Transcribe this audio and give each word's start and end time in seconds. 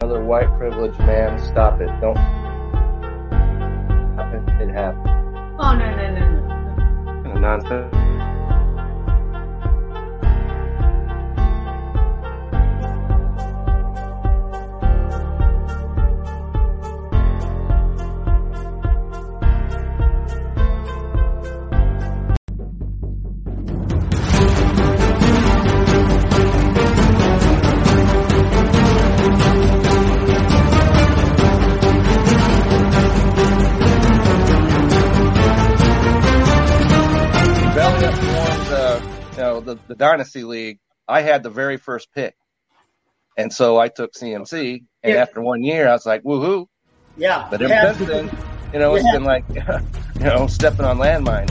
Another 0.00 0.24
white 0.24 0.48
privileged 0.58 0.98
man, 1.00 1.38
stop 1.38 1.80
it. 1.80 1.88
Don't. 2.00 2.16
Stop 4.14 4.34
it. 4.34 4.42
It 4.62 4.70
happened. 4.70 5.08
Oh 5.58 5.72
no 5.74 5.96
no 5.96 6.14
no 6.14 6.24
no. 7.22 7.34
Nonsense. 7.34 8.13
Won 38.18 38.58
the, 38.70 39.02
you 39.32 39.38
know, 39.38 39.60
the, 39.60 39.78
the 39.88 39.94
Dynasty 39.94 40.44
League. 40.44 40.78
I 41.08 41.22
had 41.22 41.42
the 41.42 41.50
very 41.50 41.76
first 41.76 42.08
pick. 42.14 42.34
And 43.36 43.52
so 43.52 43.78
I 43.78 43.88
took 43.88 44.12
CMC. 44.14 44.84
And 45.02 45.14
Yeah. 45.14 45.20
after 45.20 45.40
one 45.42 45.62
year, 45.62 45.88
I 45.88 45.92
was 45.92 46.06
like, 46.06 46.22
woohoo. 46.22 46.66
Yeah. 47.16 47.46
But 47.50 47.62
ever 47.62 47.94
since 47.94 48.08
then, 48.08 48.30
you 48.72 48.78
know, 48.78 48.94
it's 48.94 49.04
Yeah. 49.04 49.12
been 49.12 49.24
like, 49.24 49.44
you 50.16 50.24
know, 50.24 50.46
stepping 50.46 50.84
on 50.84 50.98
landmines. 50.98 51.50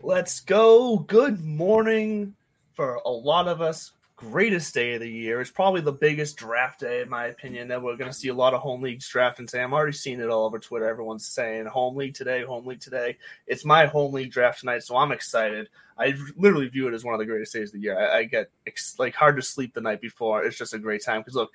Let's 0.00 0.40
go. 0.40 0.98
Good 0.98 1.44
morning 1.44 2.34
for 2.72 2.94
a 3.04 3.10
lot 3.10 3.48
of 3.48 3.60
us. 3.60 3.92
Greatest 4.18 4.74
day 4.74 4.94
of 4.94 5.00
the 5.00 5.08
year. 5.08 5.40
It's 5.40 5.52
probably 5.52 5.80
the 5.80 5.92
biggest 5.92 6.36
draft 6.36 6.80
day, 6.80 7.02
in 7.02 7.08
my 7.08 7.26
opinion, 7.26 7.68
that 7.68 7.80
we're 7.80 7.96
going 7.96 8.10
to 8.10 8.16
see 8.16 8.26
a 8.26 8.34
lot 8.34 8.52
of 8.52 8.60
home 8.60 8.82
leagues 8.82 9.08
drafting 9.08 9.46
today. 9.46 9.62
I'm 9.62 9.72
already 9.72 9.92
seeing 9.92 10.18
it 10.18 10.28
all 10.28 10.44
over 10.44 10.58
Twitter. 10.58 10.88
Everyone's 10.88 11.24
saying 11.24 11.66
home 11.66 11.94
league 11.94 12.14
today, 12.14 12.42
home 12.42 12.66
league 12.66 12.80
today. 12.80 13.16
It's 13.46 13.64
my 13.64 13.86
home 13.86 14.12
league 14.12 14.32
draft 14.32 14.58
tonight, 14.58 14.82
so 14.82 14.96
I'm 14.96 15.12
excited. 15.12 15.68
I 15.96 16.14
literally 16.36 16.66
view 16.66 16.88
it 16.88 16.94
as 16.94 17.04
one 17.04 17.14
of 17.14 17.20
the 17.20 17.26
greatest 17.26 17.52
days 17.52 17.68
of 17.68 17.74
the 17.74 17.80
year. 17.80 17.96
I, 17.96 18.18
I 18.18 18.24
get 18.24 18.50
ex- 18.66 18.98
like 18.98 19.14
hard 19.14 19.36
to 19.36 19.42
sleep 19.42 19.72
the 19.72 19.80
night 19.80 20.00
before. 20.00 20.42
It's 20.42 20.58
just 20.58 20.74
a 20.74 20.80
great 20.80 21.04
time 21.04 21.20
because 21.20 21.36
look, 21.36 21.52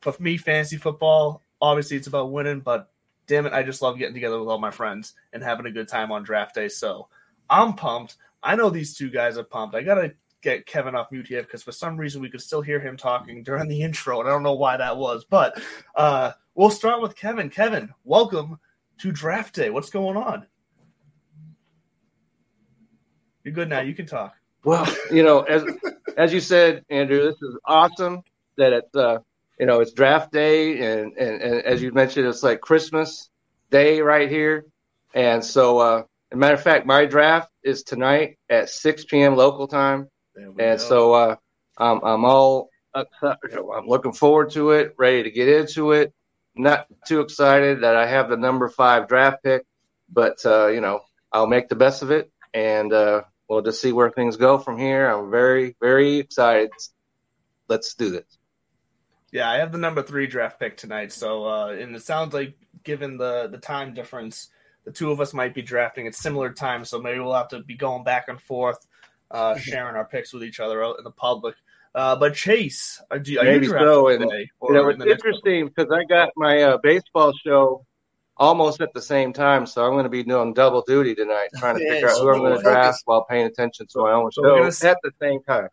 for 0.00 0.14
me, 0.18 0.38
fantasy 0.38 0.78
football, 0.78 1.42
obviously 1.60 1.98
it's 1.98 2.06
about 2.06 2.32
winning, 2.32 2.60
but 2.60 2.90
damn 3.26 3.44
it, 3.44 3.52
I 3.52 3.62
just 3.62 3.82
love 3.82 3.98
getting 3.98 4.14
together 4.14 4.40
with 4.40 4.48
all 4.48 4.56
my 4.56 4.70
friends 4.70 5.12
and 5.34 5.42
having 5.42 5.66
a 5.66 5.70
good 5.70 5.88
time 5.88 6.10
on 6.10 6.22
draft 6.22 6.54
day. 6.54 6.68
So 6.68 7.08
I'm 7.50 7.74
pumped. 7.74 8.16
I 8.42 8.56
know 8.56 8.70
these 8.70 8.96
two 8.96 9.10
guys 9.10 9.36
are 9.36 9.44
pumped. 9.44 9.74
I 9.74 9.82
gotta 9.82 10.14
get 10.42 10.66
Kevin 10.66 10.94
off 10.94 11.10
mute 11.10 11.28
here 11.28 11.42
because 11.42 11.62
for 11.62 11.72
some 11.72 11.96
reason 11.96 12.20
we 12.20 12.28
could 12.28 12.42
still 12.42 12.60
hear 12.60 12.80
him 12.80 12.96
talking 12.96 13.42
during 13.42 13.68
the 13.68 13.82
intro, 13.82 14.20
and 14.20 14.28
I 14.28 14.32
don't 14.32 14.42
know 14.42 14.54
why 14.54 14.76
that 14.76 14.96
was. 14.96 15.24
But 15.24 15.60
uh, 15.94 16.32
we'll 16.54 16.70
start 16.70 17.00
with 17.00 17.16
Kevin. 17.16 17.48
Kevin, 17.48 17.90
welcome 18.04 18.58
to 18.98 19.12
Draft 19.12 19.54
Day. 19.54 19.70
What's 19.70 19.90
going 19.90 20.16
on? 20.16 20.46
You're 23.44 23.54
good 23.54 23.68
now. 23.68 23.80
You 23.80 23.94
can 23.94 24.06
talk. 24.06 24.34
Well, 24.64 24.86
you 25.10 25.22
know, 25.22 25.40
as 25.40 25.64
as 26.16 26.32
you 26.32 26.40
said, 26.40 26.84
Andrew, 26.90 27.24
this 27.24 27.40
is 27.42 27.56
awesome 27.64 28.22
that 28.56 28.72
it's 28.72 28.94
uh, 28.94 29.18
you 29.58 29.66
know, 29.66 29.80
it's 29.80 29.92
draft 29.92 30.32
day, 30.32 30.80
and 30.80 31.16
and, 31.16 31.42
and 31.42 31.62
as 31.62 31.82
you 31.82 31.92
mentioned, 31.92 32.26
it's 32.26 32.42
like 32.42 32.60
Christmas 32.60 33.28
day 33.70 34.00
right 34.00 34.30
here, 34.30 34.66
and 35.14 35.44
so 35.44 35.78
uh, 35.78 36.02
a 36.32 36.36
matter 36.36 36.54
of 36.54 36.62
fact, 36.62 36.86
my 36.86 37.04
draft 37.04 37.50
is 37.62 37.82
tonight 37.82 38.38
at 38.48 38.70
6 38.70 39.04
p.m. 39.04 39.36
local 39.36 39.68
time, 39.68 40.08
and 40.36 40.56
go. 40.56 40.76
so 40.76 41.12
uh, 41.12 41.36
I'm 41.76 42.00
I'm 42.02 42.24
all 42.24 42.70
I'm 42.94 43.86
looking 43.86 44.12
forward 44.12 44.50
to 44.50 44.72
it, 44.72 44.94
ready 44.98 45.22
to 45.22 45.30
get 45.30 45.48
into 45.48 45.92
it. 45.92 46.12
Not 46.54 46.86
too 47.06 47.20
excited 47.20 47.82
that 47.82 47.96
I 47.96 48.06
have 48.06 48.28
the 48.28 48.36
number 48.36 48.68
five 48.68 49.08
draft 49.08 49.42
pick, 49.42 49.64
but 50.10 50.44
uh, 50.44 50.68
you 50.68 50.80
know, 50.80 51.00
I'll 51.32 51.46
make 51.46 51.68
the 51.68 51.76
best 51.76 52.02
of 52.02 52.10
it, 52.10 52.30
and 52.52 52.92
uh, 52.92 53.22
we'll 53.48 53.62
just 53.62 53.80
see 53.80 53.92
where 53.92 54.10
things 54.10 54.36
go 54.36 54.58
from 54.58 54.78
here. 54.78 55.08
I'm 55.08 55.30
very, 55.30 55.76
very 55.80 56.18
excited. 56.18 56.70
Let's 57.68 57.94
do 57.94 58.10
this. 58.10 58.38
Yeah, 59.32 59.50
I 59.50 59.56
have 59.56 59.72
the 59.72 59.78
number 59.78 60.02
three 60.02 60.26
draft 60.26 60.60
pick 60.60 60.76
tonight. 60.76 61.10
So, 61.10 61.46
uh, 61.46 61.68
and 61.68 61.96
it 61.96 62.02
sounds 62.02 62.34
like, 62.34 62.54
given 62.84 63.16
the 63.16 63.48
the 63.50 63.58
time 63.58 63.94
difference, 63.94 64.50
the 64.84 64.92
two 64.92 65.10
of 65.10 65.20
us 65.20 65.32
might 65.32 65.54
be 65.54 65.62
drafting 65.62 66.06
at 66.06 66.14
similar 66.14 66.52
times. 66.52 66.90
So 66.90 67.00
maybe 67.00 67.20
we'll 67.20 67.34
have 67.34 67.48
to 67.48 67.60
be 67.60 67.74
going 67.74 68.04
back 68.04 68.28
and 68.28 68.40
forth, 68.40 68.86
uh, 69.32 69.56
sharing 69.58 69.96
our 69.96 70.04
picks 70.04 70.32
with 70.32 70.44
each 70.44 70.60
other 70.60 70.84
out 70.84 70.98
in 70.98 71.04
the 71.04 71.10
public. 71.10 71.56
Uh, 71.94 72.16
but 72.16 72.34
Chase, 72.34 73.02
are, 73.10 73.18
do, 73.18 73.38
are 73.38 73.44
Maybe 73.44 73.66
you 73.66 73.72
drafting 73.72 73.88
so, 73.88 74.08
and, 74.08 74.20
today? 74.22 74.48
You 74.62 74.72
know, 74.72 74.88
in 74.88 74.90
it's 74.90 74.98
the 74.98 75.04
next 75.06 75.24
interesting 75.24 75.66
because 75.66 75.90
I 75.92 76.04
got 76.04 76.30
my 76.36 76.62
uh, 76.62 76.78
baseball 76.82 77.32
show 77.44 77.84
almost 78.38 78.80
at 78.80 78.94
the 78.94 79.02
same 79.02 79.32
time, 79.32 79.66
so 79.66 79.84
I'm 79.84 79.92
going 79.92 80.04
to 80.04 80.10
be 80.10 80.22
doing 80.22 80.54
double 80.54 80.82
duty 80.86 81.14
tonight, 81.14 81.48
trying 81.58 81.76
to 81.76 81.82
Yeah, 81.84 81.92
figure 81.94 82.08
out 82.08 82.18
who 82.18 82.30
I'm 82.30 82.38
going 82.38 82.52
to 82.52 82.58
so- 82.58 82.70
draft 82.70 83.02
while 83.04 83.24
paying 83.24 83.46
attention 83.46 83.86
to 83.88 83.98
my 83.98 84.12
own 84.12 84.30
So 84.32 84.42
we're 84.42 84.48
show 84.48 84.82
gonna 84.82 84.90
at 84.90 84.98
the 85.02 85.12
same 85.20 85.42
time. 85.42 85.68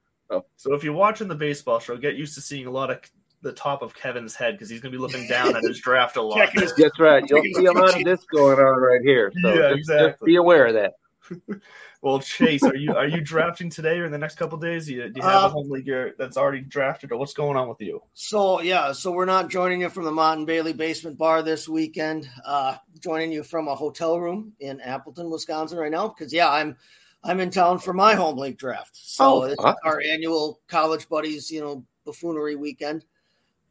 So 0.57 0.73
if 0.75 0.83
you're 0.83 0.93
watching 0.93 1.27
the 1.27 1.35
baseball 1.35 1.79
show, 1.79 1.97
get 1.97 2.15
used 2.15 2.35
to 2.35 2.41
seeing 2.41 2.67
a 2.67 2.71
lot 2.71 2.91
of 2.91 2.99
the 3.41 3.53
top 3.53 3.81
of 3.81 3.95
Kevin's 3.95 4.35
head 4.35 4.53
because 4.55 4.69
he's 4.69 4.81
going 4.81 4.91
to 4.91 4.97
be 4.97 5.01
looking 5.01 5.27
down 5.27 5.55
at 5.55 5.63
his 5.63 5.79
draft 5.79 6.17
a 6.17 6.21
lot. 6.21 6.49
That's 6.53 6.99
right. 6.99 7.23
You'll 7.29 7.41
see 7.55 7.65
a 7.65 7.71
lot 7.71 7.95
of 7.95 8.03
this 8.03 8.23
going 8.25 8.59
on 8.59 8.79
right 8.81 9.01
here. 9.01 9.31
So 9.41 9.53
Yeah, 9.53 9.75
just, 9.75 9.87
just 9.87 9.89
exactly. 9.89 10.25
be 10.27 10.35
aware 10.35 10.67
of 10.67 10.73
that. 10.73 11.61
Well, 12.01 12.19
Chase, 12.19 12.63
are 12.63 12.77
you 12.77 12.95
are 12.95 13.07
you 13.07 13.19
drafting 13.19 13.69
today 13.69 13.99
or 13.99 14.05
in 14.05 14.11
the 14.11 14.17
next 14.17 14.35
couple 14.35 14.57
days? 14.57 14.85
Do 14.85 14.93
you, 14.93 15.09
do 15.09 15.19
you 15.19 15.27
have 15.27 15.43
Uh, 15.43 15.47
a 15.47 15.49
home 15.49 15.69
league 15.69 15.91
that's 16.17 16.37
already 16.37 16.61
drafted, 16.61 17.11
or 17.11 17.17
what's 17.17 17.33
going 17.33 17.57
on 17.57 17.67
with 17.67 17.81
you? 17.81 18.01
So 18.13 18.61
yeah, 18.61 18.93
so 18.93 19.11
we're 19.11 19.25
not 19.25 19.49
joining 19.49 19.81
you 19.81 19.89
from 19.89 20.05
the 20.05 20.11
Mott 20.11 20.37
and 20.37 20.47
Bailey 20.47 20.71
Basement 20.71 21.17
Bar 21.17 21.43
this 21.43 21.67
weekend. 21.67 22.29
Uh, 22.45 22.77
joining 23.01 23.33
you 23.33 23.43
from 23.43 23.67
a 23.67 23.75
hotel 23.75 24.17
room 24.17 24.53
in 24.61 24.79
Appleton, 24.79 25.29
Wisconsin, 25.29 25.77
right 25.77 25.91
now 25.91 26.07
because 26.07 26.31
yeah, 26.31 26.49
I'm 26.49 26.77
I'm 27.21 27.41
in 27.41 27.49
town 27.49 27.79
for 27.79 27.91
my 27.91 28.15
home 28.15 28.37
league 28.37 28.57
draft. 28.57 28.95
So 28.95 29.25
Oh, 29.25 29.43
it's 29.43 29.59
awesome. 29.59 29.75
our 29.83 29.99
annual 29.99 30.61
college 30.69 31.09
buddies, 31.09 31.51
you 31.51 31.59
know, 31.59 31.83
buffoonery 32.05 32.55
weekend, 32.55 33.03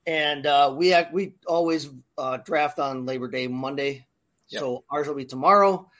and 0.06 0.44
uh, 0.44 0.74
we 0.76 0.92
act, 0.92 1.14
we 1.14 1.32
always 1.46 1.88
uh, 2.18 2.36
draft 2.44 2.78
on 2.78 3.06
Labor 3.06 3.28
Day 3.28 3.48
Monday. 3.48 4.06
So 4.48 4.84
ours 4.90 5.06
will 5.08 5.14
be 5.14 5.24
tomorrow 5.24 5.90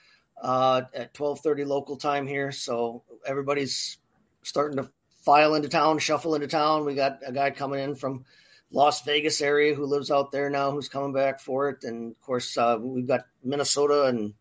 uh, 0.41 0.81
at 0.93 1.13
twelve 1.13 1.39
thirty 1.41 1.65
local 1.65 1.97
time 1.97 2.27
here. 2.27 2.51
So 2.51 3.03
everybody's 3.25 3.97
starting 4.43 4.77
to 4.77 4.89
file 5.25 5.55
into 5.55 5.69
town, 5.69 5.99
shuffle 5.99 6.35
into 6.35 6.47
town. 6.47 6.85
We 6.85 6.95
got 6.95 7.19
a 7.25 7.31
guy 7.31 7.51
coming 7.51 7.79
in 7.79 7.95
from 7.95 8.25
Las 8.71 9.03
Vegas 9.03 9.41
area 9.41 9.75
who 9.75 9.85
lives 9.85 10.11
out 10.11 10.31
there 10.31 10.49
now, 10.49 10.71
who's 10.71 10.89
coming 10.89 11.13
back 11.13 11.39
for 11.39 11.69
it, 11.69 11.83
and 11.83 12.11
of 12.11 12.21
course 12.21 12.57
uh, 12.57 12.77
we've 12.79 13.07
got 13.07 13.25
Minnesota 13.43 14.05
and 14.05 14.33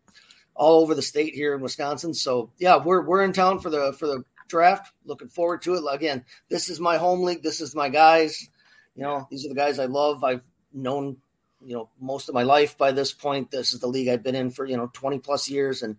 all 0.55 0.83
over 0.83 0.95
the 0.95 1.03
state 1.03 1.35
here 1.35 1.55
in 1.55 1.61
Wisconsin. 1.61 2.15
So 2.15 2.51
yeah, 2.59 2.77
we're 2.77 3.03
we're 3.03 3.23
in 3.23 3.33
town 3.33 3.61
for 3.61 3.71
the 3.71 3.93
for 3.99 4.07
the 4.07 4.25
draft. 4.49 4.93
Looking 5.05 5.29
forward 5.29 5.63
to 5.63 5.75
it. 5.75 5.85
Again, 5.91 6.25
this 6.49 6.69
is 6.69 6.81
my 6.81 6.97
home 6.97 7.23
league. 7.23 7.43
This 7.43 7.61
is 7.61 7.75
my 7.75 7.89
guys. 7.89 8.49
You 8.95 9.03
know, 9.05 9.29
these 9.31 9.45
are 9.47 9.49
the 9.49 9.55
guys 9.55 9.79
I 9.79 9.87
love. 9.87 10.25
I've 10.25 10.43
known 10.73 11.19
you 11.65 11.75
know 11.75 11.89
most 12.01 12.29
of 12.29 12.35
my 12.35 12.43
life 12.43 12.79
by 12.79 12.93
this 12.93 13.13
point. 13.13 13.51
This 13.51 13.75
is 13.75 13.81
the 13.81 13.87
league 13.87 14.09
I've 14.09 14.23
been 14.23 14.35
in 14.35 14.51
for 14.51 14.65
you 14.65 14.77
know 14.77 14.91
20 14.93 15.19
plus 15.19 15.49
years, 15.49 15.83
and 15.83 15.97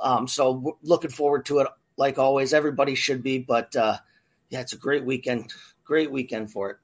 um, 0.00 0.26
so 0.28 0.78
looking 0.82 1.10
forward 1.10 1.46
to 1.46 1.60
it. 1.60 1.68
Like 1.96 2.18
always, 2.18 2.54
everybody 2.54 2.94
should 2.94 3.22
be. 3.22 3.38
But 3.38 3.76
uh, 3.76 3.98
yeah, 4.50 4.60
it's 4.60 4.72
a 4.72 4.78
great 4.78 5.04
weekend. 5.04 5.52
Great 5.84 6.10
weekend 6.10 6.50
for 6.50 6.70
it. 6.70 6.76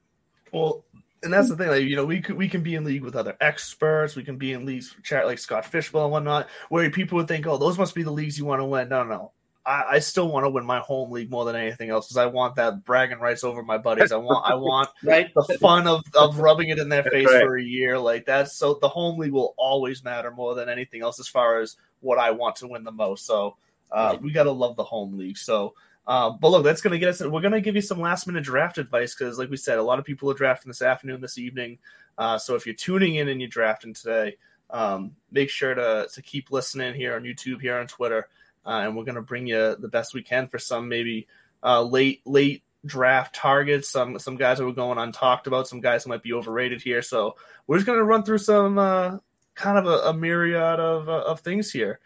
Well, 0.51 0.83
and 1.23 1.33
that's 1.33 1.49
the 1.49 1.57
thing, 1.57 1.67
like 1.67 1.83
you 1.83 1.95
know, 1.95 2.05
we 2.05 2.21
could 2.21 2.37
we 2.37 2.47
can 2.47 2.63
be 2.63 2.75
in 2.75 2.83
league 2.83 3.03
with 3.03 3.15
other 3.15 3.35
experts, 3.41 4.15
we 4.15 4.23
can 4.23 4.37
be 4.37 4.53
in 4.53 4.65
leagues 4.65 4.95
chat 5.03 5.25
like 5.25 5.39
Scott 5.39 5.65
Fish 5.65 5.91
Bowl 5.91 6.03
and 6.03 6.11
whatnot, 6.11 6.47
where 6.69 6.89
people 6.89 7.17
would 7.17 7.27
think, 7.27 7.45
oh, 7.45 7.57
those 7.57 7.77
must 7.77 7.95
be 7.95 8.03
the 8.03 8.11
leagues 8.11 8.37
you 8.37 8.45
want 8.45 8.61
to 8.61 8.65
win. 8.65 8.89
No, 8.89 9.03
no, 9.03 9.09
no. 9.09 9.31
I, 9.69 9.83
I 9.91 9.99
still 9.99 10.27
want 10.27 10.45
to 10.45 10.49
win 10.49 10.65
my 10.65 10.79
home 10.79 11.11
league 11.11 11.29
more 11.29 11.45
than 11.45 11.55
anything 11.55 11.91
else 11.91 12.07
because 12.07 12.17
I 12.17 12.25
want 12.25 12.55
that 12.55 12.83
bragging 12.83 13.19
rights 13.19 13.43
over 13.43 13.61
my 13.61 13.77
buddies. 13.77 14.11
I 14.11 14.17
want 14.17 14.49
I 14.49 14.55
want 14.55 14.89
right 15.03 15.31
the 15.35 15.57
fun 15.59 15.85
of, 15.85 16.03
of 16.15 16.39
rubbing 16.39 16.69
it 16.69 16.79
in 16.79 16.89
their 16.89 17.03
face 17.03 17.27
right. 17.27 17.43
for 17.43 17.55
a 17.55 17.63
year. 17.63 17.99
Like 17.99 18.25
that. 18.25 18.49
so 18.49 18.79
the 18.81 18.89
home 18.89 19.19
league 19.19 19.31
will 19.31 19.53
always 19.57 20.03
matter 20.03 20.31
more 20.31 20.55
than 20.55 20.69
anything 20.69 21.03
else 21.03 21.19
as 21.19 21.27
far 21.27 21.59
as 21.59 21.77
what 21.99 22.17
I 22.17 22.31
want 22.31 22.55
to 22.57 22.67
win 22.67 22.83
the 22.83 22.91
most. 22.91 23.27
So 23.27 23.57
uh, 23.91 24.17
we 24.19 24.31
gotta 24.31 24.51
love 24.51 24.75
the 24.75 24.83
home 24.83 25.17
league. 25.17 25.37
So 25.37 25.75
uh, 26.07 26.31
but 26.31 26.49
look, 26.49 26.63
that's 26.63 26.81
going 26.81 26.93
to 26.93 26.97
get 26.97 27.09
us. 27.09 27.21
We're 27.21 27.39
going 27.39 27.51
to 27.51 27.61
give 27.61 27.75
you 27.75 27.83
some 27.83 27.99
last 27.99 28.25
minute 28.25 28.43
draft 28.43 28.79
advice 28.79 29.13
because, 29.13 29.37
like 29.37 29.51
we 29.51 29.57
said, 29.57 29.77
a 29.77 29.83
lot 29.83 29.99
of 29.99 30.05
people 30.05 30.31
are 30.31 30.33
drafting 30.33 30.71
this 30.71 30.81
afternoon, 30.81 31.21
this 31.21 31.37
evening. 31.37 31.77
Uh, 32.17 32.39
so 32.39 32.55
if 32.55 32.65
you're 32.65 32.73
tuning 32.73 33.15
in 33.15 33.27
and 33.27 33.39
you're 33.39 33.47
drafting 33.47 33.93
today, 33.93 34.35
um, 34.71 35.11
make 35.31 35.51
sure 35.51 35.75
to 35.75 36.07
to 36.11 36.21
keep 36.23 36.51
listening 36.51 36.95
here 36.95 37.15
on 37.15 37.21
YouTube, 37.21 37.61
here 37.61 37.77
on 37.77 37.85
Twitter, 37.85 38.27
uh, 38.69 38.81
and 38.81 38.95
we're 38.95 39.03
going 39.03 39.15
to 39.15 39.21
bring 39.21 39.47
you 39.47 39.75
the 39.79 39.87
best 39.87 40.13
we 40.13 40.21
can 40.21 40.47
for 40.47 40.59
some 40.59 40.87
maybe 40.87 41.27
uh, 41.63 41.81
late 41.81 42.21
late 42.25 42.63
draft 42.85 43.33
targets. 43.33 43.89
Some 43.89 44.19
some 44.19 44.35
guys 44.35 44.59
that 44.59 44.65
were 44.65 44.73
going 44.73 44.97
untalked 44.97 45.47
about, 45.47 45.67
some 45.67 45.81
guys 45.81 46.03
who 46.03 46.09
might 46.09 46.23
be 46.23 46.33
overrated 46.33 46.81
here. 46.81 47.01
So 47.01 47.35
we're 47.65 47.77
just 47.77 47.87
going 47.87 47.97
to 47.97 48.03
run 48.05 48.23
through 48.23 48.37
some 48.37 48.77
uh, 48.77 49.17
kind 49.55 49.77
of 49.77 49.87
a, 49.87 50.09
a 50.09 50.13
myriad 50.13 50.79
of 50.79 51.09
uh, 51.09 51.23
of 51.23 51.39
things 51.39 51.71
here. 51.71 51.99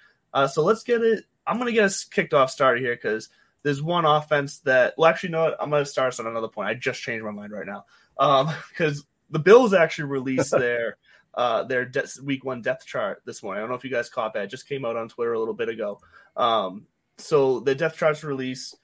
so 0.51 0.63
let's 0.63 0.83
get 0.83 1.01
it. 1.01 1.25
I'm 1.45 1.57
going 1.57 1.67
to 1.67 1.73
get 1.73 1.85
us 1.85 2.05
kicked 2.05 2.33
off 2.33 2.49
started 2.49 2.81
here 2.81 2.95
because 2.95 3.27
there's 3.63 3.81
one 3.81 4.05
offense 4.05 4.59
that 4.59 4.93
well 4.97 5.09
actually 5.09 5.29
you 5.29 5.31
know 5.31 5.43
what? 5.45 5.57
I'm 5.59 5.69
gonna 5.69 5.85
start 5.85 6.09
us 6.09 6.19
on 6.19 6.27
another 6.27 6.49
point. 6.49 6.69
I 6.69 6.75
just 6.75 7.01
changed 7.01 7.25
my 7.25 7.31
mind 7.31 7.51
right 7.51 7.65
now. 7.65 7.85
Um 8.17 8.53
because 8.69 9.05
the 9.29 9.39
Bills 9.39 9.73
actually 9.73 10.05
released 10.05 10.51
their 10.57 10.97
uh 11.33 11.63
their 11.63 11.85
de- 11.85 12.07
week 12.23 12.43
one 12.43 12.61
depth 12.61 12.85
chart 12.85 13.21
this 13.25 13.41
morning. 13.41 13.59
I 13.59 13.61
don't 13.61 13.69
know 13.69 13.75
if 13.75 13.83
you 13.83 13.91
guys 13.91 14.09
caught 14.09 14.33
that. 14.33 14.45
It 14.45 14.49
just 14.51 14.67
came 14.67 14.85
out 14.85 14.95
on 14.95 15.09
Twitter 15.09 15.33
a 15.33 15.39
little 15.39 15.53
bit 15.53 15.69
ago. 15.69 15.99
Um 16.35 16.87
so 17.17 17.59
the 17.59 17.75
depth 17.75 17.97
charts 17.97 18.23
release. 18.23 18.75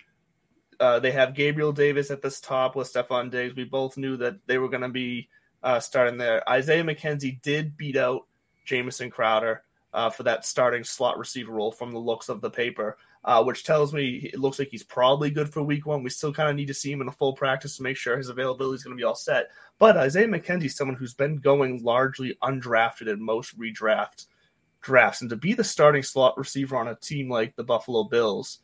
Uh, 0.79 0.99
they 0.99 1.11
have 1.11 1.35
Gabriel 1.35 1.73
Davis 1.73 2.09
at 2.09 2.21
this 2.21 2.39
top 2.39 2.75
with 2.75 2.91
Stefon 2.91 3.29
Diggs. 3.31 3.55
We 3.55 3.65
both 3.65 3.97
knew 3.97 4.15
that 4.17 4.35
they 4.45 4.57
were 4.57 4.69
going 4.69 4.83
to 4.83 4.87
be 4.87 5.27
uh, 5.61 5.81
starting 5.81 6.17
there. 6.17 6.47
Isaiah 6.49 6.85
McKenzie 6.85 7.41
did 7.41 7.75
beat 7.75 7.97
out 7.97 8.27
Jamison 8.65 9.09
Crowder 9.09 9.63
uh, 9.93 10.09
for 10.09 10.23
that 10.23 10.45
starting 10.45 10.85
slot 10.85 11.17
receiver 11.17 11.51
role 11.51 11.71
from 11.71 11.91
the 11.91 11.99
looks 11.99 12.29
of 12.29 12.39
the 12.39 12.49
paper 12.49 12.97
uh, 13.23 13.43
which 13.43 13.63
tells 13.63 13.93
me 13.93 14.29
it 14.31 14.39
looks 14.39 14.59
like 14.59 14.69
he's 14.69 14.83
probably 14.83 15.29
good 15.29 15.51
for 15.51 15.61
week 15.61 15.85
one. 15.85 16.03
We 16.03 16.09
still 16.09 16.33
kind 16.33 16.49
of 16.49 16.55
need 16.55 16.67
to 16.67 16.73
see 16.73 16.91
him 16.91 17.01
in 17.01 17.07
a 17.07 17.11
full 17.11 17.33
practice 17.33 17.77
to 17.77 17.83
make 17.83 17.97
sure 17.97 18.17
his 18.17 18.29
availability 18.29 18.75
is 18.75 18.83
going 18.83 18.95
to 18.95 18.99
be 18.99 19.03
all 19.03 19.15
set. 19.15 19.49
But 19.77 19.97
Isaiah 19.97 20.27
McKenzie 20.27 20.65
is 20.65 20.75
someone 20.75 20.97
who's 20.97 21.13
been 21.13 21.37
going 21.37 21.83
largely 21.83 22.37
undrafted 22.41 23.07
in 23.07 23.23
most 23.23 23.57
redraft 23.59 24.27
drafts. 24.81 25.21
And 25.21 25.29
to 25.29 25.35
be 25.35 25.53
the 25.53 25.63
starting 25.63 26.03
slot 26.03 26.37
receiver 26.37 26.77
on 26.77 26.87
a 26.87 26.95
team 26.95 27.29
like 27.29 27.55
the 27.55 27.63
Buffalo 27.63 28.03
Bills, 28.05 28.59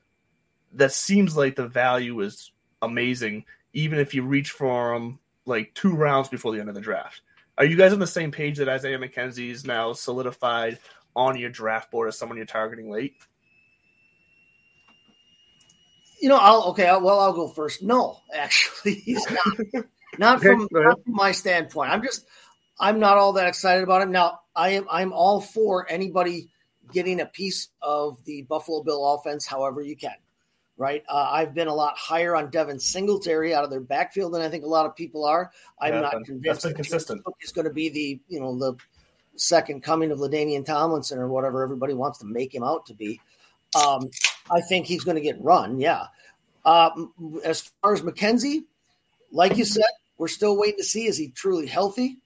that 0.74 0.92
seems 0.92 1.36
like 1.36 1.56
the 1.56 1.68
value 1.68 2.20
is 2.22 2.52
amazing, 2.82 3.46
even 3.74 4.00
if 4.00 4.14
you 4.14 4.24
reach 4.24 4.52
for 4.52 4.94
him 4.94 5.20
like 5.46 5.74
two 5.74 5.94
rounds 5.96 6.30
before 6.30 6.54
the 6.54 6.60
end 6.60 6.70
of 6.70 6.76
the 6.76 6.82
draft. 6.82 7.22
Are 7.58 7.66
you 7.66 7.78
guys 7.78 7.94
on 7.94 8.00
the 8.00 8.08
same 8.08 8.32
page 8.32 8.58
that 8.58 8.68
Isaiah 8.68 9.00
McKenzie 9.00 9.50
is 9.50 9.66
now 9.66 9.94
solidified 9.94 10.80
on 11.16 11.38
your 11.38 11.50
draft 11.50 11.92
board 11.92 12.10
as 12.10 12.18
someone 12.18 12.38
you're 12.38 12.46
targeting 12.46 12.90
late? 12.90 13.16
You 16.22 16.30
know, 16.30 16.38
I'll 16.38 16.64
okay. 16.70 16.88
I'll, 16.88 17.02
well, 17.02 17.20
I'll 17.20 17.34
go 17.34 17.48
first. 17.48 17.84
No, 17.84 18.20
actually, 18.34 18.94
he's 19.06 19.26
not. 19.30 19.86
not 20.18 20.42
from 20.42 20.68
not 20.72 21.04
from 21.04 21.14
my 21.14 21.32
standpoint. 21.32 21.92
I'm 21.92 22.04
just 22.04 22.26
I'm 22.80 23.00
not 23.00 23.18
all 23.18 23.34
that 23.34 23.48
excited 23.48 23.84
about 23.84 24.02
him. 24.02 24.12
Now, 24.12 24.40
I 24.56 24.70
am 24.70 24.86
I'm 24.90 25.14
all 25.14 25.42
for 25.42 25.90
anybody 25.90 26.50
getting 26.92 27.20
a 27.20 27.26
piece 27.26 27.70
of 27.82 28.24
the 28.26 28.44
Buffalo 28.44 28.84
Bill 28.84 29.14
offense, 29.14 29.46
however 29.46 29.82
you 29.82 29.96
can. 29.96 30.16
Right, 30.78 31.04
uh, 31.08 31.30
I've 31.32 31.54
been 31.54 31.70
a 31.70 31.74
lot 31.74 31.98
higher 31.98 32.36
on 32.36 32.50
Devin 32.50 32.80
Singletary 32.80 33.54
out 33.54 33.64
of 33.64 33.70
their 33.70 33.80
backfield 33.80 34.34
than 34.34 34.42
I 34.42 34.50
think 34.50 34.66
a 34.66 34.68
lot 34.68 34.86
of 34.86 34.94
people 34.94 35.24
are. 35.24 35.50
I'm 35.80 35.94
yeah, 35.94 36.02
not 36.02 36.26
convinced 36.26 36.64
that 36.64 36.76
consistent. 36.76 37.22
He's 37.40 37.54
going 37.54 37.64
to 37.66 37.74
be 37.74 37.88
the 37.88 38.20
you 38.28 38.42
know 38.42 38.58
the 38.60 38.76
second 39.38 39.84
coming 39.84 40.12
of 40.12 40.20
LaDainian 40.20 40.66
Tomlinson 40.66 41.18
or 41.18 41.30
whatever 41.30 41.64
everybody 41.64 41.94
wants 41.94 42.20
to 42.20 42.26
make 42.26 42.54
him 42.54 42.64
out 42.64 42.86
to 42.88 42.94
be. 42.94 43.22
Um, 43.74 44.10
I 44.52 44.62
think 44.62 44.86
he's 44.86 45.04
going 45.04 45.16
to 45.16 45.22
get 45.22 45.42
run. 45.42 45.80
Yeah. 45.80 46.08
Uh, 46.64 46.90
as 47.44 47.72
far 47.82 47.94
as 47.94 48.02
McKenzie, 48.02 48.64
like 49.32 49.58
you 49.58 49.66
said, 49.66 49.84
we're 50.18 50.28
still 50.28 50.58
waiting 50.58 50.78
to 50.78 50.84
see 50.84 51.06
is 51.06 51.18
he 51.18 51.30
truly 51.30 51.68
healthy. 51.68 52.18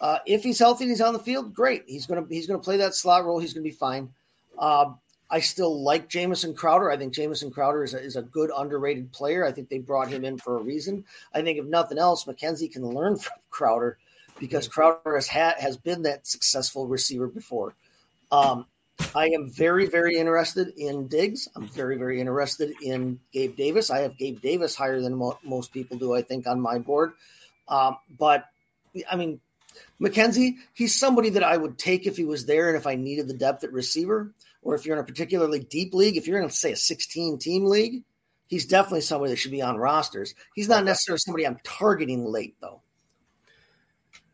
Uh, 0.00 0.18
if 0.26 0.42
he's 0.42 0.58
healthy 0.58 0.84
and 0.84 0.90
he's 0.90 1.00
on 1.00 1.12
the 1.12 1.18
field, 1.18 1.54
great. 1.54 1.84
He's 1.86 2.06
gonna 2.06 2.24
he's 2.28 2.46
gonna 2.46 2.58
play 2.58 2.76
that 2.76 2.94
slot 2.94 3.24
role. 3.24 3.38
He's 3.40 3.52
gonna 3.52 3.64
be 3.64 3.70
fine. 3.70 4.10
Uh, 4.56 4.92
I 5.30 5.40
still 5.40 5.82
like 5.82 6.08
Jamison 6.08 6.54
Crowder. 6.54 6.90
I 6.90 6.96
think 6.96 7.12
Jamison 7.12 7.50
Crowder 7.50 7.84
is 7.84 7.94
a, 7.94 8.00
is 8.00 8.16
a 8.16 8.22
good 8.22 8.50
underrated 8.56 9.12
player. 9.12 9.44
I 9.44 9.52
think 9.52 9.68
they 9.68 9.78
brought 9.78 10.08
him 10.08 10.24
in 10.24 10.38
for 10.38 10.56
a 10.56 10.62
reason. 10.62 11.04
I 11.34 11.42
think 11.42 11.58
if 11.58 11.66
nothing 11.66 11.98
else, 11.98 12.24
McKenzie 12.24 12.72
can 12.72 12.88
learn 12.88 13.16
from 13.18 13.38
Crowder 13.50 13.98
because 14.38 14.68
Crowder 14.68 15.16
has 15.16 15.26
had, 15.26 15.56
has 15.58 15.76
been 15.76 16.02
that 16.02 16.26
successful 16.26 16.86
receiver 16.86 17.26
before. 17.26 17.74
Um, 18.30 18.66
I 19.14 19.26
am 19.26 19.50
very, 19.50 19.86
very 19.86 20.16
interested 20.16 20.72
in 20.76 21.06
Diggs. 21.08 21.48
I'm 21.56 21.68
very, 21.68 21.96
very 21.96 22.20
interested 22.20 22.74
in 22.82 23.20
Gabe 23.32 23.56
Davis. 23.56 23.90
I 23.90 24.00
have 24.00 24.16
Gabe 24.18 24.40
Davis 24.40 24.74
higher 24.74 25.00
than 25.00 25.14
mo- 25.14 25.38
most 25.42 25.72
people 25.72 25.98
do, 25.98 26.14
I 26.14 26.22
think, 26.22 26.46
on 26.46 26.60
my 26.60 26.78
board. 26.78 27.12
Um, 27.68 27.96
but 28.18 28.44
I 29.10 29.16
mean, 29.16 29.40
McKenzie, 30.00 30.56
he's 30.74 30.98
somebody 30.98 31.30
that 31.30 31.44
I 31.44 31.56
would 31.56 31.78
take 31.78 32.06
if 32.06 32.16
he 32.16 32.24
was 32.24 32.46
there 32.46 32.68
and 32.68 32.76
if 32.76 32.86
I 32.86 32.94
needed 32.94 33.28
the 33.28 33.34
depth 33.34 33.64
at 33.64 33.72
receiver, 33.72 34.32
or 34.62 34.74
if 34.74 34.84
you're 34.84 34.96
in 34.96 35.02
a 35.02 35.06
particularly 35.06 35.60
deep 35.60 35.94
league, 35.94 36.16
if 36.16 36.26
you're 36.26 36.40
in, 36.40 36.50
say, 36.50 36.72
a 36.72 36.76
16 36.76 37.38
team 37.38 37.64
league, 37.64 38.02
he's 38.46 38.66
definitely 38.66 39.02
somebody 39.02 39.30
that 39.30 39.36
should 39.36 39.50
be 39.52 39.62
on 39.62 39.76
rosters. 39.76 40.34
He's 40.54 40.68
not 40.68 40.84
necessarily 40.84 41.18
somebody 41.18 41.46
I'm 41.46 41.60
targeting 41.62 42.24
late, 42.24 42.56
though. 42.60 42.82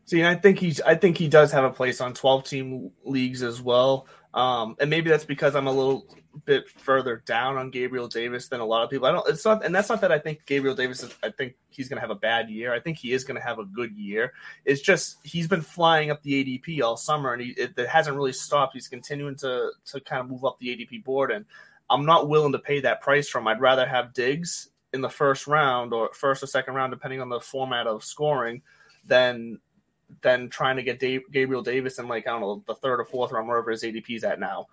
See, 0.05 0.23
I 0.23 0.35
think 0.35 0.59
he's 0.59 0.81
I 0.81 0.95
think 0.95 1.17
he 1.17 1.27
does 1.27 1.51
have 1.51 1.63
a 1.63 1.71
place 1.71 1.99
on 1.99 2.13
12 2.13 2.43
team 2.43 2.91
leagues 3.03 3.41
as 3.41 3.59
well. 3.59 4.05
Um, 4.35 4.75
and 4.81 4.89
maybe 4.89 5.09
that's 5.09 5.23
because 5.23 5.55
I'm 5.55 5.67
a 5.67 5.71
little 5.71 6.05
bit 6.43 6.69
further 6.69 7.23
down 7.25 7.55
on 7.55 7.71
Gabriel 7.71 8.09
Davis 8.09 8.49
than 8.49 8.59
a 8.59 8.65
lot 8.65 8.83
of 8.83 8.89
people. 8.89 9.07
I 9.07 9.13
don't. 9.13 9.27
It's 9.29 9.45
not, 9.45 9.63
and 9.63 9.73
that's 9.73 9.87
not 9.87 10.01
that 10.01 10.11
I 10.11 10.19
think 10.19 10.45
Gabriel 10.45 10.75
Davis. 10.75 11.03
Is, 11.03 11.15
I 11.23 11.29
think 11.29 11.55
he's 11.69 11.87
going 11.87 11.95
to 11.95 12.01
have 12.01 12.09
a 12.09 12.15
bad 12.15 12.49
year. 12.49 12.73
I 12.73 12.81
think 12.81 12.97
he 12.97 13.13
is 13.13 13.23
going 13.23 13.39
to 13.39 13.41
have 13.41 13.59
a 13.59 13.65
good 13.65 13.93
year. 13.93 14.33
It's 14.65 14.81
just 14.81 15.17
he's 15.23 15.47
been 15.47 15.61
flying 15.61 16.11
up 16.11 16.21
the 16.21 16.43
ADP 16.43 16.81
all 16.81 16.97
summer, 16.97 17.31
and 17.31 17.41
he 17.41 17.51
it, 17.51 17.73
it 17.77 17.87
hasn't 17.87 18.17
really 18.17 18.33
stopped. 18.33 18.73
He's 18.73 18.89
continuing 18.89 19.37
to 19.37 19.71
to 19.85 20.01
kind 20.01 20.19
of 20.19 20.29
move 20.29 20.43
up 20.43 20.59
the 20.59 20.67
ADP 20.67 21.05
board, 21.05 21.31
and 21.31 21.45
I'm 21.89 22.05
not 22.05 22.27
willing 22.27 22.51
to 22.51 22.59
pay 22.59 22.81
that 22.81 22.99
price 22.99 23.29
from. 23.29 23.47
I'd 23.47 23.61
rather 23.61 23.87
have 23.87 24.13
Diggs 24.13 24.69
in 24.91 24.99
the 24.99 25.09
first 25.09 25.47
round 25.47 25.93
or 25.93 26.09
first 26.13 26.43
or 26.43 26.47
second 26.47 26.73
round, 26.73 26.91
depending 26.91 27.21
on 27.21 27.29
the 27.29 27.39
format 27.39 27.87
of 27.87 28.03
scoring, 28.03 28.63
than 29.05 29.59
than 30.21 30.49
trying 30.49 30.77
to 30.77 30.83
get 30.83 30.99
Dave, 30.99 31.23
Gabriel 31.31 31.61
Davis 31.61 31.99
in 31.99 32.07
like 32.07 32.27
I 32.27 32.31
don't 32.31 32.41
know 32.41 32.63
the 32.67 32.75
third 32.75 32.99
or 32.99 33.05
fourth 33.05 33.31
round 33.31 33.47
wherever 33.47 33.71
his 33.71 33.83
ADP 33.83 34.09
is 34.09 34.23
at 34.23 34.39
now. 34.39 34.67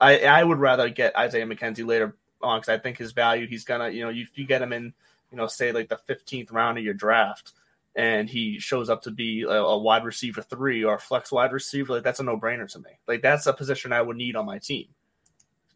I 0.00 0.20
I 0.20 0.44
would 0.44 0.58
rather 0.58 0.88
get 0.88 1.16
Isaiah 1.16 1.46
McKenzie 1.46 1.86
later 1.86 2.16
on 2.42 2.60
because 2.60 2.68
I 2.68 2.78
think 2.78 2.98
his 2.98 3.12
value 3.12 3.46
he's 3.46 3.64
gonna 3.64 3.88
you 3.90 4.02
know 4.02 4.10
you, 4.10 4.26
you 4.34 4.46
get 4.46 4.62
him 4.62 4.72
in 4.72 4.92
you 5.30 5.36
know 5.36 5.46
say 5.46 5.72
like 5.72 5.88
the 5.88 5.98
fifteenth 5.98 6.50
round 6.50 6.78
of 6.78 6.84
your 6.84 6.94
draft 6.94 7.52
and 7.94 8.28
he 8.28 8.58
shows 8.58 8.88
up 8.88 9.02
to 9.02 9.10
be 9.10 9.42
a, 9.42 9.50
a, 9.50 9.78
wide 9.78 10.04
receiver 10.04 10.40
three 10.40 10.82
or 10.82 10.98
flex 10.98 11.30
wide 11.30 11.52
receiver 11.52 11.92
like 11.92 12.02
that's 12.02 12.20
a 12.20 12.22
no 12.22 12.38
brainer 12.38 12.70
to 12.72 12.78
me. 12.78 12.90
Like 13.06 13.22
that's 13.22 13.46
a 13.46 13.52
position 13.52 13.92
I 13.92 14.02
would 14.02 14.16
need 14.16 14.36
on 14.36 14.46
my 14.46 14.58
team. 14.58 14.88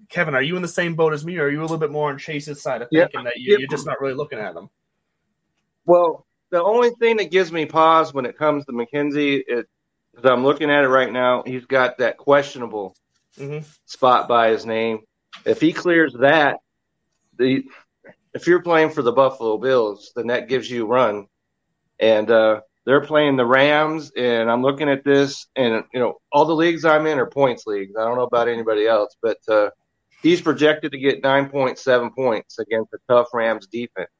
Kevin, 0.08 0.34
are 0.34 0.42
you 0.42 0.56
in 0.56 0.62
the 0.62 0.68
same 0.68 0.94
boat 0.94 1.12
as 1.12 1.24
me, 1.24 1.38
or 1.38 1.44
are 1.44 1.50
you 1.50 1.60
a 1.60 1.62
little 1.62 1.78
bit 1.78 1.90
more 1.90 2.10
on 2.10 2.18
Chase's 2.18 2.62
side 2.62 2.82
of 2.82 2.88
thinking 2.90 3.24
that 3.24 3.36
you, 3.36 3.56
are 3.56 3.66
just 3.68 3.86
not 3.86 4.00
really 4.00 4.14
looking 4.14 4.38
at 4.38 4.54
them? 4.54 4.70
Well, 5.84 6.25
the 6.50 6.62
only 6.62 6.90
thing 6.90 7.16
that 7.18 7.30
gives 7.30 7.50
me 7.52 7.66
pause 7.66 8.14
when 8.14 8.26
it 8.26 8.38
comes 8.38 8.64
to 8.66 8.72
McKenzie 8.72 9.42
is 9.46 9.64
I'm 10.24 10.44
looking 10.44 10.70
at 10.70 10.84
it 10.84 10.88
right 10.88 11.12
now. 11.12 11.42
He's 11.44 11.66
got 11.66 11.98
that 11.98 12.16
questionable 12.16 12.96
mm-hmm. 13.38 13.66
spot 13.84 14.28
by 14.28 14.48
his 14.48 14.64
name. 14.64 15.00
If 15.44 15.60
he 15.60 15.72
clears 15.72 16.14
that, 16.20 16.58
the 17.38 17.64
if 18.32 18.46
you're 18.46 18.62
playing 18.62 18.90
for 18.90 19.02
the 19.02 19.12
Buffalo 19.12 19.58
Bills, 19.58 20.12
then 20.14 20.28
that 20.28 20.48
gives 20.48 20.70
you 20.70 20.86
run. 20.86 21.26
And 21.98 22.30
uh, 22.30 22.60
they're 22.84 23.04
playing 23.04 23.36
the 23.36 23.46
Rams, 23.46 24.12
and 24.16 24.50
I'm 24.50 24.62
looking 24.62 24.88
at 24.88 25.04
this, 25.04 25.46
and 25.56 25.84
you 25.92 26.00
know 26.00 26.20
all 26.32 26.44
the 26.44 26.54
leagues 26.54 26.84
I'm 26.84 27.06
in 27.06 27.18
are 27.18 27.26
points 27.26 27.66
leagues. 27.66 27.94
I 27.98 28.04
don't 28.04 28.16
know 28.16 28.22
about 28.22 28.48
anybody 28.48 28.86
else, 28.86 29.16
but 29.20 29.38
uh, 29.48 29.70
he's 30.22 30.40
projected 30.40 30.92
to 30.92 30.98
get 30.98 31.22
9.7 31.22 32.14
points 32.14 32.58
against 32.58 32.92
a 32.94 32.98
tough 33.08 33.28
Rams 33.34 33.66
defense. 33.66 34.10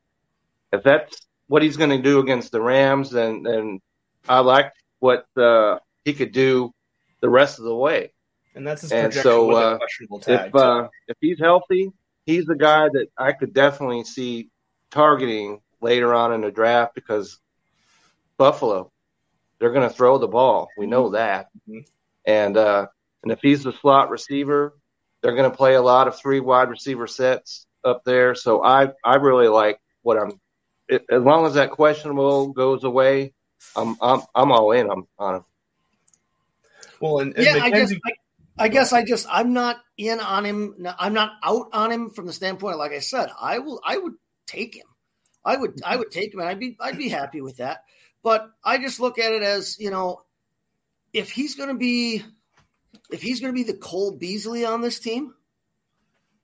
If 0.73 0.83
that's 0.83 1.27
what 1.49 1.63
he's 1.63 1.77
going 1.77 1.91
to 1.91 2.03
do 2.03 2.19
against 2.21 2.53
the 2.53 2.61
Rams, 2.61 3.15
and 3.15 3.47
and 3.47 3.81
I 4.29 4.41
like 4.41 4.73
what 4.99 5.27
uh, 5.37 5.79
he 6.05 6.13
could 6.15 6.33
do 6.33 6.73
the 7.21 7.29
rest 7.29 7.59
of 7.59 7.65
the 7.65 7.75
way. 7.75 8.13
And 8.55 8.67
that's 8.67 8.83
his 8.83 8.93
And 8.93 9.07
projection 9.13 9.23
so, 9.23 9.47
with 9.49 9.59
a 9.59 9.61
uh, 9.61 9.77
questionable 9.79 10.21
tag. 10.21 10.47
If 10.47 10.53
too. 10.53 10.59
uh, 10.59 10.89
if 11.09 11.17
he's 11.21 11.39
healthy, 11.39 11.93
he's 12.25 12.47
the 12.47 12.57
guy 12.57 12.89
that 12.89 13.09
I 13.17 13.33
could 13.33 13.53
definitely 13.53 14.05
see 14.05 14.49
targeting 14.91 15.61
later 15.81 16.15
on 16.15 16.33
in 16.33 16.41
the 16.41 16.51
draft 16.51 16.95
because 16.95 17.39
Buffalo, 18.39 18.91
they're 19.59 19.73
going 19.73 19.89
to 19.89 19.95
throw 19.95 20.19
the 20.19 20.29
ball. 20.29 20.69
We 20.77 20.87
know 20.87 21.11
that, 21.11 21.49
Mhm. 21.69 21.87
and 22.25 22.57
uh, 22.57 22.87
and 23.23 23.33
if 23.33 23.41
he's 23.41 23.63
the 23.65 23.73
slot 23.73 24.11
receiver, 24.11 24.75
they're 25.23 25.35
going 25.37 25.51
to 25.51 25.57
play 25.57 25.75
a 25.75 25.83
lot 25.83 26.09
of 26.09 26.19
three 26.19 26.41
wide 26.41 26.69
receiver 26.71 27.07
sets 27.07 27.67
up 27.85 28.05
there. 28.05 28.35
So 28.35 28.63
I 28.65 28.93
I 29.05 29.17
really 29.17 29.49
like 29.49 29.79
what 30.03 30.17
I'm. 30.21 30.41
It, 30.89 31.05
as 31.11 31.23
long 31.23 31.47
as 31.47 31.55
that 31.55 31.71
questionable 31.71 32.49
goes 32.53 32.85
away, 32.85 33.35
I'm 33.75 33.97
I'm 34.01 34.23
I'm 34.35 34.53
all 34.53 34.73
in. 34.73 34.91
I'm 34.91 35.07
on 35.19 35.37
him. 35.37 35.45
well, 37.01 37.21
and, 37.21 37.35
and 37.35 37.45
yeah, 37.45 37.59
I 37.63 37.71
guess 37.71 37.93
I, 37.93 38.13
I 38.59 38.69
guess 38.69 38.93
I 38.93 39.05
just 39.05 39.27
I'm 39.31 39.53
not 39.53 39.79
in 39.97 40.21
on 40.21 40.45
him. 40.45 40.87
I'm 40.99 41.13
not 41.13 41.33
out 41.43 41.69
on 41.73 41.91
him 41.91 42.11
from 42.11 42.27
the 42.27 42.33
standpoint. 42.33 42.79
Like 42.79 42.93
I 42.93 43.01
said, 43.01 43.31
I 43.41 43.59
will. 43.59 43.81
I 43.85 43.99
would 43.99 44.15
take 44.47 44.75
him. 44.75 44.87
I 45.45 45.57
would. 45.57 45.81
I 45.85 45.97
would 45.97 46.11
take 46.11 46.33
him, 46.33 46.41
and 46.41 46.49
I'd 46.49 46.61
be. 46.61 46.77
I'd 46.81 46.99
be 46.99 47.09
happy 47.09 47.41
with 47.41 47.59
that. 47.59 47.81
But 48.23 48.51
I 48.65 48.79
just 48.79 49.01
look 49.01 49.19
at 49.19 49.33
it 49.33 49.43
as 49.43 49.79
you 49.79 49.91
know, 49.91 50.23
if 51.13 51.31
he's 51.31 51.55
going 51.55 51.69
to 51.69 51.77
be, 51.77 52.25
if 53.11 53.23
he's 53.23 53.41
going 53.41 53.53
to 53.53 53.57
be 53.57 53.71
the 53.71 53.79
Cole 53.79 54.13
Beasley 54.13 54.65
on 54.65 54.81
this 54.81 54.99
team. 54.99 55.33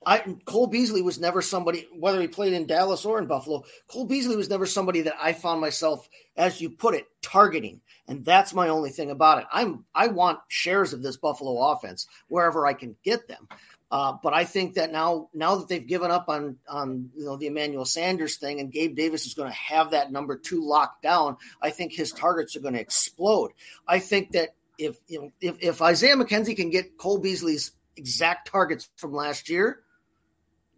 I 0.06 0.18
Cole 0.44 0.66
Beasley 0.66 1.02
was 1.02 1.18
never 1.18 1.42
somebody, 1.42 1.88
whether 1.92 2.21
he 2.21 2.28
played 2.28 2.52
in 2.52 2.66
Dallas 2.66 3.04
or 3.04 3.18
in 3.18 3.26
Buffalo. 3.26 3.64
Cole 3.88 4.06
Beasley 4.06 4.37
was 4.37 4.50
never 4.50 4.66
somebody 4.66 5.02
that 5.02 5.14
I 5.21 5.32
found 5.32 5.61
myself, 5.61 6.09
as 6.37 6.61
you 6.61 6.71
put 6.71 6.94
it, 6.94 7.06
targeting, 7.23 7.80
and 8.09 8.25
that's 8.25 8.54
my 8.54 8.68
only 8.68 8.90
thing 8.90 9.11
about 9.11 9.38
it. 9.38 9.47
I'm 9.52 9.85
I 9.94 10.09
want 10.09 10.40
shares 10.49 10.92
of 10.92 11.02
this 11.02 11.16
Buffalo 11.16 11.73
offense 11.73 12.06
wherever 12.28 12.66
I 12.66 12.75
can 12.75 12.97
get 13.04 13.28
them. 13.28 13.49
Uh, 13.92 14.16
but 14.23 14.32
I 14.32 14.44
think 14.44 14.76
that 14.76 14.90
now, 14.90 15.28
now 15.35 15.56
that 15.56 15.68
they've 15.68 15.87
given 15.87 16.11
up 16.11 16.30
on 16.30 16.56
on 16.66 17.11
you 17.14 17.26
know 17.26 17.37
the 17.37 17.47
Emmanuel 17.47 17.85
Sanders 17.85 18.38
thing, 18.38 18.59
and 18.59 18.73
Gabe 18.73 18.97
Davis 18.97 19.26
is 19.26 19.35
going 19.35 19.50
to 19.50 19.56
have 19.56 19.90
that 19.90 20.11
number 20.11 20.38
two 20.38 20.66
locked 20.66 21.02
down, 21.02 21.37
I 21.61 21.68
think 21.68 21.92
his 21.92 22.11
targets 22.11 22.56
are 22.56 22.61
going 22.61 22.73
to 22.73 22.80
explode. 22.80 23.50
I 23.87 23.99
think 23.99 24.32
that 24.32 24.54
if 24.78 24.97
you 25.09 25.21
know 25.21 25.32
if, 25.42 25.56
if 25.61 25.82
Isaiah 25.82 26.16
McKenzie 26.16 26.56
can 26.56 26.71
get 26.71 26.97
Cole 26.97 27.18
Beasley's 27.18 27.73
exact 27.97 28.50
targets 28.50 28.88
from 28.97 29.12
last 29.12 29.50
year, 29.50 29.80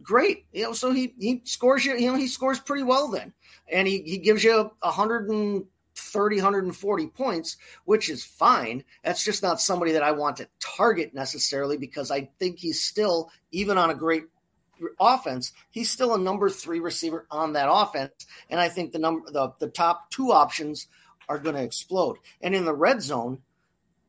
great. 0.04 0.46
You 0.52 0.64
know, 0.64 0.73
so 0.73 0.92
he 0.92 1.14
he 1.18 1.42
scores 1.44 1.84
you. 1.84 1.96
You 1.96 2.12
know, 2.12 2.16
he 2.16 2.28
scores 2.28 2.61
pretty 2.61 2.84
well 2.84 3.08
then, 3.08 3.32
and 3.68 3.88
he 3.88 4.02
he 4.02 4.18
gives 4.18 4.44
you 4.44 4.70
a 4.82 4.90
hundred 4.90 5.28
and 5.28 5.64
30, 5.96 6.37
140 6.37 7.06
points, 7.08 7.56
which 7.84 8.08
is 8.11 8.25
fine. 8.25 8.84
That's 9.02 9.25
just 9.25 9.42
not 9.42 9.61
somebody 9.61 9.92
that 9.92 10.02
I 10.02 10.12
want 10.12 10.37
to 10.38 10.49
target 10.61 11.14
necessarily 11.14 11.76
because 11.76 12.11
I 12.11 12.28
think 12.38 12.58
he's 12.58 12.82
still, 12.82 13.30
even 13.52 13.78
on 13.78 13.90
a 13.90 13.94
great 13.94 14.25
offense, 15.00 15.52
he's 15.70 15.90
still 15.90 16.14
a 16.14 16.18
number 16.18 16.50
three 16.50 16.80
receiver 16.80 17.26
on 17.30 17.52
that 17.52 17.70
offense. 17.70 18.26
And 18.50 18.61
I 18.61 18.68
think 18.68 18.92
the 18.92 18.99
number 18.99 19.30
the, 19.30 19.52
the 19.58 19.68
top 19.68 20.11
two 20.11 20.32
options 20.32 20.88
are 21.28 21.38
going 21.38 21.56
to 21.56 21.62
explode. 21.62 22.18
And 22.40 22.54
in 22.54 22.64
the 22.64 22.75
red 22.75 23.02
zone, 23.02 23.40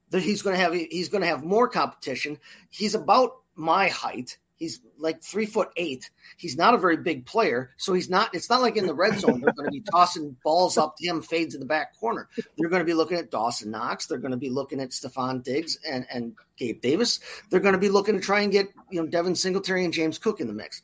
that 0.10 0.22
he's 0.22 0.42
going 0.42 0.56
to 0.56 0.62
have 0.62 0.74
he's 0.74 1.10
going 1.10 1.22
to 1.22 1.28
have 1.28 1.44
more 1.44 1.68
competition. 1.68 2.40
He's 2.70 2.96
about 2.96 3.38
my 3.56 3.90
height. 3.90 4.38
He's 4.56 4.82
like 5.00 5.24
three 5.24 5.46
foot 5.46 5.70
eight. 5.78 6.10
He's 6.38 6.58
not 6.58 6.74
a 6.74 6.78
very 6.78 6.98
big 6.98 7.26
player, 7.26 7.72
so 7.78 7.94
he's 7.94 8.10
not. 8.10 8.34
It's 8.34 8.50
not 8.50 8.62
like 8.62 8.78
in 8.78 8.88
the 8.88 8.94
red 8.94 9.20
zone 9.20 9.42
they're 9.42 9.54
going 9.54 9.68
to 9.68 9.72
be 9.72 9.82
tossing 9.92 10.36
balls 10.44 10.78
up 10.78 10.96
to 10.98 11.08
him, 11.08 11.22
fades 11.22 11.54
in 11.54 11.60
the 11.60 11.66
back 11.66 11.98
corner. 12.00 12.28
They're 12.58 12.70
going 12.70 12.82
to 12.82 12.86
be 12.86 12.94
looking 12.94 13.18
at 13.18 13.32
Dawson 13.32 13.72
Knox. 13.72 14.08
They're 14.08 14.18
going 14.18 14.32
to 14.32 14.38
be 14.38 14.50
looking 14.50 14.80
at 14.80 14.90
Stefon 14.90 15.44
Diggs 15.44 15.78
and 15.90 16.06
and 16.12 16.34
Gabe 16.58 16.82
Davis. 16.82 17.20
They're 17.50 17.60
going 17.60 17.74
to 17.74 17.80
be 17.80 17.90
looking 17.90 18.16
to 18.16 18.22
try 18.22 18.42
and 18.42 18.52
get 18.52 18.68
you 18.90 19.02
know 19.02 19.08
Devin 19.08 19.36
Singletary 19.36 19.84
and 19.84 19.94
James 19.94 20.18
Cook 20.18 20.40
in 20.40 20.48
the 20.48 20.54
mix. 20.54 20.82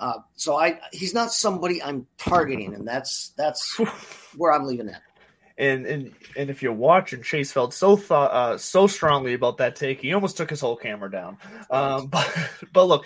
Uh, 0.00 0.18
so 0.34 0.56
I 0.58 0.80
he's 0.92 1.12
not 1.12 1.30
somebody 1.30 1.82
I'm 1.82 2.06
targeting, 2.16 2.74
and 2.74 2.88
that's 2.88 3.32
that's 3.36 3.78
where 4.36 4.52
I'm 4.52 4.64
leaving 4.64 4.88
it. 4.88 4.96
and 5.58 5.86
and 5.86 6.12
and 6.36 6.48
if 6.48 6.62
you're 6.62 6.72
watching, 6.72 7.22
Chase 7.22 7.52
felt 7.52 7.74
so 7.74 7.96
thought 7.96 8.30
uh, 8.32 8.56
so 8.56 8.86
strongly 8.86 9.34
about 9.34 9.58
that 9.58 9.76
take, 9.76 10.00
he 10.00 10.14
almost 10.14 10.38
took 10.38 10.48
his 10.48 10.60
whole 10.60 10.76
camera 10.76 11.10
down. 11.10 11.36
Um, 11.70 12.06
but 12.10 12.50
but 12.72 12.84
look, 12.84 13.04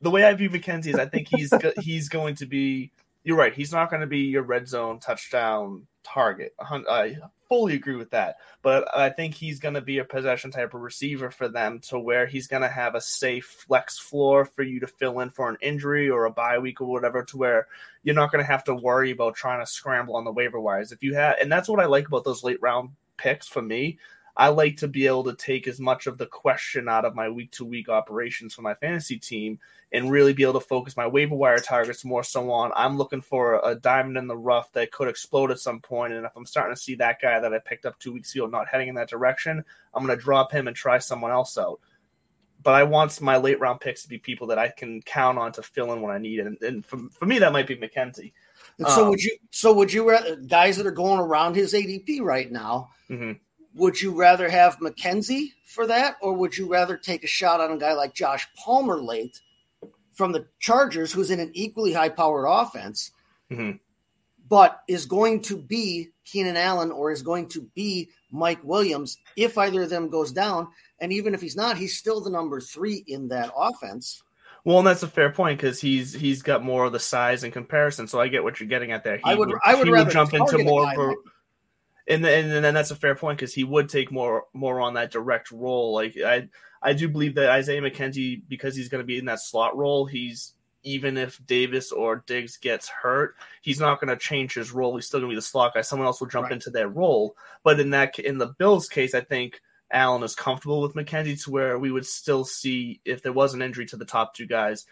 the 0.00 0.10
way 0.10 0.24
I 0.24 0.34
view 0.34 0.50
McKenzie 0.50 0.88
is, 0.88 0.96
I 0.96 1.06
think 1.06 1.28
he's 1.28 1.52
he's 1.80 2.08
going 2.08 2.36
to 2.36 2.46
be. 2.46 2.90
You're 3.22 3.36
right. 3.36 3.52
He's 3.52 3.72
not 3.72 3.90
going 3.90 4.00
to 4.00 4.06
be 4.06 4.20
your 4.20 4.42
red 4.42 4.66
zone 4.66 4.98
touchdown 4.98 5.86
target. 6.02 6.54
I 6.58 7.18
fully 7.50 7.74
agree 7.74 7.96
with 7.96 8.10
that. 8.12 8.36
But 8.62 8.88
I 8.96 9.10
think 9.10 9.34
he's 9.34 9.58
going 9.58 9.74
to 9.74 9.82
be 9.82 9.98
a 9.98 10.04
possession 10.04 10.50
type 10.50 10.72
of 10.72 10.80
receiver 10.80 11.30
for 11.30 11.48
them, 11.48 11.80
to 11.88 11.98
where 11.98 12.26
he's 12.26 12.46
going 12.46 12.62
to 12.62 12.68
have 12.68 12.94
a 12.94 13.00
safe 13.00 13.64
flex 13.66 13.98
floor 13.98 14.46
for 14.46 14.62
you 14.62 14.80
to 14.80 14.86
fill 14.86 15.20
in 15.20 15.30
for 15.30 15.50
an 15.50 15.58
injury 15.60 16.08
or 16.08 16.24
a 16.24 16.30
bye 16.30 16.58
week 16.58 16.80
or 16.80 16.86
whatever, 16.86 17.24
to 17.24 17.36
where 17.36 17.66
you're 18.02 18.14
not 18.14 18.32
going 18.32 18.42
to 18.42 18.50
have 18.50 18.64
to 18.64 18.74
worry 18.74 19.10
about 19.10 19.34
trying 19.34 19.60
to 19.60 19.70
scramble 19.70 20.16
on 20.16 20.24
the 20.24 20.32
waiver 20.32 20.60
wires. 20.60 20.92
If 20.92 21.02
you 21.02 21.14
have, 21.14 21.36
and 21.40 21.52
that's 21.52 21.68
what 21.68 21.80
I 21.80 21.86
like 21.86 22.06
about 22.06 22.24
those 22.24 22.44
late 22.44 22.62
round 22.62 22.90
picks 23.18 23.46
for 23.46 23.60
me. 23.60 23.98
I 24.36 24.48
like 24.48 24.78
to 24.78 24.88
be 24.88 25.06
able 25.06 25.24
to 25.24 25.34
take 25.34 25.66
as 25.66 25.80
much 25.80 26.06
of 26.06 26.18
the 26.18 26.26
question 26.26 26.88
out 26.88 27.04
of 27.04 27.14
my 27.14 27.28
week 27.28 27.50
to 27.52 27.64
week 27.64 27.88
operations 27.88 28.54
for 28.54 28.62
my 28.62 28.74
fantasy 28.74 29.18
team 29.18 29.58
and 29.92 30.10
really 30.10 30.32
be 30.32 30.44
able 30.44 30.60
to 30.60 30.66
focus 30.66 30.96
my 30.96 31.06
waiver 31.06 31.34
wire 31.34 31.58
targets 31.58 32.04
more 32.04 32.22
so 32.22 32.50
on 32.50 32.70
I'm 32.76 32.96
looking 32.96 33.20
for 33.20 33.60
a 33.64 33.74
diamond 33.74 34.16
in 34.16 34.28
the 34.28 34.36
rough 34.36 34.72
that 34.72 34.92
could 34.92 35.08
explode 35.08 35.50
at 35.50 35.58
some 35.58 35.80
point. 35.80 36.12
And 36.12 36.24
if 36.24 36.32
I'm 36.36 36.46
starting 36.46 36.74
to 36.74 36.80
see 36.80 36.94
that 36.96 37.20
guy 37.20 37.40
that 37.40 37.52
I 37.52 37.58
picked 37.58 37.86
up 37.86 37.98
two 37.98 38.12
weeks 38.12 38.34
ago 38.34 38.46
not 38.46 38.68
heading 38.68 38.88
in 38.88 38.94
that 38.94 39.08
direction, 39.10 39.64
I'm 39.92 40.06
going 40.06 40.16
to 40.16 40.22
drop 40.22 40.52
him 40.52 40.68
and 40.68 40.76
try 40.76 40.98
someone 40.98 41.32
else 41.32 41.58
out. 41.58 41.80
But 42.62 42.74
I 42.74 42.82
want 42.82 43.18
my 43.20 43.38
late 43.38 43.58
round 43.58 43.80
picks 43.80 44.02
to 44.02 44.08
be 44.08 44.18
people 44.18 44.48
that 44.48 44.58
I 44.58 44.68
can 44.68 45.00
count 45.02 45.38
on 45.38 45.52
to 45.52 45.62
fill 45.62 45.92
in 45.94 46.02
when 46.02 46.14
I 46.14 46.18
need 46.18 46.40
it. 46.40 46.46
And, 46.46 46.62
and 46.62 46.84
for, 46.84 46.98
for 47.10 47.24
me, 47.24 47.38
that 47.38 47.52
might 47.52 47.66
be 47.66 47.76
McKenzie. 47.76 48.32
And 48.78 48.86
so 48.86 49.04
Um, 49.04 49.10
would 49.10 49.22
you? 49.22 49.36
So 49.50 49.72
would 49.72 49.92
you 49.92 50.16
guys 50.46 50.76
that 50.76 50.86
are 50.86 50.90
going 50.90 51.20
around 51.20 51.56
his 51.56 51.72
ADP 51.72 52.20
right 52.20 52.52
now? 52.52 52.90
Mhm. 53.08 53.40
Would 53.74 54.00
you 54.00 54.10
rather 54.12 54.48
have 54.48 54.78
McKenzie 54.78 55.52
for 55.64 55.86
that, 55.86 56.16
or 56.20 56.32
would 56.32 56.56
you 56.56 56.66
rather 56.68 56.96
take 56.96 57.22
a 57.22 57.28
shot 57.28 57.60
on 57.60 57.70
a 57.70 57.78
guy 57.78 57.92
like 57.92 58.14
Josh 58.14 58.48
Palmer 58.56 59.00
late 59.00 59.40
from 60.12 60.32
the 60.32 60.46
Chargers, 60.58 61.12
who's 61.12 61.30
in 61.30 61.40
an 61.40 61.50
equally 61.54 61.92
high-powered 61.92 62.46
offense, 62.48 63.12
Mhm. 63.50 63.78
but 64.48 64.82
is 64.88 65.06
going 65.06 65.40
to 65.42 65.56
be 65.56 66.10
Keenan 66.24 66.56
Allen 66.56 66.90
or 66.90 67.12
is 67.12 67.22
going 67.22 67.48
to 67.50 67.62
be 67.74 68.10
Mike 68.32 68.62
Williams 68.64 69.18
if 69.36 69.56
either 69.56 69.82
of 69.82 69.90
them 69.90 70.08
goes 70.10 70.32
down? 70.32 70.68
And 71.00 71.12
even 71.12 71.32
if 71.32 71.40
he's 71.40 71.56
not, 71.56 71.78
he's 71.78 71.96
still 71.96 72.20
the 72.20 72.30
number 72.30 72.60
three 72.60 73.04
in 73.06 73.28
that 73.28 73.50
offense. 73.56 74.22
Well, 74.64 74.78
and 74.78 74.86
that's 74.86 75.02
a 75.02 75.08
fair 75.08 75.30
point 75.30 75.58
because 75.58 75.80
he's 75.80 76.12
he's 76.12 76.42
got 76.42 76.62
more 76.62 76.84
of 76.84 76.92
the 76.92 76.98
size 77.00 77.44
in 77.44 77.50
comparison. 77.50 78.08
So 78.08 78.20
I 78.20 78.28
get 78.28 78.44
what 78.44 78.60
you're 78.60 78.68
getting 78.68 78.92
at 78.92 79.04
there. 79.04 79.16
He 79.16 79.22
I 79.24 79.34
would- 79.34 79.54
I 79.64 79.74
would 79.74 79.86
he 79.86 79.92
rather 79.92 80.10
jump 80.10 80.34
into 80.34 80.58
more 80.58 80.82
like- 80.82 80.98
and 82.10 82.24
then 82.24 82.50
and 82.50 82.64
then 82.64 82.74
that's 82.74 82.90
a 82.90 82.96
fair 82.96 83.14
point 83.14 83.38
because 83.38 83.54
he 83.54 83.64
would 83.64 83.88
take 83.88 84.10
more 84.12 84.44
more 84.52 84.80
on 84.80 84.94
that 84.94 85.10
direct 85.12 85.50
role. 85.50 85.94
Like 85.94 86.16
I 86.24 86.48
I 86.82 86.92
do 86.92 87.08
believe 87.08 87.36
that 87.36 87.50
Isaiah 87.50 87.80
McKenzie 87.80 88.42
because 88.48 88.76
he's 88.76 88.88
going 88.88 89.02
to 89.02 89.06
be 89.06 89.18
in 89.18 89.26
that 89.26 89.40
slot 89.40 89.76
role. 89.76 90.06
He's 90.06 90.54
even 90.82 91.16
if 91.18 91.38
Davis 91.46 91.92
or 91.92 92.24
Diggs 92.26 92.56
gets 92.56 92.88
hurt, 92.88 93.36
he's 93.60 93.80
not 93.80 94.00
going 94.00 94.08
to 94.08 94.16
change 94.16 94.54
his 94.54 94.72
role. 94.72 94.96
He's 94.96 95.06
still 95.06 95.20
going 95.20 95.30
to 95.30 95.34
be 95.34 95.38
the 95.38 95.42
slot 95.42 95.74
guy. 95.74 95.82
Someone 95.82 96.06
else 96.06 96.20
will 96.20 96.28
jump 96.28 96.44
Right. 96.44 96.52
into 96.54 96.70
that 96.70 96.88
role. 96.88 97.36
But 97.62 97.78
in 97.80 97.90
that 97.90 98.18
in 98.18 98.38
the 98.38 98.46
Bills 98.58 98.88
case, 98.88 99.14
I 99.14 99.20
think 99.20 99.60
Allen 99.92 100.22
is 100.22 100.34
comfortable 100.34 100.80
with 100.80 100.94
McKenzie 100.94 101.42
to 101.44 101.50
where 101.50 101.78
we 101.78 101.90
would 101.90 102.06
still 102.06 102.44
see 102.44 103.00
if 103.04 103.22
there 103.22 103.32
was 103.32 103.54
an 103.54 103.62
injury 103.62 103.84
to 103.86 103.96
the 103.96 104.04
top 104.04 104.34
two 104.34 104.46
guys, 104.46 104.86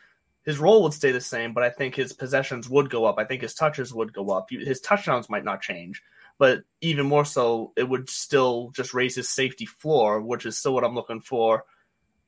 his 0.45 0.59
role 0.59 0.83
would 0.83 0.93
stay 0.95 1.13
the 1.13 1.21
same, 1.21 1.53
but 1.53 1.63
I 1.63 1.71
think 1.71 1.95
his 1.95 2.13
possessions 2.13 2.69
would 2.69 2.91
go 2.91 3.05
up. 3.05 3.19
I 3.19 3.25
think 3.25 3.43
his 3.43 3.55
touches 3.55 3.93
would 3.95 4.13
go 4.13 4.31
up. 4.31 4.49
His 4.51 4.81
touchdowns 4.81 5.31
might 5.31 5.45
not 5.45 5.63
change, 5.63 6.03
but 6.39 6.63
even 6.81 7.07
more 7.07 7.25
so, 7.25 7.73
it 7.77 7.89
would 7.89 8.09
still 8.09 8.71
just 8.75 8.95
raise 8.95 9.17
his 9.17 9.29
safety 9.29 9.67
floor, 9.67 10.21
which 10.21 10.47
is 10.47 10.57
still 10.57 10.75
what 10.75 10.85
I'm 10.85 10.95
looking 10.95 11.21
for 11.21 11.65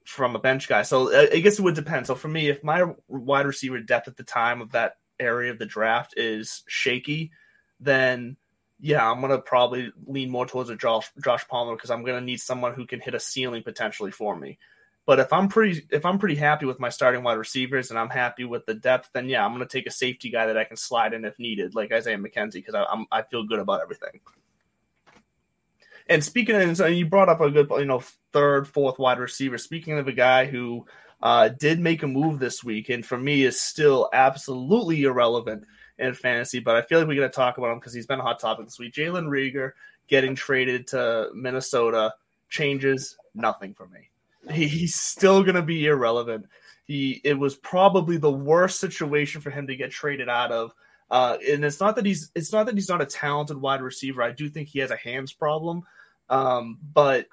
from 0.05 0.35
a 0.35 0.41
bench 0.41 0.69
guy. 0.69 0.83
So 0.83 1.15
I 1.17 1.41
guess 1.41 1.59
it 1.59 1.63
would 1.63 1.75
depend. 1.75 2.07
So 2.07 2.15
for 2.15 2.29
me, 2.29 2.49
if 2.49 2.65
my 2.65 2.85
wide 3.07 3.47
receiver 3.47 3.79
depth 3.81 4.09
at 4.09 4.17
the 4.17 4.25
time 4.25 4.61
of 4.61 4.73
that 4.73 4.95
area 5.21 5.53
of 5.53 5.59
the 5.59 5.67
draft 5.67 6.15
is 6.17 6.65
shaky, 6.67 7.31
then 7.79 8.37
yeah, 8.81 9.09
I'm 9.09 9.21
gonna 9.21 9.39
probably 9.39 9.93
lean 10.07 10.31
more 10.31 10.47
towards 10.47 10.71
a 10.71 10.77
Josh 10.77 11.11
Josh 11.23 11.47
Palmer 11.47 11.77
because 11.77 11.91
I'm 11.91 12.05
gonna 12.05 12.21
need 12.21 12.41
someone 12.41 12.75
who 12.75 12.87
can 12.87 13.01
hit 13.01 13.15
a 13.15 13.21
ceiling 13.21 13.63
potentially 13.63 14.11
for 14.11 14.37
me. 14.37 14.59
But 15.07 15.19
if 15.19 15.33
I'm 15.33 15.49
pretty 15.49 15.87
if 15.91 16.05
I'm 16.05 16.19
pretty 16.19 16.37
happy 16.37 16.67
with 16.67 16.79
my 16.79 16.89
starting 16.89 17.23
wide 17.23 17.39
receivers 17.39 17.91
and 17.91 17.99
I'm 17.99 18.11
happy 18.11 18.45
with 18.45 18.67
the 18.67 18.75
depth, 18.75 19.11
then 19.13 19.29
yeah, 19.29 19.45
I'm 19.45 19.53
gonna 19.53 19.67
take 19.67 19.87
a 19.87 19.91
safety 19.91 20.31
guy 20.31 20.47
that 20.47 20.57
I 20.57 20.65
can 20.65 20.77
slide 20.77 21.15
in 21.15 21.25
if 21.25 21.39
needed, 21.39 21.75
like 21.75 21.93
Isaiah 21.93 22.19
McKenzie, 22.19 22.55
because 22.55 22.75
I'm 22.75 23.07
I 23.11 23.23
feel 23.23 23.45
good 23.45 23.59
about 23.59 23.81
everything. 23.81 24.21
And 26.09 26.25
speaking 26.25 26.57
of, 26.57 26.77
so 26.77 26.87
you 26.87 27.07
brought 27.07 27.29
up 27.29 27.41
a 27.41 27.51
good, 27.51 27.71
you 27.71 27.85
know, 27.85 28.03
third, 28.33 28.67
fourth 28.67 28.99
wide 28.99 29.21
receiver. 29.21 29.59
Speaking 29.59 29.97
of 29.97 30.09
a 30.09 30.13
guy 30.13 30.45
who 30.45 30.87
uh, 31.23 31.49
did 31.49 31.79
make 31.79 32.03
a 32.03 32.09
move 32.09 32.41
this 32.41 32.65
week, 32.65 32.89
and 32.89 33.07
for 33.07 33.17
me 33.17 33.45
is 33.45 33.61
still 33.61 34.09
absolutely 34.13 35.05
irrelevant 35.05 35.65
in 35.99 36.15
fantasy, 36.15 36.59
but 36.59 36.77
I 36.77 36.83
feel 36.83 36.99
like 36.99 37.09
we 37.09 37.15
got 37.15 37.23
to 37.23 37.29
talk 37.29 37.59
about 37.59 37.73
him 37.73 37.79
because 37.79 37.95
he's 37.95 38.07
been 38.07 38.19
a 38.19 38.25
hot 38.25 38.41
topic 38.41 38.67
this 38.67 38.79
week. 38.79 38.95
Jalen 38.95 39.27
Reagor 39.27 39.73
getting 40.09 40.35
traded 40.35 40.89
to 40.89 41.29
Minnesota 41.35 42.15
changes 42.49 43.17
nothing 43.35 43.75
for 43.75 43.87
me. 43.87 44.10
He, 44.49 44.69
he's 44.69 44.95
still 44.95 45.43
going 45.43 45.57
to 45.57 45.63
be 45.63 45.87
irrelevant. 45.87 46.47
He 46.85 47.21
it 47.25 47.39
was 47.39 47.57
probably 47.57 48.17
the 48.17 48.33
worst 48.33 48.81
situation 48.81 49.41
for 49.41 49.51
him 49.51 49.67
to 49.67 49.77
get 49.77 49.91
traded 49.91 50.29
out 50.29 50.53
of. 50.53 50.73
Uh, 51.11 51.37
and 51.49 51.65
it's 51.65 51.81
not 51.81 51.97
that 51.97 52.07
he's 52.07 52.31
it's 52.35 52.53
not 52.53 52.67
that 52.67 52.75
he's 52.75 52.89
not 52.89 53.03
a 53.03 53.07
talented 53.07 53.61
wide 53.61 53.83
receiver. 53.83 54.23
I 54.23 54.31
do 54.31 54.49
think 54.49 54.69
he 54.69 54.79
has 54.79 54.91
a 54.91 54.97
hands 54.97 55.33
problem, 55.33 55.83
um, 56.29 56.79
but 56.93 57.27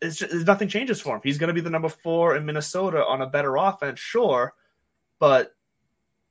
it's 0.00 0.16
just, 0.16 0.46
nothing 0.46 0.68
changes 0.68 1.00
for 1.00 1.14
him. 1.14 1.20
He's 1.24 1.38
going 1.38 1.48
to 1.48 1.54
be 1.54 1.60
the 1.60 1.70
number 1.70 1.88
four 1.88 2.36
in 2.36 2.44
Minnesota 2.44 3.04
on 3.04 3.22
a 3.22 3.26
better 3.26 3.56
offense, 3.56 3.98
sure, 3.98 4.54
but 5.18 5.54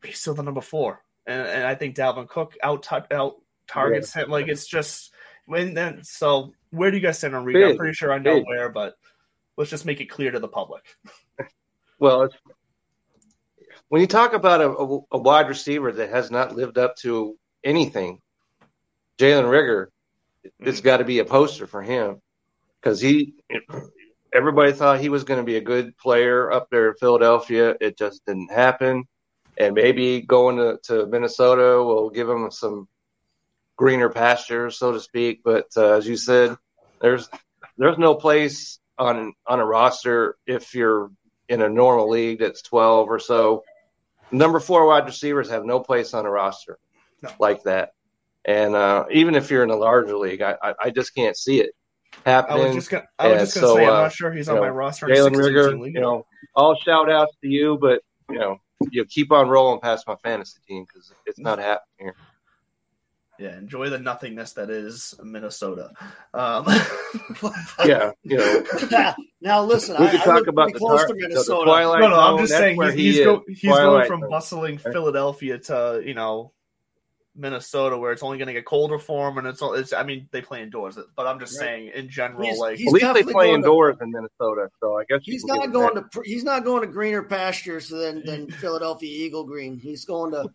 he's 0.03 0.19
still 0.19 0.33
the 0.33 0.43
number 0.43 0.62
four. 0.62 1.03
And, 1.25 1.47
and 1.47 1.63
I 1.63 1.75
think 1.75 1.95
Dalvin 1.95 2.27
Cook 2.27 2.55
out 2.62 2.88
out 3.12 3.35
targets 3.67 4.15
yeah. 4.15 4.24
him. 4.24 4.29
Like 4.29 4.47
it's 4.47 4.67
just 4.67 5.13
when 5.45 5.74
then. 5.74 6.03
So 6.03 6.53
where 6.71 6.91
do 6.91 6.97
you 6.97 7.03
guys 7.03 7.17
stand 7.17 7.35
on 7.35 7.45
Reed? 7.45 7.63
I'm 7.63 7.77
pretty 7.77 7.93
sure 7.93 8.13
I 8.13 8.19
know 8.19 8.35
Big. 8.35 8.45
where, 8.45 8.69
but 8.69 8.95
let's 9.57 9.69
just 9.69 9.85
make 9.85 10.01
it 10.01 10.09
clear 10.09 10.31
to 10.31 10.39
the 10.39 10.47
public. 10.47 10.83
Well, 12.00 12.29
when 13.88 14.01
you 14.01 14.07
talk 14.07 14.33
about 14.33 14.62
a, 14.62 14.69
a, 15.12 15.17
wide 15.17 15.47
receiver 15.47 15.91
that 15.93 16.09
has 16.09 16.29
not 16.29 16.55
lived 16.55 16.77
up 16.77 16.97
to 16.97 17.38
anything, 17.63 18.19
Jalen 19.17 19.45
mm-hmm. 19.45 20.67
it's 20.67 20.81
got 20.81 20.97
to 20.97 21.05
be 21.05 21.19
a 21.19 21.25
poster 21.25 21.67
for 21.67 21.81
him 21.81 22.21
because 22.81 23.00
he. 23.00 23.35
Everybody 24.33 24.74
thought 24.74 25.00
he 25.00 25.07
was 25.07 25.24
going 25.24 25.39
to 25.39 25.45
be 25.45 25.55
a 25.55 25.62
good 25.62 25.97
player 25.97 26.51
up 26.51 26.67
there 26.69 26.89
in 26.89 26.95
Philadelphia. 26.95 27.74
It 27.79 27.97
just 27.97 28.25
didn't 28.25 28.51
happen, 28.51 29.05
and 29.57 29.74
maybe 29.74 30.19
going 30.19 30.57
to, 30.57 30.77
to 30.88 31.07
Minnesota 31.07 31.81
will 31.81 32.09
give 32.09 32.27
him 32.27 32.51
some 32.51 32.89
greener 33.77 34.09
pastures, 34.09 34.77
so 34.77 34.91
to 34.91 35.00
speak. 35.00 35.39
But 35.41 35.67
uh, 35.77 35.93
as 35.93 36.05
you 36.05 36.17
said, 36.17 36.57
there's 37.00 37.29
there's 37.77 37.97
no 37.97 38.15
place 38.15 38.77
on 38.97 39.33
on 39.45 39.59
a 39.59 39.65
roster 39.65 40.37
if 40.47 40.73
you're 40.73 41.11
in 41.49 41.61
a 41.61 41.69
normal 41.69 42.09
league 42.09 42.39
that's 42.39 42.61
12 42.61 43.09
or 43.09 43.19
so. 43.19 43.63
Number 44.31 44.59
four 44.59 44.87
wide 44.87 45.05
receivers 45.05 45.49
have 45.49 45.65
no 45.65 45.79
place 45.79 46.13
on 46.13 46.25
a 46.25 46.29
roster 46.29 46.79
no. 47.21 47.29
like 47.39 47.63
that. 47.63 47.91
And 48.43 48.75
uh, 48.75 49.05
even 49.11 49.35
if 49.35 49.49
you're 49.49 49.63
in 49.63 49.69
a 49.69 49.75
larger 49.75 50.17
league, 50.17 50.41
I, 50.41 50.55
I, 50.61 50.73
I 50.83 50.89
just 50.89 51.15
can't 51.15 51.37
see 51.37 51.61
it 51.61 51.71
happening. 52.25 52.63
I 52.63 52.65
was 52.67 52.75
just 52.75 52.89
gonna, 52.89 53.05
was 53.19 53.39
just 53.41 53.55
gonna 53.55 53.67
so, 53.67 53.75
say 53.75 53.85
I'm 53.85 53.89
uh, 53.89 54.01
not 54.03 54.13
sure 54.13 54.31
he's 54.31 54.49
on 54.49 54.55
know, 54.55 54.61
my 54.61 54.69
roster. 54.69 55.07
Jalen 55.07 55.35
Reagor, 55.35 55.91
you 55.91 55.99
know, 55.99 56.25
all 56.55 56.75
shout 56.75 57.09
outs 57.09 57.35
to 57.41 57.47
you, 57.47 57.77
but 57.79 58.01
you 58.29 58.39
know, 58.39 58.57
you 58.91 59.05
keep 59.05 59.31
on 59.31 59.49
rolling 59.49 59.79
past 59.79 60.07
my 60.07 60.15
fantasy 60.17 60.59
team 60.67 60.85
because 60.87 61.11
it's 61.25 61.39
not 61.39 61.59
happening 61.59 61.79
here. 61.99 62.15
Yeah, 63.37 63.57
enjoy 63.57 63.89
the 63.89 63.99
nothingness 63.99 64.53
that 64.53 64.69
is 64.69 65.13
Minnesota. 65.21 65.91
Um, 66.33 66.65
yeah, 67.85 68.11
you 68.23 68.37
know. 68.37 69.13
now 69.41 69.63
listen, 69.63 69.97
we 69.99 70.07
I, 70.07 70.11
could 70.11 70.21
talk 70.21 70.47
about 70.47 70.71
the, 70.71 70.79
close 70.79 71.01
tar- 71.01 71.07
to 71.09 71.15
Minnesota. 71.15 71.69
The 71.69 71.99
no, 71.99 72.07
no, 72.09 72.19
I'm 72.19 72.37
just 72.39 72.53
saying 72.53 72.81
he's, 72.81 72.93
he 72.93 73.03
he's, 73.03 73.25
go, 73.25 73.43
he's 73.47 73.71
going 73.71 74.07
from 74.07 74.21
bustling 74.29 74.77
Philadelphia 74.77 75.57
to 75.59 76.01
you 76.05 76.13
know 76.13 76.53
Minnesota, 77.35 77.97
where 77.97 78.11
it's 78.11 78.23
only 78.23 78.37
going 78.37 78.47
to 78.47 78.53
get 78.53 78.65
colder 78.65 78.97
for 78.97 79.29
him, 79.29 79.37
and 79.37 79.47
it's, 79.47 79.61
it's 79.61 79.93
I 79.93 80.03
mean 80.03 80.29
they 80.31 80.41
play 80.41 80.63
indoors, 80.63 80.97
but 81.15 81.27
I'm 81.27 81.39
just 81.39 81.59
right. 81.59 81.65
saying 81.65 81.91
in 81.93 82.09
general, 82.09 82.43
he's, 82.43 82.57
like 82.57 82.77
he's 82.77 82.87
at 82.87 82.93
least 82.93 83.13
they 83.13 83.31
play 83.33 83.53
indoors 83.53 83.97
to, 83.97 84.03
in 84.05 84.11
Minnesota, 84.11 84.69
so 84.79 84.97
I 84.97 85.03
guess 85.03 85.19
he's 85.23 85.43
not 85.43 85.71
going 85.71 85.95
to 85.95 86.05
he's 86.23 86.43
not 86.43 86.63
going 86.63 86.81
to 86.81 86.87
greener 86.87 87.23
pastures 87.23 87.89
than 87.89 88.25
than 88.25 88.49
Philadelphia 88.61 89.25
Eagle 89.25 89.43
Green. 89.43 89.77
He's 89.77 90.05
going 90.05 90.31
to 90.31 90.49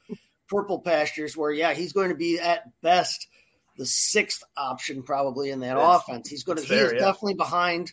purple 0.51 0.81
pastures 0.81 1.37
where, 1.37 1.53
yeah, 1.53 1.73
he's 1.73 1.93
going 1.93 2.11
to 2.11 2.17
be 2.17 2.39
at 2.39 2.65
best 2.83 3.29
the 3.79 3.87
sixth 3.87 4.43
option 4.57 5.03
probably 5.03 5.51
in 5.51 5.61
that 5.61 5.79
offense. 5.79 6.29
He's 6.29 6.45
going 6.45 6.59
to, 6.59 6.65
he 6.65 6.75
is 6.75 6.93
yeah. 6.93 6.99
definitely 6.99 7.35
behind 7.35 7.93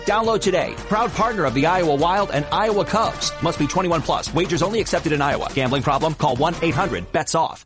Download 0.01 0.41
today. 0.41 0.73
Proud 0.89 1.11
partner 1.11 1.45
of 1.45 1.53
the 1.53 1.65
Iowa 1.65 1.95
Wild 1.95 2.31
and 2.31 2.45
Iowa 2.51 2.85
Cubs. 2.85 3.31
Must 3.41 3.59
be 3.59 3.67
21 3.67 4.01
plus. 4.01 4.33
Wagers 4.33 4.61
only 4.61 4.81
accepted 4.81 5.13
in 5.13 5.21
Iowa. 5.21 5.49
Gambling 5.53 5.83
problem? 5.83 6.13
Call 6.15 6.35
1-800-BETS-OFF. 6.35 7.65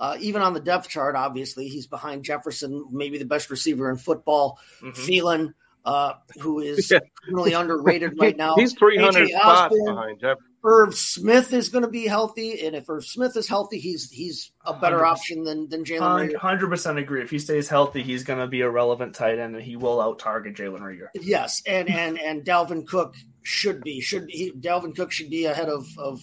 Uh, 0.00 0.16
even 0.18 0.40
on 0.40 0.54
the 0.54 0.60
depth 0.60 0.88
chart, 0.88 1.14
obviously, 1.14 1.68
he's 1.68 1.86
behind 1.86 2.24
Jefferson, 2.24 2.86
maybe 2.90 3.18
the 3.18 3.26
best 3.26 3.50
receiver 3.50 3.90
in 3.90 3.98
football. 3.98 4.58
Mm-hmm. 4.82 5.02
Thielen, 5.02 5.54
uh, 5.84 6.14
who 6.40 6.60
is 6.60 6.90
yeah. 6.90 7.00
really 7.28 7.52
underrated 7.52 8.18
right 8.18 8.34
now. 8.34 8.54
He's 8.56 8.72
300 8.72 9.28
AJ 9.28 9.28
spots 9.28 9.74
Osborn, 9.74 9.94
behind 9.94 10.20
Jefferson. 10.20 10.46
Irv 10.62 10.94
Smith 10.94 11.52
is 11.52 11.68
going 11.68 11.84
to 11.84 11.90
be 11.90 12.06
healthy, 12.06 12.66
and 12.66 12.74
if 12.74 12.88
Irv 12.88 13.04
Smith 13.04 13.36
is 13.36 13.48
healthy, 13.48 13.78
he's 13.78 14.10
he's 14.10 14.52
a 14.64 14.72
better 14.74 14.98
100%. 14.98 15.04
option 15.04 15.44
than 15.44 15.68
than 15.68 15.84
Jalen. 15.84 16.34
Hundred 16.34 16.68
percent 16.68 16.98
agree. 16.98 17.22
If 17.22 17.30
he 17.30 17.38
stays 17.38 17.68
healthy, 17.68 18.02
he's 18.02 18.24
going 18.24 18.40
to 18.40 18.46
be 18.46 18.60
a 18.62 18.70
relevant 18.70 19.14
tight 19.14 19.38
end, 19.38 19.54
and 19.54 19.64
he 19.64 19.76
will 19.76 20.00
out 20.00 20.18
target 20.18 20.56
Jalen 20.56 20.80
Reagor. 20.80 21.08
Yes, 21.14 21.62
and 21.66 21.88
and 21.88 22.18
and 22.18 22.44
Dalvin 22.44 22.86
Cook 22.86 23.16
should 23.42 23.82
be 23.82 24.00
should 24.00 24.28
he, 24.28 24.52
Dalvin 24.52 24.94
Cook 24.94 25.12
should 25.12 25.30
be 25.30 25.46
ahead 25.46 25.68
of 25.68 25.86
of 25.98 26.20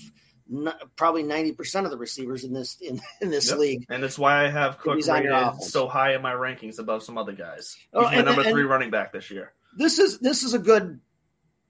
probably 0.95 1.23
ninety 1.23 1.51
percent 1.51 1.86
of 1.86 1.91
the 1.91 1.97
receivers 1.97 2.43
in 2.43 2.53
this 2.53 2.77
in, 2.81 2.99
in 3.21 3.29
this 3.29 3.49
yep. 3.49 3.60
league. 3.60 3.86
And 3.89 4.03
that's 4.03 4.17
why 4.17 4.45
I 4.45 4.49
have 4.49 4.79
Cook 4.79 4.95
rated 5.07 5.62
so 5.62 5.88
high 5.88 6.15
in 6.15 6.21
my 6.21 6.33
rankings 6.33 6.79
above 6.79 7.03
some 7.03 7.17
other 7.17 7.33
guys. 7.33 7.77
Oh, 7.93 8.01
He's 8.07 8.19
oh, 8.19 8.23
my 8.23 8.31
number 8.31 8.43
three 8.43 8.63
running 8.63 8.89
back 8.89 9.12
this 9.12 9.29
year. 9.31 9.53
This 9.77 9.99
is 9.99 10.19
this 10.19 10.43
is 10.43 10.53
a 10.53 10.60
good 10.60 10.99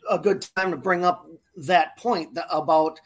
a 0.10 0.20
good 0.20 0.46
time 0.56 0.72
to 0.72 0.78
bring 0.78 1.04
up 1.04 1.28
that 1.58 1.98
point 1.98 2.38
about 2.50 3.00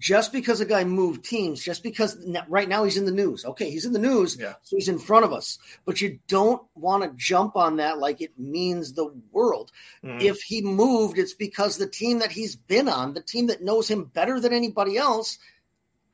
just 0.00 0.32
because 0.32 0.62
a 0.62 0.64
guy 0.64 0.82
moved 0.82 1.24
teams, 1.24 1.62
just 1.62 1.82
because 1.82 2.16
right 2.48 2.68
now 2.68 2.84
he's 2.84 2.96
in 2.96 3.04
the 3.04 3.12
news. 3.12 3.44
Okay, 3.44 3.70
he's 3.70 3.84
in 3.84 3.92
the 3.92 3.98
news, 3.98 4.36
yeah. 4.40 4.54
so 4.62 4.76
he's 4.76 4.88
in 4.88 4.98
front 4.98 5.26
of 5.26 5.32
us. 5.32 5.58
But 5.84 6.00
you 6.00 6.18
don't 6.26 6.62
want 6.74 7.04
to 7.04 7.12
jump 7.16 7.54
on 7.54 7.76
that 7.76 7.98
like 7.98 8.22
it 8.22 8.32
means 8.38 8.94
the 8.94 9.12
world. 9.30 9.70
Mm. 10.02 10.22
If 10.22 10.40
he 10.40 10.62
moved, 10.62 11.18
it's 11.18 11.34
because 11.34 11.76
the 11.76 11.86
team 11.86 12.20
that 12.20 12.32
he's 12.32 12.56
been 12.56 12.88
on, 12.88 13.12
the 13.12 13.20
team 13.20 13.48
that 13.48 13.62
knows 13.62 13.88
him 13.88 14.04
better 14.04 14.40
than 14.40 14.54
anybody 14.54 14.96
else, 14.96 15.38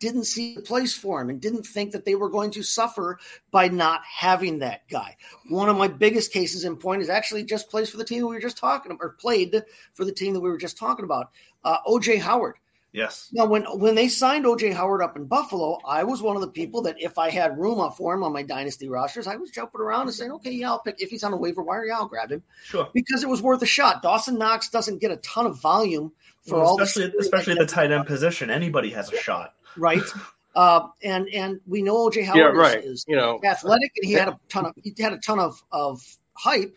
didn't 0.00 0.24
see 0.24 0.56
a 0.56 0.60
place 0.60 0.94
for 0.94 1.20
him 1.20 1.30
and 1.30 1.40
didn't 1.40 1.64
think 1.64 1.92
that 1.92 2.04
they 2.04 2.16
were 2.16 2.28
going 2.28 2.50
to 2.50 2.62
suffer 2.62 3.18
by 3.52 3.68
not 3.68 4.02
having 4.04 4.58
that 4.58 4.86
guy. 4.88 5.16
One 5.48 5.68
of 5.68 5.78
my 5.78 5.88
biggest 5.88 6.32
cases 6.32 6.64
in 6.64 6.76
point 6.76 7.02
is 7.02 7.08
actually 7.08 7.44
just 7.44 7.70
plays 7.70 7.88
for 7.88 7.96
the 7.96 8.04
team 8.04 8.22
we 8.22 8.34
were 8.34 8.40
just 8.40 8.58
talking 8.58 8.90
about, 8.90 9.04
or 9.04 9.10
played 9.10 9.62
for 9.94 10.04
the 10.04 10.12
team 10.12 10.34
that 10.34 10.40
we 10.40 10.50
were 10.50 10.58
just 10.58 10.76
talking 10.76 11.04
about. 11.04 11.30
Uh, 11.64 11.78
OJ 11.86 12.18
Howard. 12.18 12.56
Yes. 12.96 13.28
Now, 13.30 13.44
when 13.44 13.64
when 13.64 13.94
they 13.94 14.08
signed 14.08 14.46
OJ 14.46 14.72
Howard 14.72 15.02
up 15.02 15.16
in 15.16 15.26
Buffalo, 15.26 15.78
I 15.86 16.04
was 16.04 16.22
one 16.22 16.34
of 16.34 16.40
the 16.40 16.48
people 16.48 16.80
that 16.82 16.96
if 16.98 17.18
I 17.18 17.28
had 17.28 17.58
room 17.58 17.86
for 17.92 18.14
him 18.14 18.22
on 18.22 18.32
my 18.32 18.42
dynasty 18.42 18.88
rosters, 18.88 19.26
I 19.26 19.36
was 19.36 19.50
jumping 19.50 19.82
around 19.82 20.06
and 20.06 20.14
saying, 20.14 20.32
"Okay, 20.32 20.52
yeah, 20.52 20.70
I'll 20.70 20.78
pick 20.78 20.96
if 20.98 21.10
he's 21.10 21.22
on 21.22 21.34
a 21.34 21.36
waiver 21.36 21.62
wire, 21.62 21.84
yeah, 21.84 21.96
I'll 21.96 22.08
grab 22.08 22.32
him." 22.32 22.42
Sure. 22.64 22.88
Because 22.94 23.22
it 23.22 23.28
was 23.28 23.42
worth 23.42 23.60
a 23.60 23.66
shot. 23.66 24.00
Dawson 24.00 24.38
Knox 24.38 24.70
doesn't 24.70 25.02
get 25.02 25.10
a 25.10 25.18
ton 25.18 25.44
of 25.44 25.60
volume 25.60 26.10
for 26.40 26.56
well, 26.56 26.68
all, 26.68 26.80
especially 26.80 27.12
especially 27.20 27.54
the 27.56 27.66
tight 27.66 27.92
end 27.92 28.06
position. 28.06 28.48
Anybody 28.48 28.88
has 28.90 29.12
a 29.12 29.16
shot, 29.18 29.54
right? 29.76 30.02
Uh, 30.56 30.88
and 31.02 31.28
and 31.34 31.60
we 31.66 31.82
know 31.82 32.08
OJ 32.08 32.24
Howard 32.24 32.38
yeah, 32.38 32.46
right. 32.46 32.78
is, 32.78 32.84
is, 32.84 33.04
you 33.06 33.14
know 33.14 33.38
athletic, 33.44 33.92
and 33.96 34.06
he 34.06 34.14
had 34.14 34.28
a 34.28 34.38
ton 34.48 34.64
of 34.64 34.72
he 34.82 34.94
had 34.98 35.12
a 35.12 35.18
ton 35.18 35.38
of 35.38 35.62
of 35.70 36.02
hype, 36.32 36.74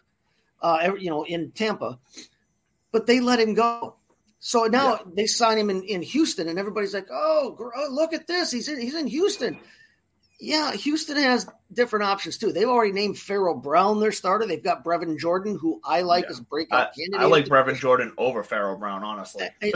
uh, 0.61 0.91
you 0.99 1.09
know, 1.09 1.23
in 1.23 1.51
Tampa, 1.51 1.97
but 2.91 3.07
they 3.07 3.21
let 3.21 3.39
him 3.39 3.53
go. 3.53 3.95
So 4.39 4.65
now 4.65 4.91
yeah. 4.91 4.99
they 5.15 5.25
sign 5.25 5.57
him 5.57 5.69
in, 5.69 5.83
in 5.83 6.01
Houston, 6.01 6.47
and 6.47 6.57
everybody's 6.57 6.93
like, 6.93 7.07
oh, 7.11 7.57
oh, 7.59 7.87
look 7.91 8.13
at 8.13 8.25
this. 8.25 8.51
He's 8.51 8.69
in, 8.69 8.79
he's 8.79 8.95
in 8.95 9.07
Houston. 9.07 9.59
Yeah, 10.41 10.71
Houston 10.71 11.17
has 11.17 11.49
different 11.73 12.05
options 12.05 12.37
too. 12.37 12.53
They've 12.53 12.67
already 12.67 12.93
named 12.93 13.19
Pharaoh 13.19 13.55
Brown 13.55 13.99
their 13.99 14.13
starter. 14.13 14.47
They've 14.47 14.63
got 14.63 14.85
Brevin 14.85 15.19
Jordan, 15.19 15.57
who 15.59 15.81
I 15.83 16.01
like 16.01 16.23
yeah. 16.23 16.31
as 16.31 16.39
breakout 16.39 16.87
I, 16.87 16.91
candidate. 16.97 17.19
I 17.19 17.25
like 17.25 17.45
Brevin 17.45 17.77
Jordan 17.77 18.13
over 18.17 18.41
Pharaoh 18.41 18.77
Brown, 18.77 19.03
honestly. 19.03 19.49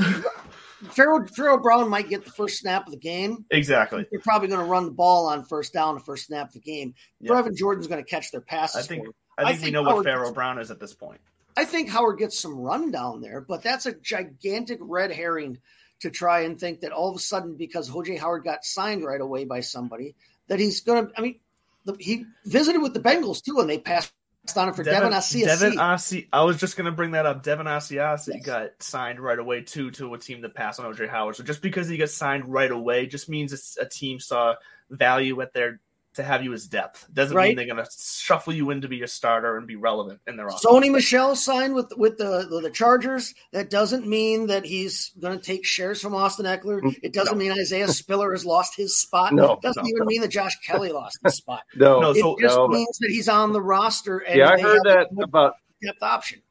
Farrell, 0.91 1.27
Farrell 1.35 1.57
Brown 1.57 1.89
might 1.89 2.07
get 2.07 2.23
the 2.23 2.31
first 2.31 2.59
snap 2.59 2.85
of 2.85 2.91
the 2.91 2.99
game. 2.99 3.45
Exactly. 3.51 4.05
They're 4.09 4.21
probably 4.21 4.47
going 4.47 4.61
to 4.61 4.65
run 4.65 4.85
the 4.85 4.91
ball 4.91 5.27
on 5.27 5.43
first 5.43 5.73
down, 5.73 5.95
the 5.95 6.01
first 6.01 6.27
snap 6.27 6.47
of 6.47 6.53
the 6.53 6.59
game. 6.61 6.93
Yeah. 7.19 7.31
Brevin 7.31 7.57
Jordan's 7.57 7.87
going 7.87 8.03
to 8.03 8.09
catch 8.09 8.31
their 8.31 8.41
passes. 8.41 8.85
I 8.85 8.87
think. 8.87 9.07
I 9.37 9.43
think, 9.43 9.47
I 9.47 9.51
we 9.51 9.57
think 9.57 9.73
know 9.73 9.83
what 9.83 10.05
Farrell 10.05 10.31
Brown 10.31 10.59
is 10.59 10.71
at 10.71 10.79
this 10.79 10.93
point. 10.93 11.19
I 11.55 11.65
think 11.65 11.89
Howard 11.89 12.19
gets 12.19 12.39
some 12.39 12.57
run 12.57 12.91
down 12.91 13.21
there, 13.21 13.41
but 13.41 13.63
that's 13.63 13.85
a 13.85 13.93
gigantic 13.93 14.79
red 14.81 15.11
herring 15.11 15.59
to 16.01 16.09
try 16.09 16.41
and 16.41 16.59
think 16.59 16.81
that 16.81 16.91
all 16.91 17.09
of 17.09 17.15
a 17.15 17.19
sudden, 17.19 17.55
because 17.55 17.89
OJ 17.89 18.19
Howard 18.19 18.43
got 18.43 18.65
signed 18.65 19.03
right 19.05 19.21
away 19.21 19.45
by 19.45 19.61
somebody, 19.61 20.15
that 20.47 20.59
he's 20.59 20.81
going 20.81 21.07
to. 21.07 21.13
I 21.17 21.21
mean, 21.21 21.39
the, 21.85 21.95
he 21.99 22.25
visited 22.45 22.81
with 22.81 22.93
the 22.93 22.99
Bengals 22.99 23.43
too, 23.43 23.59
and 23.59 23.69
they 23.69 23.77
passed 23.77 24.11
on 24.57 24.69
it 24.69 24.75
for 24.75 24.83
Devin, 24.83 25.13
Asiasi. 25.13 25.45
Devin 25.45 25.79
Asi- 25.79 26.27
I 26.33 26.43
was 26.43 26.57
just 26.57 26.75
going 26.75 26.85
to 26.85 26.91
bring 26.91 27.11
that 27.11 27.25
up. 27.25 27.43
Devin 27.43 27.65
Asiasi 27.65 28.33
Yes. 28.33 28.45
got 28.45 28.69
signed 28.79 29.19
right 29.19 29.39
away 29.39 29.61
too 29.61 29.91
to 29.91 30.13
a 30.13 30.17
team 30.17 30.41
that 30.41 30.53
passed 30.53 30.79
on 30.79 30.93
OJ 30.93 31.07
Howard. 31.07 31.37
So 31.37 31.43
just 31.43 31.61
because 31.61 31.87
he 31.87 31.97
gets 31.97 32.13
signed 32.13 32.45
right 32.45 32.71
away 32.71 33.05
just 33.05 33.29
means 33.29 33.53
it's 33.53 33.77
a 33.77 33.85
team 33.85 34.19
saw 34.19 34.55
value 34.89 35.39
at 35.41 35.53
their 35.53 35.79
to 36.15 36.23
have 36.23 36.43
you 36.43 36.53
as 36.53 36.67
depth. 36.67 37.07
Doesn't 37.13 37.35
mean 37.35 37.55
they're 37.55 37.65
going 37.65 37.83
to 37.83 37.89
shuffle 37.97 38.53
you 38.53 38.69
in 38.69 38.81
to 38.81 38.87
be 38.87 39.01
a 39.01 39.07
starter 39.07 39.57
and 39.57 39.65
be 39.67 39.75
relevant 39.75 40.19
in 40.27 40.37
their 40.37 40.47
offense. 40.47 40.63
Sony 40.65 40.91
Michel 40.91 41.35
signed 41.35 41.73
with 41.73 41.91
with 41.97 42.17
the, 42.17 42.47
the 42.49 42.61
the 42.61 42.69
Chargers. 42.69 43.33
That 43.51 43.69
doesn't 43.69 44.07
mean 44.07 44.47
that 44.47 44.65
he's 44.65 45.11
going 45.19 45.37
to 45.37 45.43
take 45.43 45.65
shares 45.65 46.01
from 46.01 46.13
Austin 46.13 46.45
Ekeler. 46.45 46.81
Mm, 46.81 46.95
it 47.01 47.13
doesn't 47.13 47.37
mean 47.37 47.51
Isaiah 47.51 47.87
Spiller 47.89 48.31
has 48.31 48.45
lost 48.45 48.75
his 48.75 48.97
spot. 48.97 49.33
No, 49.33 49.53
it 49.53 49.61
doesn't 49.61 49.83
no, 49.83 49.89
even 49.89 50.05
mean 50.07 50.21
that 50.21 50.29
Josh 50.29 50.55
Kelley 50.65 50.91
lost 50.91 51.17
his 51.23 51.35
spot. 51.35 51.61
No, 51.75 51.99
No, 51.99 52.11
It 52.11 52.17
so- 52.17 52.37
just 52.39 52.55
no, 52.55 52.67
but- 52.67 52.73
means 52.75 52.97
that 52.99 53.09
he's 53.09 53.27
on 53.29 53.53
the 53.53 53.61
roster. 53.61 54.19
And 54.19 54.37
yeah, 54.37 54.49
I 54.49 54.59
heard 54.61 54.81
that 54.85 55.07
about. 55.21 55.55
depth 55.81 56.01
option. 56.03 56.41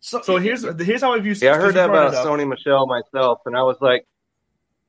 So, 0.00 0.20
So 0.22 0.36
here's 0.36 0.62
here's 0.84 1.00
how 1.02 1.14
I 1.14 1.18
view. 1.18 1.32
Yeah, 1.40 1.54
I 1.54 1.56
heard 1.56 1.74
that 1.74 1.90
about. 1.90 2.14
Sony 2.14 2.46
Michel 2.46 2.86
myself, 2.86 3.40
and 3.46 3.56
I 3.56 3.62
was 3.62 3.76
like, 3.80 4.06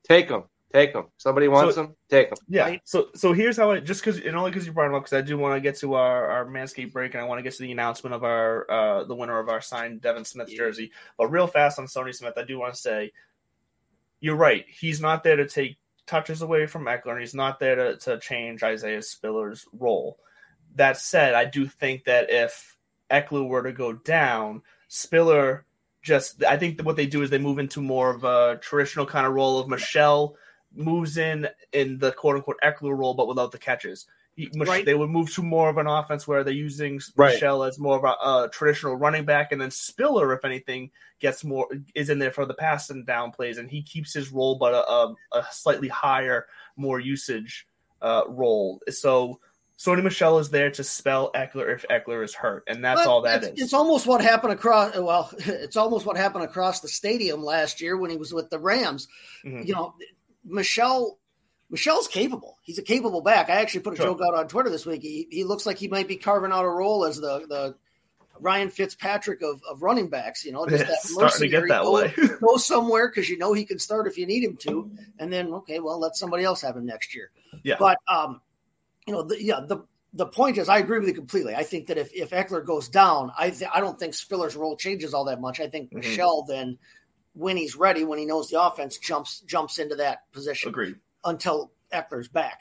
take 0.04 0.28
them, 0.28 0.44
take 0.72 0.92
them. 0.92 1.06
Somebody 1.16 1.48
wants 1.48 1.74
So- 1.74 1.82
them, 1.82 1.96
take 2.08 2.30
them. 2.30 2.38
Yeah. 2.48 2.62
right? 2.64 2.80
So 2.84 3.08
so 3.14 3.32
here's 3.32 3.56
how 3.56 3.70
I 3.70 3.80
just 3.80 4.00
because 4.00 4.18
and 4.20 4.36
only 4.36 4.50
because 4.50 4.66
you 4.66 4.72
brought 4.72 4.86
him 4.88 4.94
up 4.94 5.02
because 5.02 5.16
I 5.16 5.22
do 5.22 5.38
want 5.38 5.56
to 5.56 5.60
get 5.60 5.76
to 5.78 5.94
our 5.94 6.26
our 6.28 6.46
Manscaped 6.46 6.92
break 6.92 7.14
and 7.14 7.22
I 7.22 7.26
want 7.26 7.38
to 7.38 7.42
get 7.42 7.54
to 7.54 7.62
the 7.62 7.72
announcement 7.72 8.14
of 8.14 8.24
our 8.24 8.70
uh 8.70 9.04
the 9.04 9.14
winner 9.14 9.38
of 9.38 9.48
our 9.48 9.60
signed 9.60 10.00
Devin 10.00 10.24
Smith 10.24 10.48
jersey. 10.48 10.92
But 11.16 11.28
real 11.28 11.46
fast 11.46 11.78
on 11.78 11.86
Sony 11.86 12.14
Smith, 12.14 12.34
I 12.36 12.44
do 12.44 12.58
want 12.58 12.74
to 12.74 12.80
say 12.80 13.12
you're 14.20 14.36
right. 14.36 14.64
He's 14.68 15.00
not 15.00 15.22
there 15.22 15.36
to 15.36 15.46
take 15.46 15.78
touches 16.06 16.42
away 16.42 16.66
from 16.66 16.86
Ekeler, 16.86 17.12
and 17.12 17.20
he's 17.20 17.34
not 17.34 17.60
there 17.60 17.76
to, 17.76 17.96
to 17.98 18.18
change 18.18 18.62
Isaiah 18.62 19.02
Spiller's 19.02 19.66
role. 19.72 20.18
That 20.74 20.96
said, 20.96 21.34
I 21.34 21.44
do 21.44 21.66
think 21.66 22.04
that 22.04 22.30
if 22.30 22.76
Ekeler 23.10 23.46
were 23.46 23.62
to 23.62 23.72
go 23.72 23.92
down, 23.92 24.62
Spiller 24.88 25.64
just 26.02 26.42
I 26.44 26.56
think 26.56 26.76
that 26.78 26.86
what 26.86 26.96
they 26.96 27.06
do 27.06 27.22
is 27.22 27.30
they 27.30 27.38
move 27.38 27.58
into 27.58 27.80
more 27.82 28.10
of 28.10 28.24
a 28.24 28.58
traditional 28.60 29.06
kind 29.06 29.26
of 29.26 29.32
role 29.34 29.58
of 29.58 29.68
Michel 29.68 30.36
moves 30.78 31.18
in 31.18 31.48
in 31.72 31.98
the 31.98 32.12
quote 32.12 32.36
unquote 32.36 32.58
Ekeler 32.62 32.96
role, 32.96 33.14
but 33.14 33.28
without 33.28 33.52
the 33.52 33.58
catches. 33.58 34.06
He, 34.36 34.48
Mich- 34.54 34.68
Right. 34.68 34.84
They 34.84 34.94
would 34.94 35.10
move 35.10 35.34
to 35.34 35.42
more 35.42 35.68
of 35.68 35.78
an 35.78 35.88
offense 35.88 36.28
where 36.28 36.44
they're 36.44 36.54
using 36.54 37.00
Right. 37.16 37.34
Michel 37.34 37.64
as 37.64 37.78
more 37.78 37.96
of 37.96 38.04
a, 38.04 38.06
a 38.46 38.48
traditional 38.52 38.94
running 38.94 39.24
back, 39.24 39.50
and 39.50 39.60
then 39.60 39.72
Spiller, 39.72 40.32
if 40.32 40.44
anything, 40.44 40.90
gets 41.18 41.42
more 41.42 41.66
is 41.96 42.08
in 42.08 42.20
there 42.20 42.30
for 42.30 42.46
the 42.46 42.54
pass 42.54 42.90
and 42.90 43.04
down 43.04 43.32
plays, 43.32 43.58
and 43.58 43.68
he 43.68 43.82
keeps 43.82 44.14
his 44.14 44.30
role, 44.30 44.54
but 44.56 44.72
a, 44.74 44.88
a, 44.88 45.14
a 45.32 45.46
slightly 45.50 45.88
higher, 45.88 46.46
more 46.76 47.00
usage 47.00 47.66
uh, 48.00 48.22
role. 48.28 48.80
So 48.90 49.40
Sony 49.76 50.04
Michel 50.04 50.38
is 50.38 50.50
there 50.50 50.70
to 50.70 50.84
spell 50.84 51.32
Ekeler 51.34 51.74
if 51.74 51.84
Ekeler 51.90 52.22
is 52.22 52.34
hurt, 52.34 52.62
and 52.68 52.84
that's 52.84 53.00
But 53.00 53.08
all 53.10 53.22
that 53.22 53.42
it's, 53.42 53.46
is. 53.58 53.62
It's 53.64 53.72
almost 53.74 54.06
what 54.06 54.20
happened 54.20 54.52
across. 54.52 54.96
Well, 54.96 55.30
it's 55.38 55.76
almost 55.76 56.06
what 56.06 56.16
happened 56.16 56.44
across 56.44 56.78
the 56.78 56.86
stadium 56.88 57.42
last 57.42 57.80
year 57.80 57.96
when 57.96 58.10
he 58.12 58.16
was 58.16 58.32
with 58.32 58.50
the 58.50 58.58
Rams. 58.60 59.08
Mhm. 59.44 59.66
You 59.66 59.74
know, 59.74 59.94
Michel. 60.48 61.18
Michel's 61.70 62.08
capable. 62.08 62.56
He's 62.62 62.78
a 62.78 62.82
capable 62.82 63.20
back. 63.20 63.50
I 63.50 63.56
actually 63.56 63.80
put 63.80 63.92
a 63.92 63.96
Sure. 63.96 64.06
joke 64.06 64.20
out 64.26 64.34
on 64.34 64.48
Twitter 64.48 64.70
this 64.70 64.86
week. 64.86 65.02
He, 65.02 65.28
he 65.30 65.44
looks 65.44 65.66
like 65.66 65.76
he 65.76 65.86
might 65.86 66.08
be 66.08 66.16
carving 66.16 66.50
out 66.50 66.64
a 66.64 66.68
role 66.70 67.04
as 67.04 67.16
the 67.20 67.40
the 67.46 67.74
Ryan 68.40 68.70
Fitzpatrick 68.70 69.42
of, 69.42 69.60
of 69.68 69.82
running 69.82 70.08
backs. 70.08 70.46
You 70.46 70.52
know, 70.52 70.66
just 70.66 70.86
that 70.86 70.96
starting 71.02 71.40
to 71.40 71.48
get 71.48 71.68
that 71.68 71.82
go, 71.82 71.92
way. 71.92 72.14
go 72.40 72.56
somewhere 72.56 73.08
because 73.08 73.28
you 73.28 73.36
know 73.36 73.52
he 73.52 73.66
can 73.66 73.78
start 73.78 74.06
if 74.06 74.16
you 74.16 74.26
need 74.26 74.44
him 74.44 74.56
to, 74.58 74.90
and 75.18 75.30
then 75.30 75.52
okay, 75.52 75.78
well 75.78 75.98
let 76.00 76.16
somebody 76.16 76.42
else 76.42 76.62
have 76.62 76.74
him 76.76 76.86
next 76.86 77.14
year. 77.14 77.30
Yeah. 77.62 77.76
But 77.78 77.98
um, 78.08 78.40
you 79.06 79.12
know, 79.12 79.22
the, 79.24 79.42
yeah, 79.42 79.60
the 79.60 79.84
the 80.14 80.26
point 80.26 80.56
is, 80.56 80.70
I 80.70 80.78
agree 80.78 80.98
with 81.00 81.08
you 81.08 81.14
completely. 81.14 81.54
I 81.54 81.64
think 81.64 81.88
that 81.88 81.98
if 81.98 82.10
if 82.14 82.30
Ekeler 82.30 82.64
goes 82.64 82.88
down, 82.88 83.30
I 83.38 83.50
th- 83.50 83.70
I 83.74 83.80
don't 83.80 83.98
think 83.98 84.14
Spiller's 84.14 84.56
role 84.56 84.74
changes 84.74 85.12
all 85.12 85.26
that 85.26 85.38
much. 85.42 85.60
I 85.60 85.68
think 85.68 85.90
Mhm. 85.90 85.96
Michel 85.96 86.44
then, 86.48 86.78
when 87.38 87.56
he's 87.56 87.76
ready, 87.76 88.04
when 88.04 88.18
he 88.18 88.26
knows 88.26 88.48
the 88.48 88.60
offense, 88.60 88.98
jumps 88.98 89.40
jumps 89.40 89.78
into 89.78 89.94
that 89.96 90.30
position 90.32 90.70
Agreed. 90.70 90.96
until 91.24 91.72
Ekeler's 91.92 92.28
back. 92.28 92.60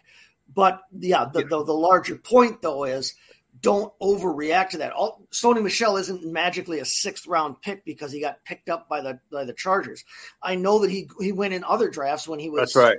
But 0.54 0.82
yeah, 0.98 1.26
the, 1.32 1.40
Yeah. 1.42 1.48
the 1.50 1.64
the 1.66 1.74
larger 1.74 2.16
point 2.16 2.62
though 2.62 2.84
is 2.86 3.16
don't 3.60 3.92
overreact 4.00 4.70
to 4.70 4.78
that. 4.78 4.94
All, 4.94 5.28
Sony 5.32 5.64
Michel 5.64 5.98
isn't 5.98 6.24
magically 6.24 6.78
a 6.80 6.86
sixth 6.86 7.26
round 7.26 7.60
pick 7.62 7.84
because 7.86 8.12
he 8.12 8.22
got 8.22 8.46
picked 8.46 8.70
up 8.70 8.88
by 8.88 9.02
the 9.02 9.20
by 9.32 9.46
the 9.46 9.54
Chargers. 9.54 10.06
I 10.44 10.56
know 10.56 10.80
that 10.80 10.92
he 10.92 11.10
he 11.20 11.32
went 11.32 11.56
in 11.56 11.64
other 11.64 11.90
drafts 11.90 12.28
when 12.28 12.40
he 12.40 12.50
was 12.52 12.74
That's 12.74 12.76
right. 12.76 12.98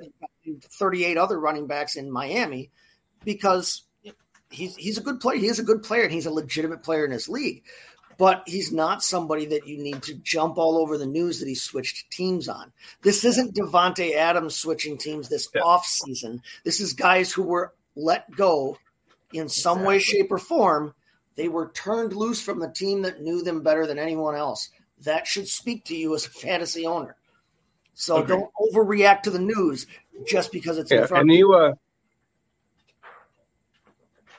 38 0.79 1.17
other 1.17 1.39
running 1.39 1.67
backs 1.69 1.95
in 1.97 2.11
Miami 2.11 2.71
because 3.25 3.85
he's 4.51 4.75
he's 4.77 4.99
a 4.99 5.03
good 5.03 5.21
player. 5.21 5.39
He 5.39 5.47
is 5.47 5.59
a 5.59 5.63
good 5.65 5.83
player 5.83 6.03
and 6.03 6.13
he's 6.13 6.27
a 6.27 6.31
legitimate 6.33 6.83
player 6.83 7.05
in 7.05 7.11
his 7.13 7.29
league. 7.29 7.63
But 8.19 8.43
he's 8.47 8.73
not 8.73 9.05
somebody 9.05 9.47
that 9.47 9.67
you 9.69 9.79
need 9.79 10.03
to 10.03 10.15
jump 10.15 10.59
all 10.59 10.77
over 10.77 10.99
the 10.99 11.07
news 11.07 11.39
that 11.39 11.49
he 11.49 11.55
switched 11.55 12.11
teams 12.11 12.49
on. 12.49 12.73
This 13.03 13.25
isn't 13.25 13.55
Davante 13.55 14.15
Adams 14.17 14.57
switching 14.57 14.99
teams 14.99 15.29
this 15.29 15.49
Yeah. 15.55 15.63
off 15.63 15.87
season. 15.87 16.43
This 16.65 16.81
is 16.81 16.93
guys 16.93 17.33
who 17.33 17.45
were 17.45 17.73
let 17.95 18.31
go 18.33 18.77
in 19.33 19.49
some 19.49 19.85
way, 19.85 20.01
shape, 20.01 20.33
or 20.33 20.39
form. 20.39 20.95
They 21.37 21.49
were 21.49 21.69
turned 21.69 22.13
loose 22.13 22.43
from 22.43 22.59
the 22.59 22.69
team 22.71 23.03
that 23.03 23.23
knew 23.23 23.43
them 23.43 23.63
better 23.63 23.87
than 23.87 23.99
anyone 24.01 24.35
else. 24.35 24.69
That 25.03 25.29
should 25.29 25.47
speak 25.47 25.85
to 25.85 25.97
you 25.97 26.13
as 26.17 26.27
a 26.27 26.31
fantasy 26.31 26.87
owner. 26.87 27.15
So 27.95 28.19
Agreed. 28.19 28.29
don't 28.29 28.51
overreact 28.61 29.23
to 29.23 29.31
the 29.31 29.39
news 29.39 29.87
just 30.27 30.51
because 30.51 30.79
it's 30.79 30.91
in 30.91 30.99
Yeah, 30.99 31.07
front 31.07 31.23
and 31.23 31.31
of 31.31 31.37
you. 31.37 31.49
you, 31.49 31.55
uh, 31.55 31.73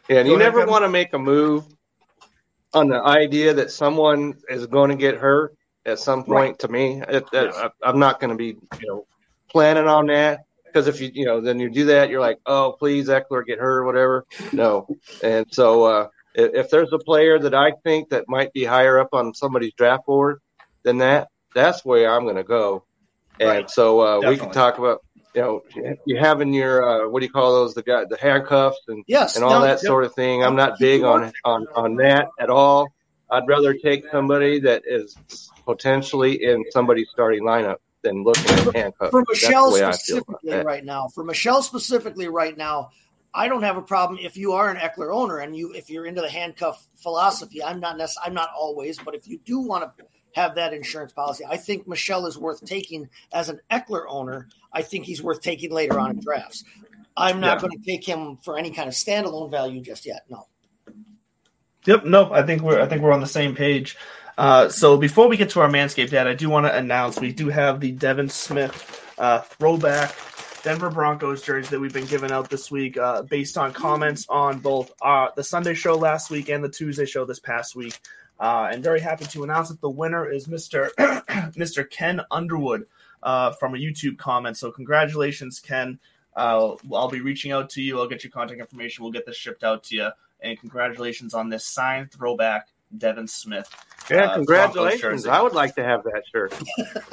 yeah, 0.10 0.18
and 0.20 0.28
Go 0.28 0.34
you 0.34 0.40
ahead, 0.40 0.54
never 0.54 0.66
want 0.66 0.84
to 0.84 0.90
make 0.90 1.14
a 1.14 1.20
move 1.20 1.66
on 2.74 2.88
the 2.88 3.02
idea 3.02 3.54
that 3.56 3.72
someone 3.72 4.36
is 4.50 4.68
going 4.68 4.90
to 4.90 4.96
get 4.96 5.16
hurt 5.18 5.56
at 5.86 6.00
some 6.00 6.24
point. 6.24 6.60
To 6.60 6.68
me, 6.68 7.02
it, 7.08 7.26
it- 7.34 7.52
I, 7.56 7.70
I'm 7.84 8.00
not 8.00 8.20
going 8.20 8.32
to 8.32 8.38
be, 8.38 8.58
you 8.80 8.88
know, 8.88 9.06
planning 9.52 9.88
on 9.88 10.08
that 10.08 10.42
because 10.66 10.88
if 10.88 11.02
you, 11.02 11.10
you 11.14 11.26
know, 11.26 11.42
then 11.42 11.60
you 11.60 11.70
do 11.70 11.86
that, 11.86 12.10
you're 12.10 12.22
like, 12.22 12.38
oh, 12.46 12.76
please, 12.78 13.08
Ekeler 13.10 13.46
get 13.46 13.60
hurt 13.60 13.80
or 13.80 13.86
whatever. 13.86 14.26
No, 14.52 14.88
and 15.24 15.46
so 15.52 15.84
uh, 15.84 16.08
if, 16.36 16.54
if 16.66 16.70
there's 16.70 16.94
a 16.94 17.00
player 17.00 17.40
that 17.40 17.56
I 17.56 17.72
think 17.84 18.10
that 18.10 18.26
might 18.28 18.54
be 18.54 18.64
higher 18.64 19.00
up 19.00 19.10
on 19.14 19.34
somebody's 19.34 19.74
draft 19.74 20.06
board 20.06 20.40
than 20.84 21.00
that, 21.00 21.30
that's 21.56 21.84
where 21.84 22.12
I'm 22.12 22.24
going 22.24 22.36
to 22.36 22.44
go. 22.44 22.86
And 23.40 23.50
Right. 23.50 23.70
so 23.70 24.02
uh, 24.02 24.22
we 24.22 24.38
can 24.38 24.52
talk 24.52 24.78
about, 24.78 25.00
you 25.36 25.42
know, 25.42 25.62
you 26.06 26.18
having 26.18 26.54
your 26.54 27.06
uh, 27.06 27.10
what 27.10 27.20
do 27.20 27.26
you 27.26 27.32
call 27.32 27.54
those? 27.54 27.74
The 27.74 27.84
guy, 27.84 28.06
the 28.10 28.18
handcuffs 28.18 28.80
and 28.88 29.04
Yes, 29.08 29.36
and 29.36 29.46
all 29.46 29.52
now- 29.52 29.62
that 29.62 29.80
sort 29.80 30.04
of 30.04 30.14
thing. 30.16 30.44
I'm 30.44 30.56
not 30.56 30.80
big 30.80 31.04
on 31.04 31.32
on 31.46 31.68
on 31.76 31.96
that 31.98 32.30
at 32.40 32.50
all. 32.50 32.88
I'd 33.32 33.48
rather 33.48 33.74
take 33.76 34.10
somebody 34.12 34.60
that 34.62 34.84
is 34.88 35.16
potentially 35.66 36.44
in 36.44 36.66
somebody's 36.72 37.10
starting 37.12 37.44
lineup 37.44 37.76
than 38.02 38.24
looking 38.24 38.46
at 38.50 38.76
handcuffs. 38.76 39.12
for 39.12 39.24
Michel 39.30 39.72
way 39.74 39.84
I 39.84 39.92
feel 39.92 40.18
about 40.20 40.40
specifically 40.40 40.54
right 40.64 40.84
now. 40.84 41.10
For 41.10 41.24
Michel 41.24 41.62
specifically 41.62 42.28
right 42.28 42.58
now, 42.58 42.90
I 43.34 43.48
don't 43.48 43.62
have 43.62 43.78
a 43.78 43.82
problem 43.84 44.20
if 44.24 44.36
you 44.38 44.54
are 44.54 44.72
an 44.72 44.78
Ekeler 44.78 45.14
owner 45.14 45.38
and 45.40 45.56
you 45.56 45.74
if 45.74 45.90
you're 45.92 46.06
into 46.08 46.22
the 46.22 46.30
handcuff 46.30 46.84
philosophy. 46.96 47.64
I'm 47.64 47.80
not 47.80 47.98
necess- 47.98 48.16
I'm 48.24 48.34
not 48.34 48.50
always, 48.58 48.98
but 48.98 49.14
if 49.14 49.28
you 49.28 49.38
do 49.46 49.60
want 49.60 49.84
to 49.98 50.04
have 50.34 50.56
that 50.56 50.74
insurance 50.74 51.12
policy, 51.14 51.44
I 51.50 51.58
think 51.58 51.88
Michel 51.88 52.26
is 52.26 52.38
worth 52.38 52.64
taking 52.66 53.10
as 53.34 53.50
an 53.50 53.60
Ekeler 53.72 54.06
owner. 54.08 54.48
I 54.74 54.82
think 54.82 55.06
he's 55.06 55.24
worth 55.24 55.42
taking 55.42 55.72
later 55.72 56.00
on 56.00 56.12
in 56.12 56.20
drafts. 56.20 56.64
I'm 57.18 57.40
not 57.40 57.58
Yeah. 57.58 57.68
going 57.68 57.80
to 57.80 57.86
take 57.86 58.06
him 58.06 58.38
for 58.38 58.58
any 58.58 58.72
kind 58.72 58.88
of 58.88 58.94
standalone 58.94 59.52
value 59.52 59.82
just 59.82 60.06
yet. 60.06 60.24
No. 60.30 60.48
Yep. 61.86 62.06
No, 62.06 62.32
I 62.34 62.44
think 62.44 62.62
we're 62.62 62.80
I 62.80 62.88
think 62.88 63.02
we're 63.02 63.14
on 63.14 63.22
the 63.22 63.28
same 63.28 63.56
page. 63.56 63.98
Uh, 64.38 64.70
so 64.70 64.98
before 64.98 65.28
we 65.28 65.36
get 65.36 65.50
to 65.52 65.60
our 65.60 65.70
Manscaped 65.70 66.14
ad, 66.14 66.28
I 66.28 66.34
do 66.34 66.50
want 66.50 66.66
to 66.66 66.76
announce 66.76 67.20
we 67.20 67.34
do 67.34 67.50
have 67.50 67.80
the 67.80 67.92
Devin 67.92 68.30
Smith 68.30 69.14
uh, 69.18 69.40
throwback 69.42 70.16
Denver 70.64 70.90
Broncos 70.90 71.42
jersey 71.42 71.70
that 71.70 71.80
we've 71.80 71.94
been 71.94 72.06
giving 72.06 72.32
out 72.32 72.50
this 72.50 72.70
week, 72.70 72.98
uh, 72.98 73.22
based 73.24 73.58
on 73.58 73.72
comments 73.74 74.26
on 74.30 74.60
both 74.60 74.92
uh, 75.02 75.30
the 75.36 75.44
Sunday 75.44 75.74
show 75.74 75.96
last 75.96 76.30
week 76.30 76.50
and 76.50 76.64
the 76.64 76.70
Tuesday 76.70 77.06
show 77.06 77.26
this 77.26 77.40
past 77.40 77.76
week. 77.76 77.98
Uh, 78.40 78.70
and 78.72 78.84
very 78.84 79.00
happy 79.00 79.26
to 79.26 79.44
announce 79.44 79.70
that 79.70 79.82
the 79.82 79.90
winner 79.90 80.30
is 80.30 80.48
Mr. 80.48 80.90
Mr. 81.58 81.90
Ken 81.90 82.22
Underwood 82.32 82.86
uh, 83.22 83.52
from 83.52 83.76
a 83.76 83.78
YouTube 83.78 84.18
comment. 84.18 84.58
So 84.58 84.72
congratulations, 84.72 85.60
Ken. 85.60 86.00
Uh, 86.36 86.76
I'll 86.94 87.10
be 87.10 87.22
reaching 87.22 87.52
out 87.52 87.70
to 87.72 87.82
you. 87.82 88.00
I'll 88.00 88.08
get 88.08 88.24
your 88.24 88.32
contact 88.32 88.60
information. 88.60 89.04
We'll 89.04 89.12
get 89.12 89.26
this 89.26 89.36
shipped 89.36 89.64
out 89.64 89.84
to 89.86 89.96
you. 89.96 90.10
And 90.42 90.58
congratulations 90.58 91.34
on 91.34 91.50
this 91.50 91.66
signed 91.66 92.12
throwback 92.12 92.70
Devin 92.98 93.28
Smith. 93.28 93.70
Yeah, 94.10 94.26
uh, 94.26 94.36
congratulations! 94.36 95.28
I 95.28 95.42
would 95.42 95.54
like 95.54 95.76
to 95.76 95.84
have 95.84 96.04
that 96.04 96.24
shirt. 96.32 96.54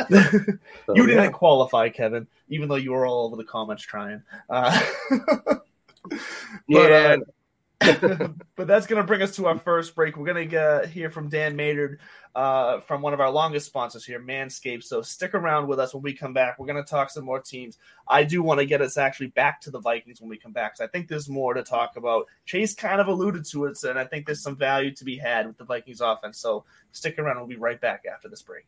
So, 0.87 0.95
you 0.95 1.07
didn't 1.07 1.25
yeah. 1.25 1.31
qualify, 1.31 1.89
Kevin, 1.89 2.29
even 2.49 2.69
though 2.69 2.77
you 2.77 2.93
were 2.93 3.07
all 3.07 3.27
over 3.27 3.35
the 3.35 3.45
comments 3.45 3.83
trying. 3.83 4.23
Uh, 4.49 4.81
but, 5.41 5.65
Yeah, 6.69 6.79
uh, 6.79 7.17
but 8.57 8.67
that's 8.67 8.87
going 8.87 9.01
to 9.03 9.07
bring 9.07 9.21
us 9.21 9.37
to 9.37 9.47
our 9.47 9.59
first 9.59 9.95
break. 9.95 10.17
We're 10.17 10.33
going 10.33 10.49
to 10.49 10.89
hear 10.91 11.11
from 11.11 11.29
Dan 11.29 11.57
Maynard 11.57 12.01
uh, 12.35 12.81
from 12.81 13.03
one 13.03 13.12
of 13.12 13.21
our 13.21 13.31
longest 13.31 13.67
sponsors 13.67 14.05
here, 14.05 14.19
Manscaped. 14.19 14.83
So 14.83 15.03
stick 15.03 15.35
around 15.35 15.69
with 15.69 15.79
us 15.79 15.93
when 15.93 16.03
we 16.03 16.15
come 16.15 16.33
back. 16.33 16.59
We're 16.59 16.67
going 16.67 16.83
to 16.83 16.91
talk 16.91 17.11
some 17.11 17.25
more 17.25 17.41
teams. 17.41 17.77
I 18.09 18.25
do 18.25 18.43
want 18.43 18.61
to 18.61 18.67
get 18.67 18.81
us 18.81 18.97
actually 18.97 19.29
back 19.29 19.61
to 19.62 19.71
the 19.71 19.79
Vikings 19.79 20.21
when 20.21 20.31
we 20.31 20.39
come 20.39 20.53
back 20.53 20.75
because 20.75 20.89
I 20.89 20.91
think 20.91 21.09
there's 21.09 21.29
more 21.29 21.53
to 21.53 21.62
talk 21.62 21.97
about. 21.97 22.27
Chase 22.47 22.75
kind 22.75 23.01
of 23.01 23.09
alluded 23.09 23.45
to 23.47 23.67
it, 23.67 23.83
and 23.85 23.99
I 23.99 24.05
think 24.05 24.25
there's 24.25 24.43
some 24.43 24.57
value 24.57 24.93
to 24.95 25.05
be 25.05 25.17
had 25.19 25.47
with 25.47 25.59
the 25.59 25.65
Vikings 25.65 26.01
offense. 26.01 26.39
So 26.39 26.65
stick 26.93 27.19
around. 27.19 27.37
We'll 27.37 27.47
be 27.47 27.57
right 27.57 27.81
back 27.81 28.05
after 28.11 28.29
this 28.29 28.43
break. 28.43 28.67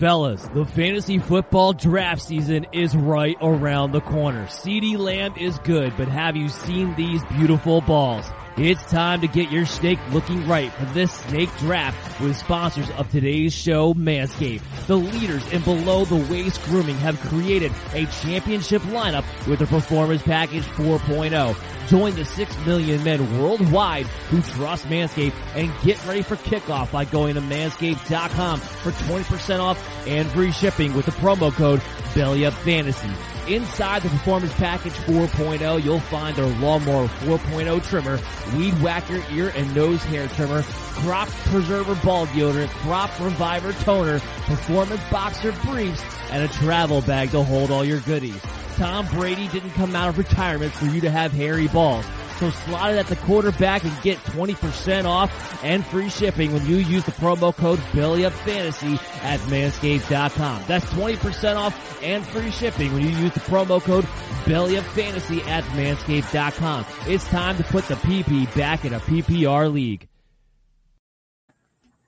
Fellas, 0.00 0.42
the 0.54 0.64
fantasy 0.64 1.18
football 1.18 1.74
draft 1.74 2.22
season 2.22 2.64
is 2.72 2.96
right 2.96 3.36
around 3.42 3.92
the 3.92 4.00
corner. 4.00 4.46
CeeDee 4.46 4.96
Lamb 4.96 5.34
is 5.36 5.58
good, 5.58 5.94
but 5.98 6.08
have 6.08 6.36
you 6.36 6.48
seen 6.48 6.94
these 6.94 7.22
beautiful 7.24 7.82
balls? 7.82 8.24
It's 8.56 8.84
time 8.90 9.20
to 9.20 9.28
get 9.28 9.52
your 9.52 9.64
snake 9.64 10.00
looking 10.10 10.46
right 10.46 10.72
for 10.72 10.84
this 10.86 11.12
snake 11.12 11.56
draft 11.58 12.20
with 12.20 12.36
sponsors 12.36 12.90
of 12.90 13.10
today's 13.10 13.54
show, 13.54 13.94
Manscaped. 13.94 14.62
The 14.86 14.96
leaders 14.96 15.46
in 15.52 15.62
below 15.62 16.04
the 16.04 16.16
waist 16.30 16.62
grooming 16.64 16.96
have 16.96 17.18
created 17.20 17.72
a 17.92 18.06
championship 18.06 18.82
lineup 18.82 19.24
with 19.46 19.60
the 19.60 19.66
Performance 19.66 20.22
Package 20.22 20.64
4.0. 20.64 21.88
Join 21.88 22.14
the 22.14 22.24
6 22.24 22.66
million 22.66 23.02
men 23.04 23.40
worldwide 23.40 24.06
who 24.06 24.42
trust 24.42 24.86
Manscaped 24.86 25.34
and 25.54 25.72
get 25.82 26.04
ready 26.04 26.22
for 26.22 26.36
kickoff 26.36 26.90
by 26.90 27.04
going 27.04 27.36
to 27.36 27.40
manscaped.com 27.40 28.60
for 28.60 28.90
20% 28.90 29.60
off 29.60 30.06
and 30.06 30.28
free 30.30 30.52
shipping 30.52 30.92
with 30.94 31.06
the 31.06 31.12
promo 31.12 31.52
code 31.52 31.80
BellyUpFantasy. 32.14 33.29
Inside 33.48 34.02
the 34.02 34.08
Performance 34.10 34.52
Package 34.54 34.92
4.0, 34.92 35.82
you'll 35.82 36.00
find 36.00 36.36
their 36.36 36.46
Lawnmower 36.46 37.08
4.0 37.08 37.88
trimmer, 37.88 38.18
Weed 38.56 38.74
Whacker 38.82 39.22
ear 39.32 39.52
and 39.56 39.74
nose 39.74 40.02
hair 40.04 40.28
trimmer, 40.28 40.62
Crop 40.62 41.28
Preserver 41.28 41.94
ball 41.96 42.26
deodorant, 42.26 42.68
Crop 42.68 43.10
Reviver 43.18 43.72
toner, 43.72 44.20
Performance 44.44 45.02
Boxer 45.10 45.52
briefs, 45.64 46.02
and 46.30 46.44
a 46.44 46.48
travel 46.48 47.02
bag 47.02 47.30
to 47.30 47.42
hold 47.42 47.70
all 47.70 47.84
your 47.84 48.00
goodies. 48.00 48.40
Tom 48.76 49.06
Brady 49.08 49.48
didn't 49.48 49.70
come 49.70 49.96
out 49.96 50.08
of 50.08 50.18
retirement 50.18 50.72
for 50.72 50.86
you 50.86 51.00
to 51.00 51.10
have 51.10 51.32
hairy 51.32 51.68
balls. 51.68 52.04
So 52.40 52.48
slot 52.48 52.94
it 52.94 52.96
at 52.96 53.06
the 53.06 53.16
quarterback 53.16 53.84
and 53.84 53.92
get 54.02 54.16
20% 54.18 55.04
off 55.04 55.62
and 55.62 55.84
free 55.84 56.08
shipping 56.08 56.54
when 56.54 56.64
you 56.64 56.76
use 56.76 57.04
the 57.04 57.12
promo 57.12 57.54
code 57.54 57.78
BellyUpFantasy 57.92 58.94
at 59.22 59.38
manscaped.com. 59.40 60.62
That's 60.66 60.86
20% 60.86 61.56
off 61.56 62.02
and 62.02 62.26
free 62.26 62.50
shipping 62.50 62.94
when 62.94 63.02
you 63.02 63.10
use 63.10 63.34
the 63.34 63.40
promo 63.40 63.78
code 63.82 64.04
BellyUpFantasy 64.46 65.46
at 65.48 65.64
manscaped.com. 65.64 66.86
It's 67.06 67.28
time 67.28 67.58
to 67.58 67.64
put 67.64 67.84
the 67.88 67.96
PP 67.96 68.56
back 68.56 68.86
in 68.86 68.94
a 68.94 69.00
PPR 69.00 69.70
league. 69.70 70.08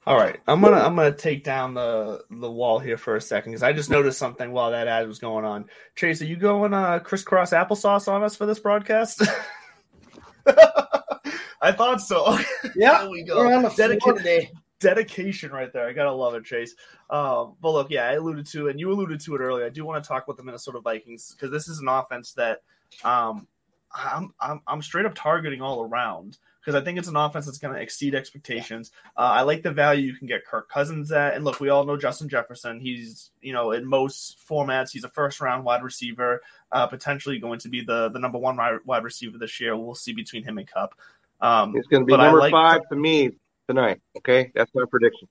All 0.06 0.16
right, 0.16 0.40
I'm 0.48 0.60
gonna 0.60 0.78
I'm 0.78 0.96
gonna 0.96 1.12
take 1.12 1.44
down 1.44 1.74
the 1.74 2.24
the 2.28 2.50
wall 2.50 2.80
here 2.80 2.96
for 2.96 3.14
a 3.14 3.20
second 3.20 3.52
because 3.52 3.62
I 3.62 3.72
just 3.72 3.88
noticed 3.88 4.18
something 4.18 4.50
while 4.50 4.72
that 4.72 4.88
ad 4.88 5.06
was 5.06 5.20
going 5.20 5.44
on. 5.44 5.66
Chase, 5.94 6.20
are 6.22 6.24
you 6.24 6.34
going 6.34 6.74
uh, 6.74 6.98
crisscross 6.98 7.52
applesauce 7.52 8.08
on 8.08 8.24
us 8.24 8.34
for 8.34 8.44
this 8.44 8.58
broadcast? 8.58 9.22
I 11.60 11.72
thought 11.72 12.00
so. 12.00 12.38
Yeah, 12.76 13.02
there 13.02 13.10
we 13.10 13.22
go. 13.22 13.38
we're 13.38 13.54
on 13.54 13.62
the 13.62 13.68
Dedica- 13.68 14.00
floor 14.02 14.14
today. 14.16 14.50
dedication 14.80 15.50
right 15.52 15.72
there. 15.72 15.86
I 15.86 15.92
gotta 15.92 16.12
love 16.12 16.34
it, 16.34 16.44
Chase. 16.44 16.74
Um, 17.10 17.54
but 17.60 17.72
look, 17.72 17.90
yeah, 17.90 18.08
I 18.08 18.12
alluded 18.14 18.46
to, 18.46 18.68
and 18.68 18.80
you 18.80 18.90
alluded 18.90 19.20
to 19.20 19.34
it 19.34 19.40
earlier. 19.40 19.66
I 19.66 19.68
do 19.68 19.84
want 19.84 20.02
to 20.02 20.08
talk 20.08 20.24
about 20.24 20.36
the 20.36 20.42
Minnesota 20.42 20.80
Vikings 20.80 21.32
because 21.34 21.50
this 21.50 21.68
is 21.68 21.80
an 21.80 21.88
offense 21.88 22.32
that 22.34 22.62
um, 23.04 23.46
I'm, 23.94 24.32
I'm 24.40 24.60
I'm 24.66 24.82
straight 24.82 25.04
up 25.06 25.14
targeting 25.14 25.60
all 25.60 25.82
around 25.82 26.38
because 26.64 26.80
I 26.80 26.84
think 26.84 26.98
it's 26.98 27.08
an 27.08 27.16
offense 27.16 27.46
that's 27.46 27.58
going 27.58 27.74
to 27.74 27.80
exceed 27.80 28.14
expectations. 28.14 28.92
Uh, 29.16 29.20
I 29.20 29.42
like 29.42 29.62
the 29.62 29.72
value 29.72 30.06
you 30.06 30.16
can 30.16 30.26
get 30.26 30.44
Kirk 30.46 30.68
Cousins 30.68 31.10
at, 31.10 31.34
and 31.34 31.44
look, 31.44 31.60
we 31.60 31.68
all 31.70 31.84
know 31.84 31.96
Justin 31.96 32.28
Jefferson. 32.28 32.80
He's 32.80 33.30
you 33.40 33.52
know 33.52 33.72
in 33.72 33.86
most 33.86 34.38
formats, 34.48 34.90
he's 34.90 35.04
a 35.04 35.08
first 35.08 35.40
round 35.40 35.64
wide 35.64 35.82
receiver, 35.82 36.42
uh, 36.70 36.86
potentially 36.86 37.38
going 37.38 37.58
to 37.60 37.68
be 37.68 37.82
the 37.82 38.08
the 38.10 38.18
number 38.18 38.38
one 38.38 38.56
wide 38.84 39.04
receiver 39.04 39.38
this 39.38 39.60
year. 39.60 39.76
We'll 39.76 39.94
see 39.94 40.12
between 40.12 40.44
him 40.44 40.58
and 40.58 40.66
Kupp. 40.66 40.94
Um, 41.40 41.74
it's 41.76 41.88
going 41.88 42.02
to 42.02 42.06
be 42.06 42.16
number 42.16 42.38
like- 42.38 42.52
five 42.52 42.88
to 42.88 42.96
me 42.96 43.32
tonight. 43.66 44.00
Okay, 44.18 44.52
that's 44.54 44.70
my 44.74 44.84
prediction. 44.88 45.28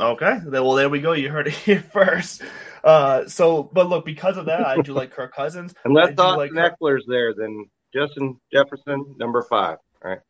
Okay. 0.00 0.38
Well, 0.46 0.74
there 0.74 0.88
we 0.88 1.00
go. 1.00 1.12
You 1.12 1.28
heard 1.28 1.48
it 1.48 1.52
here 1.64 1.80
first. 1.80 2.42
Uh, 2.84 3.26
so, 3.26 3.64
but 3.72 3.88
look, 3.88 4.04
because 4.04 4.36
of 4.36 4.46
that, 4.46 4.64
I 4.64 4.80
do 4.80 4.92
like 4.92 5.10
Kirk 5.10 5.34
Cousins. 5.34 5.74
Unless 5.84 6.18
Austin 6.18 6.36
like 6.36 6.52
Ekeler's 6.52 7.04
there, 7.08 7.34
then 7.34 7.68
Justin 7.92 8.38
Jefferson, 8.52 9.16
number 9.18 9.42
five. 9.42 9.78
All 10.04 10.10
right. 10.10 10.20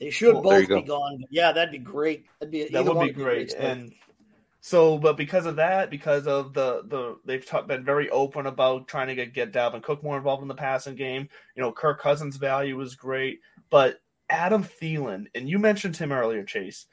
They 0.00 0.10
should 0.10 0.32
Cool. 0.32 0.42
There 0.42 0.52
both 0.52 0.62
you 0.62 0.66
go. 0.68 0.80
be 0.80 0.86
gone. 0.88 1.18
But 1.20 1.28
yeah, 1.30 1.52
that'd 1.52 1.70
be 1.72 1.78
great. 1.78 2.24
That'd 2.40 2.50
be 2.50 2.64
that 2.68 2.84
would 2.84 3.06
be 3.06 3.12
great. 3.12 3.50
split. 3.50 3.64
And 3.64 3.92
so, 4.62 4.98
but 4.98 5.16
because 5.16 5.46
of 5.46 5.56
that, 5.56 5.90
because 5.90 6.26
of 6.26 6.52
the 6.54 6.82
the 6.86 7.18
they've 7.24 7.44
ta- 7.44 7.62
been 7.62 7.84
very 7.84 8.08
open 8.10 8.46
about 8.46 8.88
trying 8.88 9.08
to 9.08 9.14
get 9.14 9.32
get 9.34 9.52
Dalvin 9.52 9.82
Cook 9.82 10.02
more 10.02 10.16
involved 10.16 10.42
in 10.42 10.48
the 10.48 10.54
passing 10.54 10.94
game. 10.96 11.28
You 11.54 11.62
know, 11.62 11.70
Kirk 11.72 12.00
Cousins' 12.00 12.36
value 12.36 12.80
is 12.80 12.94
great, 12.94 13.40
but 13.68 14.00
Adam 14.28 14.64
Thielen, 14.64 15.26
and 15.34 15.48
you 15.48 15.58
mentioned 15.58 15.96
him 15.96 16.12
earlier, 16.12 16.44
Chase. 16.44 16.86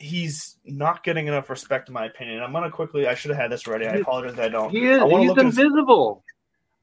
He's 0.00 0.56
not 0.64 1.02
getting 1.02 1.26
enough 1.26 1.50
respect, 1.50 1.88
in 1.88 1.94
my 1.94 2.06
opinion. 2.06 2.40
I'm 2.42 2.52
gonna 2.52 2.70
quickly. 2.70 3.06
I 3.08 3.14
should 3.14 3.30
have 3.32 3.40
had 3.40 3.50
this 3.50 3.66
ready. 3.66 3.86
I 3.86 3.94
apologize. 3.94 4.38
I 4.38 4.48
don't. 4.48 4.70
He 4.70 4.86
is. 4.86 5.00
I 5.00 5.08
He's 5.08 5.28
look 5.28 5.38
at 5.38 5.46
his- 5.46 5.58
invisible. 5.58 6.22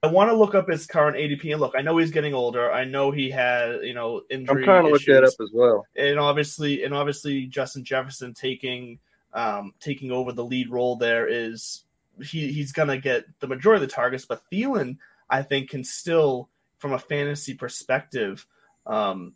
I 0.06 0.12
want 0.12 0.30
to 0.30 0.36
look 0.36 0.54
up 0.54 0.70
his 0.70 0.86
current 0.86 1.18
ADP 1.18 1.52
and 1.52 1.60
look. 1.60 1.74
I 1.76 1.82
know 1.82 1.98
he's 1.98 2.12
getting 2.12 2.36
older. 2.36 2.72
I 2.72 2.86
know 2.86 3.10
he 3.10 3.32
had 3.32 3.80
you 3.82 3.96
know 3.96 4.22
injury. 4.30 4.62
I'm 4.62 4.64
trying 4.64 4.86
to 4.86 4.92
look 4.92 5.04
that 5.06 5.24
up 5.24 5.34
as 5.42 5.50
well. 5.52 5.84
and 5.96 6.20
obviously, 6.20 6.84
and 6.84 6.94
obviously, 6.94 7.48
Justin 7.48 7.84
Jefferson 7.84 8.36
taking 8.36 9.00
um, 9.34 9.74
taking 9.80 10.12
over 10.12 10.32
the 10.32 10.46
lead 10.46 10.70
role 10.70 10.96
there 10.96 11.28
is 11.28 11.86
he 12.22 12.52
he's 12.52 12.72
gonna 12.72 13.00
get 13.00 13.26
the 13.40 13.48
majority 13.48 13.84
of 13.84 13.90
the 13.90 13.96
targets, 13.96 14.26
but 14.26 14.44
Thielen 14.52 14.98
I 15.28 15.42
think 15.42 15.72
can 15.72 15.84
still, 15.84 16.50
from 16.78 16.94
a 16.94 17.00
fantasy 17.00 17.56
perspective, 17.56 18.46
um, 18.86 19.34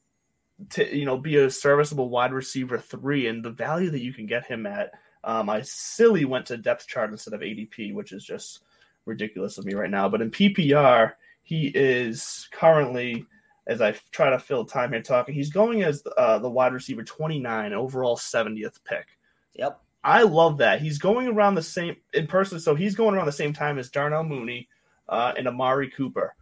to 0.70 0.96
you 0.96 1.06
know 1.06 1.18
be 1.18 1.38
a 1.38 1.50
serviceable 1.50 2.10
wide 2.10 2.32
receiver 2.32 2.78
three, 2.78 3.26
and 3.26 3.44
the 3.44 3.50
value 3.50 3.90
that 3.90 4.04
you 4.04 4.14
can 4.14 4.28
get 4.28 4.46
him 4.46 4.68
at. 4.68 4.92
Um, 5.24 5.50
I 5.50 5.64
silly 5.64 6.26
went 6.26 6.46
to 6.46 6.58
depth 6.58 6.88
chart 6.88 7.10
instead 7.10 7.34
of 7.34 7.42
ADP, 7.42 7.94
which 7.94 8.12
is 8.14 8.24
just 8.24 8.62
ridiculous 9.10 9.58
of 9.58 9.66
me 9.66 9.74
right 9.74 9.90
now. 9.90 10.08
But 10.08 10.22
in 10.22 10.32
PPR, 10.32 11.14
he 11.44 11.72
is 11.76 12.48
currently, 12.52 13.26
as 13.68 13.82
I 13.82 13.92
try 14.12 14.30
to 14.30 14.40
fill 14.40 14.66
time 14.66 14.92
here 14.94 15.02
talking, 15.02 15.34
he's 15.36 15.50
going 15.50 15.84
as 15.84 16.02
uh, 16.18 16.40
the 16.40 16.50
wide 16.50 16.74
receiver 16.74 17.04
29, 17.04 17.74
overall 17.74 18.16
70th 18.16 18.84
pick. 18.86 19.08
Yep. 19.56 19.82
I 20.04 20.24
love 20.24 20.60
that. 20.60 20.82
He's 20.82 20.98
going 20.98 21.28
around 21.28 21.56
the 21.56 21.62
same 21.62 21.98
in 22.14 22.28
person, 22.28 22.60
so 22.60 22.74
he's 22.76 22.96
going 22.96 23.16
around 23.16 23.26
the 23.26 23.32
same 23.34 23.52
time 23.52 23.78
as 23.78 23.90
Darnell 23.90 24.24
Mooney 24.24 24.70
uh, 25.10 25.34
and 25.38 25.48
Amari 25.48 25.90
Cooper. 25.90 26.36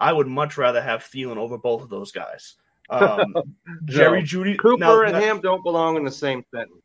I 0.00 0.12
would 0.12 0.26
much 0.26 0.56
rather 0.56 0.80
have 0.80 1.02
Thielen 1.02 1.36
over 1.36 1.58
both 1.58 1.82
of 1.82 1.90
those 1.90 2.10
guys. 2.10 2.54
Um, 2.88 3.34
Jerry 3.84 4.22
Jeudy, 4.22 4.56
Cooper 4.58 4.78
now- 4.80 5.02
and 5.02 5.12
now- 5.12 5.20
him 5.20 5.40
don't 5.40 5.62
belong 5.62 5.96
in 5.96 6.04
the 6.04 6.10
same 6.10 6.42
sentence. 6.54 6.78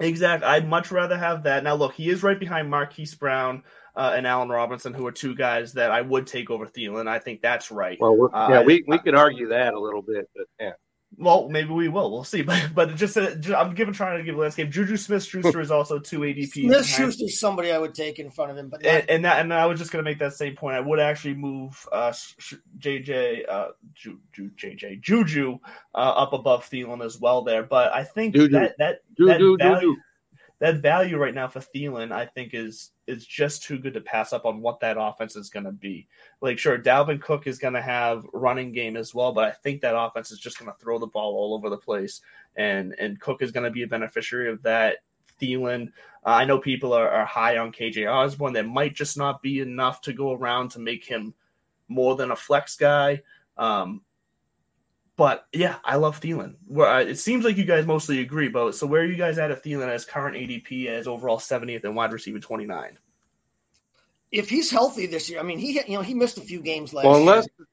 Exactly. 0.00 0.48
I'd 0.48 0.68
much 0.68 0.90
rather 0.90 1.18
have 1.18 1.42
that. 1.44 1.62
Now, 1.64 1.74
look, 1.74 1.92
he 1.94 2.08
is 2.08 2.22
right 2.22 2.38
behind 2.38 2.70
Marquise 2.70 3.14
Brown 3.14 3.62
uh, 3.94 4.12
and 4.16 4.26
Allen 4.26 4.48
Robinson, 4.48 4.94
who 4.94 5.06
are 5.06 5.12
two 5.12 5.34
guys 5.34 5.74
that 5.74 5.90
I 5.90 6.00
would 6.00 6.26
take 6.26 6.50
over 6.50 6.66
Thielen. 6.66 7.06
I 7.08 7.18
think 7.18 7.42
that's 7.42 7.70
right. 7.70 7.98
Well, 8.00 8.16
we're, 8.16 8.34
Uh, 8.34 8.48
yeah, 8.50 8.60
I- 8.60 8.64
we, 8.64 8.84
we 8.86 8.98
could 8.98 9.14
argue 9.14 9.48
that 9.48 9.74
a 9.74 9.80
little 9.80 10.02
bit, 10.02 10.28
but 10.34 10.46
yeah. 10.60 10.72
Well, 11.18 11.50
maybe 11.50 11.68
we 11.68 11.88
will. 11.88 12.10
We'll 12.10 12.24
see. 12.24 12.40
But 12.46 12.70
but 12.74 12.96
just, 12.96 13.18
uh, 13.18 13.34
ju- 13.34 13.54
I'm 13.54 13.74
giving 13.74 13.92
trying 13.92 14.16
to 14.16 14.24
give 14.24 14.34
a 14.34 14.40
landscape. 14.40 14.70
Juju 14.70 14.96
Smith 14.96 15.22
Schuster 15.22 15.60
is 15.60 15.70
also 15.70 15.98
two 15.98 16.20
ADPs. 16.20 16.46
Smith 16.52 16.68
behind- 16.70 16.86
Schuster's 16.86 17.38
somebody 17.38 17.70
I 17.70 17.76
would 17.76 17.94
take 17.94 18.18
in 18.18 18.30
front 18.30 18.50
of 18.50 18.56
him, 18.56 18.70
but 18.70 18.82
not, 18.82 18.90
and, 18.94 19.10
and 19.10 19.24
that 19.26 19.40
and 19.40 19.52
I 19.52 19.66
was 19.66 19.78
just 19.78 19.92
gonna 19.92 20.04
make 20.04 20.20
that 20.20 20.32
same 20.32 20.56
point. 20.56 20.74
I 20.76 20.80
would 20.80 20.98
actually 21.00 21.34
move 21.34 21.86
uh, 21.92 22.12
Sh- 22.12 22.54
JJ 22.78 23.42
uh, 23.46 23.68
Ju, 23.92 24.20
Ju, 24.32 24.50
JJ 24.56 25.02
Juju 25.02 25.58
uh, 25.94 25.98
up 25.98 26.32
above 26.32 26.64
Thielen 26.70 27.04
as 27.04 27.20
well 27.20 27.42
there. 27.42 27.62
But 27.62 27.92
I 27.92 28.04
think 28.04 28.34
Juju. 28.34 28.52
that 28.54 28.76
that 28.78 29.00
Do, 29.14 29.26
that 29.26 29.38
do, 29.38 29.58
do, 29.58 29.64
value 29.64 29.80
do. 29.96 29.96
that 30.60 30.76
value 30.78 31.18
right 31.18 31.34
now 31.34 31.48
for 31.48 31.60
Thielen, 31.60 32.10
I 32.10 32.24
think 32.24 32.54
is 32.54 32.90
is 33.06 33.26
just 33.26 33.62
too 33.62 33.78
good 33.78 33.94
to 33.94 34.00
pass 34.00 34.32
up 34.32 34.44
on 34.44 34.60
what 34.60 34.80
that 34.80 34.96
offense 34.98 35.36
is 35.36 35.50
going 35.50 35.64
to 35.64 35.72
be. 35.72 36.06
Like, 36.40 36.58
sure, 36.58 36.78
Dalvin 36.78 37.20
Cook 37.20 37.46
is 37.46 37.58
going 37.58 37.74
to 37.74 37.82
have 37.82 38.26
running 38.32 38.72
game 38.72 38.96
as 38.96 39.14
well, 39.14 39.32
but 39.32 39.44
I 39.44 39.50
think 39.50 39.80
that 39.80 39.98
offense 39.98 40.30
is 40.30 40.38
just 40.38 40.58
going 40.58 40.70
to 40.70 40.78
throw 40.78 40.98
the 40.98 41.06
ball 41.06 41.34
all 41.34 41.54
over 41.54 41.68
the 41.68 41.76
place, 41.76 42.20
and 42.56 42.94
and 42.98 43.20
Cook 43.20 43.42
is 43.42 43.52
going 43.52 43.64
to 43.64 43.70
be 43.70 43.82
a 43.82 43.88
beneficiary 43.88 44.50
of 44.50 44.62
that. 44.62 44.98
Thielen, 45.40 45.88
uh, 46.24 46.30
I 46.30 46.44
know 46.44 46.58
people 46.58 46.92
are, 46.92 47.08
are 47.08 47.24
high 47.24 47.58
on 47.58 47.72
KJ 47.72 48.08
Osborn. 48.10 48.52
There 48.52 48.62
might 48.62 48.94
just 48.94 49.18
not 49.18 49.42
be 49.42 49.60
enough 49.60 50.00
to 50.02 50.12
go 50.12 50.32
around 50.32 50.70
to 50.70 50.78
make 50.78 51.04
him 51.04 51.34
more 51.88 52.14
than 52.14 52.30
a 52.30 52.36
flex 52.36 52.76
guy. 52.76 53.22
Um, 53.56 54.02
But 55.22 55.46
yeah, 55.52 55.76
I 55.84 55.98
love 55.98 56.20
Thielen. 56.20 56.56
Where 56.66 56.88
uh, 56.88 56.98
it 56.98 57.14
seems 57.14 57.44
like 57.44 57.56
you 57.56 57.64
guys 57.64 57.86
mostly 57.86 58.18
agree, 58.18 58.48
but 58.48 58.74
so 58.74 58.88
where 58.88 59.02
are 59.02 59.04
you 59.04 59.14
guys 59.14 59.38
at 59.38 59.52
at 59.52 59.62
Thielen 59.62 59.86
as 59.86 60.04
current 60.04 60.34
ADP 60.34 60.86
as 60.88 61.06
overall 61.06 61.38
70th 61.38 61.84
and 61.84 61.94
wide 61.94 62.12
receiver 62.12 62.40
29? 62.40 62.98
If 64.32 64.48
he's 64.50 64.68
healthy 64.68 65.06
this 65.06 65.30
year, 65.30 65.38
I 65.38 65.44
mean, 65.44 65.60
he 65.60 65.74
you 65.86 65.94
know 65.96 66.02
he 66.02 66.14
missed 66.14 66.38
a 66.38 66.40
few 66.40 66.60
games 66.60 66.92
last 66.92 67.04
Well, 67.04 67.18
unless 67.20 67.46
year. 67.56 67.68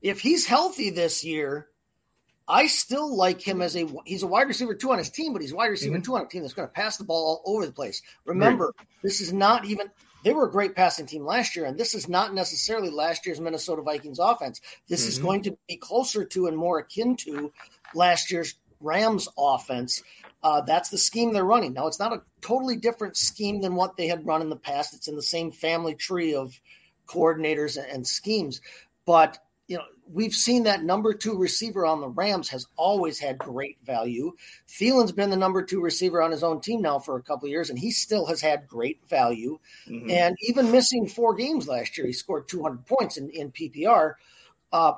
If 0.00 0.20
he's 0.20 0.46
healthy 0.46 0.88
this 0.88 1.22
year, 1.22 1.68
I 2.48 2.66
still 2.66 3.14
like 3.14 3.42
him 3.42 3.60
as 3.60 3.76
a 3.76 3.86
he's 4.06 4.22
a 4.22 4.26
wide 4.26 4.48
receiver 4.48 4.74
two 4.74 4.90
on 4.90 4.96
his 4.96 5.10
team, 5.10 5.34
but 5.34 5.42
he's 5.42 5.52
a 5.52 5.56
wide 5.56 5.66
receiver 5.66 5.98
Mhm. 5.98 6.04
two 6.04 6.16
on 6.16 6.22
a 6.22 6.28
team 6.28 6.40
that's 6.40 6.54
going 6.54 6.66
to 6.66 6.72
pass 6.72 6.96
the 6.96 7.04
ball 7.04 7.42
all 7.44 7.56
over 7.56 7.66
the 7.66 7.72
place. 7.72 8.00
Remember, 8.24 8.72
this 9.02 9.20
is 9.20 9.34
not 9.34 9.66
even 9.66 9.90
they 10.26 10.34
were 10.34 10.48
a 10.48 10.50
great 10.50 10.74
passing 10.74 11.06
team 11.06 11.24
last 11.24 11.54
year, 11.54 11.66
and 11.66 11.78
this 11.78 11.94
is 11.94 12.08
not 12.08 12.34
necessarily 12.34 12.90
last 12.90 13.24
year's 13.24 13.40
Minnesota 13.40 13.80
Vikings 13.80 14.18
offense. 14.18 14.60
This 14.88 15.06
is 15.06 15.20
Mhm. 15.20 15.22
going 15.22 15.42
to 15.42 15.56
be 15.68 15.76
closer 15.76 16.24
to 16.24 16.48
and 16.48 16.56
more 16.56 16.80
akin 16.80 17.14
to 17.18 17.52
last 17.94 18.32
year's 18.32 18.56
Rams 18.80 19.28
offense. 19.38 20.02
Uh, 20.42 20.62
that's 20.62 20.88
the 20.88 20.98
scheme 20.98 21.32
they're 21.32 21.44
running. 21.44 21.74
Now, 21.74 21.86
it's 21.86 22.00
not 22.00 22.12
a 22.12 22.22
totally 22.40 22.74
different 22.74 23.16
scheme 23.16 23.60
than 23.60 23.76
what 23.76 23.96
they 23.96 24.08
had 24.08 24.26
run 24.26 24.42
in 24.42 24.50
the 24.50 24.56
past. 24.56 24.94
It's 24.94 25.06
in 25.06 25.14
the 25.14 25.22
same 25.22 25.52
family 25.52 25.94
tree 25.94 26.34
of 26.34 26.60
coordinators 27.06 27.78
and 27.80 28.04
schemes. 28.04 28.60
But, 29.04 29.38
you 29.68 29.78
know, 29.78 29.84
we've 30.12 30.32
seen 30.32 30.64
that 30.64 30.84
number 30.84 31.12
two 31.12 31.36
receiver 31.36 31.84
on 31.84 32.00
the 32.00 32.08
Rams 32.08 32.48
has 32.50 32.66
always 32.76 33.18
had 33.18 33.38
great 33.38 33.78
value. 33.84 34.32
Thielen's 34.68 35.12
been 35.12 35.30
the 35.30 35.36
number 35.36 35.62
two 35.62 35.80
receiver 35.80 36.22
on 36.22 36.30
his 36.30 36.44
own 36.44 36.60
team 36.60 36.82
now 36.82 36.98
for 36.98 37.16
a 37.16 37.22
couple 37.22 37.46
of 37.46 37.50
years, 37.50 37.70
and 37.70 37.78
he 37.78 37.90
still 37.90 38.26
has 38.26 38.40
had 38.40 38.68
great 38.68 39.00
value. 39.08 39.58
Mhm. 39.88 40.10
And 40.10 40.36
even 40.42 40.70
missing 40.70 41.08
four 41.08 41.34
games 41.34 41.68
last 41.68 41.96
year, 41.98 42.06
he 42.06 42.12
scored 42.12 42.48
200 42.48 42.86
points 42.86 43.16
in, 43.16 43.30
in 43.30 43.50
PPR. 43.50 44.14
Uh, 44.72 44.94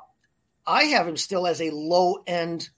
I 0.67 0.85
have 0.85 1.09
him 1.09 1.17
still 1.17 1.47
as 1.47 1.63
a 1.63 1.71
low 1.71 2.23
end 2.27 2.69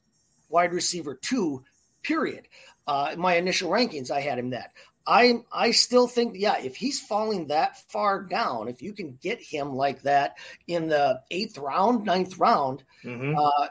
wide 0.49 0.73
receiver 0.73 1.15
two, 1.15 1.65
period. 2.03 2.47
Uh, 2.87 3.15
my 3.17 3.37
initial 3.37 3.71
rankings, 3.71 4.11
I 4.11 4.21
had 4.21 4.39
him 4.39 4.51
that. 4.51 4.73
I 5.07 5.41
I 5.53 5.71
still 5.73 6.07
think, 6.07 6.35
yeah, 6.37 6.59
if 6.59 6.77
he's 6.77 7.01
falling 7.01 7.49
that 7.49 7.79
far 7.91 8.23
down, 8.23 8.69
if 8.69 8.83
you 8.83 8.93
can 8.93 9.19
get 9.23 9.41
him 9.41 9.75
like 9.75 10.03
that 10.03 10.37
in 10.67 10.89
the 10.89 11.21
eighth 11.31 11.59
round, 11.59 12.05
ninth 12.05 12.39
round, 12.39 12.85
Mhm. 13.05 13.35
uh, 13.37 13.69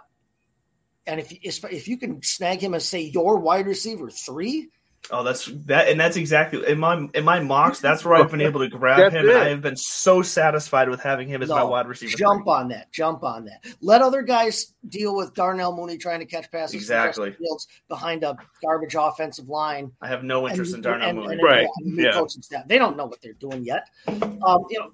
and 1.05 1.19
if 1.19 1.31
if 1.43 1.87
you 1.87 1.97
can 1.97 2.21
snag 2.23 2.59
him 2.61 2.73
as 2.73 2.85
say 2.85 3.01
your 3.01 3.37
wide 3.37 3.67
receiver 3.67 4.09
three, 4.09 4.69
Oh, 5.11 5.23
that's 5.23 5.45
that, 5.65 5.87
and 5.87 5.99
that's 5.99 6.17
exactly 6.17 6.65
in 6.67 6.77
my 6.79 7.07
in 7.15 7.23
my 7.25 7.39
mocks. 7.39 7.79
That's 7.79 8.05
where 8.05 8.15
I've 8.15 8.29
been 8.29 8.41
able 8.41 8.59
to 8.59 8.67
grab 8.67 8.97
That's 8.99 9.15
him, 9.15 9.29
and. 9.29 9.37
I 9.37 9.47
have 9.49 9.61
been 9.61 9.75
so 9.77 10.21
satisfied 10.21 10.87
with 10.89 10.99
having 11.01 11.27
him 11.27 11.41
as 11.41 11.49
my 11.49 11.63
wide 11.63 11.87
receiver. 11.87 12.15
jump 12.15 12.43
three. 12.45 12.53
on 12.53 12.67
that, 12.67 12.91
jump 12.91 13.23
on 13.23 13.45
that. 13.45 13.65
Let 13.81 14.01
other 14.01 14.21
guys 14.21 14.73
deal 14.87 15.15
with 15.15 15.33
Darnell 15.33 15.75
Mooney 15.75 15.97
trying 15.97 16.19
to 16.19 16.25
catch 16.25 16.51
passes 16.51 16.75
Exactly. 16.75 17.31
Fields 17.31 17.67
behind 17.87 18.23
a 18.23 18.37
garbage 18.61 18.95
offensive 18.99 19.49
line. 19.49 19.91
I 20.01 20.07
have 20.09 20.23
no 20.23 20.47
interest 20.47 20.75
in 20.75 20.81
Darnell 20.81 21.09
and, 21.09 21.17
Mooney. 21.19 21.33
and- 21.33 21.43
Right, 21.43 21.67
yeah, 21.83 22.03
yeah. 22.05 22.11
coaching 22.11 22.41
staff. 22.43 22.67
They 22.67 22.77
don't 22.77 22.95
know 22.97 23.05
what 23.05 23.21
they're 23.21 23.33
doing 23.33 23.63
yet. 23.63 23.87
Um, 24.07 24.65
you 24.69 24.79
know, 24.79 24.91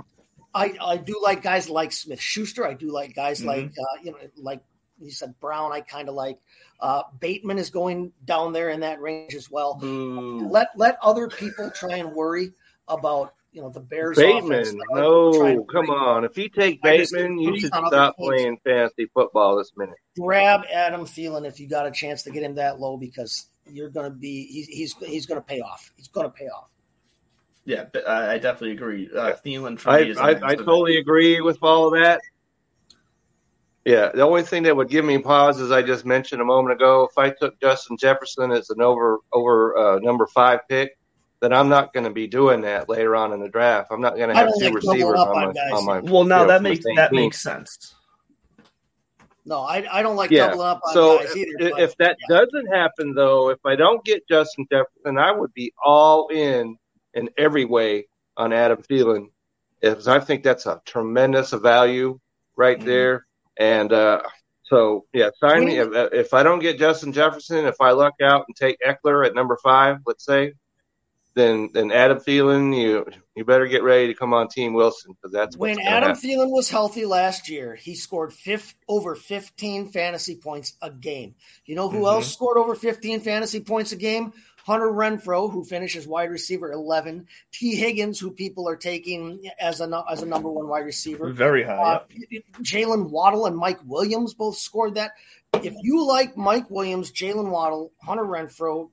I, 0.54 0.74
I 0.82 0.98
do 0.98 1.20
like 1.22 1.42
guys 1.44 1.70
like 1.70 1.92
Smith 1.92 2.22
Schuster. 2.22 2.66
I 2.66 2.74
do 2.76 2.90
like 2.92 3.14
guys 3.16 3.42
Mhm. 3.42 3.46
like 3.48 3.66
uh, 3.78 4.02
you 4.04 4.12
know 4.12 4.18
like 4.38 4.62
you 5.00 5.12
said 5.12 5.34
Brown. 5.40 5.72
I 5.72 5.82
kind 5.82 6.10
of 6.10 6.16
like 6.16 6.38
uh, 6.80 7.04
Bateman 7.20 7.58
is 7.58 7.70
going 7.70 8.12
down 8.26 8.54
there 8.54 8.70
in 8.70 8.82
that 8.82 9.02
range 9.02 9.36
as 9.36 9.50
well. 9.50 9.76
Boo. 9.76 10.48
Let 10.48 10.70
let 10.76 10.98
other 11.02 11.28
people 11.28 11.72
try 11.72 11.98
and 11.98 12.14
worry 12.14 12.52
about 12.88 13.34
you 13.52 13.62
know 13.62 13.70
the 13.70 13.80
Bears. 13.80 14.18
Bateman, 14.18 14.50
Let 14.50 15.04
other 15.04 15.32
people 15.32 15.34
try 15.40 15.54
no, 15.54 15.64
come 15.64 15.88
worry. 15.88 15.98
on. 15.98 16.26
If 16.26 16.38
you 16.38 16.50
take 16.50 16.82
Bateman, 16.82 17.40
you 17.40 17.60
should 17.60 17.74
stop 17.74 18.18
playing 18.18 18.58
fantasy 18.64 19.10
football 19.14 19.58
this 19.58 19.72
minute. 19.78 19.96
Grab 20.20 20.62
Adam 20.72 21.06
Thielen 21.06 21.46
if 21.46 21.60
you 21.60 21.68
got 21.68 21.88
a 21.88 21.92
chance 21.92 22.24
to 22.24 22.32
get 22.32 22.44
him 22.44 22.56
that 22.56 22.80
low 22.80 22.98
because 22.98 23.48
you're 23.66 23.90
going 23.90 24.12
to 24.12 24.16
be 24.16 24.46
he's 24.48 24.68
he's, 24.68 24.94
he's 25.06 25.26
going 25.26 25.40
to 25.40 25.46
pay 25.46 25.62
off. 25.62 25.92
He's 25.96 26.08
going 26.10 26.28
to 26.28 26.34
pay 26.34 26.48
off. 26.48 26.70
Yeah, 27.64 27.86
but 27.92 28.08
I 28.08 28.34
I 28.34 28.38
definitely 28.38 28.72
agree. 28.72 29.10
Uh, 29.10 29.34
Thielen 29.44 29.80
for 29.80 29.90
I, 29.90 30.04
me 30.04 30.10
is. 30.12 30.18
a 30.18 30.22
I, 30.22 30.30
I 30.50 30.56
totally 30.56 30.98
agree 30.98 31.42
with 31.42 31.58
all 31.62 31.88
of 31.88 32.00
that. 32.00 32.22
Yeah, 33.86 34.10
the 34.12 34.22
only 34.24 34.42
thing 34.42 34.64
that 34.64 34.76
would 34.76 34.90
give 34.90 35.06
me 35.06 35.20
pause, 35.20 35.62
as 35.62 35.72
I 35.72 35.84
just 35.84 36.06
mentioned 36.06 36.42
a 36.42 36.46
moment 36.46 36.74
ago, 36.74 37.08
if 37.10 37.18
I 37.20 37.30
took 37.30 37.60
Justin 37.62 37.98
Jefferson 37.98 38.52
as 38.52 38.72
an 38.72 38.82
over 38.82 39.20
over 39.32 39.78
uh, 39.78 40.00
number 40.00 40.26
five 40.26 40.62
pick, 40.68 40.98
then 41.40 41.54
I'm 41.54 41.70
not 41.70 41.94
going 41.94 42.06
to 42.06 42.10
be 42.10 42.26
doing 42.26 42.62
that 42.62 42.90
later 42.90 43.16
on 43.16 43.32
in 43.32 43.40
the 43.42 43.48
draft. 43.50 43.90
I'm 43.92 44.02
not 44.02 44.16
going 44.16 44.30
to 44.30 44.36
have 44.36 44.50
two 44.60 44.72
receivers 44.74 45.20
on 45.20 45.28
on 45.28 45.54
my, 45.54 45.62
on 45.78 45.86
my. 45.86 46.00
Well, 46.00 46.24
now 46.24 46.46
that 46.46 46.64
makes 46.64 46.84
that 46.96 47.12
team. 47.12 47.20
makes 47.20 47.42
sense. 47.44 47.94
No, 49.48 49.60
I, 49.60 49.86
I 49.92 50.02
don't 50.02 50.16
like 50.16 50.32
Yeah. 50.32 50.48
doubling 50.48 50.68
up 50.68 50.82
on 50.88 50.94
So 50.96 51.20
guys 51.20 51.38
either. 51.38 51.50
if, 51.60 51.72
but- 51.74 51.82
if 51.82 51.98
that 51.98 52.18
doesn't 52.28 52.66
happen, 52.74 53.14
though, 53.14 53.50
if 53.52 53.60
I 53.64 53.76
don't 53.76 54.04
get 54.04 54.28
Justin 54.28 54.66
Jefferson, 54.72 55.20
I 55.20 55.32
would 55.32 55.54
be 55.54 55.72
all 55.86 56.30
in 56.30 56.78
in 57.14 57.30
every 57.38 57.66
way 57.66 58.08
on 58.36 58.52
Adam 58.52 58.80
Thielen, 58.82 59.28
because 59.80 60.08
I 60.08 60.20
think 60.20 60.42
that's 60.44 60.66
a 60.66 60.82
tremendous 60.86 61.52
value 61.52 62.20
right 62.58 62.80
Mhm. 62.80 62.86
there. 62.86 63.28
And 63.58 63.92
uh, 63.94 64.22
so, 64.64 65.06
yeah, 65.14 65.30
sign 65.40 65.66
me. 65.66 65.78
If, 65.78 65.90
if 66.14 66.34
I 66.34 66.44
don't 66.44 66.60
get 66.60 66.78
Justin 66.80 67.14
Jefferson, 67.14 67.66
if 67.66 67.80
I 67.80 67.92
luck 67.92 68.16
out 68.22 68.46
and 68.48 68.56
take 68.56 68.78
Ekeler 68.86 69.26
at 69.26 69.36
number 69.36 69.58
five, 69.64 69.98
let's 70.06 70.26
say, 70.26 70.54
then 71.36 71.70
then 71.74 71.92
Adam 71.92 72.18
Thielen, 72.18 72.76
you 72.76 73.06
you 73.36 73.44
better 73.44 73.68
get 73.68 73.84
ready 73.84 74.08
to 74.08 74.14
come 74.14 74.34
on 74.34 74.48
Team 74.48 74.74
Wilson 74.74 75.12
because 75.14 75.34
that's 75.34 75.58
when 75.58 75.80
Adam 75.82 76.10
happen. 76.16 76.22
Thielen 76.22 76.50
was 76.50 76.70
healthy 76.70 77.06
last 77.06 77.50
year, 77.50 77.76
he 77.76 77.94
scored 77.94 78.32
fif- 78.32 78.74
over 78.88 79.16
15 79.16 79.90
fantasy 79.90 80.38
points 80.38 80.78
a 80.82 80.90
game. 80.90 81.36
You 81.66 81.76
know 81.76 81.90
who 81.90 82.04
Mhm. 82.04 82.14
else 82.14 82.32
scored 82.34 82.58
over 82.58 82.74
15 82.74 83.20
fantasy 83.20 83.60
points 83.60 83.92
a 83.92 83.98
game? 83.98 84.32
Hunter 84.66 84.88
Renfrow, 84.92 85.52
who 85.52 85.64
finishes 85.64 86.08
wide 86.08 86.32
receiver 86.32 86.72
11. 86.72 87.28
Tee 87.52 87.76
Higgins, 87.76 88.20
who 88.20 88.32
people 88.32 88.68
are 88.68 88.76
taking 88.76 89.48
as 89.60 89.80
a 89.80 90.04
as 90.10 90.24
a 90.24 90.26
number 90.26 90.50
one 90.50 90.68
wide 90.68 90.86
receiver. 90.86 91.32
Very 91.32 91.62
high. 91.64 91.74
Uh, 91.74 92.04
Jaylen 92.64 93.12
Waddle 93.12 93.46
and 93.46 93.56
Mike 93.56 93.80
Williams 93.86 94.34
both 94.34 94.58
scored 94.58 94.96
that. 94.96 95.12
If 95.54 95.76
you 95.82 96.06
like 96.08 96.36
Mike 96.36 96.70
Williams, 96.72 97.12
Jaylen 97.12 97.52
Waddle, 97.52 97.92
Hunter 98.02 98.24
Renfrow, 98.24 98.90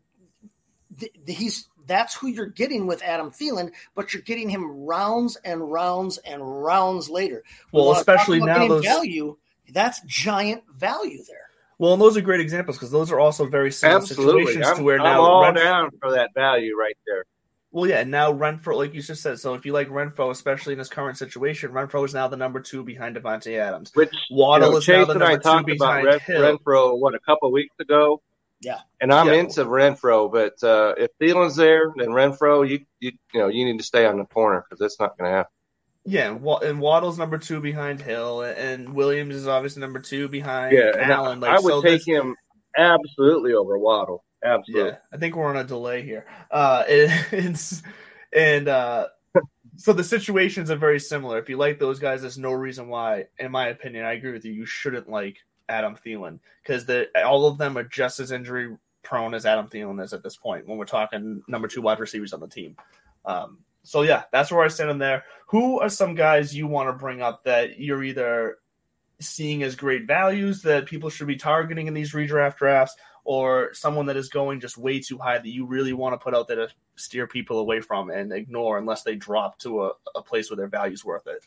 th- 0.98 1.12
th- 1.26 1.38
he's 1.38 1.68
that's 1.86 2.14
who 2.14 2.28
you're 2.28 2.46
getting 2.46 2.86
with 2.86 3.02
Adam 3.02 3.30
Thielen, 3.30 3.72
but 3.94 4.12
you're 4.12 4.22
getting 4.22 4.50
him 4.50 4.84
rounds 4.84 5.36
and 5.42 5.72
rounds 5.72 6.18
and 6.18 6.42
rounds 6.62 7.08
later. 7.08 7.42
We 7.72 7.80
Well, 7.80 7.92
especially 7.92 8.40
now 8.40 8.68
those- 8.68 8.84
value. 8.84 9.38
That's 9.72 10.02
giant 10.06 10.64
value 10.70 11.22
there. 11.26 11.48
Well, 11.82 11.94
and 11.94 12.00
those 12.00 12.16
are 12.16 12.20
great 12.20 12.40
examples 12.40 12.76
because 12.76 12.92
those 12.92 13.10
are 13.10 13.18
also 13.18 13.44
very 13.44 13.72
similar 13.72 13.98
Absolutely, 13.98 14.46
situations 14.46 14.68
I'm, 14.68 14.76
to 14.76 14.82
where 14.84 14.98
I'm 15.00 15.04
now 15.04 15.20
all 15.20 15.42
Renf- 15.42 15.56
down 15.56 15.90
for 16.00 16.12
that 16.12 16.30
value 16.32 16.76
right 16.78 16.96
there. 17.08 17.24
Well, 17.72 17.90
yeah, 17.90 17.98
and 17.98 18.10
now 18.12 18.32
Renfrow, 18.32 18.76
like 18.76 18.94
you 18.94 19.02
just 19.02 19.20
said, 19.20 19.40
so 19.40 19.54
if 19.54 19.66
you 19.66 19.72
like 19.72 19.88
Renfrow, 19.88 20.30
especially 20.30 20.74
in 20.74 20.78
his 20.78 20.88
current 20.88 21.18
situation, 21.18 21.72
Renfrow 21.72 22.04
is 22.04 22.14
now 22.14 22.28
the 22.28 22.36
number 22.36 22.60
two 22.60 22.84
behind 22.84 23.16
Davante 23.16 23.58
Adams. 23.58 23.90
Which 23.94 24.12
Waddle 24.30 24.68
you 24.68 24.72
know, 24.74 24.78
is 24.78 24.86
now 24.86 25.04
the 25.06 25.12
and 25.14 25.24
I 25.24 25.26
number 25.32 25.38
two 25.38 25.42
talked 25.42 25.70
about 25.70 25.78
behind 25.78 26.06
Ren, 26.06 26.20
Hill. 26.20 26.58
Renfrow 26.58 26.98
what 27.00 27.16
a 27.16 27.18
couple 27.18 27.50
weeks 27.50 27.74
ago. 27.80 28.22
Yeah. 28.60 28.78
and 29.00 29.12
I'm 29.12 29.26
Yeah. 29.26 29.32
into 29.40 29.64
Renfrow, 29.64 30.30
but 30.30 30.62
uh, 30.62 30.94
if 30.96 31.10
Thielen's 31.20 31.56
there, 31.56 31.92
then 31.96 32.10
Renfrow, 32.10 32.68
you 32.68 32.86
you 33.00 33.10
you 33.34 33.40
know 33.40 33.48
you 33.48 33.64
need 33.64 33.78
to 33.78 33.84
stay 33.84 34.06
on 34.06 34.18
the 34.18 34.24
corner 34.24 34.64
because 34.64 34.78
that's 34.78 35.00
not 35.00 35.18
going 35.18 35.28
to 35.28 35.36
happen. 35.36 35.50
Yeah, 36.04 36.36
and 36.62 36.80
Waddle's 36.80 37.18
number 37.18 37.38
two 37.38 37.60
behind 37.60 38.00
Hill, 38.02 38.42
and 38.42 38.94
Williams 38.94 39.36
is 39.36 39.46
obviously 39.46 39.80
number 39.80 40.00
two 40.00 40.28
behind 40.28 40.76
Yeah, 40.76 40.92
Allen. 40.98 41.38
Like, 41.40 41.52
I 41.52 41.60
would 41.60 41.70
so 41.70 41.82
take 41.82 42.06
him 42.06 42.34
absolutely 42.76 43.54
over 43.54 43.78
Waddle. 43.78 44.24
Absolutely. 44.44 44.90
Yeah, 44.90 44.96
I 45.12 45.16
think 45.18 45.36
we're 45.36 45.46
on 45.48 45.56
a 45.56 45.64
delay 45.64 46.02
here. 46.02 46.26
Uh, 46.50 46.82
it- 46.88 47.82
and 48.32 48.66
uh, 48.66 49.08
so 49.76 49.92
the 49.92 50.04
situations 50.04 50.70
are 50.70 50.76
very 50.76 50.98
similar. 50.98 51.38
If 51.38 51.48
you 51.48 51.56
like 51.56 51.78
those 51.78 51.98
guys, 51.98 52.22
there's 52.22 52.38
no 52.38 52.52
reason 52.52 52.88
why, 52.88 53.26
in 53.38 53.52
my 53.52 53.68
opinion, 53.68 54.04
I 54.04 54.12
agree 54.12 54.32
with 54.32 54.44
you. 54.44 54.52
You 54.52 54.66
shouldn't 54.66 55.08
like 55.08 55.36
Adam 55.68 55.96
Thielen 55.96 56.40
because 56.62 56.88
all 57.24 57.46
of 57.46 57.58
them 57.58 57.78
are 57.78 57.84
just 57.84 58.20
as 58.20 58.32
injury 58.32 58.76
prone 59.02 59.34
as 59.34 59.46
Adam 59.46 59.68
Thielen 59.68 60.02
is 60.02 60.12
at 60.12 60.22
this 60.22 60.36
point. 60.36 60.66
When 60.66 60.78
we're 60.78 60.84
talking 60.84 61.42
number 61.48 61.68
two 61.68 61.82
wide 61.82 62.00
receivers 62.00 62.32
on 62.32 62.40
the 62.40 62.48
team. 62.48 62.76
Um, 63.24 63.58
so 63.82 64.02
yeah, 64.02 64.24
that's 64.32 64.50
where 64.50 64.64
I 64.64 64.68
stand 64.68 64.90
on 64.90 64.98
there. 64.98 65.24
Who 65.48 65.80
are 65.80 65.88
some 65.88 66.14
guys 66.14 66.54
you 66.54 66.66
want 66.66 66.88
to 66.88 66.92
bring 66.92 67.20
up 67.20 67.44
that 67.44 67.78
you're 67.78 68.02
either 68.02 68.58
seeing 69.20 69.62
as 69.62 69.76
great 69.76 70.06
values 70.06 70.62
that 70.62 70.86
people 70.86 71.10
should 71.10 71.26
be 71.26 71.36
targeting 71.36 71.86
in 71.86 71.94
these 71.94 72.12
redraft 72.12 72.56
drafts, 72.56 72.96
or 73.24 73.72
someone 73.72 74.06
that 74.06 74.16
is 74.16 74.28
going 74.28 74.60
just 74.60 74.76
way 74.76 75.00
too 75.00 75.18
high 75.18 75.38
that 75.38 75.48
you 75.48 75.64
really 75.64 75.92
want 75.92 76.12
to 76.12 76.22
put 76.22 76.34
out 76.34 76.48
there 76.48 76.56
to 76.56 76.68
steer 76.96 77.26
people 77.26 77.58
away 77.58 77.80
from 77.80 78.10
and 78.10 78.32
ignore 78.32 78.78
unless 78.78 79.02
they 79.02 79.14
drop 79.14 79.58
to 79.58 79.84
a, 79.84 79.92
a 80.16 80.22
place 80.22 80.50
where 80.50 80.56
their 80.56 80.66
value's 80.68 81.04
worth 81.04 81.26
it. 81.26 81.46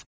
off. 0.00 0.09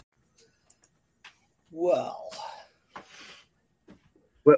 Well, 1.71 2.29
Well- 4.43 4.57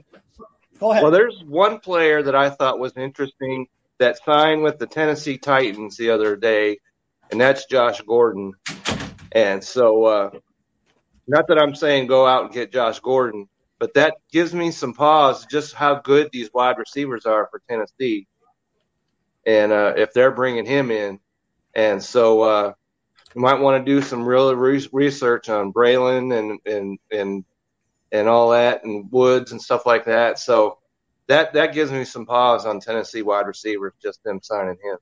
go 0.79 0.91
ahead. 0.91 1.03
Well, 1.03 1.11
there's 1.11 1.43
one 1.45 1.79
player 1.79 2.23
that 2.23 2.35
I 2.35 2.49
thought 2.49 2.79
was 2.79 2.97
interesting 2.97 3.67
that 3.99 4.17
signed 4.23 4.63
with 4.63 4.79
the 4.79 4.87
Tennessee 4.87 5.37
Titans 5.37 5.95
the 5.97 6.09
other 6.09 6.35
day, 6.35 6.79
and 7.31 7.39
that's 7.39 7.65
Josh 7.65 8.01
Gordon. 8.01 8.53
And 9.31 9.63
so, 9.63 10.03
uh, 10.05 10.29
not 11.27 11.47
that 11.47 11.59
I'm 11.59 11.75
saying 11.75 12.07
go 12.07 12.25
out 12.25 12.45
and 12.45 12.53
get 12.53 12.71
Josh 12.71 12.99
Gordon, 12.99 13.47
but 13.79 13.93
that 13.93 14.15
gives 14.31 14.53
me 14.53 14.71
some 14.71 14.93
pause 14.93 15.45
just 15.45 15.73
how 15.73 15.95
good 15.95 16.29
these 16.31 16.49
wide 16.53 16.77
receivers 16.77 17.25
are 17.25 17.47
for 17.51 17.61
Tennessee. 17.69 18.27
And 19.45 19.71
uh, 19.71 19.93
if 19.97 20.13
they're 20.13 20.31
bringing 20.31 20.65
him 20.65 20.89
in, 20.89 21.19
and 21.75 22.01
so 22.03 22.41
uh, 22.41 22.73
you 23.35 23.41
might 23.41 23.59
want 23.59 23.83
to 23.83 23.91
do 23.91 24.01
some 24.01 24.25
real 24.25 24.53
re- 24.55 24.89
research 24.91 25.49
on 25.49 25.73
Braylon 25.73 26.37
and 26.37 26.59
and 26.65 26.99
and 27.11 27.45
and 28.11 28.27
all 28.27 28.51
that, 28.51 28.83
and 28.83 29.11
Woods 29.11 29.51
and 29.51 29.61
stuff 29.61 29.85
like 29.85 30.05
that. 30.05 30.39
So 30.39 30.77
that 31.27 31.53
that 31.53 31.73
gives 31.73 31.91
me 31.91 32.05
some 32.05 32.25
pause 32.25 32.65
on 32.65 32.79
Tennessee 32.79 33.21
wide 33.21 33.47
receivers, 33.47 33.93
just 34.01 34.23
them 34.23 34.39
signing 34.41 34.77
him. 34.83 34.97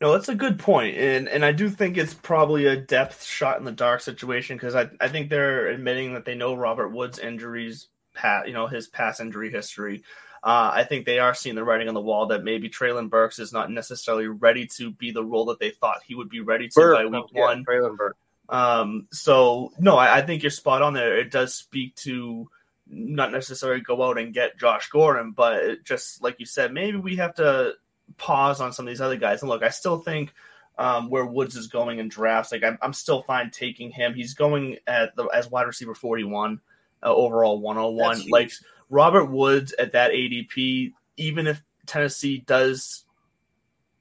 No, 0.00 0.12
that's 0.12 0.28
a 0.28 0.34
good 0.34 0.58
point, 0.58 0.96
and 0.96 1.28
and 1.28 1.44
I 1.44 1.52
do 1.52 1.70
think 1.70 1.96
it's 1.96 2.14
probably 2.14 2.66
a 2.66 2.76
depth 2.76 3.24
shot 3.24 3.58
in 3.58 3.64
the 3.64 3.72
dark 3.72 4.00
situation 4.00 4.56
because 4.56 4.74
I 4.74 4.90
I 5.00 5.08
think 5.08 5.30
they're 5.30 5.68
admitting 5.68 6.14
that 6.14 6.24
they 6.24 6.34
know 6.34 6.54
Robert 6.54 6.88
Woods' 6.88 7.18
injuries, 7.18 7.88
pat 8.12 8.48
you 8.48 8.54
know 8.54 8.66
his 8.66 8.88
past 8.88 9.20
injury 9.20 9.50
history. 9.50 10.02
Uh, 10.44 10.70
I 10.74 10.84
think 10.84 11.06
they 11.06 11.20
are 11.20 11.32
seeing 11.32 11.54
the 11.54 11.64
writing 11.64 11.88
on 11.88 11.94
the 11.94 12.02
wall 12.02 12.26
that 12.26 12.44
maybe 12.44 12.68
Treylon 12.68 13.08
Burks 13.08 13.38
is 13.38 13.50
not 13.50 13.70
necessarily 13.70 14.26
ready 14.26 14.66
to 14.76 14.90
be 14.90 15.10
the 15.10 15.24
role 15.24 15.46
that 15.46 15.58
they 15.58 15.70
thought 15.70 16.02
he 16.06 16.14
would 16.14 16.28
be 16.28 16.40
ready 16.40 16.68
to 16.68 16.74
Burke, 16.74 16.98
by 16.98 17.06
week 17.06 17.24
yeah, 17.32 17.40
one. 17.40 17.64
Treylon 17.64 17.96
Burke. 17.96 18.16
Um, 18.50 19.08
so 19.10 19.72
no, 19.78 19.96
I, 19.96 20.18
I 20.18 20.20
think 20.20 20.42
you're 20.42 20.50
spot 20.50 20.82
on 20.82 20.92
there. 20.92 21.16
It 21.16 21.30
does 21.30 21.54
speak 21.54 21.94
to 21.96 22.50
not 22.86 23.32
necessarily 23.32 23.80
go 23.80 24.02
out 24.02 24.18
and 24.18 24.34
get 24.34 24.58
Josh 24.58 24.90
Gordon, 24.90 25.32
but 25.32 25.82
just 25.82 26.22
like 26.22 26.38
you 26.40 26.44
said, 26.44 26.74
maybe 26.74 26.98
we 26.98 27.16
have 27.16 27.34
to 27.36 27.72
pause 28.18 28.60
on 28.60 28.74
some 28.74 28.86
of 28.86 28.92
these 28.92 29.00
other 29.00 29.16
guys. 29.16 29.40
And 29.40 29.48
look, 29.48 29.62
I 29.62 29.70
still 29.70 29.98
think 29.98 30.34
um, 30.76 31.08
where 31.08 31.24
Woods 31.24 31.56
is 31.56 31.68
going 31.68 32.00
in 32.00 32.08
drafts, 32.08 32.52
like 32.52 32.64
I'm, 32.64 32.76
I'm 32.82 32.92
still 32.92 33.22
fine 33.22 33.50
taking 33.50 33.90
him. 33.90 34.12
He's 34.12 34.34
going 34.34 34.76
at 34.86 35.16
the 35.16 35.24
as 35.24 35.50
wide 35.50 35.66
receiver 35.66 35.94
41, 35.94 36.60
uh, 37.02 37.14
overall 37.14 37.58
101. 37.60 38.08
That's 38.08 38.20
huge. 38.20 38.30
Like 38.30 38.52
Robert 38.90 39.26
Woods 39.26 39.72
at 39.78 39.92
that 39.92 40.10
ADP, 40.12 40.92
even 41.16 41.46
if 41.46 41.62
Tennessee 41.86 42.38
does 42.46 43.04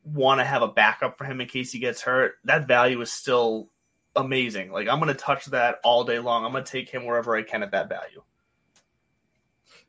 want 0.04 0.40
to 0.40 0.46
have 0.46 0.62
a 0.62 0.68
backup 0.68 1.18
for 1.18 1.26
him 1.26 1.40
in 1.42 1.48
case 1.48 1.72
he 1.72 1.80
gets 1.80 2.02
hurt, 2.02 2.34
that 2.44 2.68
value 2.68 3.00
is 3.02 3.12
still 3.12 3.70
amazing. 4.16 4.72
Like 4.72 4.88
I'm 4.88 5.00
going 5.00 5.14
to 5.14 5.20
touch 5.20 5.46
that 5.48 5.80
all 5.84 6.04
day 6.04 6.20
long. 6.20 6.46
I'm 6.46 6.52
going 6.52 6.64
to 6.64 6.72
take 6.72 6.90
him 6.90 7.06
wherever 7.06 7.36
I 7.36 7.42
can 7.44 7.64
at 7.64 7.72
that 7.72 7.90
value. 7.90 8.22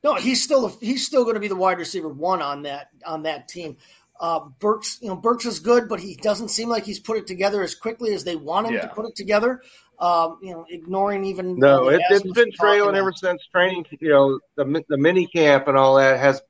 No, 0.02 0.14
he's 0.16 0.42
still 0.42 0.68
he's 0.80 1.06
still 1.06 1.24
going 1.24 1.34
to 1.34 1.40
be 1.40 1.48
the 1.48 1.56
wide 1.56 1.78
receiver 1.78 2.08
one 2.08 2.42
on 2.42 2.62
that 2.62 2.88
on 3.06 3.22
that 3.22 3.48
team. 3.48 3.76
Uh, 4.20 4.40
Burks, 4.60 4.98
you 5.00 5.08
know, 5.08 5.16
Burks 5.16 5.44
is 5.44 5.58
good, 5.58 5.88
but 5.88 5.98
he 5.98 6.14
doesn't 6.14 6.48
seem 6.48 6.68
like 6.68 6.84
he's 6.84 7.00
put 7.00 7.16
it 7.18 7.26
together 7.26 7.62
as 7.62 7.74
quickly 7.74 8.14
as 8.14 8.22
they 8.22 8.36
want 8.36 8.66
him 8.66 8.74
Yeah. 8.74 8.82
to 8.82 8.88
put 8.88 9.06
it 9.06 9.16
together. 9.16 9.60
Um, 9.98 10.38
you 10.42 10.52
know, 10.52 10.66
ignoring 10.68 11.24
even 11.24 11.56
No, 11.58 11.84
the 11.90 11.96
it, 11.96 12.02
has 12.08 12.22
been 12.22 12.50
trailing 12.52 12.96
ever 12.96 13.12
since 13.12 13.46
training. 13.46 13.86
You 14.00 14.08
know, 14.08 14.40
the 14.56 14.84
the 14.88 14.98
mini 14.98 15.26
camp 15.26 15.68
and 15.68 15.76
all 15.78 15.96
that 15.96 16.18
has 16.18 16.42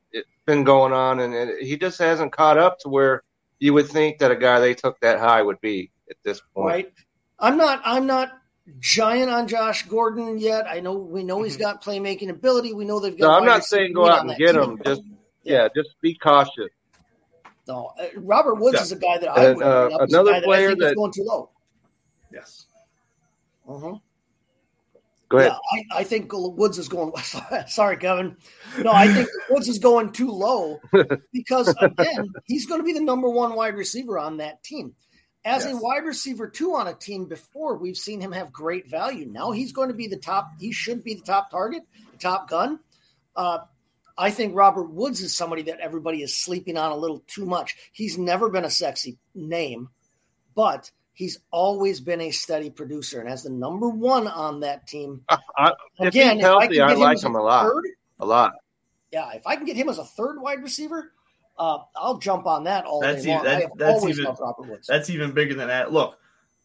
been 0.46 0.64
going 0.64 0.92
on, 0.92 1.20
and 1.20 1.34
it, 1.34 1.62
he 1.62 1.76
just 1.76 1.98
hasn't 1.98 2.32
caught 2.32 2.56
up 2.58 2.78
to 2.80 2.88
where 2.88 3.22
you 3.58 3.74
would 3.74 3.88
think 3.88 4.18
that 4.18 4.30
a 4.30 4.36
guy 4.36 4.60
they 4.60 4.74
took 4.74 4.98
that 5.00 5.18
high 5.18 5.42
would 5.42 5.60
be 5.60 5.90
at 6.10 6.16
this 6.24 6.40
point. 6.54 6.66
right? 6.66 6.92
I'm 7.38 7.56
not 7.56 7.82
I'm 7.84 8.06
not 8.06 8.30
giant 8.80 9.30
on 9.30 9.46
Josh 9.46 9.82
Gordon 9.88 10.38
yet. 10.38 10.66
I 10.66 10.80
know 10.80 10.94
we 10.94 11.22
know 11.22 11.42
he's 11.42 11.58
got 11.58 11.84
playmaking 11.84 12.30
ability. 12.30 12.72
We 12.72 12.84
know 12.86 12.98
they've 12.98 13.16
got. 13.18 13.26
No, 13.26 13.34
I'm 13.34 13.44
not 13.44 13.64
saying 13.64 13.92
go 13.92 14.08
out 14.08 14.20
and 14.22 14.30
that 14.30 14.38
get 14.38 14.52
team. 14.52 14.62
him. 14.62 14.80
Just 14.84 15.02
yeah, 15.42 15.68
just 15.76 15.90
be 16.00 16.14
cautious. 16.14 16.70
No, 17.68 17.92
uh, 18.00 18.06
Robert 18.16 18.54
Woods 18.56 18.76
Yeah. 18.76 18.82
is 18.82 18.92
a 18.92 18.96
guy 18.96 19.18
that 19.18 19.28
I 19.30 19.44
And, 19.46 19.56
would 19.58 19.64
uh, 19.66 19.84
bring 19.88 19.94
up 19.96 20.00
as 20.02 20.12
a 20.12 20.16
another 20.16 20.30
guy 20.32 20.40
that 20.40 20.44
I 20.44 20.46
player 20.46 20.68
think 20.68 20.82
is 20.82 20.88
that- 20.88 20.96
going 20.96 21.12
too 21.12 21.24
low. 21.24 21.50
Yes. 22.32 22.66
Uh-huh. 23.68 23.98
Go 25.28 25.38
ahead. 25.38 25.52
Yeah, 25.52 25.84
I, 25.92 26.00
I 26.00 26.04
think 26.04 26.30
Woods 26.32 26.78
is 26.78 26.88
going. 26.88 27.12
Sorry, 27.66 27.96
Kevin. 27.96 28.36
No, 28.78 28.92
I 28.92 29.08
think 29.08 29.28
Woods 29.50 29.68
is 29.68 29.78
going 29.78 30.12
too 30.12 30.30
low 30.30 30.80
because 31.32 31.74
again, 31.80 32.32
he's 32.44 32.66
going 32.66 32.80
to 32.80 32.84
be 32.84 32.92
the 32.92 33.00
number 33.00 33.28
one 33.28 33.54
wide 33.54 33.74
receiver 33.74 34.18
on 34.18 34.38
that 34.38 34.62
team. 34.62 34.94
As 35.46 35.66
a 35.66 35.76
wide 35.76 36.04
receiver 36.04 36.48
two 36.48 36.74
on 36.74 36.88
a 36.88 36.94
team 36.94 37.26
before, 37.26 37.76
we've 37.76 37.98
seen 37.98 38.20
him 38.20 38.32
have 38.32 38.52
great 38.52 38.88
value. 38.88 39.26
Now 39.26 39.50
he's 39.50 39.72
going 39.72 39.88
to 39.88 39.94
be 39.94 40.06
the 40.06 40.16
top. 40.16 40.52
He 40.58 40.72
should 40.72 41.04
be 41.04 41.14
the 41.14 41.22
top 41.22 41.50
target, 41.50 41.82
the 42.12 42.18
top 42.18 42.48
gun. 42.48 42.80
Uh, 43.36 43.58
I 44.16 44.30
think 44.30 44.54
Robert 44.54 44.90
Woods 44.90 45.20
is 45.20 45.36
somebody 45.36 45.62
that 45.62 45.80
everybody 45.80 46.22
is 46.22 46.36
sleeping 46.38 46.78
on 46.78 46.92
a 46.92 46.96
little 46.96 47.22
too 47.26 47.44
much. 47.44 47.76
He's 47.92 48.16
never 48.16 48.48
been 48.48 48.64
a 48.64 48.70
sexy 48.70 49.18
name, 49.34 49.90
but 50.54 50.90
he's 51.14 51.38
always 51.50 52.00
been 52.00 52.20
a 52.20 52.30
steady 52.30 52.68
producer. 52.70 53.20
And 53.20 53.28
as 53.28 53.44
the 53.44 53.50
number 53.50 53.88
one 53.88 54.26
on 54.28 54.60
that 54.60 54.86
team, 54.86 55.22
I, 55.28 55.72
if 55.98 56.08
again, 56.08 56.36
he's 56.36 56.44
if 56.44 56.50
I 56.50 56.60
healthy, 56.60 56.74
can 56.76 56.82
I, 56.82 56.88
get 56.88 56.96
him 56.96 57.00
like 57.00 57.14
as 57.16 57.24
him 57.24 57.34
a 57.36 57.42
lot. 57.42 57.62
third, 57.66 57.84
A 58.20 58.26
lot. 58.26 58.52
yeah, 59.12 59.30
if 59.32 59.46
I 59.46 59.56
can 59.56 59.64
get 59.64 59.76
him 59.76 59.88
as 59.88 59.98
a 59.98 60.04
third 60.04 60.40
wide 60.40 60.62
receiver, 60.62 61.12
uh, 61.58 61.78
I'll 61.96 62.18
jump 62.18 62.46
on 62.46 62.64
that 62.64 62.84
all 62.84 63.00
That's 63.00 63.22
day 63.22 63.30
long. 63.30 63.40
even- 63.40 63.50
that- 63.52 63.56
I 63.56 63.60
have 63.62 63.70
that's 63.76 64.00
always 64.00 64.18
even- 64.18 64.24
loved 64.26 64.40
Robert 64.40 64.68
Woods. 64.68 64.86
That's 64.86 65.08
even 65.10 65.32
bigger 65.32 65.54
than 65.54 65.68
that. 65.68 65.92
Look, 65.92 66.18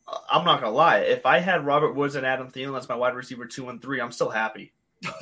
uh, 0.08 0.18
I'm 0.32 0.44
not 0.46 0.62
gonna 0.62 0.74
lie. 0.76 1.00
If 1.00 1.26
I 1.28 1.40
had 1.40 1.66
Robert 1.66 1.94
Woods 1.94 2.16
and 2.16 2.26
Adam 2.26 2.52
Thielen 2.52 2.78
as 2.78 2.90
my 2.90 2.96
wide 2.96 3.16
receiver 3.16 3.46
two 3.46 3.70
and 3.70 3.82
three, 3.82 4.02
I'm 4.02 4.12
still 4.12 4.30
happy. 4.30 4.74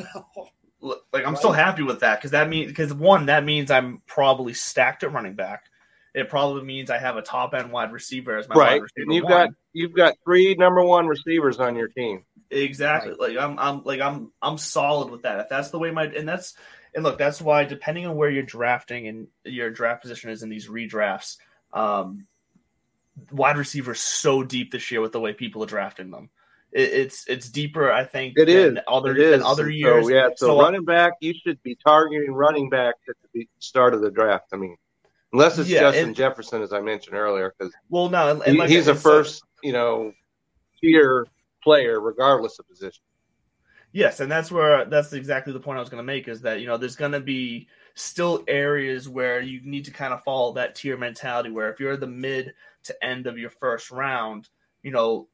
Like 0.80 1.26
I'm 1.26 1.36
still 1.36 1.52
happy 1.54 1.82
with 1.82 2.02
that 2.02 2.20
because 2.20 2.32
that 2.32 2.50
means 2.50 2.68
because 2.72 2.94
one 2.94 3.26
that 3.26 3.44
means 3.44 3.72
I'm 3.72 4.04
probably 4.06 4.54
stacked 4.54 5.04
at 5.04 5.12
running 5.12 5.34
back. 5.34 5.64
It 6.18 6.30
probably 6.30 6.63
means 6.63 6.89
I 6.89 6.97
have 6.97 7.15
a 7.15 7.22
top 7.22 7.53
end 7.53 7.72
wide 7.72 7.91
receiver 7.91 8.38
as 8.38 8.49
my 8.49 8.55
right. 8.55 8.72
wide 8.72 8.82
receiver 8.82 9.03
And 9.03 9.13
you've 9.13 9.24
one. 9.26 9.32
got 9.32 9.49
you've 9.74 9.93
got 9.93 10.15
three 10.24 10.55
number 10.55 10.84
one 10.84 11.05
receivers 11.05 11.59
on 11.59 11.76
your 11.76 11.89
team. 11.89 12.26
Exactly. 12.49 13.13
Like 13.20 13.38
I'm 13.38 13.59
I'm 13.59 13.84
like 13.84 14.01
I'm 14.01 14.32
I'm 14.41 14.57
solid 14.57 15.11
with 15.11 15.22
that. 15.22 15.39
If 15.41 15.49
that's 15.49 15.70
the 15.70 15.78
way 15.78 15.91
my 15.91 16.05
and 16.05 16.28
that's 16.28 16.55
and 16.95 17.03
look, 17.03 17.20
that's 17.20 17.39
why 17.39 17.65
depending 17.65 18.07
on 18.07 18.15
where 18.15 18.32
you're 18.32 18.41
drafting 18.41 19.07
and 19.07 19.28
your 19.43 19.70
draft 19.70 20.01
position 20.01 20.32
is 20.32 20.41
in 20.41 20.49
these 20.49 20.68
redrafts, 20.68 21.38
um 21.72 22.26
wide 23.32 23.57
receivers 23.57 23.99
so 23.99 24.43
deep 24.43 24.72
this 24.72 24.89
year 24.91 25.01
with 25.01 25.11
the 25.11 25.20
way 25.20 25.34
people 25.34 25.61
are 25.63 25.68
drafting 25.68 26.09
them. 26.09 26.30
It, 26.72 26.89
it's 26.93 27.28
it's 27.28 27.49
deeper, 27.49 27.91
I 27.91 28.05
think, 28.05 28.34
It 28.38 28.45
than 28.47 28.78
is. 28.78 28.84
other 28.88 29.11
it 29.11 29.20
is. 29.20 29.32
than 29.34 29.43
other 29.43 29.70
years. 29.70 30.05
So, 30.05 30.11
yeah, 30.11 30.30
so, 30.36 30.47
So, 30.47 30.59
running 30.61 30.84
back, 30.84 31.13
you 31.22 31.34
should 31.45 31.61
be 31.61 31.76
targeting 31.76 32.34
running 32.34 32.70
back 32.70 32.95
at 33.07 33.15
the 33.34 33.47
start 33.59 33.93
of 33.93 34.01
the 34.01 34.09
draft. 34.11 34.45
I 34.53 34.57
mean, 34.57 34.78
unless 35.34 35.58
it's 35.58 35.70
Yeah, 35.70 35.82
Justin 35.82 36.08
and- 36.08 36.16
Jefferson, 36.16 36.62
as 36.62 36.74
I 36.74 36.82
mentioned 36.82 37.16
earlier, 37.16 37.54
because 37.58 37.74
Well, 37.90 38.10
no, 38.10 38.32
and, 38.32 38.42
and 38.44 38.58
like 38.58 38.70
he's 38.70 38.88
I 38.88 38.92
a 38.92 38.96
first, 38.96 39.44
you 39.64 39.74
know, 39.74 40.14
tier 40.82 41.26
player, 41.64 42.00
regardless 42.00 42.60
of 42.60 42.68
position. 42.68 43.04
Yes, 43.94 44.20
and 44.20 44.30
that's 44.32 44.52
where 44.52 44.86
that's 44.86 45.14
exactly 45.14 45.54
the 45.54 45.60
point 45.60 45.78
I 45.78 45.82
was 45.82 45.90
going 45.90 46.04
to 46.04 46.06
make 46.06 46.28
is 46.28 46.42
that 46.42 46.60
you 46.60 46.68
know 46.68 46.78
there's 46.78 46.96
going 46.98 47.14
to 47.14 47.20
be 47.20 47.68
still 47.96 48.44
areas 48.48 49.10
where 49.10 49.42
you 49.42 49.62
need 49.64 49.86
to 49.86 49.92
kind 49.92 50.14
of 50.14 50.24
follow 50.24 50.54
that 50.54 50.76
tier 50.76 50.98
mentality 50.98 51.50
where 51.50 51.72
if 51.72 51.80
you're 51.80 51.98
the 51.98 52.06
mid 52.06 52.54
to 52.84 53.04
end 53.04 53.26
of 53.26 53.40
your 53.40 53.50
first 53.50 53.90
round, 53.90 54.50
you 54.84 54.92
know, 54.92 55.28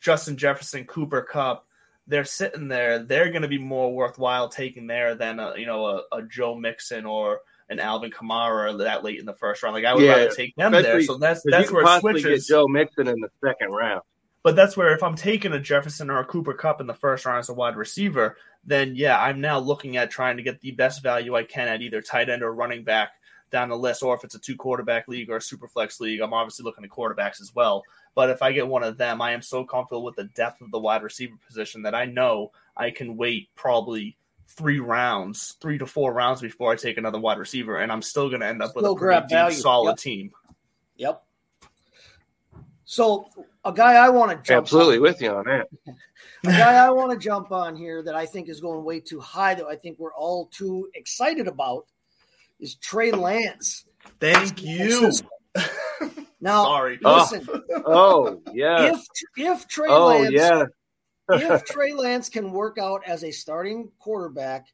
Justin 0.00 0.36
Jefferson, 0.36 0.84
Cooper 0.86 1.22
Kupp, 1.22 1.66
they're 2.06 2.24
sitting 2.24 2.68
there. 2.68 2.98
They're 3.00 3.30
going 3.30 3.42
to 3.42 3.48
be 3.48 3.58
more 3.58 3.94
worthwhile 3.94 4.48
taking 4.48 4.86
there 4.86 5.14
than 5.14 5.38
a, 5.38 5.54
you 5.56 5.66
know 5.66 5.86
a, 5.86 6.16
a 6.16 6.22
Joe 6.22 6.54
Mixon 6.56 7.04
or 7.06 7.40
an 7.70 7.80
Alvin 7.80 8.10
Kamara 8.10 8.78
that 8.78 9.04
late 9.04 9.18
in 9.18 9.26
the 9.26 9.34
first 9.34 9.62
round. 9.62 9.74
Like 9.74 9.84
I 9.84 9.94
would 9.94 10.04
Yeah, 10.04 10.16
rather 10.16 10.30
take 10.30 10.54
them 10.56 10.72
there. 10.72 11.02
So 11.02 11.18
that's 11.18 11.42
that's 11.44 11.70
where 11.70 11.82
could 11.82 11.88
it 11.88 11.90
possibly 11.90 12.20
switches. 12.20 12.46
get 12.46 12.54
Joe 12.54 12.68
Mixon 12.68 13.08
in 13.08 13.20
the 13.20 13.30
second 13.44 13.70
round. 13.72 14.02
But 14.42 14.56
that's 14.56 14.76
where 14.76 14.94
if 14.94 15.02
I'm 15.02 15.16
taking 15.16 15.52
a 15.52 15.60
Jefferson 15.60 16.10
or 16.10 16.20
a 16.20 16.24
Cooper 16.24 16.54
Kupp 16.54 16.80
in 16.80 16.86
the 16.86 16.94
first 16.94 17.26
round 17.26 17.40
as 17.40 17.48
a 17.48 17.54
wide 17.54 17.76
receiver, 17.76 18.36
then 18.64 18.94
yeah, 18.94 19.20
I'm 19.20 19.40
now 19.40 19.58
looking 19.58 19.96
at 19.96 20.10
trying 20.10 20.36
to 20.36 20.42
get 20.42 20.60
the 20.60 20.70
best 20.70 21.02
value 21.02 21.34
I 21.34 21.42
can 21.44 21.68
at 21.68 21.82
either 21.82 22.00
tight 22.00 22.28
end 22.28 22.42
or 22.42 22.54
running 22.54 22.84
back 22.84 23.10
down 23.50 23.68
the 23.68 23.76
list. 23.76 24.02
Or 24.02 24.14
if 24.14 24.24
it's 24.24 24.34
a 24.34 24.38
two 24.38 24.56
quarterback 24.56 25.08
league 25.08 25.28
or 25.30 25.36
a 25.36 25.42
super 25.42 25.68
flex 25.68 26.00
league, 26.00 26.20
I'm 26.20 26.32
obviously 26.32 26.64
looking 26.64 26.84
at 26.84 26.90
quarterbacks 26.90 27.40
as 27.40 27.54
well. 27.54 27.82
But 28.14 28.30
if 28.30 28.42
I 28.42 28.52
get 28.52 28.68
one 28.68 28.82
of 28.82 28.96
them, 28.98 29.20
I 29.20 29.32
am 29.32 29.42
so 29.42 29.64
comfortable 29.64 30.04
with 30.04 30.16
the 30.16 30.24
depth 30.24 30.60
of 30.60 30.70
the 30.70 30.78
wide 30.78 31.02
receiver 31.02 31.36
position 31.46 31.82
that 31.82 31.94
I 31.94 32.04
know 32.04 32.52
I 32.76 32.90
can 32.90 33.16
wait 33.16 33.48
probably 33.54 34.16
three 34.48 34.80
rounds, 34.80 35.56
three 35.60 35.78
to 35.78 35.86
four 35.86 36.12
rounds 36.12 36.40
before 36.40 36.72
I 36.72 36.76
take 36.76 36.96
another 36.98 37.18
wide 37.20 37.38
receiver, 37.38 37.78
and 37.78 37.92
I'm 37.92 38.02
still 38.02 38.28
going 38.28 38.40
to 38.40 38.46
end 38.46 38.62
up 38.62 38.74
with 38.74 38.84
a 38.84 38.94
pretty 38.94 39.26
deep, 39.28 39.52
solid 39.60 39.90
Yep. 39.92 39.98
team. 39.98 40.30
Yep. 40.96 41.22
So 42.84 43.28
a 43.64 43.72
guy 43.72 43.94
I 43.94 44.08
want 44.08 44.30
to 44.30 44.36
jump 44.36 44.64
Absolutely 44.64 44.98
with 44.98 45.20
you 45.20 45.30
on 45.30 45.44
that. 45.44 45.68
a 46.44 46.50
guy 46.50 46.74
I 46.74 46.90
want 46.90 47.12
to 47.12 47.18
jump 47.18 47.52
on 47.52 47.76
here 47.76 48.02
that 48.02 48.14
I 48.14 48.24
think 48.26 48.48
is 48.48 48.60
going 48.60 48.82
way 48.82 49.00
too 49.00 49.20
high 49.20 49.54
that 49.54 49.66
I 49.66 49.76
think 49.76 49.98
we're 49.98 50.14
all 50.14 50.46
too 50.46 50.88
excited 50.94 51.46
about 51.48 51.84
is 52.58 52.76
Trey 52.76 53.12
Lance. 53.12 53.84
Thank 54.20 54.62
you. 54.62 55.12
Now, 56.40 56.62
Sorry. 56.66 57.00
Oh. 57.04 57.16
listen, 57.32 57.48
Oh 57.84 58.40
yeah. 58.54 58.92
if 58.92 59.04
if 59.36 59.66
Trey 59.66 59.88
Oh 59.90 60.06
Lance 60.06 60.30
yeah. 60.30 60.66
If 61.30 61.64
Trey 61.66 61.92
Lance 61.92 62.28
can 62.28 62.52
work 62.52 62.78
out 62.78 63.02
as 63.06 63.24
a 63.24 63.30
starting 63.30 63.90
quarterback, 63.98 64.66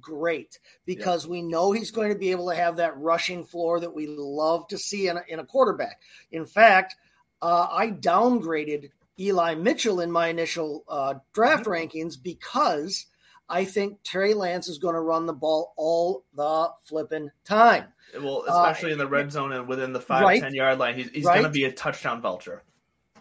great, 0.00 0.58
because 0.86 1.26
we 1.26 1.42
know 1.42 1.72
he's 1.72 1.90
going 1.90 2.12
to 2.12 2.18
be 2.18 2.30
able 2.30 2.48
to 2.50 2.56
have 2.56 2.76
that 2.76 2.98
rushing 2.98 3.44
floor 3.44 3.80
that 3.80 3.94
we 3.94 4.06
love 4.06 4.66
to 4.68 4.78
see 4.78 5.08
in 5.08 5.16
a, 5.16 5.22
in 5.28 5.38
a 5.38 5.44
quarterback. 5.44 6.00
In 6.32 6.44
fact, 6.44 6.96
uh, 7.42 7.68
I 7.70 7.90
downgraded 7.90 8.90
Eli 9.18 9.54
Mitchell 9.54 10.00
in 10.00 10.10
my 10.10 10.28
initial 10.28 10.84
uh, 10.88 11.14
draft 11.32 11.66
rankings 11.66 12.20
because 12.20 13.06
I 13.48 13.64
think 13.64 14.02
Trey 14.02 14.34
Lance 14.34 14.68
is 14.68 14.78
going 14.78 14.94
to 14.94 15.00
run 15.00 15.26
the 15.26 15.32
ball 15.32 15.72
all 15.76 16.24
the 16.34 16.70
flipping 16.84 17.30
time. 17.44 17.84
Well, 18.18 18.44
Uh, 18.48 18.52
especially 18.52 18.92
in 18.92 18.98
the 18.98 19.06
red 19.06 19.30
zone 19.32 19.52
and 19.52 19.68
within 19.68 19.92
the 19.92 20.00
five 20.00 20.22
Right. 20.22 20.40
ten 20.40 20.54
yard 20.54 20.78
line, 20.78 20.96
he's, 20.96 21.10
he's 21.10 21.24
Right. 21.24 21.34
going 21.34 21.44
to 21.44 21.50
be 21.50 21.64
a 21.64 21.72
touchdown 21.72 22.20
vulture. 22.20 22.62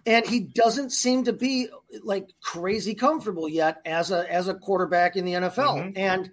And 0.05 0.25
he 0.25 0.41
doesn't 0.41 0.91
seem 0.91 1.23
to 1.25 1.33
be 1.33 1.67
like 2.03 2.29
crazy 2.41 2.93
comfortable 2.93 3.47
yet 3.47 3.81
as 3.85 4.11
a 4.11 4.31
as 4.31 4.47
a 4.47 4.53
quarterback 4.53 5.15
in 5.15 5.25
the 5.25 5.33
NFL. 5.33 5.77
Mhm. 5.77 5.97
And 5.97 6.31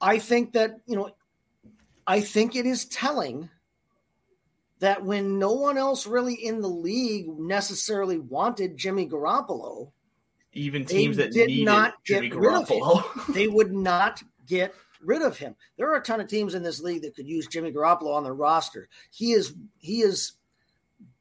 I 0.00 0.18
think 0.18 0.52
that 0.52 0.80
you 0.86 0.96
know, 0.96 1.10
I 2.06 2.20
think 2.20 2.56
it 2.56 2.66
is 2.66 2.86
telling 2.86 3.48
that 4.80 5.04
when 5.04 5.38
no 5.38 5.52
one 5.52 5.78
else 5.78 6.06
really 6.06 6.34
in 6.34 6.60
the 6.60 6.68
league 6.68 7.28
necessarily 7.38 8.18
wanted 8.18 8.76
Jimmy 8.76 9.08
Garoppolo, 9.08 9.92
Even 10.52 10.84
teams 10.84 11.16
that 11.16 11.32
did 11.32 11.64
not 11.64 11.94
Jimmy 12.04 12.28
get 12.28 12.38
of 12.38 12.68
him. 12.68 12.80
Garoppolo. 12.80 13.26
they 13.34 13.46
would 13.48 13.72
not 13.72 14.22
get 14.46 14.74
rid 15.00 15.22
of 15.22 15.38
him. 15.38 15.54
There 15.76 15.90
are 15.90 15.96
a 15.96 16.02
ton 16.02 16.20
of 16.20 16.28
teams 16.28 16.54
in 16.54 16.62
this 16.62 16.80
league 16.80 17.02
that 17.02 17.14
could 17.14 17.28
use 17.28 17.46
Jimmy 17.46 17.72
Garoppolo 17.72 18.14
on 18.14 18.24
their 18.24 18.34
roster. 18.34 18.88
He 19.10 19.32
is 19.32 19.54
he 19.78 20.00
is 20.02 20.32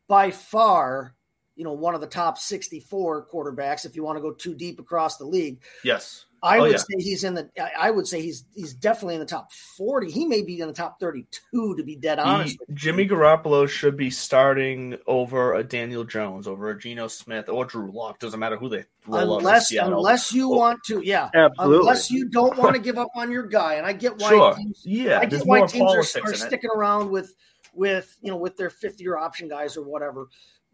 by 0.07 0.31
far, 0.31 1.15
you 1.55 1.63
know, 1.63 1.73
one 1.73 1.93
of 1.95 2.01
the 2.01 2.07
top 2.07 2.37
64 2.37 3.27
quarterbacks 3.31 3.85
if 3.85 3.95
you 3.95 4.03
want 4.03 4.17
to 4.17 4.21
go 4.21 4.31
too 4.33 4.55
deep 4.55 4.79
across 4.79 5.17
the 5.17 5.25
league. 5.25 5.61
yes. 5.83 6.25
I 6.45 6.57
Oh, 6.57 6.63
would 6.63 6.71
yeah. 6.71 6.77
say 6.77 6.95
he's 6.97 7.23
in 7.23 7.35
the 7.35 7.49
I- 7.57 7.87
I 7.87 7.89
would 7.89 8.05
say 8.05 8.21
he's 8.21 8.43
he's 8.53 8.73
definitely 8.73 9.13
in 9.15 9.21
the 9.21 9.25
top 9.25 9.53
40. 9.77 10.11
He 10.11 10.25
may 10.25 10.41
be 10.41 10.59
in 10.59 10.67
the 10.67 10.73
top 10.73 10.99
32 10.99 11.75
to 11.77 11.83
be 11.85 11.95
dead 11.95 12.19
honest. 12.19 12.57
He- 12.67 12.73
Jimmy 12.73 13.07
Garoppolo 13.07 13.65
should 13.65 13.95
be 13.95 14.09
starting 14.09 14.97
over 15.07 15.53
a 15.53 15.63
Daniel 15.63 16.03
Jones, 16.03 16.45
over 16.45 16.69
a 16.69 16.77
Geno 16.77 17.07
Smith, 17.07 17.47
or 17.47 17.63
Drew 17.63 17.93
Lock. 17.93 18.19
Doesn't 18.19 18.41
matter 18.41 18.57
who 18.57 18.67
they 18.67 18.83
roll 19.07 19.37
unless 19.37 19.69
Seattle. 19.69 19.99
unless 19.99 20.33
you 20.33 20.53
oh. 20.53 20.57
want 20.57 20.83
to, 20.87 20.99
yeah. 21.01 21.29
Absolutely. 21.33 21.77
Unless 21.77 22.11
you 22.11 22.27
don't 22.27 22.57
want 22.57 22.75
to 22.75 22.81
give 22.87 22.97
up 22.97 23.07
on 23.15 23.31
your 23.31 23.47
guy, 23.47 23.75
and 23.75 23.85
I 23.87 23.93
get 23.93 24.17
why 24.19 24.27
sure. 24.27 24.53
teams 24.55 24.81
Yeah, 24.83 25.19
I 25.19 25.25
there's 25.27 25.43
get 25.43 25.47
why 25.47 25.65
teams 25.65 25.93
are, 25.93 25.99
are 26.25 26.33
sticking 26.33 26.71
around 26.75 27.09
with 27.09 27.33
with 27.73 28.17
you 28.21 28.29
know 28.31 28.37
with 28.37 28.57
their 28.57 28.69
fifth 28.69 28.99
year 28.99 29.17
option 29.17 29.47
guys 29.47 29.77
or 29.77 29.83
whatever. 29.83 30.27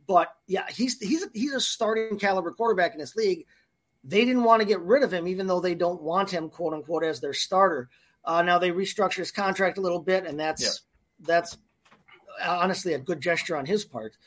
But 0.10 0.34
yeah, 0.48 0.66
he's 0.68 1.00
he's 1.00 1.28
he's 1.36 1.54
a 1.54 1.62
starting 1.62 2.18
caliber 2.18 2.52
quarterback 2.52 2.94
in 2.94 3.00
this 3.00 3.16
league. 3.16 3.46
They 4.04 4.26
didn't 4.26 4.44
want 4.44 4.60
to 4.62 4.68
get 4.68 4.82
rid 4.82 5.04
of 5.04 5.14
him, 5.14 5.28
even 5.28 5.46
though 5.46 5.60
they 5.60 5.76
don't 5.76 6.02
want 6.02 6.32
him, 6.32 6.50
quote 6.50 6.74
unquote, 6.74 7.04
as 7.04 7.22
their 7.22 7.32
starter. 7.34 7.90
Uh, 8.26 8.42
now 8.42 8.58
they 8.58 8.72
restructure 8.72 9.18
his 9.18 9.32
contract 9.32 9.78
a 9.78 9.82
little 9.82 10.00
bit, 10.02 10.26
and 10.26 10.40
that's 10.40 10.64
Yeah. 10.64 11.28
that's 11.28 11.58
honestly 12.44 12.94
a 12.94 12.98
good 13.00 13.22
gesture 13.22 13.56
on 13.56 13.68
his 13.68 13.86
part. 13.86 14.18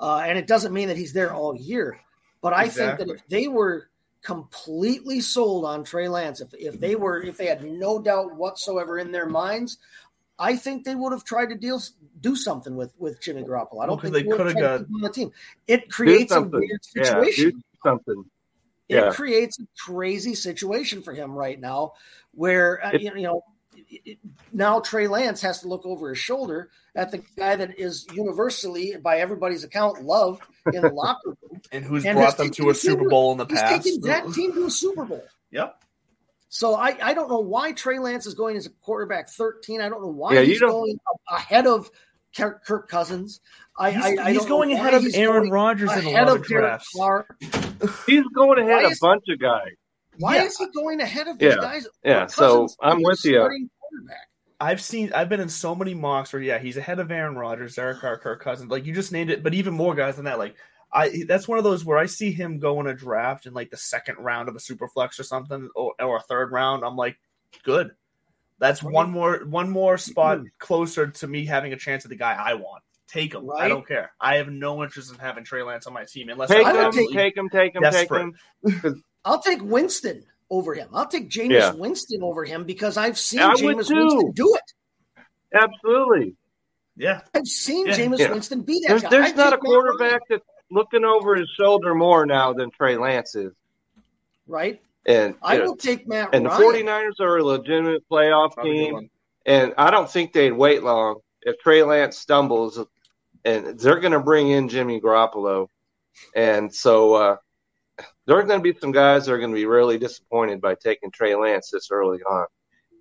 Uh, 0.00 0.24
and 0.26 0.36
it 0.36 0.48
doesn't 0.48 0.72
mean 0.72 0.88
that 0.88 0.96
he's 0.96 1.12
there 1.12 1.32
all 1.32 1.54
year. 1.54 2.00
But 2.42 2.52
I 2.52 2.68
think 2.68 2.98
that 2.98 3.08
if 3.08 3.24
they 3.28 3.46
were 3.46 3.88
completely 4.22 5.20
sold 5.20 5.64
on 5.64 5.84
Trey 5.84 6.08
Lance, 6.08 6.40
if, 6.40 6.52
if 6.54 6.80
they 6.80 6.96
were, 6.96 7.22
if 7.22 7.36
they 7.36 7.46
had 7.46 7.62
no 7.62 8.00
doubt 8.00 8.34
whatsoever 8.34 8.98
in 8.98 9.12
their 9.12 9.26
minds, 9.26 9.78
I 10.40 10.56
think 10.56 10.84
they 10.84 10.94
would 10.94 11.12
have 11.12 11.22
tried 11.24 11.50
to 11.50 11.54
deal 11.54 11.80
do 12.20 12.34
something 12.34 12.74
with 12.74 12.94
with 12.98 13.20
Jimmy 13.20 13.42
Garoppolo. 13.42 13.72
I 13.72 13.76
Well, 13.76 13.86
don't 13.88 14.00
'cause 14.00 14.10
think 14.10 14.24
they 14.24 14.28
would 14.28 14.40
have 14.40 14.46
coulda 14.54 14.60
tried 14.60 14.78
got- 14.88 14.94
on 14.94 15.00
the 15.02 15.10
team. 15.10 15.32
It 15.68 15.90
creates 15.90 16.32
a 16.32 16.36
something. 16.36 16.60
weird 16.60 16.80
Yeah, 16.96 17.04
situation. 17.04 17.50
do 17.50 17.62
something. 17.84 18.24
it 18.88 19.12
creates 19.14 19.60
a 19.60 19.66
crazy 19.86 20.34
situation 20.34 21.00
for 21.02 21.12
him 21.14 21.32
right 21.32 21.60
now, 21.60 21.92
where 22.32 22.84
uh, 22.84 22.90
It- 22.92 23.02
you 23.02 23.22
know 23.22 23.44
it- 23.76 24.00
it- 24.04 24.18
now 24.52 24.80
Trey 24.80 25.06
Lance 25.06 25.40
has 25.42 25.60
to 25.60 25.68
look 25.68 25.86
over 25.86 26.08
his 26.08 26.18
shoulder 26.18 26.70
at 26.96 27.10
the 27.12 27.18
guy 27.36 27.54
that 27.56 27.78
is 27.78 28.06
universally, 28.12 28.96
by 28.96 29.18
everybody's 29.18 29.62
account, 29.62 30.02
loved 30.04 30.42
in 30.72 30.82
the 30.82 30.90
locker 30.92 31.36
room. 31.42 31.60
and 31.70 31.84
who's 31.84 32.04
and 32.04 32.16
brought 32.16 32.36
them 32.36 32.50
to 32.50 32.64
a 32.70 32.72
the 32.72 32.78
team 32.78 32.90
Super 32.92 33.04
to- 33.04 33.08
Bowl 33.10 33.32
in 33.32 33.38
the 33.38 33.46
He's 33.46 33.60
past. 33.60 33.84
taking 33.84 34.00
that 34.02 34.32
team 34.32 34.52
to 34.54 34.64
a 34.66 34.70
Super 34.70 35.04
Bowl. 35.04 35.22
Yep. 35.52 35.84
So 36.52 36.74
I, 36.74 36.96
I 37.00 37.14
don't 37.14 37.28
know 37.28 37.38
why 37.40 37.70
Trey 37.72 38.00
Lance 38.00 38.26
is 38.26 38.34
going 38.34 38.56
as 38.56 38.66
a 38.66 38.70
quarterback 38.70 39.28
13. 39.30 39.80
I 39.80 39.88
don't 39.88 40.02
know 40.02 40.08
why 40.08 40.34
Yeah, 40.34 40.40
he's 40.42 40.58
don't- 40.60 40.70
going 40.70 40.98
ahead 41.30 41.66
of 41.68 41.88
Kirk, 42.36 42.64
Kirk 42.64 42.88
Cousins. 42.88 43.40
I, 43.78 43.92
He's, 43.92 44.04
I, 44.04 44.08
I 44.24 44.32
he's 44.32 44.40
don't 44.40 44.48
going 44.48 44.72
ahead 44.72 44.94
of 44.94 45.04
Aaron 45.14 45.48
Rodgers 45.48 45.90
in 45.92 46.04
a 46.04 46.08
ahead 46.08 46.26
lot 46.26 46.36
of 46.36 46.40
of 46.42 46.46
drafts. 46.46 46.92
Carr. 46.94 47.24
He's 48.06 48.24
going 48.34 48.58
ahead 48.58 48.82
Why 48.82 48.82
a 48.82 48.88
is- 48.88 48.98
bunch 49.00 49.24
of 49.30 49.38
guys. 49.38 49.72
Why 50.18 50.36
Yeah. 50.36 50.44
is 50.44 50.56
he 50.58 50.66
going 50.74 51.00
ahead 51.00 51.28
of 51.28 51.38
these 51.38 51.54
Yeah, 51.54 51.60
guys? 51.60 51.86
yeah, 52.04 52.26
so 52.26 52.68
I'm 52.82 53.00
with 53.02 53.24
you. 53.24 53.68
I've 54.60 54.82
seen 54.82 55.12
I've 55.14 55.28
been 55.30 55.40
in 55.40 55.48
so 55.48 55.74
many 55.74 55.94
mocks 55.94 56.32
where 56.32 56.42
yeah 56.42 56.58
he's 56.58 56.76
ahead 56.76 56.98
of 56.98 57.10
Aaron 57.10 57.36
Rodgers, 57.36 57.76
Derek 57.76 58.00
Carr, 58.00 58.18
Kirk 58.18 58.42
Cousins, 58.42 58.70
like 58.70 58.84
you 58.84 58.92
just 58.92 59.12
named 59.12 59.30
it, 59.30 59.42
but 59.42 59.54
even 59.54 59.72
more 59.72 59.94
guys 59.94 60.16
than 60.16 60.26
that. 60.26 60.38
Like 60.38 60.56
I 60.92 61.24
that's 61.28 61.46
one 61.46 61.58
of 61.58 61.64
those 61.64 61.84
where 61.84 61.98
I 61.98 62.06
see 62.06 62.32
him 62.32 62.58
go 62.58 62.80
in 62.80 62.86
a 62.86 62.94
draft 62.94 63.46
in 63.46 63.54
like 63.54 63.70
the 63.70 63.76
second 63.76 64.16
round 64.18 64.48
of 64.48 64.56
a 64.56 64.60
super 64.60 64.88
flex 64.88 65.20
or 65.20 65.22
something, 65.24 65.68
or, 65.76 65.94
or 66.00 66.16
a 66.16 66.22
third 66.22 66.50
round. 66.52 66.84
I'm 66.84 66.96
like, 66.96 67.16
good. 67.62 67.90
That's 68.58 68.82
one 68.82 69.10
more 69.10 69.38
one 69.46 69.70
more 69.70 69.96
spot 69.98 70.40
closer 70.58 71.06
to 71.08 71.26
me 71.26 71.46
having 71.46 71.72
a 71.72 71.76
chance 71.76 72.04
at 72.04 72.10
the 72.10 72.16
guy 72.16 72.34
I 72.34 72.54
want. 72.54 72.82
Take 73.08 73.34
him. 73.34 73.48
I 73.58 73.68
don't 73.68 73.86
care. 73.88 74.12
I 74.20 74.36
have 74.36 74.48
no 74.48 74.82
interest 74.84 75.12
in 75.12 75.18
having 75.18 75.44
Trey 75.44 75.62
Lance 75.62 75.86
on 75.86 75.92
my 75.94 76.04
team 76.04 76.28
unless 76.28 76.48
Take 76.50 76.66
I'm 76.66 76.74
don't 76.74 76.82
him, 76.82 76.86
absolutely- 76.88 77.14
take 77.16 77.36
him, 77.36 77.48
take 77.48 77.74
him, 77.74 77.82
take 77.90 78.10
him. 78.92 79.02
I'll 79.24 79.42
take 79.42 79.62
Winston 79.62 80.24
over 80.50 80.74
him. 80.74 80.88
I'll 80.92 81.06
take 81.08 81.28
Jameis 81.30 81.50
Yeah. 81.52 81.72
Winston 81.72 82.22
over 82.22 82.44
him 82.44 82.64
because 82.64 82.96
I've 82.96 83.18
seen 83.18 83.40
I 83.40 83.48
would 83.48 83.58
Jameis. 83.58 83.74
Winston 83.76 84.32
do 84.32 84.54
it. 84.56 85.22
Absolutely. 85.62 86.34
Yeah, 86.96 87.22
I've 87.34 87.46
seen 87.46 87.86
Yeah. 87.86 87.96
Jameis 87.96 88.18
Yeah. 88.18 88.30
Winston 88.32 88.62
be 88.62 88.80
that 88.80 88.88
There's, 88.88 89.02
guy. 89.02 89.08
there's 89.08 89.30
I'd 89.30 89.36
not 89.36 89.52
a 89.54 89.56
take 89.56 89.62
Matt 89.62 89.70
Ryan, 89.70 89.82
quarterback 89.82 90.20
that's 90.28 90.44
looking 90.70 91.04
over 91.04 91.34
his 91.36 91.48
shoulder 91.58 91.94
more 91.94 92.26
now 92.26 92.52
than 92.52 92.70
Trey 92.70 92.96
Lance 92.96 93.34
is. 93.34 93.52
right? 94.46 94.80
And 95.06 95.34
I 95.42 95.54
you 95.54 95.58
know, 95.60 95.64
will 95.66 95.76
take 95.76 96.06
Matt 96.06 96.34
and 96.34 96.44
the 96.44 96.50
Ryan. 96.50 96.86
49ers 96.86 97.20
are 97.20 97.38
a 97.38 97.44
legitimate 97.44 98.02
playoff 98.10 98.52
Probably 98.52 98.72
team. 98.86 99.10
And 99.46 99.72
I 99.78 99.90
don't 99.90 100.10
think 100.10 100.32
they'd 100.32 100.52
wait 100.52 100.82
long 100.82 101.20
if 101.42 101.58
Trey 101.58 101.82
Lance 101.82 102.18
stumbles, 102.18 102.78
and 103.46 103.78
they're 103.80 103.98
going 104.00 104.12
to 104.12 104.20
bring 104.20 104.50
in 104.50 104.68
Jimmy 104.68 105.00
Garoppolo. 105.00 105.68
And 106.36 106.72
so 106.74 107.14
uh, 107.14 107.36
there 108.26 108.36
are 108.38 108.42
going 108.42 108.62
to 108.62 108.72
be 108.72 108.78
some 108.78 108.92
guys 108.92 109.24
that 109.26 109.32
are 109.32 109.38
going 109.38 109.50
to 109.50 109.54
be 109.56 109.64
really 109.64 109.96
disappointed 109.98 110.60
by 110.60 110.74
taking 110.74 111.10
Trey 111.10 111.34
Lance 111.34 111.70
this 111.72 111.88
early 111.90 112.18
on. 112.22 112.46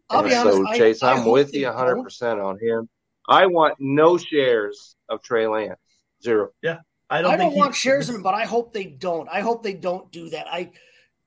I'll 0.09 0.19
And 0.21 0.29
be 0.29 0.35
honest. 0.35 0.57
so, 0.57 0.67
I- 0.67 0.77
Chase, 0.77 1.03
I 1.03 1.11
I'm 1.11 1.23
hope 1.23 1.33
with 1.33 1.51
they 1.51 1.59
you 1.59 1.65
don't. 1.65 2.05
100% 2.05 2.43
on 2.43 2.57
him. 2.59 2.87
I 3.27 3.45
want 3.47 3.75
no 3.79 4.17
shares 4.17 4.95
of 5.09 5.21
Trey 5.21 5.47
Lance. 5.47 5.77
Zero. 6.23 6.49
I 7.09 7.21
don't, 7.21 7.31
I 7.31 7.37
don't 7.37 7.49
think 7.51 7.59
want 7.59 7.75
shares 7.75 8.09
in 8.09 8.15
him, 8.15 8.21
but 8.23 8.33
I 8.35 8.45
hope 8.45 8.73
they 8.73 8.85
don't. 8.85 9.27
I 9.29 9.41
hope 9.41 9.63
they 9.63 9.73
don't 9.73 10.11
do 10.11 10.29
that. 10.29 10.47
I, 10.51 10.71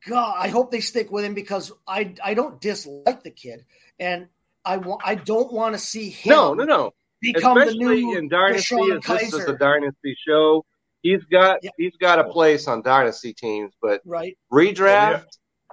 God, 0.07 0.35
I 0.39 0.49
hope 0.49 0.71
they 0.71 0.81
stick 0.81 1.11
with 1.11 1.25
him 1.25 1.35
because 1.35 1.73
I 1.87 2.15
I 2.23 2.35
don't 2.35 2.61
dislike 2.61 3.23
the 3.23 3.31
kid, 3.31 3.65
and 3.99 4.29
I 4.65 4.77
want 4.77 5.03
I 5.05 5.15
don't 5.17 5.53
want 5.53 5.75
to 5.75 5.79
see 5.79 6.11
him 6.11 6.31
No, 6.31 6.55
no, 6.55 6.65
no. 6.65 6.91
become 7.21 7.57
the 7.59 7.67
Especially 7.67 8.05
new 8.05 8.19
in 8.19 8.29
Dynasty, 8.29 8.75
Deshaun 8.77 8.97
as 9.11 9.21
this 9.31 9.33
is 9.35 9.49
a 9.49 9.57
Dynasty 9.57 10.17
show. 10.27 10.65
he's 11.03 11.23
got 11.25 11.59
Yeah. 11.63 11.71
he's 11.77 11.97
got 12.01 12.19
a 12.21 12.25
place 12.25 12.69
on 12.69 12.83
dynasty 12.83 13.33
teams, 13.33 13.73
but 13.83 14.03
right? 14.05 14.37
redraft. 14.53 15.25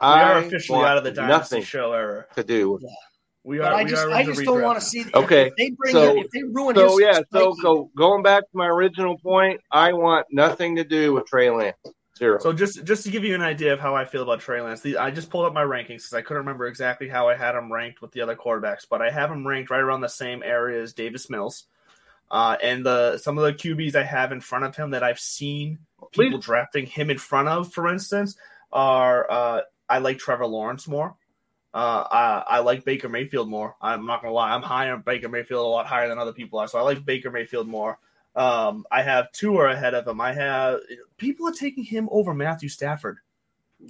We 0.01 0.07
are 0.07 0.33
I 0.37 0.39
officially 0.39 0.79
out 0.85 0.97
of 0.97 1.03
the 1.03 1.11
dynasty 1.11 1.55
nothing 1.57 1.63
show 1.63 1.91
era. 1.93 2.25
to 2.35 2.43
do. 2.43 2.71
with 2.71 2.83
We 3.43 3.57
But 3.59 3.71
are. 3.71 3.75
I 3.75 3.83
just 3.85 4.05
are 4.05 4.11
I 4.11 4.23
just 4.23 4.43
don't 4.43 4.61
want 4.61 4.79
to 4.79 4.97
now. 4.97 5.03
see. 5.03 5.05
Okay, 5.13 5.47
if 5.47 5.55
they 5.55 5.69
bring 5.71 5.93
so- 5.93 6.17
it, 6.17 6.25
if 6.25 6.31
they 6.31 6.43
ruin 6.43 6.75
So 6.75 6.97
his 6.97 6.99
yeah, 6.99 7.21
so 7.31 7.53
go 7.61 7.89
going 7.95 8.21
back 8.21 8.43
to 8.43 8.57
my 8.57 8.67
original 8.67 9.17
point. 9.17 9.61
I 9.71 9.93
want 9.93 10.27
nothing 10.31 10.75
to 10.75 10.83
do 10.83 11.13
with 11.13 11.25
Trey 11.25 11.49
Lance. 11.49 11.77
Zero. 12.17 12.37
So 12.39 12.51
just 12.51 12.83
just 12.83 13.03
to 13.03 13.11
give 13.11 13.23
you 13.23 13.33
an 13.33 13.41
idea 13.41 13.71
of 13.71 13.79
how 13.79 13.95
I 13.95 14.03
feel 14.03 14.23
about 14.23 14.41
Trey 14.41 14.59
Lance, 14.61 14.81
the, 14.81 14.97
I 14.97 15.09
just 15.09 15.29
pulled 15.29 15.45
up 15.45 15.53
my 15.53 15.63
rankings 15.63 15.87
because 15.99 16.13
I 16.13 16.21
couldn't 16.21 16.39
remember 16.39 16.67
exactly 16.67 17.07
how 17.07 17.29
I 17.29 17.35
had 17.35 17.55
him 17.55 17.71
ranked 17.71 18.01
with 18.01 18.11
the 18.11 18.19
other 18.19 18.35
quarterbacks, 18.35 18.85
but 18.89 19.01
I 19.01 19.09
have 19.09 19.31
him 19.31 19.47
ranked 19.47 19.69
right 19.69 19.79
around 19.79 20.01
the 20.01 20.09
same 20.09 20.43
area 20.43 20.81
as 20.83 20.91
Davis 20.91 21.29
Mills. 21.29 21.65
Uh, 22.29 22.57
and 22.61 22.85
the 22.85 23.17
some 23.19 23.37
of 23.37 23.45
the 23.45 23.53
QBs 23.53 23.95
I 23.95 24.03
have 24.03 24.33
in 24.33 24.41
front 24.41 24.65
of 24.65 24.75
him 24.75 24.91
that 24.91 25.01
I've 25.01 25.19
seen 25.19 25.79
people 26.11 26.39
Please. 26.39 26.45
drafting 26.45 26.85
him 26.85 27.09
in 27.09 27.17
front 27.17 27.47
of, 27.47 27.71
for 27.71 27.87
instance, 27.87 28.35
are 28.71 29.31
uh, 29.31 29.61
I 29.87 29.99
like 29.99 30.17
Trevor 30.19 30.45
Lawrence 30.45 30.89
more. 30.89 31.15
Uh, 31.73 32.03
I, 32.11 32.43
I 32.47 32.59
like 32.59 32.83
Baker 32.83 33.09
Mayfield 33.09 33.47
more. 33.49 33.75
I'm 33.81 34.05
not 34.05 34.21
gonna 34.21 34.33
lie, 34.33 34.51
I'm 34.51 34.63
high 34.63 34.89
on 34.89 35.01
Baker 35.01 35.29
Mayfield 35.29 35.63
a 35.63 35.67
lot 35.67 35.85
higher 35.85 36.07
than 36.07 36.17
other 36.17 36.33
people 36.33 36.59
are, 36.59 36.67
so 36.67 36.79
I 36.79 36.81
like 36.81 37.05
Baker 37.05 37.29
Mayfield 37.29 37.67
more. 37.67 37.99
Um, 38.35 38.85
I 38.91 39.03
have 39.03 39.31
Tua 39.31 39.71
ahead 39.71 39.93
of 39.93 40.07
him. 40.07 40.19
I 40.21 40.33
have 40.33 40.79
people 41.17 41.47
are 41.47 41.53
taking 41.53 41.83
him 41.83 42.09
over 42.11 42.33
Matthew 42.33 42.69
Stafford. 42.69 43.17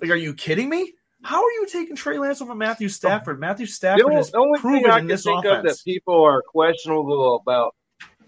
Like, 0.01 0.09
are 0.09 0.15
you 0.15 0.34
kidding 0.34 0.69
me? 0.69 0.93
How 1.21 1.43
are 1.43 1.51
you 1.51 1.65
taking 1.67 1.95
Trey 1.95 2.17
Lance 2.17 2.41
over 2.41 2.55
Matthew 2.55 2.89
Stafford? 2.89 3.39
Matthew 3.39 3.65
Stafford 3.65 4.03
only, 4.05 4.15
has 4.15 4.32
the 4.32 4.38
only 4.38 4.59
proven 4.59 4.84
thing 4.84 4.91
I 4.91 4.99
can 4.99 5.17
think 5.17 5.45
of 5.45 5.63
that 5.63 5.82
people 5.84 6.23
are 6.23 6.41
questionable 6.41 7.36
about. 7.36 7.75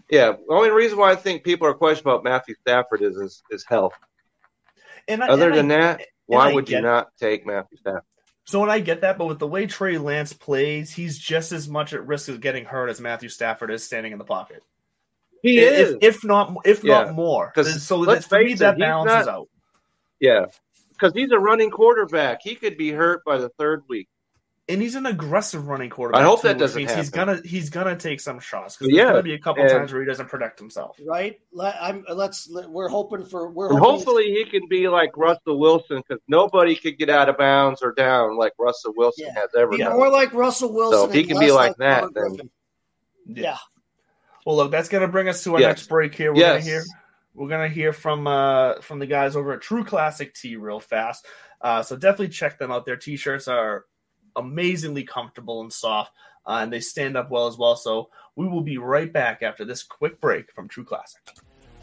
Yeah, 0.10 0.34
the 0.34 0.54
only 0.54 0.72
reason 0.72 0.98
why 0.98 1.12
I 1.12 1.16
think 1.16 1.44
people 1.44 1.68
are 1.68 1.74
questionable 1.74 2.20
about 2.20 2.26
Matthew 2.26 2.56
Stafford 2.62 3.02
is 3.02 3.18
his, 3.18 3.44
his 3.50 3.66
health. 3.66 3.94
And 5.08 5.24
I, 5.24 5.28
Other 5.28 5.46
and 5.46 5.54
I- 5.54 5.56
than 5.56 5.68
that, 5.70 6.02
why 6.26 6.50
I 6.50 6.54
would 6.54 6.70
you 6.70 6.82
not 6.82 7.16
take 7.18 7.46
Matthew 7.46 7.78
Stafford? 7.78 8.04
So 8.52 8.62
and 8.64 8.70
I 8.72 8.80
get 8.82 9.00
that, 9.00 9.18
but 9.18 9.28
with 9.28 9.40
the 9.40 9.48
way 9.48 9.66
Trey 9.66 9.98
Lance 9.98 10.34
plays, 10.34 10.92
he's 10.92 11.18
just 11.18 11.54
as 11.54 11.70
much 11.70 11.94
at 11.94 12.06
risk 12.06 12.28
of 12.28 12.42
getting 12.42 12.66
hurt 12.66 12.90
as 12.90 13.00
Matthew 13.00 13.30
Stafford 13.30 13.72
is 13.72 13.82
standing 13.82 14.12
in 14.12 14.18
the 14.18 14.26
pocket. 14.26 14.62
He 15.42 15.60
if, 15.60 15.88
is. 15.88 15.98
if 16.02 16.24
not, 16.26 16.58
if 16.66 16.84
Yeah. 16.84 17.06
not 17.06 17.14
more. 17.16 17.54
So 17.56 17.98
let's 17.98 18.28
that, 18.28 18.30
for 18.40 18.44
me, 18.44 18.54
that 18.56 18.78
balances 18.78 19.26
not- 19.26 19.34
out. 19.34 19.48
yeah, 20.20 20.48
because 20.90 21.14
he's 21.14 21.32
a 21.32 21.40
running 21.40 21.72
quarterback. 21.72 22.42
He 22.44 22.56
could 22.56 22.76
be 22.78 22.92
hurt 22.92 23.24
by 23.24 23.38
the 23.38 23.48
third 23.58 23.84
week. 23.88 24.10
And 24.72 24.82
he's 24.82 24.96
an 24.96 25.06
aggressive 25.06 25.68
running 25.68 25.90
quarterback. 25.90 26.22
I 26.22 26.24
hope 26.26 26.42
too, 26.42 26.48
that 26.48 26.58
doesn't 26.58 26.78
means 26.78 26.92
He's 26.94 27.14
happen. 27.14 27.36
gonna 27.36 27.42
he's 27.46 27.70
gonna 27.70 27.96
take 27.96 28.20
some 28.20 28.40
shots 28.40 28.78
because 28.78 28.94
Yeah, 28.94 29.04
there's 29.06 29.12
gonna 29.14 29.24
be 29.24 29.34
a 29.34 29.40
couple 29.40 29.64
and- 29.64 29.72
times 29.72 29.92
where 29.92 30.02
he 30.02 30.08
doesn't 30.08 30.30
protect 30.30 30.60
himself. 30.60 30.98
right? 31.06 31.40
Let, 31.52 31.76
I'm, 31.82 32.06
let's 32.14 32.50
let, 32.50 32.70
we're 32.70 32.88
hoping 32.90 33.26
for 33.26 33.50
we're 33.50 33.68
hoping 33.70 33.84
hopefully 33.84 34.26
he 34.32 34.46
can 34.46 34.68
be 34.68 34.88
like 34.88 35.16
Russell 35.18 35.60
Wilson 35.60 35.98
because 35.98 36.22
nobody 36.28 36.76
could 36.76 36.98
get 36.98 37.10
out 37.10 37.30
of 37.30 37.38
bounds 37.38 37.82
or 37.84 37.92
down 37.94 38.38
like 38.38 38.54
Russell 38.60 38.94
Wilson 38.96 39.26
Yeah. 39.28 39.40
has 39.42 39.50
ever 39.58 39.72
be 39.72 39.78
done. 39.78 39.94
more 39.94 40.10
like 40.10 40.34
Russell 40.34 40.74
Wilson. 40.74 41.00
So 41.00 41.06
if 41.08 41.14
he 41.14 41.24
can 41.24 41.38
be 41.40 41.48
less 41.52 41.56
like 41.56 41.78
that, 41.78 42.02
Robert 42.04 42.14
then- 42.16 42.28
Griffin. 42.30 42.50
yeah. 43.28 43.58
Well, 44.46 44.56
look, 44.56 44.72
that's 44.72 44.90
gonna 44.90 45.08
bring 45.08 45.28
us 45.28 45.44
to 45.44 45.54
our 45.56 45.60
Yes. 45.60 45.68
next 45.70 45.88
break 45.88 46.16
here. 46.16 46.34
We're 46.34 46.40
Yes. 46.40 46.64
gonna 46.64 46.72
hear 46.72 46.84
we're 47.34 47.48
gonna 47.50 47.70
hear 47.70 47.94
from 47.94 48.28
uh 48.28 48.82
from 48.82 49.00
the 49.00 49.06
guys 49.06 49.36
over 49.36 49.54
at 49.54 49.62
True 49.62 49.84
Classic 49.84 50.34
T 50.34 50.56
real 50.56 50.80
fast. 50.80 51.26
Uh, 51.62 51.84
so 51.84 51.96
definitely 51.96 52.30
check 52.30 52.58
them 52.58 52.72
out. 52.72 52.86
Their 52.86 52.96
t-shirts 52.98 53.48
are 53.48 53.86
amazingly 54.36 55.04
comfortable 55.04 55.62
and 55.62 55.72
soft, 55.72 56.12
uh, 56.46 56.60
and 56.62 56.72
they 56.72 56.80
stand 56.80 57.18
up 57.18 57.32
well 57.32 57.48
as 57.48 57.58
well. 57.58 57.76
So 57.76 58.10
we 58.36 58.48
will 58.48 58.62
be 58.62 58.78
right 58.78 59.12
back 59.12 59.42
after 59.42 59.66
this 59.66 59.84
quick 59.84 60.20
break 60.22 60.52
from 60.54 60.68
True 60.68 60.86
Classic. 60.86 61.22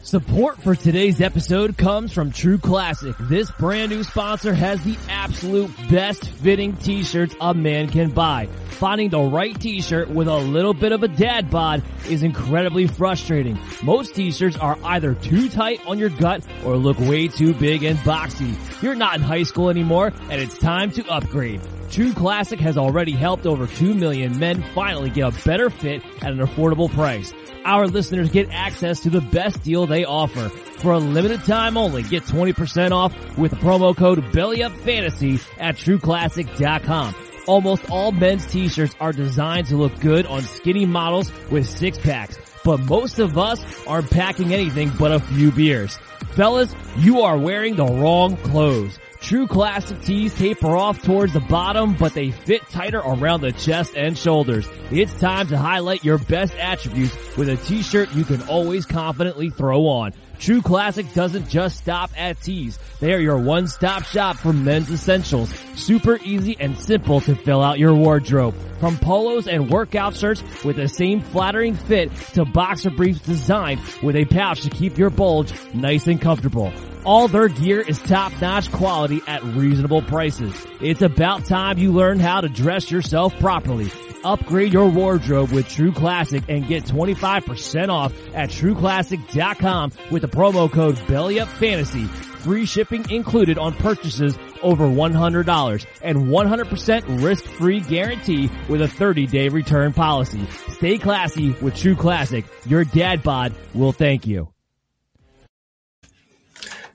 Support 0.01 0.63
for 0.63 0.75
today's 0.75 1.19
episode 1.19 1.77
comes 1.77 2.13
from 2.13 2.31
True 2.31 2.57
Classic. 2.57 3.13
This 3.19 3.51
brand 3.51 3.91
new 3.91 4.05
sponsor 4.05 4.53
has 4.53 4.81
the 4.85 4.97
absolute 5.09 5.69
best 5.89 6.25
fitting 6.25 6.77
t-shirts 6.77 7.35
a 7.41 7.53
man 7.53 7.89
can 7.89 8.09
buy. 8.11 8.47
Finding 8.69 9.09
the 9.09 9.19
right 9.19 9.59
t-shirt 9.59 10.09
with 10.09 10.29
a 10.29 10.37
little 10.37 10.73
bit 10.73 10.93
of 10.93 11.03
a 11.03 11.09
dad 11.09 11.51
bod 11.51 11.83
is 12.07 12.23
incredibly 12.23 12.87
frustrating. 12.87 13.59
Most 13.83 14.15
t-shirts 14.15 14.55
are 14.55 14.79
either 14.85 15.15
too 15.15 15.49
tight 15.49 15.85
on 15.85 15.99
your 15.99 16.09
gut 16.09 16.45
or 16.63 16.77
look 16.77 16.97
way 16.99 17.27
too 17.27 17.53
big 17.53 17.83
and 17.83 17.99
boxy. 17.99 18.55
You're 18.81 18.95
not 18.95 19.17
in 19.17 19.21
high 19.21 19.43
school 19.43 19.69
anymore 19.69 20.13
and 20.29 20.41
it's 20.41 20.57
time 20.57 20.91
to 20.91 21.05
upgrade. 21.09 21.59
True 21.89 22.13
Classic 22.13 22.59
has 22.59 22.77
already 22.77 23.13
helped 23.13 23.47
over 23.47 23.65
2 23.65 23.95
million 23.95 24.37
men 24.37 24.61
finally 24.75 25.09
get 25.09 25.33
a 25.33 25.43
better 25.45 25.71
fit 25.71 26.03
at 26.21 26.31
an 26.31 26.37
affordable 26.37 26.91
price. 26.91 27.33
Our 27.65 27.87
listeners 27.87 28.29
get 28.29 28.49
access 28.51 29.01
to 29.01 29.09
the 29.09 29.21
best 29.21 29.63
deal 29.63 29.87
they 29.87 30.05
offer. 30.05 30.49
For 30.49 30.93
a 30.93 30.99
limited 30.99 31.43
time 31.45 31.77
only, 31.77 32.03
get 32.03 32.23
20% 32.23 32.91
off 32.91 33.13
with 33.37 33.53
promo 33.53 33.97
code 33.97 34.19
BELLYUPFANTASY 34.19 35.41
at 35.57 35.77
TrueClassic.com. 35.77 37.15
Almost 37.47 37.89
all 37.89 38.11
men's 38.11 38.45
t-shirts 38.45 38.95
are 38.99 39.11
designed 39.11 39.67
to 39.67 39.75
look 39.75 39.99
good 39.99 40.27
on 40.27 40.43
skinny 40.43 40.85
models 40.85 41.31
with 41.49 41.67
six 41.67 41.97
packs, 41.97 42.37
but 42.63 42.79
most 42.81 43.17
of 43.17 43.37
us 43.37 43.59
aren't 43.87 44.11
packing 44.11 44.53
anything 44.53 44.91
but 44.99 45.11
a 45.11 45.19
few 45.19 45.51
beers. 45.51 45.97
Fellas, 46.35 46.73
you 46.97 47.21
are 47.21 47.37
wearing 47.37 47.75
the 47.75 47.85
wrong 47.85 48.37
clothes. 48.37 48.99
True 49.21 49.47
classic 49.47 50.01
tees 50.01 50.33
taper 50.33 50.75
off 50.75 51.01
towards 51.03 51.33
the 51.33 51.41
bottom, 51.41 51.93
but 51.93 52.13
they 52.13 52.31
fit 52.31 52.61
tighter 52.69 52.99
around 52.99 53.41
the 53.41 53.51
chest 53.51 53.93
and 53.95 54.17
shoulders. 54.17 54.67
It's 54.91 55.13
time 55.19 55.47
to 55.47 55.57
highlight 55.57 56.05
your 56.05 56.17
best 56.17 56.55
attributes 56.55 57.15
with 57.35 57.49
a 57.49 57.57
t-shirt 57.57 58.13
you 58.15 58.23
can 58.23 58.41
always 58.43 58.85
confidently 58.85 59.49
throw 59.49 59.87
on. 59.87 60.13
True 60.39 60.61
Classic 60.61 61.13
doesn't 61.13 61.49
just 61.49 61.77
stop 61.77 62.11
at 62.17 62.41
tees. 62.41 62.79
They 63.01 63.13
are 63.13 63.19
your 63.19 63.37
one-stop 63.39 64.03
shop 64.05 64.37
for 64.37 64.53
men's 64.53 64.89
essentials. 64.89 65.53
Super 65.75 66.17
easy 66.23 66.55
and 66.57 66.77
simple 66.77 67.19
to 67.21 67.35
fill 67.35 67.61
out 67.61 67.77
your 67.77 67.93
wardrobe. 67.93 68.55
From 68.79 68.97
polos 68.97 69.47
and 69.47 69.69
workout 69.69 70.15
shirts 70.15 70.41
with 70.63 70.77
the 70.77 70.87
same 70.87 71.19
flattering 71.19 71.75
fit 71.75 72.15
to 72.33 72.45
boxer 72.45 72.89
briefs 72.89 73.19
designed 73.19 73.81
with 74.01 74.15
a 74.15 74.23
pouch 74.23 74.61
to 74.61 74.69
keep 74.69 74.97
your 74.97 75.09
bulge 75.09 75.51
nice 75.73 76.07
and 76.07 76.21
comfortable. 76.21 76.71
All 77.03 77.27
their 77.27 77.49
gear 77.49 77.81
is 77.81 77.99
top-notch 78.01 78.71
quality 78.71 79.21
at 79.27 79.43
reasonable 79.43 80.01
prices. 80.01 80.53
It's 80.79 81.01
about 81.01 81.45
time 81.45 81.77
you 81.77 81.91
learn 81.91 82.19
how 82.19 82.41
to 82.41 82.47
dress 82.47 82.89
yourself 82.89 83.37
properly. 83.39 83.91
Upgrade 84.23 84.73
your 84.73 84.89
wardrobe 84.89 85.51
with 85.51 85.67
True 85.69 85.91
Classic 85.91 86.43
and 86.49 86.67
get 86.67 86.83
25% 86.83 87.89
off 87.89 88.13
at 88.33 88.49
trueclassic.com 88.49 89.91
with 90.11 90.21
the 90.21 90.27
promo 90.27 90.71
code 90.71 90.95
BELLYUPFANTASY. 90.95 92.07
Free 92.39 92.65
shipping 92.65 93.09
included 93.09 93.57
on 93.57 93.73
purchases 93.73 94.37
over 94.61 94.85
$100 94.85 95.85
and 96.01 96.17
100% 96.27 97.23
risk-free 97.23 97.81
guarantee 97.81 98.49
with 98.69 98.81
a 98.81 98.87
30-day 98.87 99.49
return 99.49 99.93
policy. 99.93 100.47
Stay 100.69 100.97
classy 100.97 101.51
with 101.61 101.75
True 101.75 101.95
Classic. 101.95 102.45
Your 102.65 102.83
dad 102.85 103.23
bod 103.23 103.53
will 103.73 103.91
thank 103.91 104.25
you. 104.25 104.49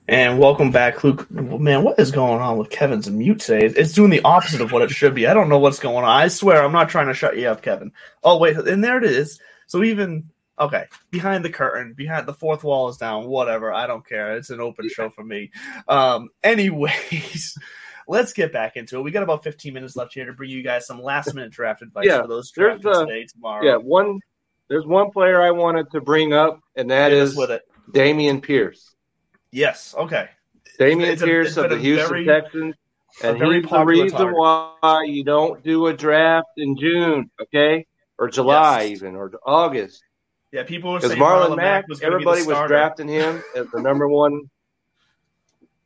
And 0.07 0.37
welcome 0.37 0.69
back, 0.69 1.03
Luke. 1.03 1.29
Man, 1.31 1.83
what 1.83 1.99
is 1.99 2.11
going 2.11 2.39
on 2.39 2.57
with 2.57 2.69
Kevin's 2.69 3.09
mute 3.09 3.39
today? 3.39 3.65
It's 3.65 3.93
doing 3.93 4.11
the 4.11 4.21
opposite 4.21 4.61
of 4.61 4.71
what 4.71 4.83
it 4.83 4.91
should 4.91 5.15
be. 5.15 5.25
I 5.25 5.33
don't 5.33 5.49
know 5.49 5.57
what's 5.57 5.79
going 5.79 5.97
on. 5.97 6.03
I 6.05 6.27
swear, 6.27 6.63
I'm 6.63 6.71
not 6.71 6.89
trying 6.89 7.07
to 7.07 7.15
shut 7.15 7.37
you 7.37 7.47
up, 7.47 7.63
Kevin. 7.63 7.91
Oh 8.23 8.37
wait, 8.37 8.55
and 8.55 8.83
there 8.83 8.99
it 8.99 9.03
is. 9.03 9.39
So 9.65 9.83
even 9.83 10.29
okay, 10.59 10.85
behind 11.09 11.43
the 11.43 11.49
curtain, 11.49 11.93
behind 11.93 12.27
the 12.27 12.35
fourth 12.35 12.63
wall 12.63 12.87
is 12.89 12.97
down. 12.97 13.25
Whatever, 13.25 13.73
I 13.73 13.87
don't 13.87 14.07
care. 14.07 14.37
It's 14.37 14.51
an 14.51 14.61
open 14.61 14.89
show 14.89 15.09
for 15.09 15.23
me. 15.23 15.49
Um, 15.87 16.29
anyways, 16.43 17.57
let's 18.07 18.33
get 18.33 18.53
back 18.53 18.75
into 18.75 18.99
it. 18.99 19.01
We 19.01 19.09
got 19.09 19.23
about 19.23 19.43
15 19.43 19.73
minutes 19.73 19.95
left 19.95 20.13
here 20.13 20.27
to 20.27 20.33
bring 20.33 20.51
you 20.51 20.61
guys 20.61 20.85
some 20.85 21.01
last 21.01 21.33
minute 21.33 21.51
draft 21.51 21.81
advice 21.81 22.05
Yeah, 22.05 22.21
for 22.21 22.27
those 22.27 22.51
drafting 22.51 22.91
a- 22.91 23.05
today, 23.05 23.25
tomorrow. 23.25 23.65
Yeah, 23.65 23.77
one. 23.77 24.19
There's 24.67 24.85
one 24.85 25.09
player 25.11 25.41
I 25.41 25.51
wanted 25.51 25.91
to 25.91 26.01
bring 26.01 26.33
up, 26.33 26.59
and 26.75 26.91
that 26.91 27.11
Hit 27.11 27.21
is. 27.21 27.35
Dameon 27.91 28.41
Pierce. 28.41 28.94
Yes. 29.55 29.95
Okay. 29.97 30.27
Dameon 30.77 31.07
It's 31.07 31.21
a- 31.21 31.25
Pierce 31.25 31.47
it's 31.49 31.57
of 31.57 31.69
the 31.69 31.77
Houston 31.77 32.09
very- 32.09 32.25
Texans. 32.25 32.75
And 33.23 33.37
here's 33.37 33.65
the 33.69 33.85
reason 33.85 34.17
target. 34.17 34.35
why 34.37 35.03
you 35.07 35.23
don't 35.23 35.63
do 35.63 35.87
a 35.87 35.93
draft 35.93 36.49
in 36.57 36.75
June, 36.77 37.31
okay? 37.41 37.87
Or 38.19 38.27
July 38.27 38.81
Yes. 38.81 38.91
even, 39.01 39.15
or 39.15 39.31
August. 39.45 40.03
Yeah, 40.51 40.63
people 40.63 40.91
were 40.91 40.97
Because 40.97 41.11
saying 41.11 41.23
Marlon 41.23 41.55
Mack, 41.55 41.87
was 41.87 42.01
gonna 42.01 42.17
be 42.17 42.25
the 42.25 42.29
everybody 42.31 42.45
was 42.61 42.67
drafting 42.67 43.07
him 43.07 43.41
as 43.55 43.67
the 43.71 43.81
number 43.81 44.09
one. 44.09 44.49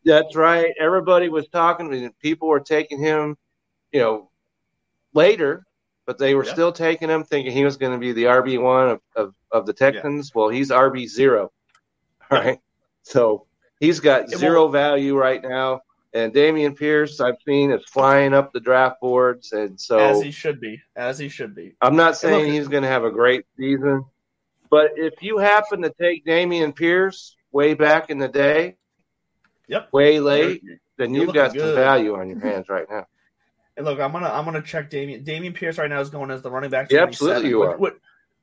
That's 0.05 0.35
right. 0.35 0.73
Everybody 0.79 1.29
was 1.29 1.47
talking. 1.49 1.93
and 1.93 2.17
People 2.19 2.47
were 2.47 2.59
taking 2.59 2.97
him, 2.99 3.37
you 3.91 3.99
know, 3.99 4.31
later, 5.13 5.67
but 6.07 6.17
they 6.17 6.33
were 6.33 6.45
Yeah. 6.45 6.53
still 6.53 6.71
taking 6.71 7.09
him, 7.09 7.23
thinking 7.23 7.51
he 7.51 7.63
was 7.65 7.77
going 7.77 7.91
to 7.93 7.99
be 7.99 8.11
the 8.11 8.25
RB 8.25 8.57
one 8.57 8.89
of, 8.89 9.01
of, 9.15 9.35
of 9.51 9.65
the 9.67 9.73
Texans. 9.73 10.33
Well, 10.33 10.49
he's 10.49 10.71
RB 10.71 11.05
zero. 11.07 11.51
All 12.31 12.37
Yeah. 12.39 12.43
right. 12.43 12.59
So 13.03 13.45
he's 13.79 13.99
got 13.99 14.29
zero 14.29 14.67
value 14.67 15.17
right 15.17 15.41
now. 15.41 15.81
And 16.13 16.33
Dameon 16.33 16.75
Pierce, 16.75 17.19
I've 17.19 17.35
seen, 17.45 17.71
is 17.71 17.83
flying 17.85 18.33
up 18.33 18.51
the 18.51 18.59
draft 18.59 18.99
boards. 18.99 19.51
And 19.51 19.79
so 19.79 19.99
as 19.99 20.21
he 20.21 20.31
should 20.31 20.59
be, 20.59 20.81
as 20.95 21.19
he 21.19 21.29
should 21.29 21.53
be. 21.53 21.75
I'm 21.81 21.95
not 21.95 22.17
saying 22.17 22.45
look- 22.45 22.53
he's 22.53 22.67
going 22.67 22.83
to 22.83 22.89
have 22.89 23.03
a 23.03 23.11
great 23.11 23.45
season, 23.57 24.03
but 24.71 24.91
if 24.95 25.21
you 25.21 25.37
happen 25.37 25.83
to 25.83 25.93
take 26.01 26.25
Dameon 26.25 26.75
Pierce, 26.75 27.35
way 27.51 27.73
back 27.75 28.09
in 28.09 28.17
the 28.17 28.27
day, 28.27 28.75
Yep. 29.67 29.93
way 29.93 30.19
late, 30.19 30.63
You're- 30.63 30.79
then 30.97 31.13
you've 31.13 31.33
got 31.33 31.51
some 31.51 31.75
value 31.75 32.15
on 32.15 32.29
your 32.29 32.39
hands 32.39 32.69
right 32.69 32.89
now. 32.89 33.05
And 33.77 33.85
look, 33.85 33.97
I'm 34.01 34.11
gonna 34.11 34.27
I'm 34.27 34.43
gonna 34.43 34.61
check 34.61 34.89
Dameon. 34.89 35.23
Dameon 35.23 35.53
Pierce 35.53 35.77
right 35.77 35.89
now 35.89 36.01
is 36.01 36.09
going 36.09 36.31
as 36.31 36.41
the 36.41 36.51
running 36.51 36.69
back. 36.69 36.91
Yeah, 36.91 37.05
27, 37.05 37.07
absolutely 37.07 37.49
you 37.49 37.59
which, 37.59 37.69
are. 37.69 37.77
Which, 37.77 37.93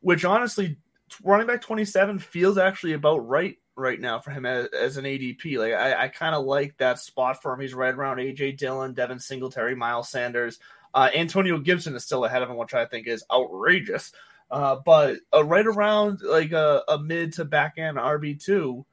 which 0.01 0.25
honestly, 0.25 0.79
running 1.23 1.47
back 1.47 1.61
27 1.61 2.21
feels 2.21 2.57
actually 2.57 2.95
about 2.95 3.19
right 3.19 3.59
right 3.77 4.01
now 4.01 4.19
for 4.19 4.31
him 4.31 4.47
as, 4.47 4.67
as 4.67 4.97
an 4.97 5.05
ADP. 5.05 5.59
Like 5.59 5.73
I, 5.75 6.05
I 6.05 6.09
kind 6.09 6.35
of 6.35 6.45
like 6.45 6.77
that 6.79 6.99
spot 6.99 7.43
for 7.43 7.53
him. 7.53 7.61
He's 7.61 7.75
right 7.75 7.95
around 7.95 8.19
AJ 8.19 8.59
Dillon, 8.59 8.95
Devin 8.95 9.21
Singletary, 9.21 9.75
Miles 9.75 10.09
Sanders, 10.09 10.59
uh, 10.97 11.11
Antonio 11.15 11.59
Gibson 11.59 11.95
is 11.95 12.05
still 12.05 12.25
ahead 12.25 12.43
of 12.43 12.49
him, 12.49 12.57
which 12.57 12.73
I 12.73 12.87
think 12.87 13.07
is 13.07 13.23
outrageous. 13.31 14.13
Uh, 14.51 14.77
but 14.85 15.19
uh, 15.35 15.45
right 15.45 15.67
around 15.67 16.21
like 16.23 16.53
a, 16.53 16.83
a 16.89 16.99
mid 16.99 17.35
to 17.35 17.45
back 17.45 17.75
end 17.77 17.99
RB 17.99 18.43
two. 18.43 18.87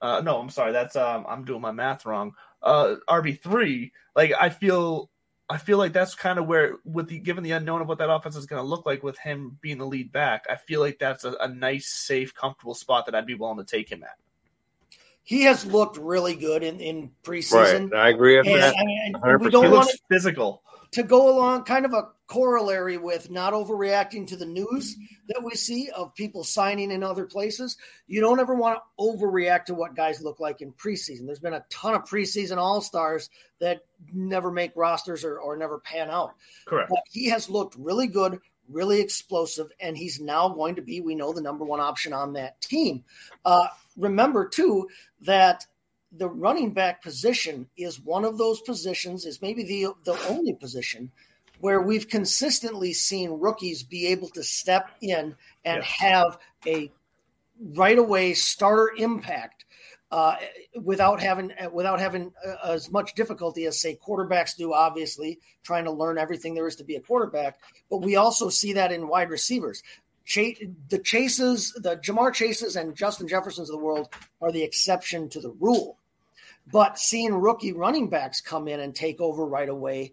Uh, 0.00 0.22
no, 0.24 0.38
I'm 0.40 0.48
sorry, 0.48 0.72
that's 0.72 0.96
um, 0.96 1.26
I'm 1.28 1.44
doing 1.44 1.60
my 1.60 1.72
math 1.72 2.06
wrong. 2.06 2.32
Uh, 2.62 2.96
RB 3.08 3.38
three. 3.38 3.92
Like 4.16 4.32
I 4.40 4.48
feel 4.48 5.10
I 5.50 5.58
feel 5.58 5.76
like 5.76 5.92
that's 5.92 6.14
kind 6.14 6.38
of 6.38 6.46
where, 6.46 6.76
with 6.84 7.08
the 7.08 7.18
given 7.18 7.42
the 7.42 7.50
unknown 7.50 7.82
of 7.82 7.88
what 7.88 7.98
that 7.98 8.08
offense 8.08 8.36
is 8.36 8.46
going 8.46 8.62
to 8.62 8.68
look 8.68 8.86
like 8.86 9.02
with 9.02 9.18
him 9.18 9.58
being 9.60 9.78
the 9.78 9.86
lead 9.86 10.12
back, 10.12 10.46
I 10.48 10.56
feel 10.56 10.80
like 10.80 10.98
that's 10.98 11.24
a, 11.24 11.32
a 11.40 11.48
nice, 11.48 11.88
safe, 11.88 12.34
comfortable 12.34 12.74
spot 12.74 13.06
that 13.06 13.14
I'd 13.14 13.26
be 13.26 13.34
willing 13.34 13.58
to 13.58 13.64
take 13.64 13.90
him 13.90 14.04
at. 14.04 14.16
He 15.30 15.42
has 15.42 15.64
looked 15.64 15.96
really 15.96 16.34
good 16.34 16.64
in, 16.64 16.80
in 16.80 17.12
preseason. 17.22 17.92
Right. 17.92 18.06
I 18.06 18.08
agree 18.08 18.36
with 18.36 18.48
And, 18.48 18.60
that. 18.60 18.74
I 18.76 18.84
mean, 18.84 19.14
we 19.38 19.48
don't 19.48 19.70
want 19.70 19.86
looks 19.86 19.92
to, 19.92 20.02
physical. 20.10 20.60
to 20.90 21.04
go 21.04 21.30
along 21.32 21.62
kind 21.62 21.84
of 21.84 21.92
a 21.92 22.08
corollary 22.26 22.96
with 22.96 23.30
not 23.30 23.52
overreacting 23.52 24.26
to 24.26 24.36
the 24.36 24.44
news 24.44 24.96
that 25.28 25.40
we 25.44 25.52
see 25.52 25.88
of 25.90 26.12
people 26.16 26.42
signing 26.42 26.90
in 26.90 27.04
other 27.04 27.26
places. 27.26 27.76
You 28.08 28.20
don't 28.20 28.40
ever 28.40 28.56
want 28.56 28.78
to 28.78 28.82
overreact 28.98 29.66
to 29.66 29.74
what 29.74 29.94
guys 29.94 30.20
look 30.20 30.40
like 30.40 30.62
in 30.62 30.72
preseason. 30.72 31.26
There's 31.26 31.38
been 31.38 31.54
a 31.54 31.64
ton 31.70 31.94
of 31.94 32.02
preseason 32.02 32.56
all 32.56 32.80
stars 32.80 33.30
that 33.60 33.82
never 34.12 34.50
make 34.50 34.72
rosters 34.74 35.24
or, 35.24 35.38
or 35.38 35.56
never 35.56 35.78
pan 35.78 36.10
out. 36.10 36.34
Correct. 36.66 36.90
But 36.90 37.02
he 37.08 37.28
has 37.28 37.48
looked 37.48 37.76
really 37.76 38.08
good, 38.08 38.40
really 38.68 39.00
explosive, 39.00 39.70
and 39.78 39.96
he's 39.96 40.18
now 40.18 40.48
going 40.48 40.74
to 40.74 40.82
be, 40.82 41.00
we 41.00 41.14
know, 41.14 41.32
the 41.32 41.40
number 41.40 41.64
one 41.64 41.78
option 41.78 42.12
on 42.12 42.32
that 42.32 42.60
team. 42.60 43.04
Uh, 43.44 43.68
remember, 43.96 44.48
too, 44.48 44.88
that 45.22 45.66
the 46.12 46.28
running 46.28 46.72
back 46.72 47.02
position 47.02 47.68
is 47.76 48.00
one 48.00 48.24
of 48.24 48.38
those 48.38 48.60
positions, 48.62 49.26
is 49.26 49.42
maybe 49.42 49.62
the, 49.62 49.92
the 50.04 50.18
only 50.28 50.54
position 50.54 51.10
where 51.60 51.82
we've 51.82 52.08
consistently 52.08 52.92
seen 52.92 53.30
rookies 53.38 53.82
be 53.82 54.06
able 54.06 54.28
to 54.30 54.42
step 54.42 54.90
in 55.00 55.36
and 55.64 55.82
Yes. 55.82 55.84
have 55.84 56.38
a 56.66 56.90
right 57.74 57.98
away 57.98 58.32
starter 58.32 58.92
impact 58.96 59.66
uh, 60.10 60.36
without 60.82 61.20
having 61.20 61.52
without 61.72 62.00
having 62.00 62.32
uh, 62.44 62.72
as 62.72 62.90
much 62.90 63.14
difficulty 63.14 63.66
as 63.66 63.78
say 63.80 63.96
quarterbacks 63.96 64.56
do. 64.56 64.72
Obviously, 64.72 65.38
trying 65.62 65.84
to 65.84 65.92
learn 65.92 66.18
everything 66.18 66.54
there 66.54 66.66
is 66.66 66.76
to 66.76 66.84
be 66.84 66.96
a 66.96 67.00
quarterback, 67.00 67.60
but 67.90 67.98
we 67.98 68.16
also 68.16 68.48
see 68.48 68.72
that 68.72 68.90
in 68.90 69.06
wide 69.06 69.30
receivers. 69.30 69.82
Chase, 70.30 70.62
the 70.88 71.00
Chases, 71.00 71.72
the 71.72 71.96
Ja'Marr 71.96 72.32
Chases, 72.32 72.76
and 72.76 72.94
Justin 72.94 73.26
Jeffersons 73.26 73.68
of 73.68 73.76
the 73.76 73.84
world 73.84 74.14
are 74.40 74.52
the 74.52 74.62
exception 74.62 75.28
to 75.30 75.40
the 75.40 75.50
rule. 75.58 75.98
But 76.70 77.00
seeing 77.00 77.34
rookie 77.34 77.72
running 77.72 78.08
backs 78.08 78.40
come 78.40 78.68
in 78.68 78.78
and 78.78 78.94
take 78.94 79.20
over 79.20 79.44
right 79.44 79.68
away 79.68 80.12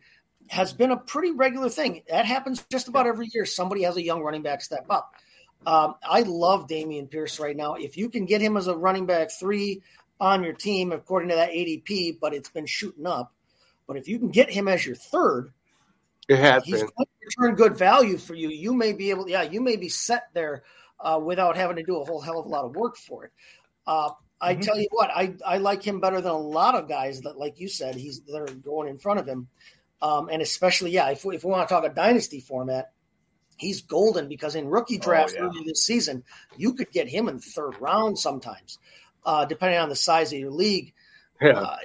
has 0.50 0.74
been 0.74 0.90
a 0.90 0.98
pretty 0.98 1.34
regular 1.34 1.70
thing. 1.70 2.02
That 2.10 2.26
happens 2.26 2.66
just 2.72 2.88
about 2.88 3.06
every 3.06 3.30
year. 3.32 3.46
Somebody 3.46 3.84
has 3.84 3.96
a 3.96 4.04
young 4.04 4.24
running 4.24 4.42
back 4.42 4.64
step 4.64 4.88
up. 4.90 5.14
Um, 5.68 5.94
I 6.04 6.22
love 6.22 6.68
Dameon 6.68 7.12
Pierce 7.12 7.40
right 7.40 7.56
now. 7.56 7.76
If 7.76 7.96
you 7.96 8.10
can 8.10 8.26
get 8.26 8.42
him 8.42 8.58
as 8.58 8.66
a 8.66 8.76
running 8.76 9.06
back 9.06 9.30
three 9.30 9.84
on 10.20 10.44
your 10.44 10.54
team, 10.54 10.94
according 10.94 11.30
to 11.30 11.36
that 11.36 11.52
ADP, 11.52 12.20
but 12.20 12.34
it's 12.34 12.50
been 12.50 12.66
shooting 12.66 13.06
up. 13.06 13.34
But 13.86 13.98
if 13.98 14.08
you 14.08 14.18
can 14.18 14.30
get 14.30 14.50
him 14.50 14.68
as 14.68 14.84
your 14.84 14.96
third, 14.96 15.54
It 16.28 16.40
has 16.40 16.64
he's 16.64 16.82
been. 16.82 16.90
going 16.98 17.06
to 17.06 17.26
return 17.26 17.56
good 17.56 17.78
value 17.78 18.18
for 18.18 18.36
you. 18.36 18.50
You 18.50 18.74
may 18.74 18.94
be 18.94 19.10
able, 19.10 19.30
yeah, 19.30 19.44
you 19.44 19.62
may 19.62 19.76
be 19.76 19.90
set 19.90 20.28
there 20.34 20.64
uh, 21.00 21.20
without 21.24 21.56
having 21.56 21.78
to 21.78 21.84
do 21.84 21.98
a 21.98 22.06
whole 22.06 22.20
hell 22.22 22.40
of 22.40 22.46
a 22.46 22.50
lot 22.50 22.66
of 22.66 22.76
work 22.76 22.98
for 22.98 23.26
it. 23.26 23.32
Uh, 23.86 24.10
I 24.40 24.56
Mhm. 24.56 24.62
tell 24.62 24.78
you 24.78 24.88
what, 24.92 25.10
I, 25.16 25.36
I 25.46 25.58
like 25.58 25.82
him 25.82 26.00
better 26.00 26.22
than 26.22 26.32
a 26.32 26.38
lot 26.38 26.76
of 26.76 26.88
guys 26.88 27.22
that, 27.22 27.38
like 27.38 27.60
you 27.60 27.68
said, 27.68 27.96
he's 27.96 28.22
that 28.22 28.36
are 28.36 28.54
going 28.56 28.88
in 28.88 28.98
front 28.98 29.20
of 29.20 29.28
him. 29.28 29.48
Um, 30.02 30.30
and 30.30 30.42
especially, 30.42 30.92
yeah, 30.92 31.10
if 31.10 31.26
we, 31.26 31.36
if 31.36 31.44
we 31.44 31.50
want 31.52 31.68
to 31.68 31.74
talk 31.74 31.84
a 31.84 31.90
dynasty 31.90 32.40
format, 32.40 32.92
he's 33.58 33.82
golden 33.82 34.28
because 34.28 34.54
in 34.56 34.68
rookie 34.68 35.00
drafts 35.00 35.34
yeah. 35.34 35.42
earlier 35.42 35.64
this 35.66 35.84
season, 35.84 36.24
you 36.56 36.74
could 36.74 36.92
get 36.92 37.08
him 37.08 37.28
in 37.30 37.40
third 37.40 37.80
round 37.82 38.20
sometimes, 38.20 38.78
uh, 39.26 39.46
depending 39.46 39.80
on 39.80 39.90
the 39.90 39.96
size 39.96 40.32
of 40.32 40.38
your 40.38 40.52
league. 40.52 40.94
Yeah. 41.42 41.60
Uh, 41.62 41.78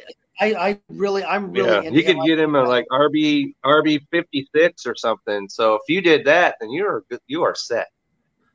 I, 0.42 0.68
I 0.68 0.80
really, 0.88 1.24
I'm 1.24 1.52
really, 1.52 1.70
yeah. 1.70 1.82
into 1.82 1.98
You 1.98 2.04
could 2.04 2.16
him. 2.16 2.26
get 2.26 2.38
him 2.38 2.54
a 2.54 2.64
like 2.64 2.86
RB 2.90 3.54
RB 3.64 4.00
fifty 4.10 4.48
six 4.54 4.86
or 4.86 4.94
something. 4.96 5.48
So 5.48 5.74
if 5.74 5.82
you 5.88 6.00
did 6.00 6.26
that, 6.26 6.56
then 6.60 6.70
you're 6.70 7.04
you 7.26 7.42
are 7.42 7.54
set. 7.54 7.88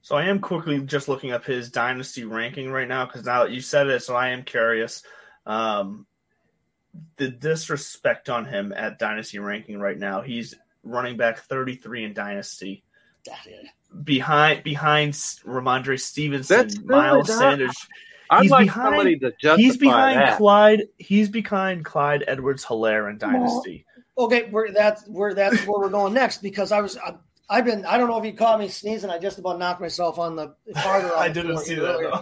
So 0.02 0.16
I 0.16 0.26
am 0.26 0.40
quickly 0.40 0.80
just 0.82 1.08
looking 1.08 1.32
up 1.32 1.46
his 1.46 1.70
dynasty 1.70 2.24
ranking 2.24 2.72
right 2.72 2.88
now 2.88 3.06
because 3.06 3.26
now 3.26 3.44
that 3.44 3.52
you 3.52 3.62
said 3.62 3.88
it, 3.88 4.04
so 4.04 4.16
I 4.16 4.30
am 4.30 4.44
curious. 4.44 5.04
Um, 5.46 6.06
the 7.18 7.30
disrespect 7.30 8.30
on 8.30 8.46
him 8.46 8.74
at 8.76 9.00
dynasty 9.00 9.40
ranking 9.40 9.80
right 9.80 9.98
now. 9.98 10.22
He's 10.22 10.56
running 10.84 11.18
back 11.18 11.40
33 11.40 12.06
in 12.06 12.14
dynasty. 12.14 12.84
Behind 14.04 14.64
behind 14.64 15.14
Rhamondre 15.14 16.00
Stevenson, 16.00 16.58
That's 16.58 16.80
Miles 16.82 17.28
Sanders. 17.28 17.76
I'd 18.30 18.42
He's 18.44 18.52
like 18.52 18.66
behind- 18.68 18.86
somebody 18.88 19.20
to 19.20 19.32
justify 19.42 19.56
He's 19.62 19.78
behind 19.78 20.20
that. 20.20 20.38
Clyde. 20.38 20.84
He's 20.98 21.30
behind 21.30 21.86
Clyde 21.86 22.24
Edwards 22.28 22.66
Helaire 22.66 23.10
in 23.10 23.18
dynasty. 23.18 23.86
Okay, 24.18 24.50
we're, 24.52 24.72
that's 24.72 25.06
where 25.08 25.34
that's 25.34 25.66
where 25.68 25.80
we're 25.80 25.90
going 25.90 26.14
next 26.14 26.42
because 26.42 26.72
I 26.72 26.82
was 26.82 26.98
I, 26.98 27.14
I've 27.50 27.64
been 27.64 27.86
I 27.86 27.98
don't 27.98 28.10
know 28.10 28.20
if 28.20 28.26
you 28.26 28.34
caught 28.34 28.60
me 28.60 28.68
sneezing. 28.68 29.10
I 29.10 29.20
just 29.20 29.40
about 29.40 29.58
knocked 29.58 29.80
myself 29.80 30.20
on 30.20 30.36
the 30.36 30.54
farther. 30.82 31.12
I 31.18 31.30
didn't 31.30 31.60
see 31.60 31.76
that, 31.76 32.22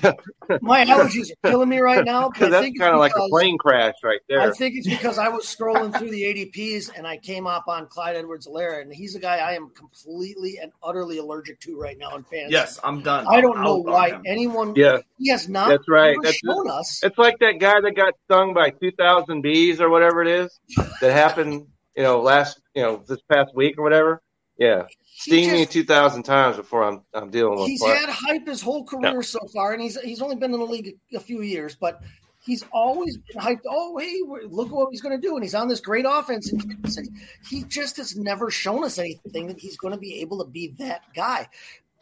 earlier. 0.00 0.14
My 0.62 0.84
allergies 0.84 1.32
are 1.32 1.50
killing 1.50 1.68
me 1.68 1.80
right 1.80 2.04
now. 2.04 2.30
But 2.38 2.50
that's 2.52 2.78
kind 2.78 2.94
of 2.94 3.00
like 3.00 3.12
a 3.16 3.28
plane 3.28 3.58
crash 3.58 3.94
right 4.04 4.20
there. 4.28 4.40
I 4.40 4.52
think 4.52 4.76
it's 4.76 4.86
because 4.86 5.18
I 5.18 5.28
was 5.28 5.44
scrolling 5.44 5.96
through 5.98 6.10
the 6.10 6.22
ADPs 6.22 6.96
and 6.96 7.08
I 7.08 7.16
came 7.16 7.48
up 7.48 7.64
on 7.66 7.88
Clyde 7.88 8.14
Edwards 8.14 8.46
Helaire, 8.46 8.82
and 8.82 8.94
he's 8.94 9.16
a 9.16 9.18
guy 9.18 9.38
I 9.38 9.54
am 9.54 9.70
completely 9.70 10.58
and 10.62 10.70
utterly 10.80 11.18
allergic 11.18 11.58
to 11.62 11.76
right 11.76 11.98
now 11.98 12.14
in 12.14 12.22
fantasy. 12.22 12.52
Yes, 12.52 12.78
I'm 12.84 13.02
done. 13.02 13.26
I 13.28 13.40
don't 13.40 13.58
I'm 13.58 13.64
know 13.64 13.76
why 13.78 14.10
him. 14.10 14.22
anyone 14.26 14.74
Yeah, 14.76 14.98
he 15.18 15.28
has 15.30 15.48
not 15.48 15.70
That's 15.70 15.88
right. 15.88 16.16
That's- 16.22 16.38
shown 16.44 16.70
us. 16.70 17.02
it's 17.02 17.18
like 17.18 17.40
that 17.40 17.58
guy 17.58 17.80
that 17.80 17.96
got 17.96 18.14
stung 18.26 18.54
by 18.54 18.70
two 18.70 18.92
thousand 18.92 19.40
bees 19.42 19.80
or 19.80 19.90
whatever 19.90 20.22
it 20.22 20.28
is 20.28 20.60
that 21.00 21.12
happened. 21.12 21.66
You 21.96 22.02
know, 22.02 22.20
last 22.20 22.60
you 22.74 22.82
know 22.82 23.02
this 23.08 23.20
past 23.32 23.54
week 23.54 23.76
or 23.78 23.82
whatever. 23.82 24.22
Yeah, 24.58 24.86
sting 25.16 25.52
me 25.52 25.66
two 25.66 25.84
thousand 25.84 26.22
times 26.22 26.56
before 26.56 26.82
I'm 26.82 27.02
I'm 27.12 27.30
dealing 27.30 27.58
with. 27.58 27.68
he's 27.68 27.80
what- 27.80 27.96
had 27.96 28.08
hype 28.08 28.46
his 28.46 28.62
whole 28.62 28.84
career 28.84 29.22
so 29.22 29.40
far, 29.52 29.72
and 29.72 29.82
he's 29.82 30.00
he's 30.00 30.22
only 30.22 30.36
been 30.36 30.52
in 30.54 30.60
the 30.60 30.66
league 30.66 30.96
a, 31.14 31.20
few 31.20 31.42
years, 31.42 31.76
but 31.76 32.02
he's 32.44 32.64
always 32.72 33.18
been 33.18 33.36
hyped. 33.36 33.60
Oh, 33.68 33.98
hey, 33.98 34.20
look 34.46 34.70
what 34.70 34.88
he's 34.90 35.02
going 35.02 35.20
to 35.20 35.26
do, 35.26 35.34
and 35.34 35.44
he's 35.44 35.54
on 35.54 35.68
this 35.68 35.80
great 35.80 36.06
offense. 36.08 36.50
And 36.52 37.10
He 37.48 37.64
just 37.64 37.98
has 37.98 38.16
never 38.16 38.50
shown 38.50 38.84
us 38.84 38.98
anything 38.98 39.48
that 39.48 39.58
he's 39.58 39.76
going 39.76 39.92
to 39.92 40.00
be 40.00 40.20
able 40.20 40.38
to 40.42 40.50
be 40.50 40.68
that 40.78 41.02
guy. 41.14 41.48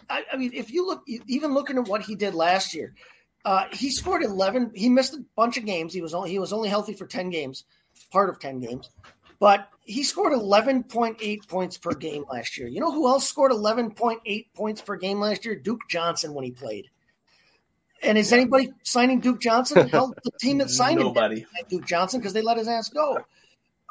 I, 0.09 0.25
I 0.33 0.37
mean, 0.37 0.53
if 0.55 0.71
you 0.71 0.87
look, 0.87 1.03
even 1.27 1.55
looking 1.55 1.79
at 1.79 1.89
what 1.89 2.03
he 2.03 2.15
did 2.15 2.35
last 2.35 2.75
year, 2.75 2.95
uh, 3.45 3.65
he 3.73 3.91
scored 3.91 4.23
eleven. 4.23 4.71
He 4.75 4.89
missed 4.89 5.15
a 5.15 5.25
bunch 5.35 5.57
of 5.57 5.65
games. 5.67 5.93
He 5.93 6.03
was 6.03 6.15
only 6.15 6.31
he 6.31 6.39
was 6.39 6.53
only 6.53 6.69
healthy 6.69 6.93
for 6.93 7.07
ten 7.07 7.31
games, 7.31 7.65
part 8.13 8.29
of 8.29 8.39
ten 8.39 8.61
games. 8.61 8.91
But 9.41 9.69
he 9.85 10.03
scored 10.03 10.33
11.8 10.33 11.49
points 11.49 11.79
per 11.79 11.93
game 11.93 12.25
last 12.31 12.59
year. 12.59 12.69
You 12.69 12.81
know 12.81 12.91
who 12.91 13.07
else 13.07 13.29
scored 13.29 13.53
11.8 13.53 14.47
points 14.55 14.81
per 14.81 14.97
game 14.97 15.21
last 15.21 15.45
year? 15.45 15.55
Duke 15.55 15.81
Johnson 15.89 16.35
when 16.35 16.45
he 16.45 16.51
played. 16.51 16.89
And 18.03 18.19
is 18.19 18.33
anybody 18.33 18.73
signing 18.83 19.21
Duke 19.21 19.41
Johnson? 19.41 19.89
Hell, 19.89 20.15
the 20.25 20.31
team 20.41 20.59
that 20.59 20.71
signed 20.71 21.01
him 21.01 21.07
Nobody. 21.07 21.37
didn't 21.37 21.69
Duke 21.69 21.87
Johnson 21.87 22.21
because 22.21 22.33
they 22.33 22.43
let 22.43 22.59
his 22.59 22.69
ass 22.69 22.89
go. 22.89 23.19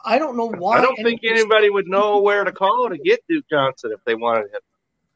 I 0.05 0.19
don't 0.19 0.35
know 0.35 0.49
why. 0.49 0.79
I 0.79 0.81
don't 0.81 0.95
think 0.97 1.21
anybody 1.23 1.69
would 1.69 1.87
know 1.87 2.21
where 2.21 2.43
to 2.43 2.51
call 2.51 2.89
to 2.89 2.97
get 2.97 3.21
Duke 3.29 3.45
Johnson 3.49 3.91
if 3.93 4.03
they 4.05 4.15
wanted 4.15 4.51
him. 4.51 4.61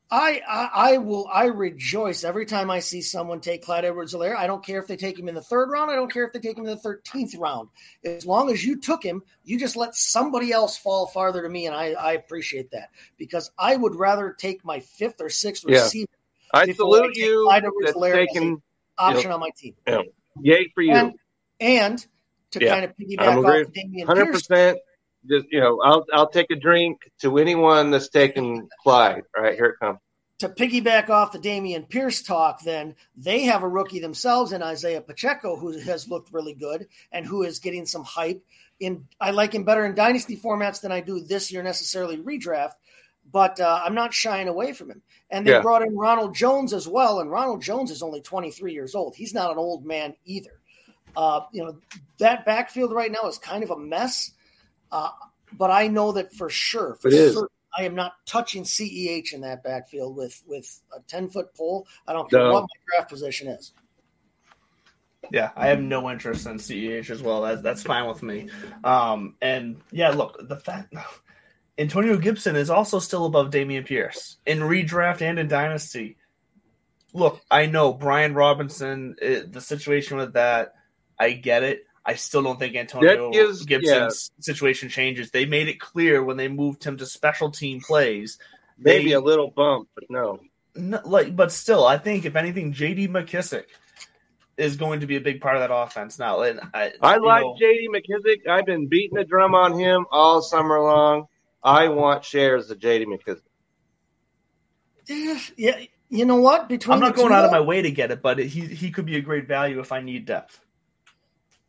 I, 0.09 0.41
I 0.47 0.69
I 0.93 0.97
will 0.99 1.27
I 1.31 1.45
rejoice 1.45 2.23
every 2.23 2.45
time 2.45 2.71
I 2.71 2.79
see 2.79 3.01
someone 3.01 3.41
take 3.41 3.63
Clyde 3.63 3.83
Edwards 3.83 4.13
Helaire. 4.13 4.37
I 4.37 4.47
don't 4.47 4.63
care 4.63 4.79
if 4.79 4.87
they 4.87 4.95
take 4.95 5.19
him 5.19 5.27
in 5.27 5.35
the 5.35 5.41
third 5.41 5.69
round. 5.69 5.91
I 5.91 5.95
don't 5.95 6.11
care 6.11 6.23
if 6.25 6.31
they 6.31 6.39
take 6.39 6.57
him 6.57 6.63
in 6.63 6.71
the 6.71 6.77
thirteenth 6.77 7.35
round. 7.35 7.69
As 8.05 8.25
long 8.25 8.49
as 8.49 8.63
you 8.63 8.79
took 8.79 9.03
him, 9.03 9.21
you 9.43 9.59
just 9.59 9.75
let 9.75 9.95
somebody 9.95 10.53
else 10.53 10.77
fall 10.77 11.07
farther 11.07 11.41
to 11.41 11.49
me, 11.49 11.65
and 11.65 11.75
I, 11.75 11.87
I 11.91 12.13
appreciate 12.13 12.71
that 12.71 12.89
because 13.17 13.51
I 13.59 13.75
would 13.75 13.95
rather 13.95 14.31
take 14.37 14.63
my 14.63 14.79
fifth 14.79 15.19
or 15.19 15.29
sixth 15.29 15.65
Yeah. 15.67 15.81
receiver 15.83 16.09
I 16.53 16.65
Before 16.67 16.85
I 16.85 16.99
salute 16.99 17.17
you. 17.17 17.43
Clyde 17.45 17.65
Edwards 17.65 17.85
That's 17.87 17.97
Helaire 17.97 18.21
as 18.21 18.27
taking 18.29 18.61
option 18.97 19.31
on 19.31 19.41
my 19.41 19.49
team. 19.57 19.75
yay 20.41 20.71
for 20.73 20.83
you. 20.83 20.93
And 20.95 21.13
and 21.59 22.07
to 22.51 22.63
Yeah, 22.63 22.73
kind 22.75 22.85
of 22.85 22.95
piggyback 22.95 23.27
I'm 23.27 23.39
agree. 23.39 23.61
off 23.63 23.67
Dameon 23.73 24.05
Hundred 24.05 24.25
Pierce, 24.27 24.47
percent. 24.47 24.79
Just 25.30 25.45
you 25.51 25.59
know, 25.59 25.80
I'll 25.84 26.05
I'll 26.13 26.30
take 26.30 26.51
a 26.51 26.55
drink 26.55 27.11
to 27.21 27.38
anyone 27.38 27.91
that's 27.91 28.09
taking 28.09 28.67
Clyde. 28.84 29.23
All 29.38 29.43
right, 29.43 29.55
here 29.55 29.65
it 29.67 29.80
comes. 29.80 29.99
to 30.39 30.49
piggyback 30.49 31.09
off 31.09 31.32
the 31.32 31.39
Dameon 31.39 31.89
Pierce 31.89 32.21
talk, 32.21 32.61
then 32.61 32.95
they 33.15 33.41
have 33.43 33.63
a 33.63 33.67
rookie 33.67 33.99
themselves 33.99 34.51
in 34.51 34.61
Isaiah 34.61 35.01
Pacheco 35.01 35.55
who 35.55 35.78
has 35.80 36.07
looked 36.07 36.32
really 36.32 36.53
good 36.53 36.88
and 37.11 37.25
who 37.25 37.43
is 37.43 37.59
getting 37.59 37.86
some 37.86 38.03
hype. 38.03 38.43
In 38.80 39.07
I 39.19 39.32
like 39.32 39.53
him 39.55 39.63
better 39.63 39.86
in 39.86 39.95
dynasty 39.95 40.38
formats 40.38 40.82
than 40.82 40.91
I 40.91 41.01
do 41.01 41.19
this 41.19 41.51
year 41.51 41.63
necessarily 41.63 42.17
redraft, 42.17 42.73
but 43.32 43.59
uh, 43.59 43.82
I'm 43.84 43.95
not 43.95 44.13
shying 44.13 44.47
away 44.47 44.73
from 44.73 44.91
him. 44.91 45.01
And 45.32 45.45
they 45.45 45.51
Yeah. 45.51 45.61
brought 45.61 45.82
in 45.82 45.97
Ronald 45.97 46.36
Jones 46.36 46.73
as 46.73 46.88
well, 46.88 47.19
and 47.19 47.32
Ronald 47.32 47.61
Jones 47.63 47.89
is 47.89 48.03
only 48.03 48.21
23 48.21 48.71
years 48.73 48.93
old. 48.93 49.15
He's 49.15 49.34
not 49.34 49.51
an 49.51 49.57
old 49.57 49.84
man 49.86 50.13
either. 50.25 50.51
Uh, 51.15 51.41
you 51.51 51.63
know 51.63 51.78
that 52.19 52.45
backfield 52.45 52.93
right 52.93 53.11
now 53.11 53.28
is 53.28 53.39
kind 53.39 53.63
of 53.63 53.71
a 53.71 53.78
mess, 53.80 54.34
uh, 54.91 55.09
but 55.53 55.71
I 55.71 55.88
know 55.88 56.11
that 56.13 56.33
for 56.33 56.49
sure. 56.49 56.95
For 56.95 57.07
It 57.07 57.13
is. 57.13 57.33
certain, 57.33 57.47
I 57.77 57.83
am 57.83 57.95
not 57.95 58.13
touching 58.25 58.63
CEH 58.63 59.33
in 59.33 59.41
that 59.41 59.63
backfield 59.63 60.15
with 60.15 60.41
with 60.47 60.81
a 60.95 60.99
10 61.01 61.29
foot 61.29 61.53
pole. 61.55 61.88
I 62.07 62.13
don't 62.13 62.29
care 62.29 62.39
No. 62.39 62.53
what 62.53 62.61
my 62.63 62.67
draft 62.95 63.09
position 63.09 63.47
is. 63.47 63.73
Yeah, 65.31 65.51
I 65.57 65.67
have 65.67 65.81
no 65.81 66.09
interest 66.09 66.45
in 66.47 66.57
CEH 66.57 67.09
as 67.09 67.21
well. 67.21 67.41
That's 67.41 67.61
that's 67.61 67.83
fine 67.83 68.07
with 68.07 68.23
me. 68.23 68.49
Um, 68.83 69.35
and 69.41 69.81
yeah, 69.91 70.09
look, 70.09 70.38
the 70.47 70.55
fact 70.55 70.93
Antonio 71.77 72.17
Gibson 72.17 72.55
is 72.55 72.69
also 72.69 72.99
still 72.99 73.25
above 73.25 73.49
Dameon 73.51 73.85
Pierce 73.85 74.38
in 74.45 74.59
redraft 74.59 75.21
and 75.21 75.38
in 75.38 75.47
dynasty. 75.47 76.17
Look, 77.13 77.41
I 77.51 77.65
know 77.65 77.93
Brian 77.93 78.33
Robinson, 78.35 79.15
eh, 79.21 79.41
the 79.49 79.61
situation 79.61 80.17
with 80.17 80.33
that, 80.33 80.73
I 81.19 81.31
get 81.31 81.63
it. 81.63 81.83
I 82.09 82.15
still 82.15 82.41
don't 82.41 82.57
think 82.57 82.75
Antonio 82.75 83.27
That 83.27 83.33
gives- 83.33 83.65
Gibson's 83.65 84.31
situation 84.39 84.87
changes. 84.87 85.31
They 85.31 85.45
made 85.45 85.67
it 85.67 85.77
clear 85.79 86.23
when 86.23 86.37
they 86.37 86.47
moved 86.47 86.83
him 86.83 86.95
to 86.97 87.05
special 87.05 87.51
team 87.51 87.81
plays. 87.81 88.39
Maybe 88.77 89.09
They- 89.09 89.11
a 89.11 89.19
little 89.19 89.51
bump, 89.51 89.89
but 89.93 90.05
no. 90.09 90.39
no, 90.73 91.01
like, 91.03 91.35
but 91.35 91.51
still, 91.51 91.85
I 91.85 91.97
think 91.97 92.23
if 92.25 92.37
anything, 92.37 92.71
J.D. 92.71 93.09
McKissic 93.09 93.65
is 94.55 94.77
going 94.77 95.01
to 95.01 95.05
be 95.05 95.17
a 95.17 95.21
big 95.21 95.41
part 95.41 95.55
of 95.55 95.61
that 95.61 95.73
offense 95.73 96.17
now. 96.17 96.41
And 96.41 96.59
I, 96.73 96.93
I 97.01 97.17
like 97.17 97.43
know, 97.43 97.55
JD 97.61 97.89
McKissic. 97.89 98.47
I've 98.47 98.65
been 98.65 98.87
beating 98.87 99.15
the 99.17 99.23
drum 99.23 99.53
on 99.53 99.77
him 99.77 100.05
all 100.09 100.41
summer 100.41 100.79
long. 100.81 101.27
I 101.63 101.89
want 101.89 102.23
shares 102.23 102.71
of 102.71 102.79
JD 102.79 103.05
McKissic. 103.05 103.41
Yeah, 105.57 105.79
you 106.09 106.25
know 106.25 106.37
what? 106.37 106.69
Between 106.69 106.93
I'm 106.93 106.99
not 106.99 107.15
going 107.15 107.31
out 107.31 107.45
of 107.45 107.51
my 107.51 107.59
way 107.61 107.81
to 107.81 107.91
get 107.91 108.11
it, 108.11 108.21
but 108.21 108.39
he 108.39 108.61
he 108.61 108.91
could 108.91 109.05
be 109.05 109.17
a 109.17 109.21
great 109.21 109.47
value 109.47 109.79
if 109.79 109.91
I 109.91 110.01
need 110.01 110.25
depth. 110.25 110.59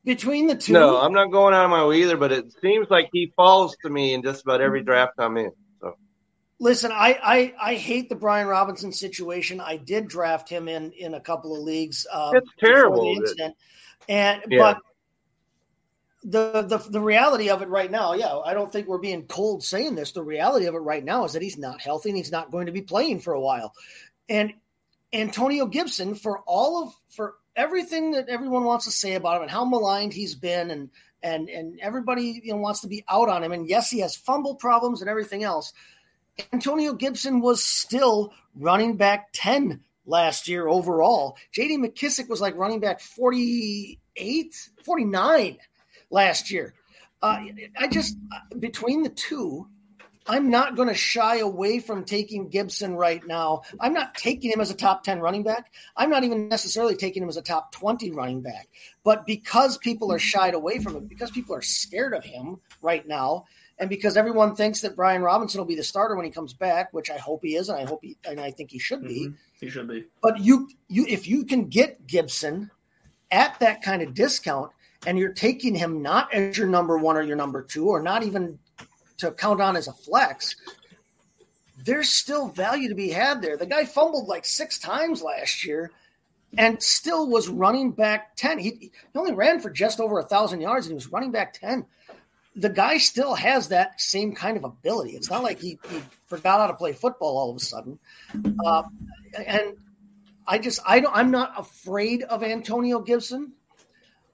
Between 0.08 0.46
the 0.46 0.56
two. 0.56 0.72
No, 0.72 0.96
I'm 0.96 1.12
not 1.12 1.30
going 1.30 1.52
out 1.52 1.66
of 1.66 1.70
my 1.70 1.84
way 1.84 2.00
either, 2.00 2.16
but 2.16 2.32
it 2.32 2.46
seems 2.62 2.88
like 2.88 3.10
he 3.12 3.30
falls 3.36 3.76
to 3.82 3.90
me 3.90 4.14
in 4.14 4.22
just 4.22 4.42
about 4.42 4.62
every 4.62 4.82
draft 4.82 5.12
I'm 5.18 5.36
in. 5.36 5.52
So 5.82 5.96
Listen, 6.58 6.90
I, 6.92 7.18
I 7.22 7.72
I 7.72 7.74
hate 7.74 8.08
the 8.08 8.16
Brian 8.16 8.48
Robinson 8.48 8.90
situation. 8.90 9.60
I 9.60 9.76
did 9.76 10.08
draft 10.08 10.48
him 10.48 10.66
in 10.66 10.92
in 10.92 11.12
a 11.12 11.20
couple 11.20 11.54
of 11.54 11.62
leagues. 11.62 12.06
Um, 12.10 12.36
It's 12.36 12.50
terrible 12.58 13.02
The 13.02 13.20
incident. 13.20 13.56
And 14.08 14.42
Yeah. 14.50 14.58
but 14.58 14.78
the, 16.24 16.62
the 16.62 16.78
the 16.90 17.00
reality 17.02 17.50
of 17.50 17.60
it 17.60 17.68
right 17.68 17.90
now, 17.90 18.14
yeah, 18.14 18.34
I 18.38 18.54
don't 18.54 18.72
think 18.72 18.88
we're 18.88 18.96
being 18.96 19.26
cold 19.26 19.62
saying 19.62 19.94
this. 19.94 20.12
The 20.12 20.22
reality 20.22 20.66
of 20.66 20.74
it 20.74 20.78
right 20.78 21.04
now 21.04 21.24
is 21.24 21.34
that 21.34 21.42
he's 21.42 21.58
not 21.58 21.82
healthy 21.82 22.08
and 22.08 22.16
he's 22.16 22.32
not 22.32 22.50
going 22.50 22.64
to 22.66 22.72
be 22.72 22.80
playing 22.80 23.20
for 23.20 23.34
a 23.34 23.40
while. 23.40 23.74
And 24.26 24.54
Antonio 25.12 25.66
Gibson, 25.66 26.14
for 26.14 26.40
all 26.46 26.82
of 26.82 26.94
for 27.10 27.34
everything 27.58 28.12
that 28.12 28.28
everyone 28.28 28.64
wants 28.64 28.86
to 28.86 28.90
say 28.90 29.14
about 29.14 29.36
him 29.36 29.42
and 29.42 29.50
how 29.50 29.64
maligned 29.64 30.14
he's 30.14 30.34
been, 30.34 30.70
and 30.70 30.88
and 31.22 31.50
and 31.50 31.78
everybody 31.80 32.40
you 32.42 32.52
know 32.52 32.58
wants 32.58 32.80
to 32.80 32.88
be 32.88 33.04
out 33.10 33.28
on 33.28 33.44
him. 33.44 33.52
And 33.52 33.68
yes, 33.68 33.90
he 33.90 33.98
has 33.98 34.16
fumble 34.16 34.54
problems 34.54 35.02
and 35.02 35.10
everything 35.10 35.44
else. 35.44 35.74
Antonio 36.52 36.94
Gibson 36.94 37.40
was 37.40 37.62
still 37.62 38.32
running 38.54 38.96
back 38.96 39.28
10 39.32 39.80
last 40.06 40.48
year 40.48 40.68
overall. 40.68 41.36
JD 41.52 41.78
McKissic 41.78 42.28
was 42.28 42.40
like 42.40 42.56
running 42.56 42.80
back 42.80 43.00
48, 43.00 44.70
49 44.84 45.58
last 46.10 46.50
year. 46.50 46.74
Uh, 47.20 47.40
I 47.76 47.88
just, 47.88 48.16
between 48.60 49.02
the 49.02 49.08
two, 49.08 49.66
I'm 50.28 50.50
not 50.50 50.76
going 50.76 50.88
to 50.88 50.94
shy 50.94 51.38
away 51.38 51.78
from 51.80 52.04
taking 52.04 52.48
Gibson 52.48 52.94
right 52.94 53.26
now. 53.26 53.62
I'm 53.80 53.94
not 53.94 54.14
taking 54.14 54.50
him 54.50 54.60
as 54.60 54.70
a 54.70 54.74
top 54.74 55.02
10 55.02 55.20
running 55.20 55.42
back. 55.42 55.72
I'm 55.96 56.10
not 56.10 56.24
even 56.24 56.48
necessarily 56.48 56.96
taking 56.96 57.22
him 57.22 57.28
as 57.28 57.36
a 57.36 57.42
top 57.42 57.72
20 57.72 58.10
running 58.10 58.42
back. 58.42 58.68
But 59.04 59.26
because 59.26 59.78
people 59.78 60.12
are 60.12 60.18
shied 60.18 60.54
away 60.54 60.80
from 60.80 60.94
him, 60.96 61.06
because 61.06 61.30
people 61.30 61.54
are 61.54 61.62
scared 61.62 62.14
of 62.14 62.24
him 62.24 62.60
right 62.82 63.06
now, 63.08 63.46
and 63.78 63.88
because 63.88 64.16
everyone 64.16 64.54
thinks 64.54 64.80
that 64.80 64.96
Brian 64.96 65.22
Robinson 65.22 65.58
will 65.60 65.66
be 65.66 65.76
the 65.76 65.84
starter 65.84 66.16
when 66.16 66.24
he 66.24 66.30
comes 66.30 66.52
back, 66.52 66.92
which 66.92 67.10
I 67.10 67.16
hope 67.16 67.40
he 67.42 67.54
is, 67.54 67.68
and 67.68 67.78
I 67.78 67.84
hope 67.84 68.00
he, 68.02 68.16
and 68.24 68.40
I 68.40 68.50
think 68.50 68.70
he 68.70 68.78
should 68.78 69.02
be. 69.02 69.28
Mhm. 69.28 69.36
He 69.60 69.70
should 69.70 69.88
be. 69.88 70.04
But 70.20 70.40
you, 70.40 70.68
you, 70.88 71.06
if 71.08 71.26
you 71.28 71.44
can 71.44 71.68
get 71.68 72.06
Gibson 72.06 72.70
at 73.30 73.58
that 73.60 73.82
kind 73.82 74.02
of 74.02 74.14
discount, 74.14 74.72
and 75.06 75.16
you're 75.16 75.32
taking 75.32 75.76
him 75.76 76.02
not 76.02 76.32
as 76.34 76.58
your 76.58 76.66
number 76.66 76.98
one 76.98 77.16
or 77.16 77.22
your 77.22 77.36
number 77.36 77.62
two, 77.62 77.88
or 77.88 78.02
not 78.02 78.24
even 78.24 78.58
to 79.18 79.32
count 79.32 79.60
on 79.60 79.76
as 79.76 79.88
a 79.88 79.92
flex, 79.92 80.56
there's 81.84 82.08
still 82.08 82.48
value 82.48 82.88
to 82.88 82.94
be 82.94 83.10
had 83.10 83.40
there. 83.42 83.56
The 83.56 83.66
guy 83.66 83.84
fumbled 83.84 84.28
like 84.28 84.44
six 84.44 84.78
times 84.78 85.22
last 85.22 85.64
year, 85.64 85.90
and 86.56 86.82
still 86.82 87.28
was 87.28 87.48
running 87.48 87.92
back 87.92 88.36
ten. 88.36 88.58
He, 88.58 88.70
he 88.80 88.90
only 89.14 89.34
ran 89.34 89.60
for 89.60 89.70
just 89.70 90.00
over 90.00 90.18
a 90.18 90.24
thousand 90.24 90.60
yards, 90.60 90.86
and 90.86 90.92
he 90.92 90.94
was 90.94 91.12
running 91.12 91.30
back 91.30 91.52
ten. 91.52 91.86
The 92.56 92.68
guy 92.68 92.98
still 92.98 93.34
has 93.34 93.68
that 93.68 94.00
same 94.00 94.34
kind 94.34 94.56
of 94.56 94.64
ability. 94.64 95.12
It's 95.12 95.30
not 95.30 95.44
like 95.44 95.60
he, 95.60 95.78
he 95.88 96.00
forgot 96.26 96.60
how 96.60 96.66
to 96.66 96.74
play 96.74 96.92
football 96.92 97.38
all 97.38 97.50
of 97.50 97.56
a 97.56 97.60
sudden. 97.60 97.98
Uh, 98.64 98.82
and 99.46 99.76
I 100.46 100.58
just 100.58 100.80
I 100.86 101.00
don't 101.00 101.14
I'm 101.14 101.30
not 101.30 101.52
afraid 101.56 102.22
of 102.22 102.42
Antonio 102.42 103.00
Gibson. 103.00 103.52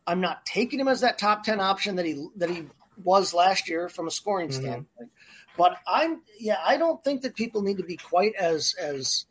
I'm 0.06 0.20
not 0.20 0.46
taking 0.46 0.78
him 0.78 0.88
as 0.88 1.00
that 1.00 1.18
top 1.18 1.42
10 1.44 1.60
option 1.60 1.96
that 1.96 2.06
he 2.06 2.26
that 2.36 2.50
he 2.50 2.64
was 3.02 3.34
last 3.34 3.68
year 3.68 3.88
from 3.88 4.06
a 4.06 4.10
scoring 4.10 4.48
Mhm. 4.48 4.54
standpoint. 4.54 5.10
But 5.56 5.78
I'm 5.86 6.22
yeah, 6.38 6.58
I 6.64 6.76
don't 6.76 7.02
think 7.04 7.22
that 7.22 7.34
people 7.34 7.62
need 7.62 7.76
to 7.78 7.84
be 7.84 7.96
quite 7.96 8.34
as 8.34 8.74
as 8.80 9.26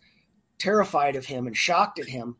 terrified 0.60 1.16
of 1.16 1.26
him 1.26 1.48
and 1.48 1.56
shocked 1.56 2.00
at 2.00 2.08
him 2.08 2.36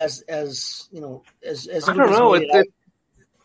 as 0.00 0.22
as 0.28 0.88
you 0.92 1.00
know 1.00 1.22
as 1.44 1.66
as 1.66 1.88
I 1.88 1.94
don't 1.94 2.10
know. 2.12 2.34
It's, 2.34 2.46
it 2.54 2.58
it, 2.58 2.72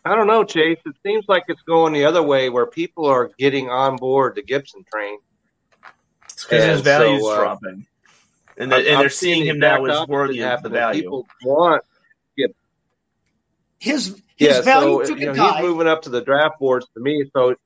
I 0.04 0.16
don't 0.16 0.26
know, 0.26 0.44
Chase. 0.44 0.78
It 0.84 0.94
seems 1.04 1.24
like 1.28 1.44
it's 1.48 1.62
going 1.62 1.92
the 1.92 2.04
other 2.04 2.22
way 2.22 2.48
where 2.50 2.66
people 2.66 3.06
are 3.06 3.30
getting 3.38 3.68
on 3.70 3.96
board 3.96 4.34
the 4.34 4.42
Gibson 4.42 4.84
train. 4.92 5.18
Because 6.48 6.64
his 6.64 6.80
value's 6.80 7.22
so, 7.22 7.30
uh, 7.30 7.36
dropping. 7.38 7.86
And, 8.56 8.72
I'm- 8.74 8.82
they, 8.82 8.88
and 8.88 8.96
I'm 8.96 9.02
they're 9.02 9.10
seeing 9.10 9.34
seeing 9.42 9.46
him 9.46 9.58
now 9.60 9.84
as 9.84 10.08
worthy 10.08 10.42
of 10.42 10.62
the 10.62 10.68
value. 10.68 11.02
People 11.02 11.26
want, 11.44 11.84
his 13.82 14.22
his 14.36 14.48
yeah. 14.56 14.60
value 14.62 15.04
So 15.04 15.12
took 15.12 15.20
you 15.20 15.30
a 15.30 15.34
know, 15.34 15.52
he's 15.52 15.62
moving 15.62 15.88
up 15.88 16.02
to 16.02 16.10
the 16.10 16.20
draft 16.20 16.60
boards 16.60 16.86
to 16.94 17.00
me. 17.00 17.24
So 17.34 17.56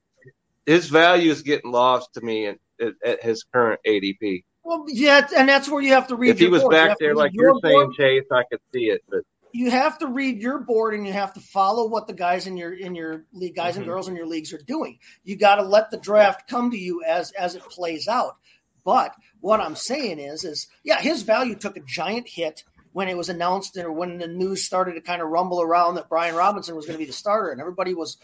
his 0.64 0.88
value 0.88 1.30
is 1.30 1.42
getting 1.42 1.70
lost 1.70 2.14
to 2.14 2.22
me 2.22 2.46
at, 2.46 2.58
at, 2.80 2.94
at 3.04 3.22
his 3.22 3.44
current 3.52 3.80
ADP. 3.86 4.44
Well, 4.64 4.86
yeah, 4.88 5.28
and 5.36 5.46
that's 5.46 5.68
where 5.68 5.82
you 5.82 5.92
have 5.92 6.08
to 6.08 6.16
read. 6.16 6.30
If 6.30 6.38
he 6.38 6.48
was 6.48 6.62
board. 6.62 6.74
You 6.74 6.80
back 6.80 6.98
to 6.98 7.04
there 7.04 7.14
like 7.14 7.32
your 7.34 7.50
you're 7.50 7.60
saying, 7.62 7.78
board. 7.78 7.94
Chase, 7.96 8.24
I 8.32 8.44
could 8.50 8.60
see 8.72 8.86
it. 8.86 9.02
But 9.10 9.20
you 9.52 9.70
have 9.70 9.98
to 9.98 10.06
read 10.06 10.40
your 10.40 10.58
board 10.58 10.94
and 10.94 11.06
you 11.06 11.12
have 11.12 11.34
to 11.34 11.40
follow 11.40 11.86
what 11.86 12.06
the 12.06 12.12
guys 12.14 12.46
in 12.46 12.56
your 12.56 12.72
in 12.72 12.94
your 12.94 13.24
league 13.32 13.54
guys 13.54 13.76
and 13.76 13.84
Mhm. 13.84 13.88
girls 13.88 14.08
in 14.08 14.16
your 14.16 14.26
leagues 14.26 14.52
are 14.52 14.58
doing 14.58 14.98
you 15.24 15.36
got 15.36 15.56
to 15.56 15.62
let 15.62 15.90
the 15.90 15.96
draft 15.96 16.48
come 16.48 16.70
to 16.70 16.76
you 16.76 17.02
as 17.04 17.32
as 17.32 17.54
it 17.54 17.62
plays 17.62 18.06
out 18.08 18.36
but 18.84 19.14
what 19.40 19.60
i'm 19.60 19.76
saying 19.76 20.18
is 20.18 20.44
is 20.44 20.66
yeah 20.84 21.00
his 21.00 21.22
value 21.22 21.54
took 21.54 21.76
a 21.76 21.80
giant 21.80 22.28
hit 22.28 22.64
when 22.96 23.08
it 23.08 23.16
was 23.16 23.28
announced 23.28 23.76
or 23.76 23.92
when 23.92 24.18
the 24.18 24.26
news 24.26 24.64
started 24.64 24.94
to 24.94 25.00
kind 25.00 25.20
of 25.20 25.28
rumble 25.28 25.60
around 25.60 25.96
that 25.96 26.08
brian 26.08 26.34
robinson 26.34 26.74
was 26.74 26.86
going 26.86 26.94
to 26.94 26.98
be 26.98 27.04
the 27.04 27.12
starter 27.12 27.50
and 27.50 27.60
everybody 27.60 27.92
was 27.92 28.16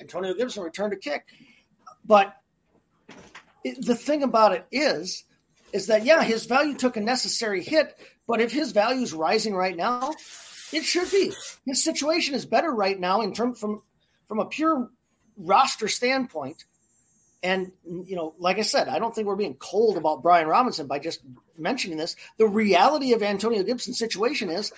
antonio 0.00 0.32
gibson 0.34 0.62
returned 0.62 0.92
to 0.92 0.98
kick 0.98 1.26
but 2.04 2.34
it, 3.62 3.84
the 3.84 3.94
thing 3.94 4.22
about 4.22 4.52
it 4.52 4.66
is 4.70 5.24
is 5.72 5.88
that 5.88 6.04
yeah 6.04 6.22
his 6.22 6.46
value 6.46 6.74
took 6.74 6.96
a 6.96 7.00
necessary 7.00 7.62
hit 7.62 7.96
but 8.26 8.40
if 8.40 8.50
his 8.50 8.72
value 8.72 9.02
is 9.02 9.12
rising 9.12 9.54
right 9.54 9.76
now 9.76 10.12
it 10.74 10.84
should 10.84 11.10
be. 11.10 11.32
His 11.64 11.82
situation 11.82 12.34
is 12.34 12.46
better 12.46 12.70
right 12.70 12.98
now 12.98 13.22
in 13.22 13.32
term 13.32 13.54
from 13.54 13.82
from 14.26 14.40
a 14.40 14.46
pure 14.46 14.90
roster 15.36 15.88
standpoint. 15.88 16.64
And 17.44 17.72
you 17.84 18.16
know, 18.16 18.34
like 18.38 18.58
I 18.58 18.62
said, 18.62 18.88
I 18.88 18.98
don't 18.98 19.14
think 19.14 19.28
we're 19.28 19.36
being 19.36 19.54
cold 19.54 19.98
about 19.98 20.22
Brian 20.22 20.48
Robinson 20.48 20.86
by 20.86 20.98
just 20.98 21.20
mentioning 21.58 21.98
this. 21.98 22.16
The 22.38 22.48
reality 22.48 23.12
of 23.12 23.22
Antonio 23.22 23.62
Gibson's 23.62 23.98
situation 23.98 24.48
is 24.48 24.72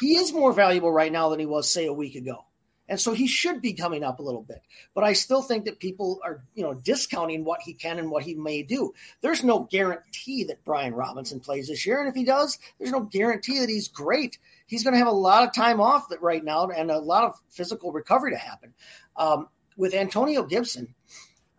he 0.00 0.16
is 0.16 0.32
more 0.32 0.52
valuable 0.52 0.92
right 0.92 1.12
now 1.12 1.28
than 1.28 1.38
he 1.38 1.46
was, 1.46 1.70
say, 1.70 1.86
a 1.86 1.92
week 1.92 2.16
ago. 2.16 2.44
And 2.88 2.98
so 2.98 3.12
he 3.12 3.26
should 3.26 3.62
be 3.62 3.74
coming 3.74 4.02
up 4.02 4.18
a 4.18 4.22
little 4.22 4.42
bit. 4.42 4.60
But 4.94 5.04
I 5.04 5.12
still 5.12 5.42
think 5.42 5.66
that 5.66 5.78
people 5.78 6.20
are, 6.24 6.42
you 6.54 6.64
know, 6.64 6.74
discounting 6.74 7.44
what 7.44 7.60
he 7.60 7.74
can 7.74 7.98
and 7.98 8.10
what 8.10 8.24
he 8.24 8.34
may 8.34 8.62
do. 8.62 8.92
There's 9.20 9.44
no 9.44 9.68
guarantee 9.70 10.44
that 10.44 10.64
Brian 10.64 10.94
Robinson 10.94 11.38
plays 11.38 11.68
this 11.68 11.86
year. 11.86 12.00
And 12.00 12.08
if 12.08 12.14
he 12.14 12.24
does, 12.24 12.58
there's 12.78 12.90
no 12.90 13.00
guarantee 13.00 13.60
that 13.60 13.68
he's 13.68 13.88
great. 13.88 14.38
He's 14.66 14.82
going 14.82 14.94
to 14.94 14.98
have 14.98 15.06
a 15.06 15.12
lot 15.12 15.46
of 15.46 15.54
time 15.54 15.80
off 15.80 16.08
that 16.08 16.22
right 16.22 16.42
now 16.42 16.66
and 16.68 16.90
a 16.90 16.98
lot 16.98 17.24
of 17.24 17.34
physical 17.50 17.92
recovery 17.92 18.32
to 18.32 18.38
happen. 18.38 18.74
Um, 19.16 19.48
with 19.76 19.94
Antonio 19.94 20.42
Gibson, 20.42 20.94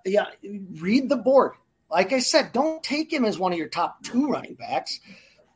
yeah, 0.05 0.25
read 0.79 1.09
the 1.09 1.17
board. 1.17 1.53
Like 1.89 2.13
I 2.13 2.19
said, 2.19 2.51
don't 2.51 2.83
take 2.83 3.11
him 3.11 3.25
as 3.25 3.39
one 3.39 3.51
of 3.51 3.57
your 3.57 3.67
top 3.67 4.03
two 4.03 4.27
running 4.27 4.55
backs. 4.55 4.99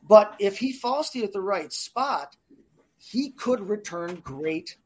But 0.02 0.34
if 0.38 0.58
he 0.58 0.72
falls 0.72 1.10
to 1.10 1.18
you 1.18 1.24
at 1.24 1.32
the 1.32 1.40
right 1.40 1.72
spot, 1.72 2.36
he 2.98 3.30
could 3.30 3.60
return 3.68 4.16
great 4.16 4.76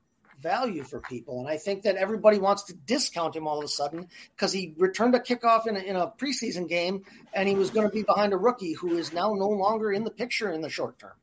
value 0.41 0.85
for 0.85 1.01
people. 1.01 1.41
And 1.41 1.49
I 1.49 1.57
think 1.57 1.83
that 1.83 1.97
everybody 1.97 2.39
wants 2.39 2.63
to 2.65 2.75
discount 2.75 3.35
him 3.35 3.47
all 3.47 3.59
of 3.59 3.65
a 3.65 3.69
sudden 3.69 4.09
because 4.37 4.53
he 4.53 4.75
returned 4.77 5.15
a 5.15 5.21
kickoff 5.21 5.67
in 5.67 5.77
a, 5.77 5.81
in 5.81 5.97
a 5.97 6.13
preseason 6.19 6.69
game 6.69 7.03
and 7.35 7.49
he 7.49 7.55
was 7.55 7.71
going 7.71 7.89
to 7.89 7.93
be 7.93 8.03
behind 8.03 8.33
a 8.33 8.37
rookie 8.37 8.75
who 8.75 8.97
is 8.97 9.13
now 9.13 9.35
no 9.35 9.49
longer 9.49 9.93
in 9.93 10.05
the 10.05 10.11
picture 10.11 10.53
in 10.53 10.61
the 10.61 10.71
short 10.71 10.99
term. 10.99 11.15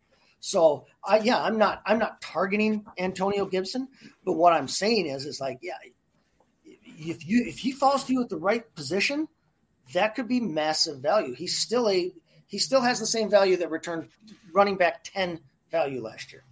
So 0.42 0.86
I 1.04 1.20
yeah, 1.20 1.42
I'm 1.42 1.58
not 1.58 1.82
I'm 1.88 1.98
not 1.98 2.22
targeting 2.22 2.86
Antonio 3.00 3.46
Gibson, 3.46 3.88
but 4.24 4.34
what 4.34 4.54
I'm 4.54 4.68
saying 4.68 5.08
is 5.08 5.26
is 5.26 5.42
like 5.42 5.58
yeah, 5.64 5.74
if 6.98 7.28
you 7.28 7.46
if 7.46 7.60
he 7.60 7.72
falls 7.72 8.04
to 8.06 8.14
you 8.14 8.22
at 8.22 8.30
the 8.30 8.38
right 8.38 8.64
position, 8.76 9.28
that 9.94 10.16
could 10.16 10.28
be 10.28 10.40
massive 10.40 11.00
value. 11.00 11.34
He's 11.34 11.58
still 11.58 11.90
a 11.90 12.12
he 12.48 12.58
still 12.58 12.82
has 12.82 13.00
the 13.00 13.08
same 13.08 13.30
value 13.30 13.58
that 13.58 13.72
returned 13.72 14.10
running 14.54 14.78
back 14.78 15.04
10 15.04 15.40
value 15.72 16.02
last 16.02 16.32
year. 16.32 16.44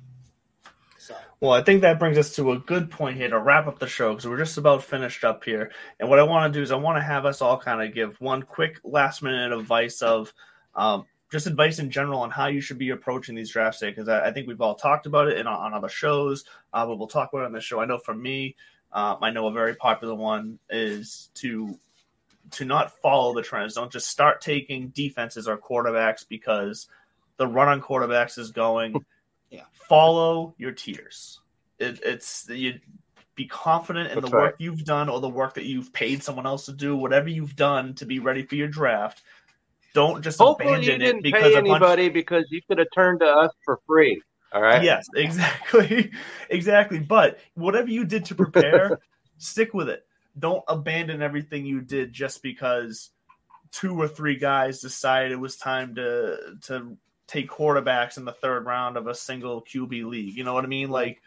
Well, 1.39 1.51
I 1.51 1.61
think 1.61 1.81
that 1.81 1.99
brings 1.99 2.17
us 2.17 2.35
to 2.35 2.53
a 2.53 2.59
good 2.59 2.89
point 2.89 3.17
here 3.17 3.29
to 3.29 3.37
wrap 3.37 3.67
up 3.67 3.77
the 3.77 3.87
show 3.87 4.11
because 4.11 4.27
we're 4.27 4.37
just 4.37 4.57
about 4.57 4.83
finished 4.83 5.25
up 5.25 5.43
here. 5.43 5.71
And 5.99 6.09
what 6.09 6.19
I 6.19 6.23
want 6.23 6.51
to 6.51 6.57
do 6.57 6.63
is 6.63 6.71
I 6.71 6.77
want 6.77 6.97
to 6.97 7.03
have 7.03 7.25
us 7.25 7.41
all 7.41 7.59
kind 7.59 7.81
of 7.81 7.93
give 7.93 8.19
one 8.21 8.43
quick 8.43 8.79
last 8.85 9.21
minute 9.21 9.51
advice 9.51 10.01
of 10.01 10.33
um, 10.75 11.05
just 11.31 11.47
advice 11.47 11.79
in 11.79 11.91
general 11.91 12.21
on 12.21 12.31
how 12.31 12.47
you 12.47 12.61
should 12.61 12.77
be 12.77 12.91
approaching 12.91 13.35
these 13.35 13.51
drafts 13.51 13.79
today 13.79 13.91
because 13.91 14.07
I, 14.07 14.27
I, 14.27 14.31
think 14.31 14.47
we've 14.47 14.61
all 14.61 14.75
talked 14.75 15.05
about 15.05 15.27
it 15.27 15.37
in, 15.37 15.45
on 15.45 15.73
other 15.73 15.89
shows, 15.89 16.45
uh, 16.71 16.85
but 16.85 16.97
we'll 16.97 17.07
talk 17.07 17.33
about 17.33 17.43
it 17.43 17.47
on 17.47 17.53
this 17.53 17.63
show. 17.63 17.81
I 17.81 17.85
know 17.85 17.97
for 17.97 18.13
me, 18.13 18.55
um, 18.93 19.17
I 19.21 19.31
know 19.31 19.47
a 19.47 19.51
very 19.51 19.75
popular 19.75 20.15
one 20.15 20.59
is 20.69 21.29
to 21.35 21.77
to 22.51 22.65
not 22.65 22.99
follow 22.99 23.33
the 23.33 23.41
trends. 23.41 23.73
Don't 23.73 23.91
just 23.91 24.07
start 24.07 24.41
taking 24.41 24.89
defenses 24.89 25.47
or 25.47 25.57
quarterbacks 25.57 26.27
because 26.27 26.87
the 27.37 27.47
run 27.47 27.67
on 27.67 27.81
quarterbacks 27.81 28.37
is 28.37 28.51
going. 28.51 29.03
yeah. 29.49 29.63
Follow 29.89 30.53
your 30.57 30.71
tiers. 30.71 31.39
It, 31.79 32.01
it's 32.03 32.47
you 32.49 32.79
be 33.35 33.47
confident 33.47 34.11
in 34.11 34.19
That's 34.19 34.29
the 34.29 34.37
work 34.37 34.55
you've 34.59 34.85
done 34.85 35.09
or 35.09 35.19
the 35.19 35.29
work 35.29 35.55
that 35.55 35.65
you've 35.65 35.91
paid 35.91 36.21
someone 36.21 36.45
else 36.45 36.65
to 36.65 36.73
do, 36.73 36.95
whatever 36.95 37.29
you've 37.29 37.55
done 37.55 37.95
to 37.95 38.05
be 38.05 38.19
ready 38.19 38.43
for 38.43 38.55
your 38.55 38.67
draft. 38.67 39.23
Don't 39.93 40.23
just 40.23 40.39
Hopefully 40.39 40.69
abandon 40.69 40.91
you 40.91 40.97
didn't 40.99 41.19
it 41.19 41.23
because 41.23 41.53
pay 41.53 41.57
anybody 41.57 42.07
bunch... 42.07 42.13
because 42.13 42.45
you 42.49 42.61
could 42.67 42.77
have 42.77 42.87
turned 42.93 43.21
to 43.21 43.25
us 43.25 43.51
for 43.65 43.79
free. 43.87 44.21
All 44.53 44.61
right. 44.61 44.83
Yes, 44.83 45.07
exactly, 45.15 46.11
exactly. 46.49 46.99
But 46.99 47.39
whatever 47.55 47.89
you 47.89 48.05
did 48.05 48.25
to 48.25 48.35
prepare, 48.35 48.99
stick 49.37 49.73
with 49.73 49.89
it. 49.89 50.05
Don't 50.37 50.63
abandon 50.67 51.21
everything 51.21 51.65
you 51.65 51.81
did 51.81 52.13
just 52.13 52.41
because 52.41 53.09
two 53.71 53.99
or 53.99 54.07
three 54.07 54.37
guys 54.37 54.81
decided 54.81 55.31
it 55.31 55.39
was 55.39 55.57
time 55.57 55.95
to 55.95 56.55
to 56.67 56.97
take 57.27 57.49
quarterbacks 57.49 58.17
in 58.17 58.25
the 58.25 58.31
third 58.31 58.65
round 58.65 58.97
of 58.97 59.07
a 59.07 59.15
single 59.15 59.63
QB 59.63 60.05
league. 60.05 60.35
You 60.35 60.43
know 60.43 60.53
what 60.53 60.63
I 60.63 60.67
mean? 60.67 60.89
Like 60.89 61.21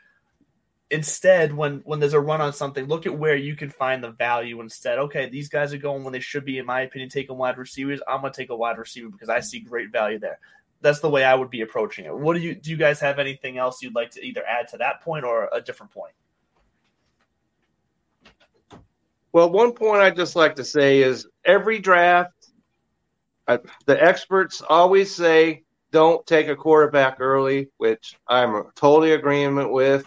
instead 0.91 1.53
when 1.53 1.81
when 1.85 1.99
there's 1.99 2.12
a 2.12 2.20
run 2.20 2.41
on 2.41 2.53
something 2.53 2.87
look 2.87 3.07
at 3.07 3.18
where 3.18 3.35
you 3.35 3.57
can 3.57 3.68
find 3.68 4.05
the 4.05 4.11
value 4.11 4.61
instead 4.61 5.01
okay 5.01 5.29
these 5.29 5.49
guys 5.49 5.72
are 5.72 5.79
going 5.79 6.05
when 6.05 6.12
they 6.12 6.20
should 6.20 6.45
be 6.45 6.59
in 6.59 6.66
my 6.66 6.83
opinion 6.83 7.11
taking 7.11 7.37
wide 7.37 7.59
receivers 7.59 8.01
i'm 8.07 8.20
going 8.20 8.33
to 8.33 8.41
take 8.41 8.51
a 8.51 8.57
wide 8.57 8.79
receiver 8.79 9.09
because 9.09 9.29
i 9.29 9.41
see 9.41 9.59
great 9.59 9.91
value 9.91 10.20
there 10.20 10.39
that's 10.81 11.01
the 11.01 11.09
way 11.09 11.24
i 11.24 11.35
would 11.35 11.51
be 11.51 11.62
approaching 11.62 12.05
it 12.05 12.16
what 12.16 12.35
do 12.35 12.41
you 12.41 12.55
do 12.55 12.70
you 12.70 12.77
guys 12.77 13.01
have 13.01 13.18
anything 13.18 13.59
else 13.59 13.83
you'd 13.83 13.95
like 13.95 14.11
to 14.11 14.24
either 14.24 14.45
add 14.47 14.68
to 14.68 14.77
that 14.77 15.01
point 15.03 15.24
or 15.24 15.49
a 15.53 15.61
different 15.61 15.93
point 15.93 16.12
well 19.33 19.51
one 19.51 19.72
point 19.72 20.03
i'd 20.03 20.16
just 20.16 20.37
like 20.37 20.57
to 20.57 20.64
say 20.64 21.03
is 21.03 21.27
every 21.45 21.79
draft 21.79 22.33
I, 23.49 23.61
the 23.87 24.03
experts 24.03 24.61
always 24.68 25.14
say 25.14 25.62
don't 25.93 26.27
take 26.27 26.49
a 26.49 26.57
quarterback 26.57 27.20
early 27.20 27.68
which 27.77 28.16
i'm 28.29 28.64
totally 28.74 29.12
agreement 29.12 29.72
with 29.72 30.05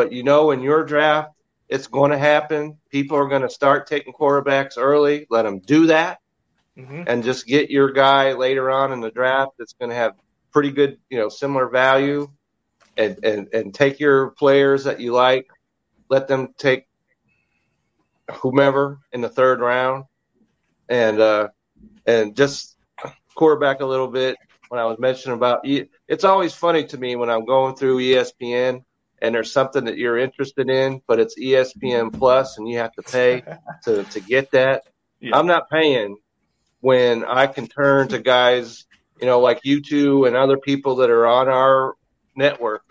but 0.00 0.12
you 0.12 0.22
know, 0.22 0.50
in 0.52 0.62
your 0.62 0.82
draft, 0.82 1.34
it's 1.68 1.86
going 1.86 2.10
to 2.10 2.16
happen. 2.16 2.78
People 2.90 3.18
are 3.18 3.28
going 3.28 3.42
to 3.42 3.50
start 3.50 3.86
taking 3.86 4.14
quarterbacks 4.14 4.78
early. 4.78 5.26
Let 5.28 5.42
them 5.42 5.58
do 5.58 5.88
that, 5.88 6.20
mm-hmm. 6.76 7.02
and 7.06 7.24
just 7.24 7.46
get 7.46 7.70
your 7.70 7.92
guy 7.92 8.32
later 8.32 8.70
on 8.70 8.92
in 8.92 9.00
the 9.00 9.10
draft 9.10 9.52
that's 9.58 9.74
going 9.74 9.90
to 9.90 9.96
have 9.96 10.14
pretty 10.52 10.70
good, 10.70 10.98
you 11.08 11.18
know, 11.18 11.28
similar 11.28 11.68
value, 11.68 12.28
and 12.96 13.18
and 13.24 13.48
and 13.52 13.74
take 13.74 14.00
your 14.00 14.30
players 14.30 14.84
that 14.84 15.00
you 15.00 15.12
like. 15.12 15.48
Let 16.08 16.28
them 16.28 16.54
take 16.58 16.86
whomever 18.42 18.98
in 19.12 19.20
the 19.20 19.28
third 19.28 19.60
round, 19.60 20.04
and 20.88 21.20
uh, 21.20 21.48
and 22.06 22.36
just 22.36 22.76
quarterback 23.34 23.80
a 23.80 23.86
little 23.86 24.08
bit. 24.08 24.36
When 24.68 24.80
I 24.80 24.84
was 24.84 25.00
mentioning 25.00 25.36
about, 25.36 25.62
it's 25.64 26.22
always 26.22 26.54
funny 26.54 26.84
to 26.84 26.98
me 26.98 27.16
when 27.16 27.28
I'm 27.28 27.44
going 27.44 27.74
through 27.74 27.98
ESPN 27.98 28.84
and 29.22 29.34
there's 29.34 29.52
something 29.52 29.84
that 29.84 29.98
you're 29.98 30.18
interested 30.18 30.70
in, 30.70 31.02
but 31.06 31.20
it's 31.20 31.38
ESPN 31.38 32.12
Plus 32.12 32.58
and 32.58 32.68
you 32.68 32.78
have 32.78 32.92
to 32.92 33.02
pay 33.02 33.42
to, 33.84 34.04
to 34.04 34.20
get 34.20 34.50
that. 34.52 34.84
Yeah. 35.20 35.36
I'm 35.36 35.46
not 35.46 35.68
paying 35.68 36.16
when 36.80 37.24
I 37.24 37.46
can 37.46 37.66
turn 37.66 38.08
to 38.08 38.18
guys, 38.18 38.86
you 39.20 39.26
know, 39.26 39.40
like 39.40 39.60
you 39.64 39.80
two 39.80 40.24
and 40.24 40.36
other 40.36 40.58
people 40.58 40.96
that 40.96 41.10
are 41.10 41.26
on 41.26 41.48
our 41.48 41.94
network 42.34 42.82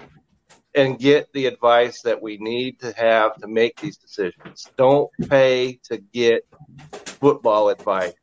and 0.75 0.99
get 0.99 1.31
the 1.33 1.47
advice 1.47 2.03
that 2.03 2.21
we 2.21 2.37
need 2.37 2.79
to 2.79 2.93
have 2.93 3.35
to 3.37 3.47
make 3.47 3.79
these 3.79 3.97
decisions. 3.97 4.67
Don't 4.77 5.09
pay 5.29 5.79
to 5.85 5.97
get 5.97 6.45
football 6.91 7.69
advice. 7.69 8.13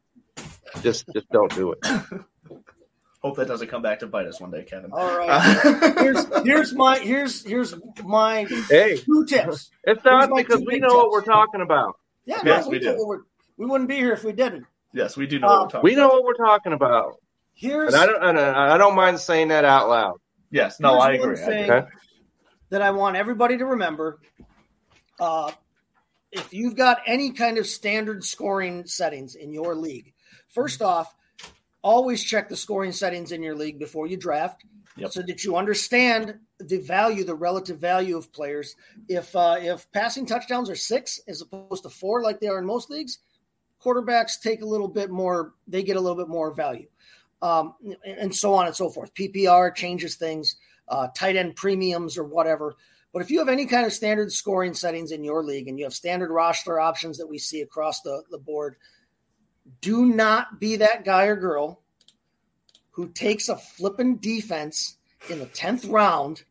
Just 0.82 1.06
just 1.12 1.28
don't 1.30 1.54
do 1.54 1.72
it. 1.72 1.78
Hope 3.22 3.36
that 3.36 3.48
doesn't 3.48 3.68
come 3.68 3.82
back 3.82 3.98
to 4.00 4.06
bite 4.06 4.26
us 4.26 4.40
one 4.40 4.52
day, 4.52 4.62
Kevin. 4.62 4.92
All 4.92 5.18
right. 5.18 5.28
Uh, 5.28 5.94
here's 6.02 6.44
here's 6.44 6.72
my 6.74 6.98
here's 6.98 7.44
here's 7.44 7.74
my 8.04 8.46
hey 8.68 8.98
two 8.98 9.26
tips. 9.26 9.70
It's 9.84 10.04
not 10.04 10.30
because 10.36 10.62
we 10.64 10.78
know 10.78 10.88
tips. 10.88 10.94
what 10.94 11.10
we're 11.10 11.22
talking 11.22 11.60
about. 11.60 11.98
Yeah, 12.24 12.40
yes, 12.44 12.64
no, 12.64 12.70
we, 12.70 12.78
we 12.78 12.84
do. 12.84 13.24
We 13.56 13.66
wouldn't 13.66 13.88
be 13.88 13.96
here 13.96 14.12
if 14.12 14.22
we 14.22 14.32
didn't. 14.32 14.66
Yes, 14.96 15.14
we 15.14 15.26
do 15.26 15.38
know. 15.38 15.48
Uh, 15.48 15.80
we 15.82 15.94
know 15.94 16.06
about. 16.06 16.14
what 16.14 16.24
we're 16.24 16.46
talking 16.46 16.72
about. 16.72 17.20
Here's 17.52 17.92
and 17.92 18.02
I 18.02 18.06
don't 18.06 18.24
and 18.24 18.38
I 18.38 18.78
don't 18.78 18.94
mind 18.94 19.20
saying 19.20 19.48
that 19.48 19.62
out 19.62 19.90
loud. 19.90 20.18
Yes, 20.50 20.80
no, 20.80 20.94
I 20.94 21.12
agree. 21.12 21.38
Okay. 21.38 21.82
That 22.70 22.80
I 22.80 22.90
want 22.92 23.16
everybody 23.16 23.58
to 23.58 23.66
remember. 23.66 24.18
Uh, 25.20 25.52
if 26.32 26.54
you've 26.54 26.76
got 26.76 27.00
any 27.06 27.32
kind 27.32 27.58
of 27.58 27.66
standard 27.66 28.24
scoring 28.24 28.86
settings 28.86 29.34
in 29.34 29.52
your 29.52 29.74
league, 29.74 30.14
first 30.48 30.80
off, 30.80 31.14
always 31.82 32.24
check 32.24 32.48
the 32.48 32.56
scoring 32.56 32.92
settings 32.92 33.32
in 33.32 33.42
your 33.42 33.54
league 33.54 33.78
before 33.78 34.06
you 34.06 34.16
draft 34.16 34.64
yep. 34.96 35.12
so 35.12 35.20
that 35.22 35.44
you 35.44 35.56
understand 35.56 36.38
the 36.58 36.78
value, 36.78 37.22
the 37.22 37.34
relative 37.34 37.78
value 37.78 38.16
of 38.16 38.32
players. 38.32 38.76
If 39.08 39.36
uh, 39.36 39.56
if 39.60 39.92
passing 39.92 40.24
touchdowns 40.24 40.70
are 40.70 40.76
six 40.76 41.20
as 41.28 41.42
opposed 41.42 41.82
to 41.82 41.90
four, 41.90 42.22
like 42.22 42.40
they 42.40 42.48
are 42.48 42.58
in 42.58 42.64
most 42.64 42.88
leagues, 42.88 43.18
quarterbacks 43.86 44.40
take 44.40 44.62
a 44.62 44.66
little 44.66 44.88
bit 44.88 45.10
more. 45.10 45.54
They 45.68 45.82
get 45.82 45.96
a 45.96 46.00
little 46.00 46.16
bit 46.16 46.28
more 46.28 46.52
value, 46.52 46.88
um, 47.42 47.74
and 48.04 48.34
so 48.34 48.54
on 48.54 48.66
and 48.66 48.74
so 48.74 48.90
forth. 48.90 49.14
PPR 49.14 49.74
changes 49.74 50.16
things, 50.16 50.56
uh, 50.88 51.08
tight 51.16 51.36
end 51.36 51.56
premiums 51.56 52.18
or 52.18 52.24
whatever. 52.24 52.74
But 53.12 53.22
if 53.22 53.30
you 53.30 53.38
have 53.38 53.48
any 53.48 53.66
kind 53.66 53.86
of 53.86 53.92
standard 53.92 54.30
scoring 54.32 54.74
settings 54.74 55.10
in 55.10 55.24
your 55.24 55.42
league 55.42 55.68
and 55.68 55.78
you 55.78 55.84
have 55.84 55.94
standard 55.94 56.30
roster 56.30 56.78
options 56.78 57.16
that 57.18 57.26
we 57.26 57.38
see 57.38 57.62
across 57.62 58.02
the, 58.02 58.22
the 58.30 58.38
board, 58.38 58.76
do 59.80 60.04
not 60.06 60.60
be 60.60 60.76
that 60.76 61.04
guy 61.04 61.24
or 61.24 61.36
girl 61.36 61.80
who 62.90 63.08
takes 63.08 63.48
a 63.48 63.56
flipping 63.56 64.16
defense 64.16 64.96
in 65.30 65.38
the 65.38 65.46
10th 65.46 65.90
round 65.90 66.44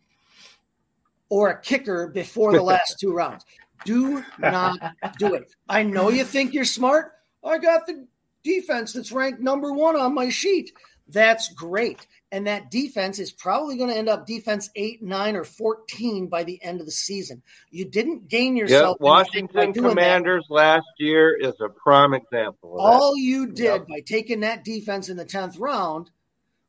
or 1.29 1.49
a 1.49 1.61
kicker 1.61 2.07
before 2.07 2.51
the 2.51 2.61
last 2.63 2.97
two 2.99 3.13
rounds. 3.13 3.45
Do 3.83 4.23
not 4.39 4.79
do 5.19 5.33
it. 5.33 5.53
I 5.69 5.83
know 5.83 6.09
you 6.09 6.23
think 6.23 6.53
you're 6.53 6.65
smart. 6.65 7.14
I 7.45 7.57
got 7.59 7.85
the 7.85 8.07
defense 8.43 8.93
that's 8.93 9.11
ranked 9.11 9.41
number 9.41 9.71
one 9.71 9.95
on 9.95 10.13
my 10.13 10.29
sheet. 10.29 10.71
That's 11.07 11.53
great. 11.53 12.07
And 12.31 12.47
that 12.47 12.71
defense 12.71 13.19
is 13.19 13.31
probably 13.31 13.77
going 13.77 13.91
to 13.91 13.95
end 13.97 14.09
up 14.09 14.25
defense 14.25 14.69
eight, 14.75 15.03
nine, 15.03 15.35
or 15.35 15.43
14 15.43 16.27
by 16.27 16.43
the 16.43 16.61
end 16.63 16.79
of 16.79 16.87
the 16.87 16.91
season. 16.91 17.43
You 17.69 17.85
didn't 17.85 18.27
gain 18.27 18.57
yourself. 18.57 18.97
Yep. 18.99 19.05
Washington 19.05 19.73
Commanders 19.73 20.45
that. 20.49 20.53
last 20.53 20.87
year 20.97 21.37
is 21.39 21.53
a 21.61 21.69
prime 21.69 22.13
example. 22.13 22.75
All 22.79 23.13
that. 23.13 23.21
you 23.21 23.47
did 23.47 23.63
yep. 23.63 23.87
by 23.87 23.99
taking 24.01 24.39
that 24.41 24.63
defense 24.63 25.09
in 25.09 25.17
the 25.17 25.25
10th 25.25 25.59
round 25.59 26.09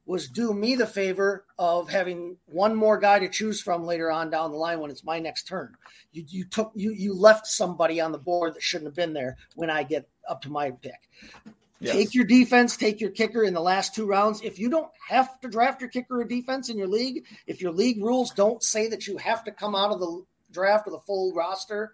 was 0.07 0.29
do 0.29 0.55
me 0.55 0.77
the 0.77 0.87
favor 0.87 1.45
of 1.59 1.91
having 1.91 2.37
one 2.47 2.75
more 2.75 2.97
guy 2.97 3.19
to 3.19 3.29
choose 3.29 3.61
from 3.61 3.85
later 3.85 4.11
on 4.11 4.31
down 4.31 4.53
the 4.53 4.57
line 4.57 4.81
when 4.81 4.91
it's 4.91 5.05
my 5.05 5.19
next 5.19 5.49
turn. 5.49 5.75
You, 6.13 6.25
you 6.29 6.45
took 6.45 6.73
you 6.75 6.93
you 6.93 7.13
left 7.13 7.47
somebody 7.47 8.01
on 8.01 8.13
the 8.13 8.19
board 8.19 8.55
that 8.55 8.63
shouldn't 8.63 8.87
have 8.87 8.95
been 8.95 9.13
there 9.13 9.37
when 9.57 9.69
I 9.69 9.83
get 9.83 10.09
up 10.29 10.43
to 10.43 10.51
my 10.51 10.71
pick. 10.71 11.01
Yes. 11.81 11.95
Take 11.95 12.15
your 12.15 12.25
defense, 12.25 12.77
take 12.77 13.01
your 13.01 13.11
kicker 13.11 13.43
in 13.43 13.53
the 13.53 13.61
last 13.61 13.95
two 13.95 14.07
rounds. 14.07 14.41
If 14.43 14.59
you 14.59 14.71
don't 14.71 14.91
have 15.09 15.39
to 15.41 15.49
draft 15.49 15.83
your 15.83 15.91
kicker 15.91 16.21
or 16.21 16.25
defense 16.25 16.71
in 16.71 16.79
your 16.79 16.89
league, 16.89 17.27
if 17.47 17.61
your 17.61 17.73
league 17.73 18.03
rules 18.03 18.31
don't 18.31 18.63
say 18.63 18.89
that 18.89 19.07
you 19.07 19.19
have 19.19 19.45
to 19.45 19.51
come 19.51 19.75
out 19.75 19.91
of 19.91 20.01
the 20.01 20.25
draft 20.53 20.87
with 20.87 20.95
a 20.95 21.01
full 21.01 21.35
roster, 21.35 21.93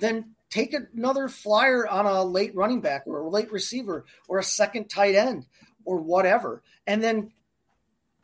then 0.00 0.34
take 0.50 0.74
another 0.74 1.28
flyer 1.28 1.86
on 1.86 2.06
a 2.06 2.24
late 2.24 2.56
running 2.56 2.80
back 2.80 3.04
or 3.06 3.20
a 3.20 3.28
late 3.28 3.52
receiver 3.52 4.04
or 4.26 4.38
a 4.38 4.44
second 4.44 4.88
tight 4.88 5.14
end 5.14 5.46
or 5.84 6.00
whatever. 6.00 6.62
And 6.86 7.02
then 7.02 7.32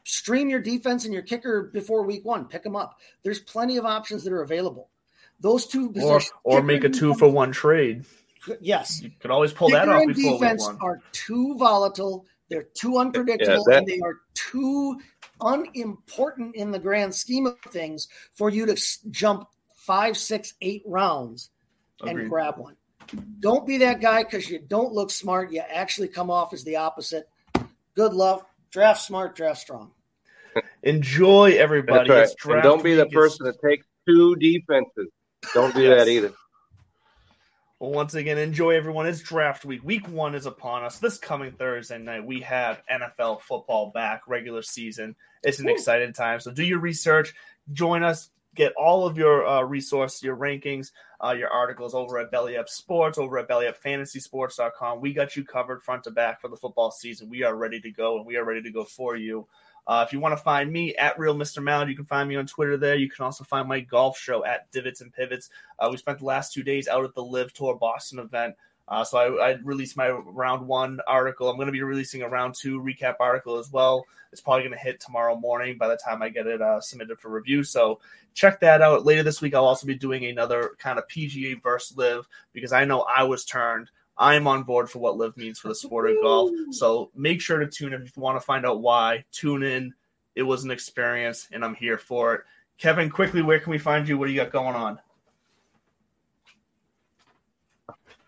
stream 0.05 0.49
your 0.49 0.61
defense 0.61 1.05
and 1.05 1.15
your 1.15 1.23
kicker 1.23 1.71
before 1.73 2.03
week 2.03 2.25
one. 2.25 2.47
Pick 2.47 2.63
them 2.63 2.77
up. 2.77 2.99
There's 3.23 3.41
plenty 3.41 3.77
of 3.77 3.85
options 3.85 4.25
that 4.25 4.33
are 4.33 4.43
available. 4.43 4.91
Those 5.41 5.67
two 5.67 5.93
or, 6.03 6.21
or 6.45 6.63
make 6.63 6.85
a 6.85 6.89
two 6.89 7.15
for 7.15 7.29
one 7.29 7.53
trade. 7.53 8.05
Yes, 8.61 9.03
you 9.03 9.11
can 9.21 9.31
always 9.31 9.53
pull 9.53 9.69
kicker 9.69 9.87
that 9.87 9.89
off. 9.89 10.03
And 10.03 10.15
defense 10.15 10.69
are 10.81 11.01
too 11.13 11.57
volatile. 11.57 12.27
They're 12.51 12.65
too 12.75 12.99
unpredictable, 12.99 13.65
yeah, 13.69 13.75
that, 13.75 13.79
and 13.79 13.87
they 13.87 14.01
are 14.01 14.17
too 14.35 15.01
unimportant 15.41 16.57
in 16.57 16.73
the 16.73 16.79
grand 16.79 17.15
scheme 17.15 17.47
of 17.47 17.59
things 17.69 18.09
for 18.35 18.51
you 18.51 18.67
to 18.67 18.77
jump 19.11 19.49
five, 19.77 20.17
six, 20.17 20.55
eight 20.61 20.83
rounds 20.85 21.51
and 22.01 22.11
agreed. 22.11 22.29
grab 22.29 22.59
one. 22.59 22.77
Don't 23.39 23.67
be 23.67 23.79
that 23.79 24.01
guy 24.01 24.25
because 24.25 24.51
you 24.51 24.59
don't 24.59 24.93
look 24.93 25.11
smart. 25.11 25.53
You 25.53 25.61
actually 25.61 26.09
come 26.09 26.31
off 26.31 26.53
as 26.53 26.65
the 26.65 26.77
opposite. 26.77 27.29
Good 28.01 28.15
luck. 28.15 28.49
Draft 28.71 29.03
smart, 29.03 29.37
draft 29.37 29.61
strong. 29.61 29.91
Enjoy 30.83 31.51
everybody. 31.51 32.09
Right. 32.09 32.31
And 32.47 32.63
don't 32.63 32.83
be 32.83 32.95
the 32.95 33.05
person 33.05 33.45
that 33.45 33.61
takes 33.63 33.87
two 34.09 34.37
defenses. 34.37 35.09
Don't 35.53 35.75
do 35.75 35.83
yes. 35.83 35.99
that 35.99 36.09
either. 36.09 36.33
Well, 37.79 37.91
once 37.91 38.15
again, 38.15 38.39
enjoy 38.39 38.71
everyone. 38.71 39.07
It's 39.07 39.21
draft 39.21 39.67
week. 39.67 39.85
Week 39.85 40.09
one 40.09 40.35
is 40.35 40.47
upon 40.47 40.83
us. 40.83 40.99
This 40.99 41.19
coming 41.19 41.53
Thursday 41.53 41.99
night, 41.99 42.25
we 42.25 42.41
have 42.41 42.81
NFL 42.91 43.43
football 43.43 43.91
back, 43.93 44.23
regular 44.27 44.63
season. 44.63 45.15
It's 45.43 45.59
an 45.59 45.69
Ooh. 45.69 45.73
exciting 45.73 46.15
time. 46.15 46.41
So 46.41 46.53
do 46.53 46.65
your 46.65 46.81
research. 46.81 47.35
Join 47.71 48.03
us. 48.03 48.31
Get 48.55 48.73
all 48.73 49.07
of 49.07 49.17
your 49.17 49.47
uh, 49.47 49.63
resource, 49.63 50.23
your 50.23 50.37
rankings, 50.37 50.91
uh, 51.25 51.35
your 51.39 51.51
articles 51.51 51.95
over 51.95 52.19
at 52.19 52.31
Belly 52.31 52.57
Up 52.57 52.69
Sports, 52.69 53.17
over 53.17 53.39
at 53.39 53.49
bellyupfantasysports.com. 53.49 55.01
We 55.01 55.13
got 55.13 55.37
you 55.37 55.45
covered 55.45 55.83
front 55.83 56.05
to 56.05 56.11
back 56.11 56.41
for 56.41 56.49
the 56.49 56.57
football 56.57 56.91
season. 56.91 57.31
We 57.31 57.45
are 57.45 57.55
ready 57.55 57.81
to 57.81 57.91
go, 57.91 58.17
and 58.17 58.27
we 58.27 58.37
are 58.37 58.45
ready 58.45 58.63
to 58.63 58.71
go 58.71 58.85
for 58.85 59.17
you. 59.17 59.47
Uh, 59.87 60.05
if 60.07 60.13
you 60.13 60.21
want 60.21 60.37
to 60.37 60.43
find 60.43 60.71
me 60.73 60.95
at 60.97 61.19
Real 61.19 61.35
Mr. 61.35 61.63
Mallard, 61.63 61.89
you 61.89 61.97
can 61.97 62.05
find 62.05 62.29
me 62.29 62.37
on 62.37 62.47
Twitter 62.47 62.77
there. 62.77 62.97
You 62.97 63.09
can 63.09 63.25
also 63.25 63.45
find 63.45 63.69
my 63.69 63.81
golf 63.81 64.19
show 64.19 64.45
at 64.45 64.71
Divots 64.71 65.01
and 65.01 65.13
Pivots. 65.13 65.51
Uh, 65.79 65.89
we 65.91 65.97
spent 65.97 66.19
the 66.19 66.25
last 66.25 66.53
two 66.53 66.63
days 66.63 66.87
out 66.87 67.05
at 67.05 67.15
the 67.15 67.25
LIV 67.25 67.53
Tour 67.53 67.75
Boston 67.77 68.19
event. 68.19 68.55
Uh, 68.91 69.05
so 69.05 69.39
I, 69.39 69.51
I, 69.51 69.53
released 69.63 69.97
my 69.97 70.11
round 70.11 70.67
one 70.67 70.99
article. 71.07 71.49
I'm 71.49 71.57
going 71.57 71.67
to 71.67 71.73
be 71.73 71.83
releasing 71.83 72.23
a 72.23 72.29
round 72.29 72.57
two 72.57 72.81
recap 72.81 73.15
article 73.21 73.59
as 73.59 73.71
well. 73.71 74.05
It's 74.33 74.41
probably 74.41 74.63
going 74.63 74.77
to 74.77 74.85
hit 74.85 74.99
tomorrow 75.01 75.37
morning 75.37 75.79
by 75.79 75.89
the 75.89 75.97
time 75.97 76.23
I 76.23 76.29
get 76.29 76.47
it 76.47 76.61
uh, 76.61 76.81
submitted 76.81 77.21
for 77.21 77.31
review. 77.31 77.63
So 77.63 78.01
check 78.35 78.59
that 78.61 78.83
out. 78.83 79.07
Later 79.07 79.23
this 79.23 79.41
week, 79.41 79.55
I'll 79.55 79.65
also 79.65 79.87
be 79.87 79.95
doing 79.95 80.25
another 80.27 80.73
kind 80.79 80.99
of 80.99 81.07
PGA 81.09 81.63
versus 81.63 81.97
LIV 81.97 82.27
because 82.53 82.73
I 82.73 82.85
know 82.85 83.03
I 83.03 83.23
was 83.23 83.45
turned 83.45 83.91
I'm 84.21 84.47
on 84.47 84.65
board 84.65 84.91
for 84.91 84.99
what 84.99 85.17
LIV 85.17 85.39
means 85.39 85.59
for 85.59 85.69
the 85.69 85.75
sport 85.75 86.11
of 86.11 86.17
golf. 86.23 86.51
So 86.73 87.11
make 87.17 87.41
sure 87.41 87.59
to 87.59 87.67
tune 87.67 87.95
in 87.95 88.03
if 88.03 88.15
you 88.15 88.23
want 88.23 88.39
to 88.39 88.45
find 88.45 88.67
out 88.67 88.83
why. 88.83 89.25
Tune 89.33 89.63
in. 89.63 89.95
It 90.37 90.43
was 90.43 90.63
an 90.63 90.71
experience, 90.71 91.49
and 91.51 91.65
I'm 91.65 91.75
here 91.75 91.97
for 91.97 92.35
it. 92.35 92.43
Kevin, 92.77 93.11
quickly, 93.11 93.43
where 93.43 93.61
can 93.61 93.71
we 93.71 93.79
find 93.79 94.07
you? 94.07 94.19
What 94.19 94.27
do 94.27 94.33
you 94.33 94.43
got 94.43 94.53
going 94.53 94.77
on? 94.77 94.99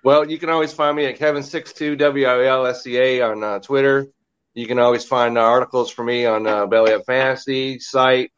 Well, 0.04 0.28
you 0.28 0.36
can 0.36 0.50
always 0.50 0.72
find 0.72 0.96
me 0.96 1.04
at 1.06 1.16
Kevin62 1.16 1.96
WILSCA 1.96 3.30
on 3.30 3.44
uh, 3.44 3.58
Twitter. 3.60 4.08
You 4.52 4.66
can 4.66 4.80
always 4.80 5.04
find 5.04 5.38
uh, 5.38 5.42
articles 5.42 5.92
for 5.92 6.02
me 6.02 6.26
on 6.26 6.44
uh, 6.44 6.66
Belly 6.66 6.92
Up 6.92 7.04
Fantasy 7.06 7.78
site. 7.78 8.32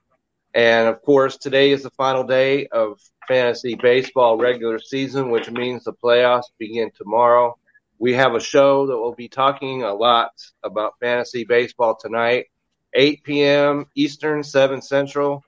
And 0.53 0.89
of 0.89 1.01
course, 1.01 1.39
today 1.39 1.71
is 1.71 1.83
the 1.83 1.91
final 1.91 2.23
day 2.23 2.67
of 2.67 3.01
fantasy 3.27 3.77
baseball 3.77 4.37
regular 4.37 4.79
season, 4.79 5.31
which 5.31 5.51
means 5.51 5.85
the 5.85 5.95
playoffs 5.95 6.51
begin 6.59 6.91
tomorrow. 6.95 7.57
We 7.99 8.13
have 8.13 8.35
a 8.35 8.41
show 8.41 8.87
that 8.89 8.99
will 8.99 9.15
be 9.15 9.29
talking 9.29 9.85
a 9.85 9.95
lot 9.95 10.33
about 10.63 10.99
fantasy 11.01 11.45
baseball 11.45 11.97
tonight, 11.99 12.49
8 12.93 13.25
p.m. 13.25 13.87
Eastern, 13.95 14.43
7 14.43 14.83
Central. 14.83 15.43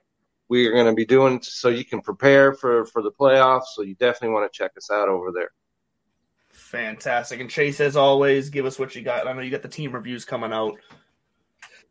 We 0.49 0.67
are 0.67 0.73
going 0.73 0.87
to 0.87 0.95
be 0.95 1.05
doing 1.05 1.43
so 1.43 1.69
you 1.69 1.85
can 1.85 2.01
prepare 2.01 2.55
for, 2.55 2.87
for 2.87 3.03
the 3.03 3.12
playoffs. 3.12 3.75
So 3.75 3.83
you 3.83 3.97
definitely 3.97 4.31
want 4.31 4.51
to 4.51 4.57
check 4.57 4.73
us 4.79 4.91
out 4.91 5.11
over 5.11 5.31
there. 5.31 5.51
Fantastic. 6.67 7.41
And 7.41 7.49
Chase, 7.49 7.81
as 7.81 7.97
always, 7.97 8.51
give 8.51 8.67
us 8.67 8.77
what 8.77 8.97
you 8.97 9.03
got. 9.03 9.29
I 9.29 9.33
know 9.33 9.41
you 9.41 9.51
got 9.51 9.62
the 9.62 9.69
team 9.69 9.93
reviews 9.93 10.25
coming 10.25 10.53
out. 10.53 10.77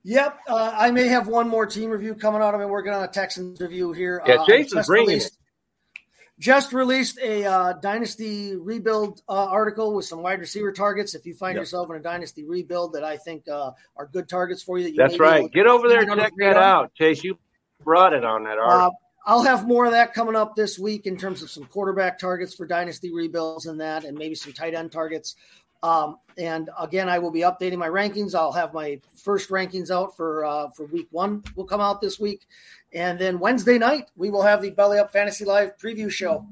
Yep, 0.03 0.37
uh, 0.49 0.75
I 0.77 0.91
may 0.91 1.07
have 1.07 1.27
one 1.27 1.47
more 1.47 1.65
team 1.65 1.89
review 1.89 2.13
coming 2.13 2.41
out. 2.41 2.53
I've 2.53 2.59
been 2.59 2.69
working 2.69 2.93
on 2.93 3.03
a 3.03 3.07
Texans 3.07 3.59
review 3.61 3.93
here. 3.93 4.21
Yeah, 4.27 4.35
uh, 4.35 4.45
Chase 4.45 4.73
is 4.73 4.85
bringing 4.85 5.07
released, 5.07 5.27
it. 5.27 6.01
Just 6.39 6.73
released 6.73 7.17
a 7.19 7.45
uh, 7.45 7.73
dynasty 7.81 8.55
rebuild 8.55 9.21
uh, 9.29 9.45
article 9.45 9.95
with 9.95 10.05
some 10.05 10.21
wide 10.21 10.41
receiver 10.41 10.71
targets. 10.71 11.15
If 11.15 11.25
you 11.25 11.33
find 11.33 11.55
yep. 11.55 11.61
yourself 11.61 11.89
in 11.89 11.95
a 11.95 12.01
dynasty 12.01 12.43
rebuild 12.43 12.93
that 12.93 13.03
I 13.03 13.15
think 13.17 13.47
uh, 13.47 13.71
are 13.95 14.07
good 14.07 14.27
targets 14.27 14.61
for 14.61 14.77
you, 14.77 14.83
that 14.83 14.91
you 14.91 14.97
that's 14.97 15.19
right. 15.19 15.49
Get 15.51 15.67
over 15.67 15.87
there 15.87 16.01
and 16.01 16.19
check 16.19 16.33
that 16.37 16.57
out, 16.57 16.93
Chase. 16.93 17.23
You 17.23 17.39
brought 17.81 18.13
it 18.13 18.25
on 18.25 18.43
that 18.43 18.57
article. 18.57 18.99
I'll 19.25 19.43
have 19.43 19.67
more 19.67 19.85
of 19.85 19.91
that 19.91 20.13
coming 20.13 20.35
up 20.35 20.55
this 20.55 20.77
week 20.77 21.07
in 21.07 21.17
terms 21.17 21.41
of 21.41 21.49
some 21.49 21.65
quarterback 21.65 22.19
targets 22.19 22.53
for 22.53 22.67
dynasty 22.67 23.11
rebuilds 23.11 23.65
and 23.65 23.79
that, 23.81 24.03
and 24.03 24.17
maybe 24.17 24.35
some 24.35 24.53
tight 24.53 24.75
end 24.75 24.91
targets. 24.91 25.35
Um, 25.81 26.17
and 26.37 26.69
again, 26.79 27.09
I 27.09 27.19
will 27.19 27.31
be 27.31 27.41
updating 27.41 27.77
my 27.77 27.89
rankings. 27.89 28.35
I'll 28.35 28.51
have 28.51 28.73
my 28.73 28.99
first 29.15 29.49
rankings 29.49 29.91
out 29.91 30.15
for 30.15 30.45
uh, 30.45 30.69
for 30.69 30.85
week 30.85 31.07
one. 31.11 31.43
Will 31.55 31.65
come 31.65 31.81
out 31.81 32.01
this 32.01 32.19
week, 32.19 32.45
and 32.93 33.19
then 33.19 33.39
Wednesday 33.39 33.77
night 33.77 34.09
we 34.15 34.29
will 34.29 34.41
have 34.43 34.61
the 34.61 34.69
Belly 34.71 34.99
Up 34.99 35.11
Fantasy 35.11 35.45
Live 35.45 35.77
preview 35.77 36.09
show 36.09 36.45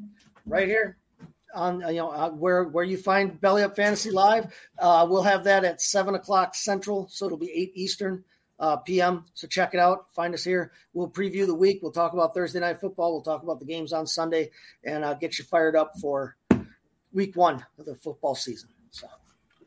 right 0.45 0.67
here 0.67 0.97
on 1.53 1.81
you 1.81 1.95
know 1.95 2.11
uh, 2.11 2.29
where 2.29 2.65
where 2.65 2.83
you 2.83 2.97
find 2.97 3.39
Belly 3.39 3.63
Up 3.63 3.75
Fantasy 3.75 4.11
Live. 4.11 4.53
Uh, 4.79 5.05
we'll 5.09 5.23
have 5.23 5.43
that 5.43 5.63
at 5.63 5.81
seven 5.81 6.15
o'clock 6.15 6.55
Central, 6.55 7.07
so 7.09 7.25
it'll 7.25 7.37
be 7.37 7.51
eight 7.51 7.71
Eastern 7.75 8.23
uh, 8.63 8.77
p.m. 8.77 9.25
So 9.33 9.45
check 9.45 9.73
it 9.73 9.79
out. 9.79 10.09
Find 10.13 10.33
us 10.33 10.45
here. 10.45 10.71
We'll 10.93 11.09
preview 11.09 11.45
the 11.45 11.53
week. 11.53 11.79
We'll 11.81 11.91
talk 11.91 12.13
about 12.13 12.33
Thursday 12.33 12.61
night 12.61 12.79
football. 12.79 13.11
We'll 13.11 13.21
talk 13.21 13.43
about 13.43 13.59
the 13.59 13.65
games 13.65 13.91
on 13.91 14.07
Sunday, 14.07 14.51
and 14.85 15.03
uh, 15.03 15.15
get 15.15 15.37
you 15.37 15.43
fired 15.43 15.75
up 15.75 15.99
for 15.99 16.37
week 17.11 17.35
one 17.35 17.65
of 17.77 17.85
the 17.85 17.95
football 17.95 18.35
season. 18.35 18.69
So. 18.91 19.07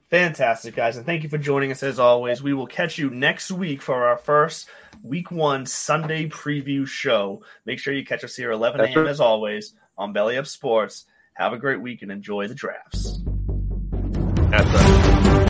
Fantastic, 0.09 0.75
guys. 0.75 0.97
And 0.97 1.05
thank 1.05 1.25
you 1.25 1.29
for 1.29 1.37
joining 1.37 1.73
us 1.73 1.83
as 1.83 1.99
always. 1.99 2.43
We 2.43 2.55
will 2.55 2.67
catch 2.67 2.97
you 2.97 3.11
next 3.11 3.51
week 3.51 3.83
for 3.83 4.07
our 4.07 4.17
first 4.17 4.67
week 5.03 5.31
one 5.31 5.67
Sunday 5.67 6.27
preview 6.31 6.87
show. 6.87 7.43
Make 7.67 7.81
sure 7.81 7.93
you 7.93 8.05
catch 8.05 8.25
us 8.25 8.35
here 8.35 8.51
11 8.51 8.81
a.m. 8.81 9.07
as 9.07 9.21
always 9.21 9.75
on 9.99 10.15
Belly 10.15 10.39
Up 10.39 10.47
Sports. 10.47 11.05
Have 11.35 11.53
a 11.53 11.59
great 11.59 11.83
week 11.83 12.01
and 12.01 12.11
enjoy 12.11 12.49
the 12.49 12.55
drafts. 12.55 13.21
That's 14.49 14.65
right. 14.65 15.16